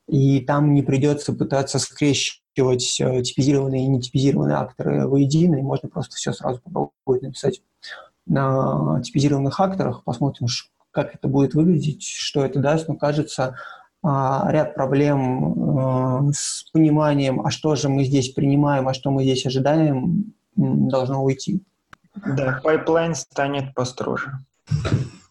и 0.07 0.41
там 0.41 0.73
не 0.73 0.81
придется 0.81 1.31
пытаться 1.31 1.79
скрещивать 1.79 2.41
э, 2.61 3.21
типизированные 3.21 3.85
и 3.85 3.87
нетипизированные 3.87 4.57
акторы 4.57 5.07
воедино, 5.07 5.55
и 5.55 5.61
можно 5.61 5.89
просто 5.89 6.15
все 6.15 6.33
сразу 6.33 6.61
попробовать 6.61 7.21
написать 7.21 7.61
на 8.25 9.01
типизированных 9.01 9.59
акторах, 9.59 10.03
посмотрим, 10.03 10.47
как 10.91 11.15
это 11.15 11.27
будет 11.27 11.53
выглядеть, 11.53 12.03
что 12.03 12.45
это 12.45 12.59
даст, 12.59 12.87
но 12.87 12.95
кажется, 12.95 13.55
а, 14.03 14.51
ряд 14.51 14.75
проблем 14.75 16.29
э, 16.29 16.31
с 16.33 16.69
пониманием, 16.71 17.45
а 17.45 17.51
что 17.51 17.75
же 17.75 17.89
мы 17.89 18.03
здесь 18.03 18.29
принимаем, 18.29 18.87
а 18.87 18.93
что 18.93 19.11
мы 19.11 19.23
здесь 19.23 19.45
ожидаем, 19.45 20.33
должно 20.55 21.23
уйти. 21.23 21.63
Да, 22.25 22.59
пайплайн 22.63 23.15
станет 23.15 23.73
построже. 23.73 24.39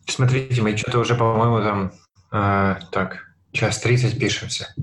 Смотрите, 0.09 0.63
мы 0.63 0.77
что-то 0.77 1.01
уже, 1.01 1.15
по-моему, 1.15 1.61
там, 1.61 1.93
э, 2.33 2.81
так, 2.93 3.19
час 3.53 3.81
30 3.81 4.19
пишемся. 4.19 4.75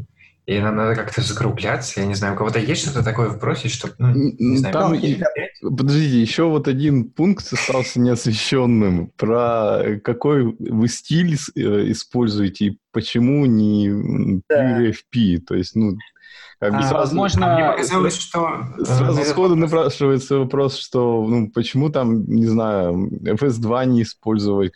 И 0.45 0.59
нам 0.59 0.75
надо 0.75 0.95
как-то 0.95 1.21
закругляться. 1.21 2.01
Я 2.01 2.05
не 2.05 2.15
знаю, 2.15 2.33
у 2.33 2.37
кого-то 2.37 2.59
есть 2.59 2.81
что-то 2.81 3.01
такое 3.01 3.29
вбросить, 3.29 3.71
чтобы, 3.71 3.93
ну, 3.97 4.13
не 4.13 4.57
знаю. 4.57 4.73
Там, 4.73 4.93
и, 4.93 5.21
подождите, 5.61 6.19
еще 6.21 6.43
вот 6.49 6.67
один 6.67 7.05
пункт 7.09 7.47
остался 7.53 8.01
неосвещенным. 8.01 9.07
Про 9.15 9.99
какой 10.03 10.43
вы 10.43 10.87
стиль 10.89 11.37
э, 11.55 11.91
используете 11.91 12.65
и 12.65 12.77
почему 12.91 13.45
не 13.45 14.41
да. 14.49 14.81
PFP. 14.81 15.37
То 15.47 15.55
есть, 15.55 15.77
ну, 15.77 15.97
Как 16.59 16.73
бы 16.73 16.79
а, 16.79 16.81
сразу, 16.81 16.95
возможно, 16.95 17.55
мне 17.55 17.65
показалось, 17.65 18.17
что... 18.17 18.65
Э, 18.79 18.83
сразу 18.83 19.23
сходу 19.23 19.55
напрашивается 19.55 20.39
вопрос, 20.39 20.77
что, 20.77 21.25
ну, 21.25 21.51
почему 21.51 21.89
там, 21.89 22.25
не 22.25 22.47
знаю, 22.47 23.09
FS2 23.21 23.85
не 23.85 24.01
использовать 24.01 24.73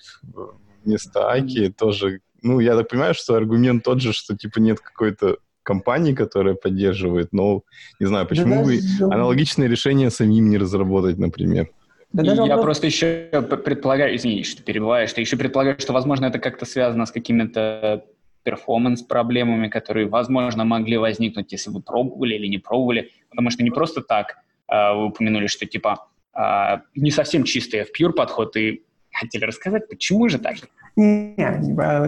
вместо 0.86 1.30
Аки, 1.30 1.74
тоже... 1.78 2.22
Ну, 2.42 2.62
я 2.62 2.78
так 2.78 2.88
понимаю, 2.88 3.14
что 3.16 3.36
аргумент 3.36 3.84
тот 3.84 4.00
же, 4.00 4.14
что, 4.14 4.38
типа, 4.38 4.60
нет 4.60 4.80
какой-то 4.80 5.40
компании, 5.68 6.14
которая 6.14 6.56
поддерживает, 6.56 7.34
но, 7.34 7.62
не 8.00 8.08
знаю, 8.08 8.26
почему 8.26 8.56
да, 8.56 8.64
вы 8.64 8.78
даже... 8.78 9.04
аналогичное 9.04 9.68
решение 9.68 10.10
самим 10.10 10.50
не 10.50 10.58
разработать, 10.58 11.18
например? 11.18 11.68
Да 12.14 12.24
я 12.24 12.36
вопрос... 12.36 12.64
просто 12.64 12.88
еще 12.88 13.30
предполагаю, 13.66 14.16
извини, 14.16 14.44
что 14.44 14.64
перебиваю, 14.64 15.08
что 15.10 15.20
еще 15.20 15.36
предполагаю, 15.36 15.78
что, 15.80 15.92
возможно, 15.94 16.28
это 16.28 16.40
как-то 16.40 16.66
связано 16.66 17.06
с 17.06 17.12
какими-то 17.12 18.06
перформанс-проблемами, 18.44 19.68
которые, 19.68 20.08
возможно, 20.08 20.64
могли 20.64 20.98
возникнуть, 20.98 21.52
если 21.52 21.70
вы 21.70 21.82
пробовали 21.82 22.36
или 22.36 22.48
не 22.48 22.60
пробовали, 22.60 23.12
потому 23.30 23.50
что 23.50 23.64
не 23.64 23.72
просто 23.72 24.02
так 24.02 24.38
э, 24.72 24.94
вы 24.94 25.08
упомянули, 25.08 25.48
что 25.48 25.66
типа 25.66 26.08
э, 26.34 26.78
не 26.96 27.12
совсем 27.12 27.44
чистый 27.44 27.82
F-Pure 27.82 28.14
подход, 28.14 28.56
и 28.56 28.84
хотели 29.12 29.44
рассказать, 29.44 29.90
почему 29.90 30.30
же 30.30 30.40
так? 30.40 30.56
Не, 30.98 31.36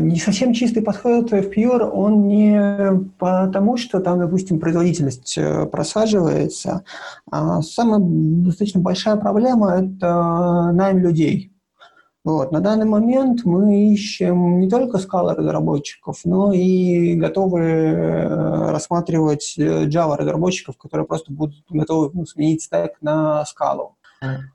не 0.01 0.15
совсем 0.17 0.51
чистый 0.51 0.81
подход 0.81 1.31
FPure, 1.31 1.83
он 1.83 2.27
не 2.27 3.07
потому, 3.19 3.77
что 3.77 3.99
там, 3.99 4.17
допустим, 4.17 4.59
производительность 4.59 5.37
э, 5.37 5.67
просаживается, 5.67 6.83
а 7.29 7.61
самая 7.61 7.99
достаточно 8.01 8.79
большая 8.79 9.15
проблема– 9.17 9.75
это 9.77 10.71
найм 10.73 10.97
людей. 10.97 11.53
Вот. 12.23 12.51
На 12.51 12.61
данный 12.61 12.87
момент 12.87 13.45
мы 13.45 13.93
ищем 13.93 14.59
не 14.59 14.67
только 14.67 14.97
скала 14.97 15.35
разработчиков, 15.35 16.21
но 16.25 16.51
и 16.51 17.13
готовы 17.13 17.61
э, 17.61 18.71
рассматривать 18.71 19.53
э, 19.59 19.85
Java 19.85 20.15
разработчиков, 20.15 20.77
которые 20.77 21.05
просто 21.05 21.31
будут 21.31 21.63
готовы 21.69 22.09
ну, 22.13 22.25
сменить 22.25 22.63
стек 22.63 22.97
на 23.01 23.45
скалу. 23.45 23.97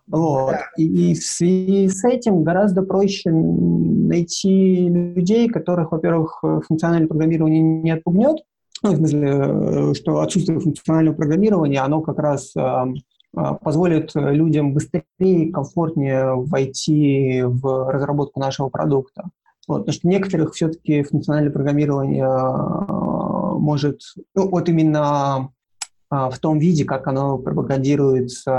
Вот. 0.09 0.57
И, 0.77 1.15
в 1.15 1.23
связи 1.23 1.89
с 1.89 2.05
этим 2.05 2.43
гораздо 2.43 2.83
проще 2.83 3.31
найти 3.31 4.89
людей, 4.89 5.49
которых, 5.49 5.93
во-первых, 5.93 6.43
функциональное 6.67 7.09
программирование 7.09 7.61
не 7.61 7.91
отпугнет, 7.91 8.39
ну, 8.83 8.93
в 8.93 8.97
смысле, 8.97 9.31
э, 9.31 9.95
что 9.95 10.21
отсутствие 10.21 10.61
функционального 10.61 11.15
программирования, 11.15 11.81
оно 11.81 12.03
как 12.03 12.19
раз 12.19 12.53
а, 13.37 13.55
позволит 13.55 14.11
людям 14.15 14.75
быстрее 14.75 15.05
и 15.21 15.51
комфортнее 15.51 16.35
войти 16.35 17.43
в 17.45 17.91
разработку 17.91 18.41
нашего 18.41 18.69
продукта. 18.69 19.25
Вот, 19.67 19.81
потому 19.81 19.95
что 19.95 20.09
некоторых 20.09 20.53
все-таки 20.53 21.03
функциональное 21.03 21.51
программирование 21.51 22.27
а, 22.27 23.55
может, 23.55 24.01
ну, 24.35 24.51
вот 24.51 24.69
именно 24.69 25.51
в 26.31 26.39
том 26.41 26.59
виде, 26.59 26.85
как 26.85 27.07
оно 27.07 27.39
пропагандируется, 27.39 28.51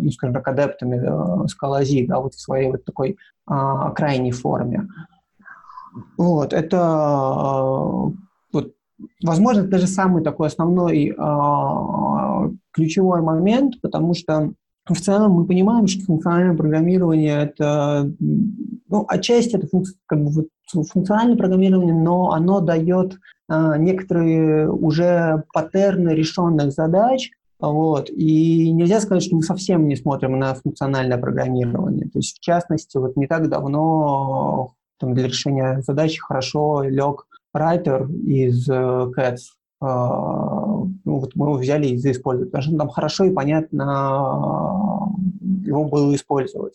ну, 0.00 0.10
скажем 0.10 0.34
так, 0.34 0.48
адептами 0.48 1.46
скалази, 1.48 2.06
да, 2.06 2.20
вот 2.20 2.34
в 2.34 2.40
своей 2.40 2.70
вот 2.70 2.84
такой 2.84 3.16
крайней 3.46 4.32
форме. 4.32 4.88
Вот, 6.16 6.52
это 6.52 8.12
возможно, 9.22 9.60
это 9.60 9.70
даже 9.70 9.86
самый 9.86 10.22
такой 10.22 10.48
основной 10.48 11.08
э, 11.08 12.50
ключевой 12.72 13.22
момент, 13.22 13.80
потому 13.80 14.14
что 14.14 14.52
в 14.86 15.00
целом 15.00 15.32
мы 15.32 15.46
понимаем, 15.46 15.86
что 15.86 16.04
функциональное 16.04 16.56
программирование 16.56 17.44
это, 17.44 18.12
ну, 18.18 19.04
отчасти 19.08 19.56
это 19.56 19.66
функци- 19.66 19.96
как 20.06 20.22
бы 20.22 20.30
вот 20.30 20.48
функциональное 20.70 21.36
программирование, 21.36 21.94
но 21.94 22.30
оно 22.32 22.60
дает 22.60 23.18
э, 23.48 23.74
некоторые 23.78 24.70
уже 24.70 25.44
паттерны 25.52 26.10
решенных 26.10 26.72
задач, 26.72 27.30
вот. 27.60 28.10
И 28.10 28.70
нельзя 28.72 29.00
сказать, 29.00 29.24
что 29.24 29.36
мы 29.36 29.42
совсем 29.42 29.88
не 29.88 29.96
смотрим 29.96 30.38
на 30.38 30.54
функциональное 30.54 31.18
программирование. 31.18 32.06
То 32.06 32.18
есть, 32.18 32.38
в 32.38 32.40
частности, 32.40 32.96
вот 32.96 33.16
не 33.16 33.26
так 33.26 33.48
давно 33.48 34.72
там, 34.98 35.14
для 35.14 35.28
решения 35.28 35.80
задачи 35.82 36.20
хорошо 36.20 36.82
лег 36.82 37.26
Writer 37.56 38.10
из 38.12 38.68
uh, 38.68 39.10
Cats. 39.16 39.40
Uh, 39.82 40.90
ну, 41.04 41.18
вот 41.18 41.34
мы 41.34 41.46
его 41.46 41.56
взяли 41.56 41.86
и 41.86 41.98
заиспользовали, 41.98 42.48
потому 42.48 42.62
что 42.62 42.76
там 42.76 42.88
хорошо 42.88 43.24
и 43.24 43.32
понятно 43.32 45.08
его 45.40 45.84
было 45.84 46.14
использовать. 46.14 46.74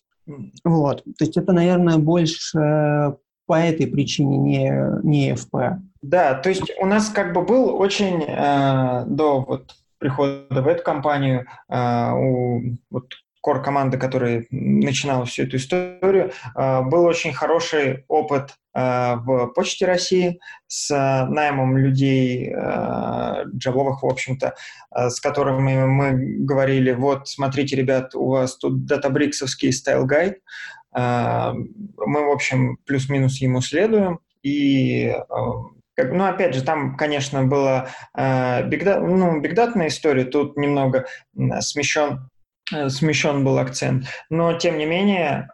Вот. 0.64 1.04
То 1.04 1.26
есть 1.26 1.38
это, 1.38 1.54
наверное, 1.54 1.98
больше 1.98 3.18
по 3.50 3.60
этой 3.60 3.88
причине 3.88 4.38
не, 4.38 4.72
не 5.02 5.32
FP. 5.34 5.80
Да, 6.04 6.36
то 6.36 6.50
есть 6.50 6.72
у 6.80 6.86
нас 6.86 7.10
как 7.10 7.34
бы 7.34 7.42
был 7.42 7.76
очень 7.82 8.24
э, 8.24 9.06
до 9.08 9.42
вот 9.42 9.74
прихода 9.98 10.62
в 10.62 10.68
эту 10.68 10.84
компанию 10.84 11.48
э, 11.68 12.12
у 12.14 12.62
вот 12.92 13.14
core 13.42 13.64
команды, 13.64 13.98
которая 13.98 14.46
начинала 14.52 15.26
всю 15.26 15.46
эту 15.46 15.58
историю, 15.58 16.32
э, 16.56 16.82
был 16.84 17.06
очень 17.06 17.34
хороший 17.34 18.06
опыт 18.08 18.52
Э, 18.80 19.16
в 19.16 19.48
Почте 19.48 19.86
России 19.86 20.40
с 20.68 20.94
наймом 21.30 21.78
людей 21.78 22.54
э, 22.54 23.44
джавовых, 23.56 24.04
в 24.04 24.08
общем-то, 24.08 24.56
э, 24.96 25.10
с 25.10 25.20
которыми 25.20 25.86
мы 25.86 26.12
говорили, 26.46 26.92
вот, 26.92 27.28
смотрите, 27.28 27.76
ребят, 27.76 28.14
у 28.16 28.30
вас 28.30 28.58
тут 28.58 28.86
датабриксовский 28.86 29.72
style 29.72 30.01
guide, 30.01 30.36
мы, 30.92 32.26
в 32.26 32.32
общем, 32.32 32.78
плюс-минус 32.86 33.42
ему 33.42 33.62
следуем, 33.62 34.20
и 34.42 35.16
ну, 35.98 36.26
опять 36.26 36.56
же, 36.56 36.64
там, 36.64 36.96
конечно, 36.96 37.44
была 37.44 37.90
э, 38.18 38.64
ну, 38.64 39.42
бигдатная 39.42 39.90
история, 39.90 40.24
тут 40.24 40.58
немного 40.58 41.06
смещен, 41.60 42.30
смещен 42.88 43.44
был 43.44 43.58
акцент, 43.60 44.06
но, 44.30 44.54
тем 44.54 44.78
не 44.78 44.86
менее, 44.86 45.50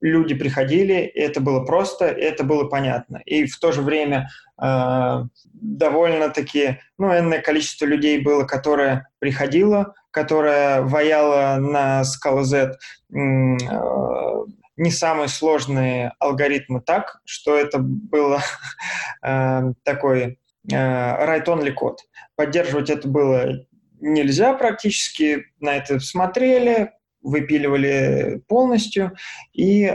люди 0.00 0.34
приходили, 0.34 0.96
это 0.96 1.40
было 1.40 1.64
просто, 1.64 2.06
это 2.06 2.44
было 2.44 2.64
понятно. 2.64 3.20
И 3.24 3.46
в 3.46 3.58
то 3.58 3.72
же 3.72 3.82
время 3.82 4.28
э, 4.60 5.24
довольно-таки, 5.54 6.80
ну, 6.98 7.16
энное 7.16 7.40
количество 7.40 7.86
людей 7.86 8.20
было, 8.20 8.44
которое 8.44 9.08
приходило, 9.18 9.94
которое 10.16 10.80
ваяло 10.80 11.58
на 11.60 12.00
Scala 12.00 12.42
Z 12.42 12.78
э, 13.12 13.16
не 14.78 14.90
самые 14.90 15.28
сложные 15.28 16.14
алгоритмы 16.18 16.80
так, 16.80 17.20
что 17.26 17.54
это 17.54 17.78
было 17.80 18.40
э, 19.22 19.72
такой 19.84 20.38
э, 20.72 20.74
write-only 20.74 21.72
код. 21.72 22.00
Поддерживать 22.34 22.88
это 22.88 23.06
было 23.06 23.66
нельзя 24.00 24.54
практически, 24.54 25.44
на 25.60 25.76
это 25.76 26.00
смотрели, 26.00 26.92
выпиливали 27.20 28.40
полностью 28.48 29.12
и, 29.52 29.92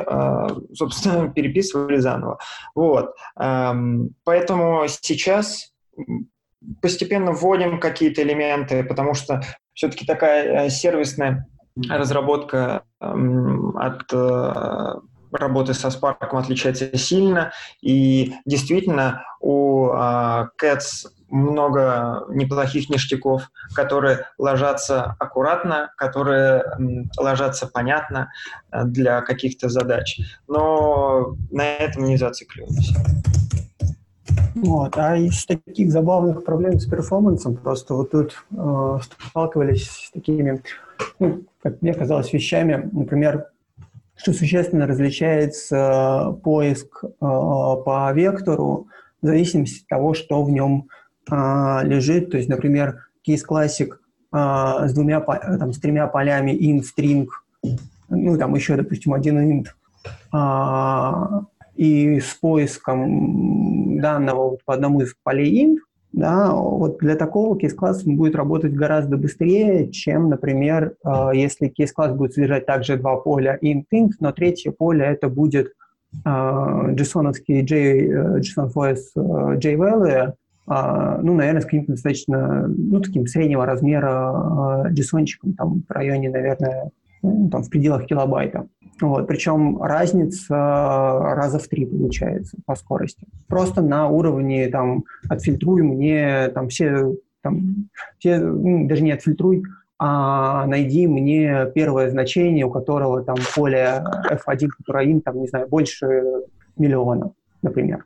собственно, 0.73 1.29
переписывали 1.35 1.97
заново. 1.97 2.39
Вот. 2.75 3.15
Эм, 3.39 4.13
поэтому 4.25 4.83
сейчас 4.87 5.73
постепенно 6.81 7.31
вводим 7.31 7.79
какие-то 7.79 8.21
элементы, 8.21 8.83
потому 8.83 9.13
что 9.13 9.41
все-таки 9.73 10.05
такая 10.05 10.65
э, 10.65 10.69
сервисная 10.69 11.47
разработка 11.89 12.83
эм, 12.99 13.77
от 13.77 14.03
э, 14.11 14.93
работы 15.31 15.73
со 15.73 15.87
Spark 15.87 16.17
отличается 16.31 16.97
сильно, 16.97 17.53
и 17.81 18.33
действительно 18.45 19.23
у 19.39 19.87
Cats 19.87 21.07
много 21.31 22.25
неплохих 22.29 22.89
ништяков, 22.89 23.49
которые 23.73 24.27
ложатся 24.37 25.15
аккуратно, 25.19 25.91
которые 25.97 26.63
ложатся 27.17 27.67
понятно 27.67 28.31
э, 28.71 28.83
для 28.83 29.21
каких-то 29.21 29.69
задач. 29.69 30.19
Но 30.47 31.35
на 31.49 31.63
этом 31.63 32.05
не 32.05 32.17
зацикливаемся. 32.17 32.95
Вот. 34.55 34.97
А 34.97 35.17
из 35.17 35.45
таких 35.45 35.91
забавных 35.91 36.43
проблем 36.43 36.79
с 36.79 36.85
перформансом, 36.85 37.55
просто 37.55 37.95
вот 37.95 38.11
тут 38.11 38.43
э, 38.51 38.97
сталкивались 39.27 39.89
с 39.89 40.11
такими, 40.11 40.61
ну, 41.19 41.43
как 41.61 41.81
мне 41.81 41.93
казалось, 41.93 42.31
вещами, 42.31 42.89
например, 42.91 43.47
что 44.15 44.33
существенно 44.33 44.85
различается 44.85 46.37
поиск 46.43 47.03
э, 47.03 47.07
по 47.19 48.11
вектору 48.13 48.87
в 49.21 49.25
зависимости 49.25 49.81
от 49.83 49.87
того, 49.87 50.13
что 50.13 50.43
в 50.43 50.51
нем 50.51 50.87
а, 51.29 51.81
лежит, 51.83 52.31
то 52.31 52.37
есть, 52.37 52.49
например, 52.49 53.07
Case 53.27 53.41
Classic 53.47 53.89
а, 54.31 54.87
с 54.87 54.93
двумя, 54.93 55.19
там, 55.21 55.73
с 55.73 55.79
тремя 55.79 56.07
полями 56.07 56.51
int, 56.51 56.83
string, 56.83 57.27
ну, 58.09 58.37
там 58.37 58.55
еще, 58.55 58.75
допустим, 58.75 59.13
один 59.13 59.39
int, 59.39 59.67
а, 60.31 61.43
и 61.81 62.19
с 62.19 62.35
поиском 62.35 63.99
данного 63.99 64.51
вот 64.51 64.63
по 64.65 64.75
одному 64.75 65.01
из 65.01 65.15
полей 65.23 65.65
int, 65.65 65.77
да, 66.13 66.53
вот 66.53 66.99
для 66.99 67.15
такого 67.15 67.57
кейс-класс 67.57 68.03
будет 68.03 68.35
работать 68.35 68.73
гораздо 68.73 69.17
быстрее, 69.17 69.89
чем, 69.89 70.29
например, 70.29 70.93
э, 71.03 71.31
если 71.33 71.69
кейс-класс 71.69 72.13
будет 72.13 72.33
содержать 72.33 72.67
также 72.67 72.97
два 72.97 73.15
поля 73.15 73.57
int, 73.63 73.85
int, 73.91 74.11
но 74.19 74.31
третье 74.31 74.69
поле 74.69 75.05
это 75.05 75.27
будет 75.27 75.71
э, 76.23 76.29
JSON-овский 76.29 77.63
J, 77.63 78.41
JSON-FOS 78.41 79.15
JValue, 79.15 80.33
ну, 80.67 81.33
наверное, 81.33 81.61
с 81.61 81.65
каким-то 81.65 81.93
достаточно, 81.93 82.67
ну, 82.67 83.01
таким 83.01 83.25
среднего 83.25 83.65
размера 83.65 84.85
JSON-чиком, 84.91 85.53
там, 85.57 85.83
в 85.89 85.91
районе, 85.91 86.29
наверное, 86.29 86.91
ну, 87.21 87.49
там, 87.49 87.63
в 87.63 87.69
пределах 87.69 88.05
килобайта. 88.05 88.67
Вот, 88.99 89.27
причем 89.27 89.81
разница 89.81 90.55
раза 90.55 91.57
в 91.57 91.67
три 91.67 91.85
получается 91.85 92.57
по 92.65 92.75
скорости. 92.75 93.25
Просто 93.47 93.81
на 93.81 94.07
уровне 94.07 94.67
там 94.67 95.05
отфильтруй 95.27 95.81
мне 95.81 96.49
там 96.49 96.69
все, 96.69 97.15
там, 97.41 97.89
все 98.19 98.39
ну, 98.39 98.87
даже 98.87 99.01
не 99.01 99.11
отфильтруй, 99.11 99.63
а 99.97 100.65
найди 100.67 101.07
мне 101.07 101.67
первое 101.73 102.09
значение, 102.09 102.65
у 102.65 102.71
которого 102.71 103.23
там 103.23 103.37
поле 103.55 104.03
F1, 104.29 104.67
которое 104.77 105.05
им 105.05 105.21
там, 105.21 105.39
не 105.39 105.47
знаю, 105.47 105.67
больше 105.67 106.23
миллиона, 106.77 107.31
например. 107.61 108.05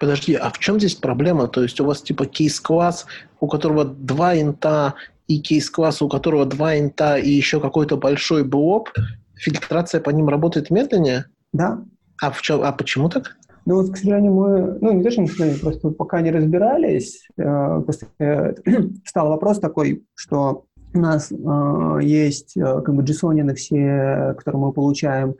Подожди, 0.00 0.34
а 0.34 0.50
в 0.50 0.58
чем 0.58 0.78
здесь 0.78 0.94
проблема? 0.94 1.46
То 1.46 1.62
есть 1.62 1.80
у 1.80 1.84
вас 1.84 2.02
типа 2.02 2.26
кейс-класс, 2.26 3.06
у 3.40 3.46
которого 3.46 3.84
два 3.84 4.34
инта, 4.34 4.94
и 5.26 5.40
кейс-класс, 5.40 6.02
у 6.02 6.08
которого 6.08 6.46
два 6.46 6.78
инта 6.78 7.16
и 7.16 7.30
еще 7.30 7.60
какой-то 7.60 7.96
большой 7.96 8.44
блоб, 8.44 8.90
фильтрация 9.34 10.00
по 10.00 10.10
ним 10.10 10.28
работает 10.28 10.70
медленнее? 10.70 11.26
Да. 11.52 11.82
А, 12.20 12.30
в 12.30 12.42
чем, 12.42 12.62
а 12.62 12.72
почему 12.72 13.08
так? 13.08 13.36
Ну 13.66 13.76
вот, 13.76 13.92
к 13.92 13.96
сожалению, 13.96 14.34
мы, 14.34 14.78
ну 14.80 14.92
не 14.92 15.02
то, 15.02 15.10
что 15.10 15.22
мы, 15.22 15.28
сожалению, 15.28 15.60
просто 15.60 15.88
пока 15.90 16.20
не 16.20 16.30
разбирались, 16.30 17.26
э, 17.38 17.82
просто 17.82 18.06
э, 18.18 18.54
стал 19.06 19.28
вопрос 19.28 19.58
такой, 19.58 20.04
что 20.14 20.66
у 20.92 20.98
нас 20.98 21.32
э, 21.32 21.98
есть 22.02 22.56
э, 22.56 22.82
как 22.82 22.94
бы 22.94 23.02
JSON 23.02 23.54
все, 23.54 24.34
которые 24.36 24.60
мы 24.60 24.72
получаем, 24.72 25.34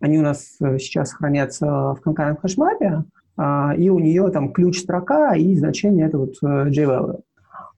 они 0.00 0.18
у 0.18 0.22
нас 0.22 0.56
э, 0.60 0.78
сейчас 0.78 1.12
хранятся 1.12 1.66
в 1.66 2.00
конкретном 2.02 2.38
хэшмапе, 2.38 3.04
э, 3.38 3.76
и 3.76 3.88
у 3.90 3.98
нее 4.00 4.28
там 4.30 4.52
ключ-строка 4.52 5.34
и 5.34 5.56
значение 5.56 6.06
это 6.06 6.18
вот 6.18 6.34
э, 6.42 6.70
JValue. 6.70 7.20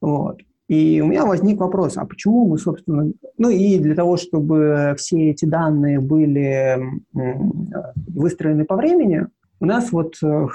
Вот. 0.01 0.41
И 0.71 1.01
у 1.01 1.07
меня 1.09 1.27
возник 1.27 1.59
вопрос, 1.59 1.97
а 1.97 2.05
почему 2.05 2.47
мы, 2.47 2.57
собственно, 2.57 3.11
ну 3.39 3.51
и 3.51 3.77
для 3.81 3.97
того, 3.97 4.17
чтобы 4.17 4.95
все 4.97 5.31
эти 5.31 5.45
данные 5.45 5.99
были 5.99 6.79
выстроены 8.07 8.65
по 8.65 8.77
времени, 8.77 9.27
у 9.59 9.67
нас 9.67 9.91
вот 9.91 10.15
э, 10.23 10.47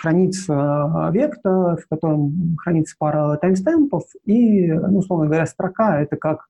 хранится 0.00 1.10
вектор, 1.12 1.76
в 1.76 1.86
котором 1.88 2.56
хранится 2.60 2.96
пара 2.98 3.36
таймстемпов, 3.36 4.02
и, 4.24 4.72
ну, 4.72 4.98
условно 4.98 5.26
говоря, 5.26 5.46
строка— 5.46 6.00
это 6.02 6.16
как 6.16 6.40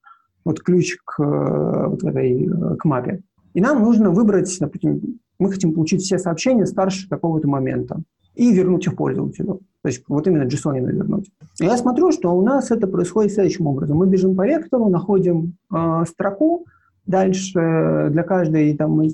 вот 0.43 0.63
ключ 0.63 0.97
к, 1.05 1.19
вот 1.19 2.03
этой, 2.05 2.49
к 2.79 2.87
мапе. 2.87 3.21
И 3.53 3.61
нам 3.61 3.83
нужно 3.83 4.09
выбрать, 4.11 4.57
допустим, 4.59 5.19
мы 5.39 5.53
хотим 5.53 5.75
получить 5.75 6.01
все 6.01 6.19
сообщения 6.19 6.65
старше 6.65 7.07
какого-то 7.07 7.49
момента 7.49 8.01
и 8.37 8.53
вернуть 8.53 8.87
их 8.87 8.97
пользователю. 8.97 9.61
То 9.83 9.89
есть 9.89 10.05
вот 10.09 10.27
именно 10.27 10.45
JSON 10.45 10.79
вернуть. 10.79 11.31
Я 11.59 11.77
смотрю, 11.77 12.13
что 12.13 12.37
у 12.37 12.43
нас 12.43 12.71
это 12.71 12.87
происходит 12.87 13.33
следующим 13.33 13.67
образом. 13.67 13.97
Мы 13.97 14.07
бежим 14.07 14.37
по 14.37 14.47
вектору, 14.47 14.89
находим 14.89 15.55
э, 15.75 16.05
строку, 16.07 16.67
дальше 17.07 18.09
для 18.11 18.23
каждой 18.23 18.77
там, 18.77 19.01
э, 19.01 19.09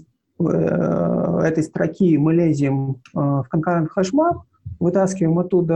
этой 1.44 1.62
строки 1.62 2.16
мы 2.18 2.34
лезем 2.34 2.96
э, 3.14 3.18
в 3.18 3.46
concurrent 3.52 3.88
hashmap, 3.96 4.40
вытаскиваем 4.80 5.38
оттуда 5.38 5.74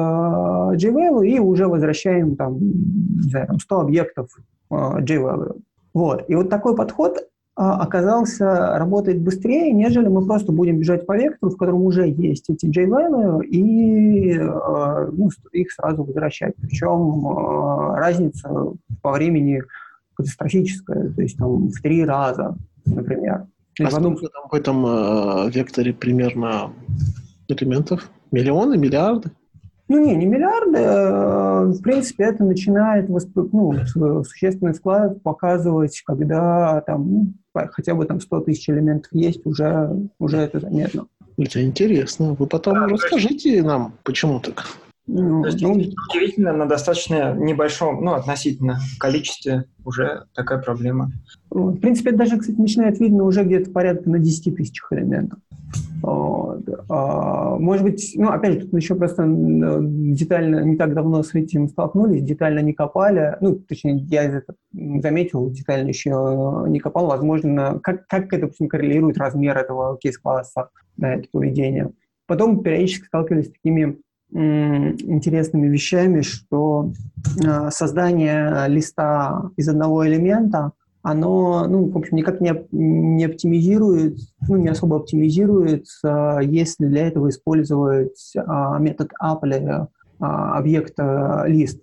JValue 0.75 1.27
и 1.27 1.39
уже 1.39 1.69
возвращаем 1.69 2.37
там, 2.37 2.59
не 2.59 3.31
знаю, 3.31 3.47
там 3.47 3.61
100 3.61 3.81
объектов 3.81 4.29
э, 4.71 4.75
JValue. 4.75 5.61
Вот. 5.95 6.25
И 6.29 6.35
вот 6.35 6.51
такой 6.51 6.75
подход 6.75 7.29
оказался 7.57 8.77
работает 8.79 9.21
быстрее, 9.23 9.73
нежели 9.73 10.09
мы 10.09 10.27
просто 10.27 10.53
будем 10.53 10.79
бежать 10.79 11.07
по 11.07 11.17
вектору, 11.17 11.53
в 11.53 11.57
котором 11.57 11.83
уже 11.83 12.07
есть 12.07 12.51
эти 12.51 12.67
JVM, 12.67 13.45
и 13.45 14.39
а, 14.39 15.09
ну, 15.11 15.31
их 15.53 15.73
сразу 15.73 16.05
возвращать. 16.05 16.55
Причем 16.57 17.27
а, 17.27 17.97
разница 17.97 18.51
по 19.01 19.13
времени 19.13 19.63
катастрофическая, 20.15 21.11
то 21.15 21.23
есть 21.23 21.39
там 21.39 21.69
в 21.69 21.81
три 21.81 22.05
раза, 22.05 22.57
например. 22.85 23.47
А 23.81 23.91
сколько 23.91 24.29
там 24.29 24.49
в 24.51 24.55
этом 24.55 24.87
э, 24.87 25.51
векторе 25.51 25.93
примерно 25.93 26.73
элементов? 27.49 28.11
Миллионы, 28.33 28.79
миллиарды? 28.79 29.31
Ну, 29.89 30.05
не, 30.05 30.17
не 30.17 30.27
миллиарды. 30.27 30.79
А, 30.79 31.65
в 31.65 31.81
принципе, 31.81 32.25
это 32.25 32.45
начинает 32.45 33.09
восп... 33.09 33.31
ну, 33.35 33.73
существенный 34.25 34.73
вклад 34.73 35.23
показывать, 35.23 36.03
когда 36.05 36.81
там 36.81 37.09
ну, 37.09 37.33
хотя 37.73 37.95
бы 37.95 38.05
там 38.05 38.21
100 38.21 38.41
тысяч 38.41 38.69
элементов 38.69 39.13
есть, 39.13 39.47
уже, 39.47 39.91
уже 40.19 40.39
это 40.39 40.61
заметно. 40.61 41.07
Это 41.39 41.63
интересно. 41.63 42.35
Вы 42.35 42.47
потом 42.47 42.85
расскажите 42.87 43.63
нам, 43.63 43.95
почему 44.03 44.41
так. 44.41 44.67
Ну, 45.09 45.43
То 45.43 45.49
есть, 45.49 45.63
ну, 45.63 45.73
удивительно, 45.73 46.53
на 46.53 46.67
достаточно 46.67 47.33
небольшом, 47.35 48.05
ну, 48.05 48.15
относительно 48.15 48.79
количестве 48.99 49.67
уже 49.85 50.25
такая 50.35 50.59
проблема. 50.59 51.13
В 51.51 51.77
принципе, 51.77 52.11
это 52.11 52.19
даже, 52.19 52.39
кстати, 52.39 52.59
начинает 52.59 52.99
видно 52.99 53.25
уже 53.25 53.45
где-то 53.45 53.71
порядка 53.71 54.11
на 54.11 54.19
10 54.19 54.57
тысячах 54.57 54.93
элементов. 54.93 55.39
А, 56.03 57.57
может 57.59 57.85
быть, 57.85 58.13
ну, 58.17 58.31
опять 58.31 58.55
же, 58.55 58.61
тут 58.67 58.75
еще 58.75 58.95
просто 58.95 59.25
детально, 59.27 60.61
не 60.65 60.77
так 60.77 60.95
давно 60.95 61.23
с 61.23 61.35
этим 61.35 61.69
столкнулись, 61.69 62.23
детально 62.23 62.61
не 62.61 62.73
копали, 62.73 63.37
ну, 63.41 63.57
точнее, 63.57 63.99
я 64.11 64.25
это 64.25 64.55
заметил, 64.73 65.51
детально 65.51 65.89
еще 65.89 66.65
не 66.69 66.81
копал, 66.81 67.07
возможно, 67.07 67.81
как, 67.83 68.07
как 68.07 68.27
это, 68.33 68.43
допустим, 68.43 68.69
коррелирует 68.69 69.19
размер 69.19 69.57
этого 69.57 69.97
кейс-класса, 69.99 70.69
да, 70.97 71.15
это 71.15 71.29
поведение. 71.33 71.91
Потом 72.27 72.63
периодически 72.63 73.07
сталкивались 73.07 73.47
с 73.47 73.53
такими 73.53 73.99
интересными 74.33 75.69
вещами, 75.69 76.21
что 76.21 76.93
а, 77.47 77.71
создание 77.71 78.69
листа 78.69 79.51
из 79.57 79.69
одного 79.69 80.07
элемента– 80.07 80.73
оно, 81.07 81.69
ну, 81.69 81.89
в 81.89 81.97
общем, 81.97 82.17
никак 82.17 82.41
не, 82.41 82.53
не 82.73 83.27
оптимизирует, 83.27 84.19
ну, 84.49 84.57
не 84.57 84.67
особо 84.67 84.97
оптимизируется, 84.97 86.41
если 86.43 86.87
для 86.87 87.07
этого 87.07 87.29
использовать 87.29 88.33
а, 88.37 88.81
метод 88.81 89.13
Apple 89.23 89.87
а, 90.19 90.59
объекта 90.59 91.45
лист. 91.47 91.81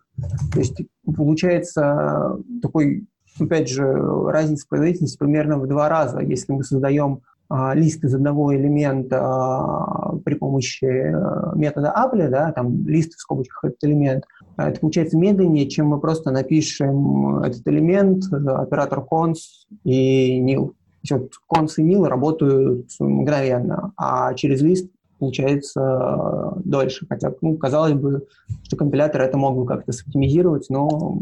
То 0.51 0.59
есть 0.59 0.81
получается 1.05 2.37
такой, 2.61 3.07
опять 3.39 3.69
же, 3.69 3.85
разница 3.85 4.65
производительности 4.67 5.17
примерно 5.17 5.57
в 5.57 5.67
два 5.69 5.87
раза. 5.87 6.19
Если 6.19 6.51
мы 6.51 6.65
создаем 6.65 7.13
а, 7.13 7.32
лист 7.75 8.03
из 8.03 8.15
одного 8.15 8.55
элемента 8.55 9.19
а, 9.21 10.15
при 10.23 10.35
помощи 10.35 10.85
а, 10.85 11.53
метода 11.55 11.93
Apple, 11.95 12.29
да, 12.29 12.51
там 12.51 12.87
лист 12.87 13.13
в 13.13 13.19
скобочках 13.19 13.65
этот 13.65 13.83
элемент, 13.83 14.23
а 14.55 14.69
это 14.69 14.79
получается 14.79 15.17
медленнее, 15.17 15.69
чем 15.69 15.87
мы 15.87 15.99
просто 15.99 16.31
напишем 16.31 17.39
этот 17.43 17.67
элемент, 17.67 18.23
оператор 18.31 18.99
cons 18.99 19.37
и 19.83 20.41
nil. 20.41 20.73
Вот 21.09 21.31
cons 21.53 21.73
и 21.77 21.83
nil 21.83 22.05
работают 22.05 22.87
мгновенно, 22.99 23.91
а 23.97 24.33
через 24.33 24.61
лист 24.61 24.89
получается 25.19 26.53
дольше. 26.65 27.05
Хотя, 27.07 27.33
ну, 27.41 27.55
казалось 27.57 27.93
бы, 27.93 28.25
что 28.63 28.75
компилятор 28.75 29.21
это 29.21 29.37
мог 29.37 29.55
бы 29.55 29.65
как-то 29.65 29.91
соптимизировать, 29.91 30.67
но, 30.69 31.19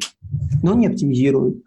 но 0.64 0.74
не 0.76 0.88
оптимизирует. 0.88 1.58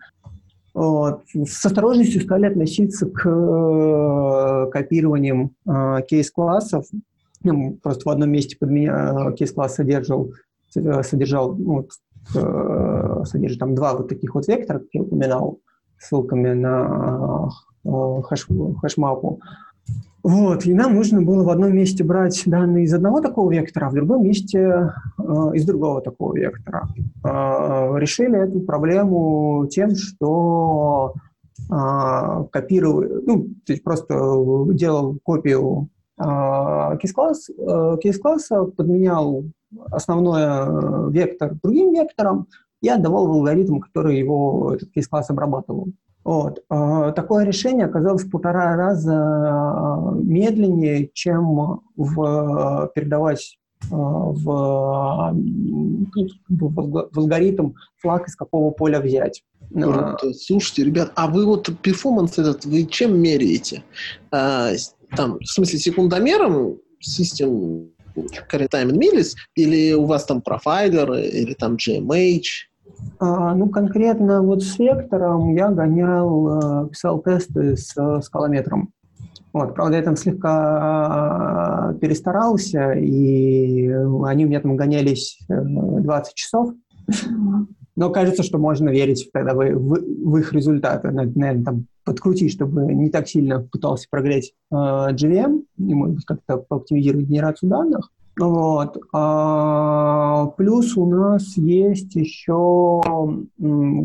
С 0.74 1.64
осторожностью 1.64 2.20
стали 2.20 2.46
относиться 2.46 3.06
к 3.06 3.28
э, 3.28 4.70
копированиям 4.72 5.52
э, 5.66 5.98
кейс-классов. 6.08 6.86
Ну, 7.44 7.78
просто 7.80 8.08
в 8.08 8.12
одном 8.12 8.30
месте 8.30 8.56
под 8.58 8.70
меня 8.70 9.14
э, 9.30 9.32
кейс-класс 9.34 9.76
содержал 9.76 10.30
содержал, 11.02 11.54
ну, 11.54 11.86
содержит 13.24 13.60
там 13.60 13.76
два 13.76 13.94
вот 13.94 14.08
таких 14.08 14.34
вот 14.34 14.48
вектора, 14.48 14.80
как 14.80 14.88
я 14.92 15.02
упоминал, 15.02 15.60
ссылками 16.00 16.52
на 16.52 17.48
хэш, 17.84 18.48
хэшмапу. 18.80 19.40
Вот, 20.24 20.64
и 20.64 20.72
нам 20.72 20.94
нужно 20.94 21.20
было 21.20 21.44
в 21.44 21.50
одном 21.50 21.74
месте 21.74 22.02
брать 22.02 22.42
данные 22.46 22.84
из 22.84 22.94
одного 22.94 23.20
такого 23.20 23.52
вектора, 23.52 23.86
а 23.86 23.90
в 23.90 23.94
другом 23.94 24.24
месте 24.24 24.58
э, 24.58 25.22
из 25.52 25.66
другого 25.66 26.00
такого 26.00 26.34
вектора. 26.34 26.88
Э, 27.22 27.98
решили 27.98 28.38
эту 28.42 28.60
проблему 28.60 29.68
тем, 29.70 29.94
что 29.94 31.12
э, 31.70 32.44
копировал, 32.50 33.02
ну, 33.26 33.48
то 33.66 33.72
есть 33.74 33.84
просто 33.84 34.14
делал 34.72 35.18
копию 35.22 35.90
э, 36.18 36.22
кейс-класс, 36.22 37.50
э, 37.50 37.96
кейс-класса, 38.02 38.64
подменял 38.64 39.44
основной 39.90 40.40
э, 40.42 41.10
вектор 41.10 41.52
другим 41.62 41.92
вектором 41.92 42.46
и 42.80 42.88
отдавал 42.88 43.26
в 43.26 43.32
алгоритм, 43.32 43.78
который 43.78 44.18
его 44.18 44.72
этот 44.72 44.90
кейс-класс 44.90 45.28
обрабатывал. 45.28 45.88
Вот. 46.24 46.64
Э, 46.70 47.12
такое 47.14 47.44
решение 47.44 47.86
оказалось 47.86 48.24
в 48.24 48.30
полтора 48.30 48.76
раза 48.76 49.12
э, 49.12 50.14
медленнее, 50.22 51.10
чем 51.12 51.82
в, 51.96 52.90
передавать 52.94 53.58
в, 53.90 55.34
в 56.48 57.18
алгоритм 57.18 57.74
флаг 58.00 58.28
из 58.28 58.36
какого 58.36 58.70
поля 58.70 59.00
взять. 59.00 59.42
Слушайте, 60.32 60.84
ребят, 60.84 61.12
а 61.14 61.26
вы 61.26 61.44
вот 61.46 61.70
перформанс 61.82 62.38
этот, 62.38 62.64
вы 62.64 62.84
чем 62.84 63.20
меряете? 63.20 63.82
А, 64.30 64.70
там, 65.16 65.38
в 65.40 65.46
смысле, 65.46 65.78
секундомером, 65.78 66.78
систем 67.00 67.90
Carry 68.16 68.68
Time 68.68 68.90
and 68.90 68.98
Millis, 68.98 69.32
или 69.54 69.92
у 69.92 70.04
вас 70.04 70.24
там 70.24 70.40
профайлеры, 70.42 71.26
или 71.26 71.54
там 71.54 71.76
GMH? 71.76 72.42
А, 73.18 73.54
ну, 73.54 73.68
конкретно 73.68 74.42
вот 74.42 74.62
с 74.62 74.78
вектором 74.78 75.54
я 75.54 75.70
гонял, 75.70 76.84
э, 76.84 76.88
писал 76.88 77.20
тесты 77.22 77.76
с 77.76 77.96
э, 77.96 78.20
скалометром. 78.22 78.90
Вот, 79.52 79.74
правда, 79.74 79.96
я 79.96 80.02
там 80.02 80.16
слегка 80.16 81.92
э, 81.94 81.98
перестарался, 82.00 82.92
и 82.92 83.88
они 84.24 84.46
у 84.46 84.48
меня 84.48 84.60
там 84.60 84.76
гонялись 84.76 85.38
20 85.48 86.34
часов. 86.34 86.74
Но 87.96 88.10
кажется, 88.10 88.42
что 88.42 88.58
можно 88.58 88.88
верить 88.88 89.30
тогда 89.32 89.54
в, 89.54 89.58
в, 89.58 90.30
в 90.30 90.36
их 90.38 90.52
результаты. 90.52 91.12
Наверное, 91.12 91.62
там 91.62 91.86
подкрутить, 92.04 92.52
чтобы 92.52 92.92
не 92.92 93.10
так 93.10 93.28
сильно 93.28 93.60
пытался 93.60 94.08
прогреть 94.10 94.52
э, 94.72 94.74
GVM, 94.74 95.62
и, 95.78 95.94
может 95.94 96.16
быть, 96.16 96.24
как-то 96.24 96.58
пооптимизировать 96.58 97.26
генерацию 97.26 97.70
данных. 97.70 98.10
Вот. 98.38 98.96
А, 99.12 100.46
плюс 100.56 100.96
у 100.96 101.06
нас 101.06 101.56
есть 101.56 102.14
еще 102.16 103.00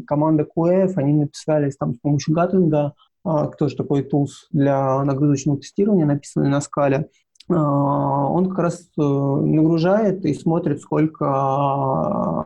команда 0.06 0.48
QF, 0.56 0.94
они 0.96 1.14
написали 1.14 1.72
там 1.72 1.96
с 1.96 2.00
помощью 2.00 2.36
гаттинга, 2.36 2.94
а, 3.24 3.48
тоже 3.48 3.76
такой 3.76 4.04
тулс 4.04 4.48
для 4.52 5.04
нагрузочного 5.04 5.60
тестирования, 5.60 6.06
написанный 6.06 6.50
на 6.50 6.62
скале. 6.62 7.10
А, 7.50 8.28
он 8.28 8.50
как 8.50 8.60
раз 8.60 8.88
а, 8.98 9.02
нагружает 9.02 10.26
и 10.26 10.34
смотрит, 10.34 10.82
сколько 10.82 12.46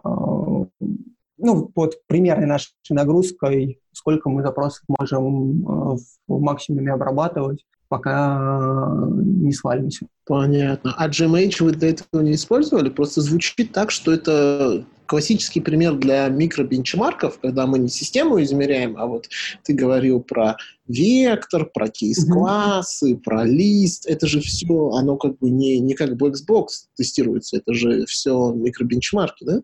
ну, 1.38 1.66
под 1.68 2.06
примерной 2.08 2.48
нашей 2.48 2.74
нагрузкой, 2.90 3.80
сколько 3.92 4.30
мы 4.30 4.44
запросов 4.44 4.84
можем 4.88 5.62
э, 5.62 5.98
в 6.28 6.40
максимуме 6.40 6.94
обрабатывать, 6.94 7.66
пока 7.94 9.08
не 9.14 9.54
свалимся. 9.54 10.08
Понятно. 10.26 10.96
А 10.98 11.08
GMH 11.08 11.64
вы 11.64 11.72
для 11.74 11.90
этого 11.90 12.24
не 12.24 12.32
использовали? 12.32 12.90
Просто 12.90 13.22
звучит 13.22 13.72
так, 13.72 13.92
что 13.92 14.12
это 14.12 14.84
классический 15.06 15.62
пример 15.62 15.94
для 15.98 16.28
микробенчмарков, 16.28 17.38
когда 17.40 17.68
мы 17.68 17.78
не 17.78 17.90
систему 17.90 18.42
измеряем, 18.42 18.98
а 18.98 19.06
вот 19.06 19.28
ты 19.64 19.74
говорил 19.74 20.22
про 20.22 20.58
вектор, 20.88 21.70
про 21.72 21.88
кейс-классы, 21.88 23.12
mm-hmm. 23.12 23.20
про 23.20 23.46
лист. 23.46 24.08
Это 24.08 24.26
же 24.26 24.42
все, 24.42 24.90
оно 24.94 25.16
как 25.18 25.38
бы 25.38 25.52
не, 25.52 25.78
не 25.80 25.94
как 25.94 26.14
Blackbox 26.14 26.66
тестируется, 26.96 27.58
это 27.58 27.76
же 27.76 28.08
все 28.08 28.54
микробенчмарки, 28.54 29.44
да? 29.44 29.62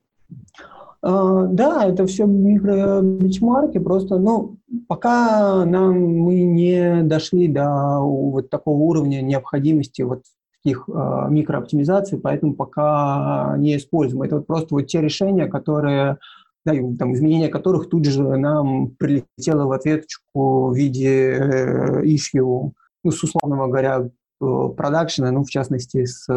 Uh, 1.02 1.48
да, 1.48 1.86
это 1.86 2.06
все 2.08 2.26
микробенчмарки, 2.26 3.78
просто, 3.78 4.18
ну, 4.18 4.58
пока 4.90 5.64
нам 5.64 5.96
мы 5.96 6.42
не 6.42 7.04
дошли 7.04 7.48
до 7.48 8.00
вот 8.02 8.50
такого 8.50 8.80
уровня 8.80 9.22
необходимости 9.22 10.02
вот 10.02 10.24
таких 10.62 10.90
uh, 10.90 11.30
микрооптимизаций, 11.30 12.20
поэтому 12.20 12.54
пока 12.54 13.56
не 13.58 13.78
используем. 13.78 14.24
Это 14.24 14.38
вот 14.38 14.48
просто 14.48 14.76
вот 14.76 14.88
те 14.88 15.00
решения, 15.00 15.48
которые, 15.48 16.18
да, 16.66 16.74
там, 16.98 17.14
изменения 17.14 17.48
которых 17.48 17.90
тут 17.90 18.04
же 18.04 18.22
нам 18.38 18.90
прилетело 18.90 19.68
в 19.68 19.72
ответочку 19.72 20.68
в 20.68 20.76
виде 20.76 21.32
э, 21.32 22.04
issue, 22.04 22.72
ну, 23.06 23.12
с 23.12 23.24
условного 23.24 23.68
говоря, 23.68 24.10
продакшена, 24.40 25.32
ну, 25.32 25.46
в 25.46 25.50
частности, 25.50 26.04
с 26.04 26.28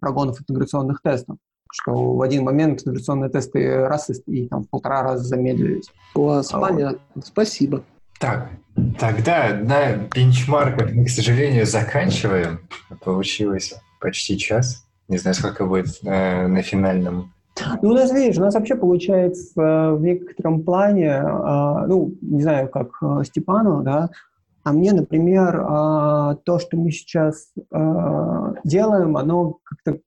прогонов 0.00 0.40
интеграционных 0.40 1.02
тестов 1.02 1.38
что 1.72 2.14
в 2.14 2.22
один 2.22 2.44
момент 2.44 2.80
интеграционные 2.80 3.30
тесты 3.30 3.86
раз 3.86 4.10
и, 4.10 4.14
и 4.30 4.48
там 4.48 4.64
в 4.64 4.68
полтора 4.68 5.02
раза 5.02 5.24
замедлились. 5.24 5.90
Класс, 6.12 6.50
а, 6.52 6.60
понятно. 6.60 7.00
Спасибо. 7.24 7.82
Так, 8.20 8.50
тогда 9.00 9.48
на 9.54 9.96
бенчмарках 10.14 10.92
мы, 10.92 11.06
к 11.06 11.10
сожалению, 11.10 11.66
заканчиваем. 11.66 12.60
Получилось 13.04 13.74
почти 14.00 14.38
час. 14.38 14.84
Не 15.08 15.18
знаю, 15.18 15.34
сколько 15.34 15.66
будет 15.66 15.98
э, 16.04 16.46
на 16.46 16.62
финальном. 16.62 17.32
Ну, 17.82 17.90
у 17.90 17.94
нас, 17.94 18.12
видишь, 18.12 18.38
у 18.38 18.40
нас 18.40 18.54
вообще 18.54 18.76
получается 18.76 19.60
э, 19.60 19.92
в 19.94 20.02
некотором 20.02 20.62
плане, 20.62 21.08
э, 21.08 21.86
ну, 21.86 22.14
не 22.20 22.42
знаю, 22.42 22.68
как 22.68 22.90
э, 23.02 23.24
Степану, 23.24 23.82
да, 23.82 24.10
а 24.64 24.72
мне, 24.72 24.92
например, 24.92 25.56
э, 25.56 26.36
то, 26.44 26.58
что 26.60 26.76
мы 26.76 26.92
сейчас 26.92 27.52
э, 27.56 28.54
делаем, 28.64 29.16
оно 29.16 29.58
как-то 29.64 30.00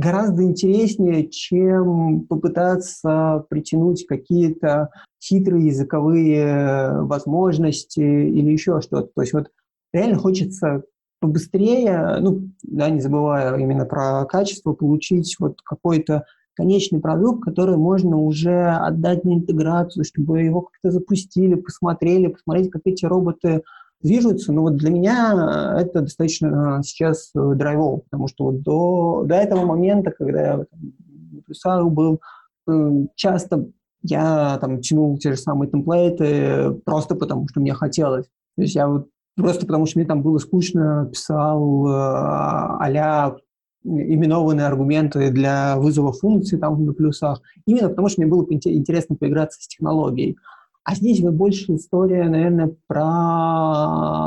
гораздо 0.00 0.42
интереснее, 0.42 1.28
чем 1.28 2.22
попытаться 2.22 3.44
притянуть 3.50 4.06
какие-то 4.06 4.90
хитрые 5.22 5.66
языковые 5.66 7.02
возможности 7.02 8.00
или 8.00 8.50
еще 8.50 8.80
что-то. 8.80 9.10
То 9.14 9.20
есть 9.20 9.32
вот 9.34 9.50
реально 9.92 10.18
хочется 10.18 10.82
побыстрее, 11.20 12.16
ну, 12.20 12.48
да, 12.62 12.88
не 12.88 13.00
забывая 13.00 13.56
именно 13.58 13.84
про 13.84 14.24
качество, 14.24 14.72
получить 14.72 15.36
вот 15.38 15.60
какой-то 15.62 16.24
конечный 16.54 17.00
продукт, 17.00 17.44
который 17.44 17.76
можно 17.76 18.16
уже 18.16 18.68
отдать 18.68 19.24
на 19.24 19.34
интеграцию, 19.34 20.04
чтобы 20.04 20.40
его 20.40 20.62
как-то 20.62 20.90
запустили, 20.90 21.54
посмотрели, 21.54 22.28
посмотреть, 22.28 22.70
как 22.70 22.82
эти 22.86 23.04
роботы 23.04 23.62
движутся. 24.02 24.52
Но 24.52 24.62
вот 24.62 24.76
для 24.76 24.90
меня 24.90 25.76
это 25.78 26.02
достаточно 26.02 26.80
сейчас 26.84 27.30
э, 27.34 27.52
драйвово, 27.54 27.98
потому 27.98 28.28
что 28.28 28.44
вот 28.44 28.62
до, 28.62 29.24
до 29.26 29.34
этого 29.34 29.64
момента, 29.64 30.10
когда 30.10 30.40
я 30.40 30.56
в 30.58 31.42
Плюсару 31.46 31.90
был, 31.90 32.20
э, 32.68 33.06
часто 33.14 33.66
я 34.02 34.58
там 34.60 34.80
тянул 34.80 35.18
те 35.18 35.32
же 35.32 35.38
самые 35.38 35.70
темплейты 35.70 36.72
просто 36.84 37.14
потому, 37.14 37.46
что 37.48 37.60
мне 37.60 37.74
хотелось. 37.74 38.26
То 38.56 38.62
есть 38.62 38.74
я 38.74 38.88
вот 38.88 39.08
просто 39.36 39.66
потому, 39.66 39.86
что 39.86 39.98
мне 39.98 40.08
там 40.08 40.22
было 40.22 40.38
скучно, 40.38 41.08
писал 41.10 41.86
э, 41.86 41.90
а 41.92 43.36
именованные 43.82 44.66
аргументы 44.66 45.30
для 45.30 45.76
вызова 45.78 46.12
функций 46.12 46.58
там 46.58 46.84
на 46.84 46.92
плюсах, 46.92 47.40
именно 47.66 47.88
потому 47.88 48.08
что 48.08 48.20
мне 48.20 48.30
было 48.30 48.44
интересно 48.50 49.16
поиграться 49.16 49.62
с 49.62 49.68
технологией. 49.68 50.36
А 50.84 50.94
здесь 50.94 51.20
вот 51.20 51.34
больше 51.34 51.74
история, 51.74 52.28
наверное, 52.28 52.74
про 52.86 54.20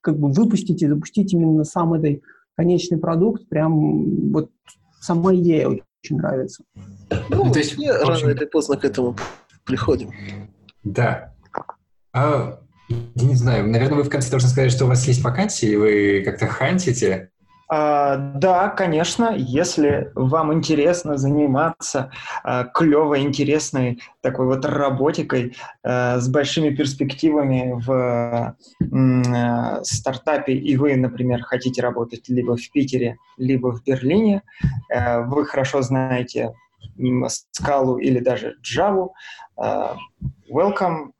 как 0.00 0.18
бы 0.18 0.30
выпустить 0.32 0.82
и 0.82 0.88
запустить 0.88 1.32
именно 1.32 1.64
сам 1.64 1.94
этот 1.94 2.22
конечный 2.56 2.98
продукт. 2.98 3.48
Прям 3.48 4.30
вот 4.32 4.50
сама 5.00 5.34
идея 5.36 5.68
очень 5.68 6.16
нравится. 6.16 6.64
Ну, 6.74 7.44
ну 7.44 7.52
то 7.52 7.58
есть, 7.58 7.74
общем... 7.74 8.08
рано 8.08 8.30
или 8.30 8.44
поздно 8.44 8.76
к 8.76 8.84
этому 8.84 9.16
приходим. 9.64 10.10
Да. 10.84 11.34
А, 12.12 12.60
я 12.88 13.26
не 13.28 13.34
знаю, 13.34 13.68
наверное, 13.68 13.98
вы 13.98 14.04
в 14.04 14.10
конце 14.10 14.30
должны 14.30 14.48
сказать, 14.48 14.72
что 14.72 14.84
у 14.84 14.88
вас 14.88 15.06
есть 15.06 15.22
вакансии, 15.22 15.70
и 15.70 15.76
вы 15.76 16.22
как-то 16.24 16.46
хантите 16.46 17.31
да, 17.72 18.68
конечно, 18.68 19.34
если 19.34 20.12
вам 20.14 20.52
интересно 20.52 21.16
заниматься 21.16 22.10
а, 22.44 22.64
клевой, 22.64 23.22
интересной 23.22 24.02
такой 24.20 24.44
вот 24.44 24.66
работикой 24.66 25.56
а, 25.82 26.18
с 26.18 26.28
большими 26.28 26.68
перспективами 26.68 27.72
в 27.80 28.56
стартапе, 29.84 30.52
и 30.52 30.76
вы, 30.76 30.96
например, 30.96 31.40
хотите 31.44 31.80
работать 31.80 32.28
либо 32.28 32.58
в 32.58 32.70
Питере, 32.72 33.16
либо 33.38 33.72
в 33.72 33.82
Берлине, 33.82 34.42
вы 34.90 35.46
хорошо 35.46 35.80
знаете 35.80 36.52
скалу 37.26 37.96
или 37.96 38.18
даже 38.18 38.56
Java, 38.62 39.08
welcome 40.50 41.12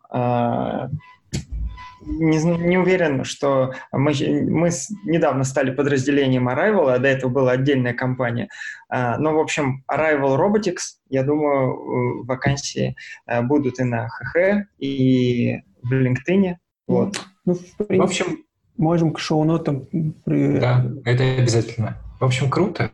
не, 2.05 2.39
не 2.39 2.79
уверен, 2.79 3.25
что 3.25 3.73
мы, 3.93 4.13
мы 4.13 4.71
недавно 5.05 5.45
стали 5.45 5.71
подразделением 5.71 6.49
Arrival, 6.49 6.93
а 6.93 6.99
до 6.99 7.09
этого 7.09 7.31
была 7.31 7.53
отдельная 7.53 7.95
компания. 7.95 8.49
А, 8.89 9.19
но, 9.19 9.35
в 9.35 9.39
общем, 9.39 9.85
Arrival 9.91 10.37
Robotics, 10.39 10.99
я 11.09 11.23
думаю, 11.23 12.25
вакансии 12.25 12.97
а, 13.27 13.43
будут 13.43 13.81
и 13.81 13.85
на 13.85 14.09
ХХ, 14.09 14.67
и 14.79 15.61
в 15.83 15.93
LinkedIn. 15.93 16.55
Вот. 16.87 17.21
Ну, 17.45 17.55
в, 17.55 17.77
принципе, 17.77 17.99
в 17.99 18.03
общем, 18.03 18.45
можем 18.77 19.13
к 19.13 19.19
шоу-нотам... 19.19 19.87
При... 20.25 20.59
Да, 20.59 20.85
это 21.05 21.25
обязательно. 21.25 21.99
В 22.21 22.25
общем, 22.25 22.51
круто. 22.51 22.91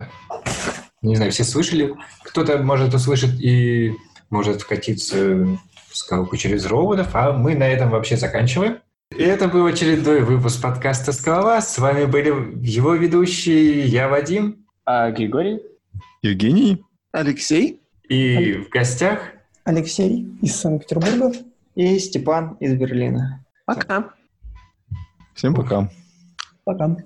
Не 1.02 1.16
знаю, 1.16 1.32
все 1.32 1.44
слышали. 1.44 1.94
Кто-то 2.24 2.58
может 2.58 2.94
услышать 2.94 3.40
и 3.40 3.92
может 4.30 4.62
вкатиться 4.62 5.34
в 5.88 5.96
скалку 5.96 6.36
через 6.36 6.66
роботов, 6.66 7.08
а 7.14 7.32
мы 7.32 7.54
на 7.54 7.68
этом 7.68 7.90
вообще 7.90 8.16
заканчиваем. 8.16 8.78
И 9.16 9.22
это 9.22 9.48
был 9.48 9.66
очередной 9.66 10.20
выпуск 10.20 10.62
подкаста 10.62 11.12
«Скала». 11.12 11.60
С 11.60 11.78
вами 11.78 12.04
были 12.04 12.28
его 12.64 12.94
ведущие 12.94 13.86
я, 13.86 14.08
Вадим. 14.08 14.66
А 14.84 15.10
Григорий. 15.10 15.60
Евгений. 16.22 16.84
Алексей. 17.12 17.80
И 18.08 18.36
Алексей. 18.36 18.62
в 18.62 18.68
гостях... 18.68 19.20
Алексей 19.64 20.28
из 20.42 20.56
Санкт-Петербурга. 20.56 21.32
И 21.74 21.98
Степан 21.98 22.56
из 22.60 22.74
Берлина. 22.74 23.44
Пока. 23.64 24.14
Всем 25.34 25.54
пока. 25.54 25.90
Пока. 26.64 26.96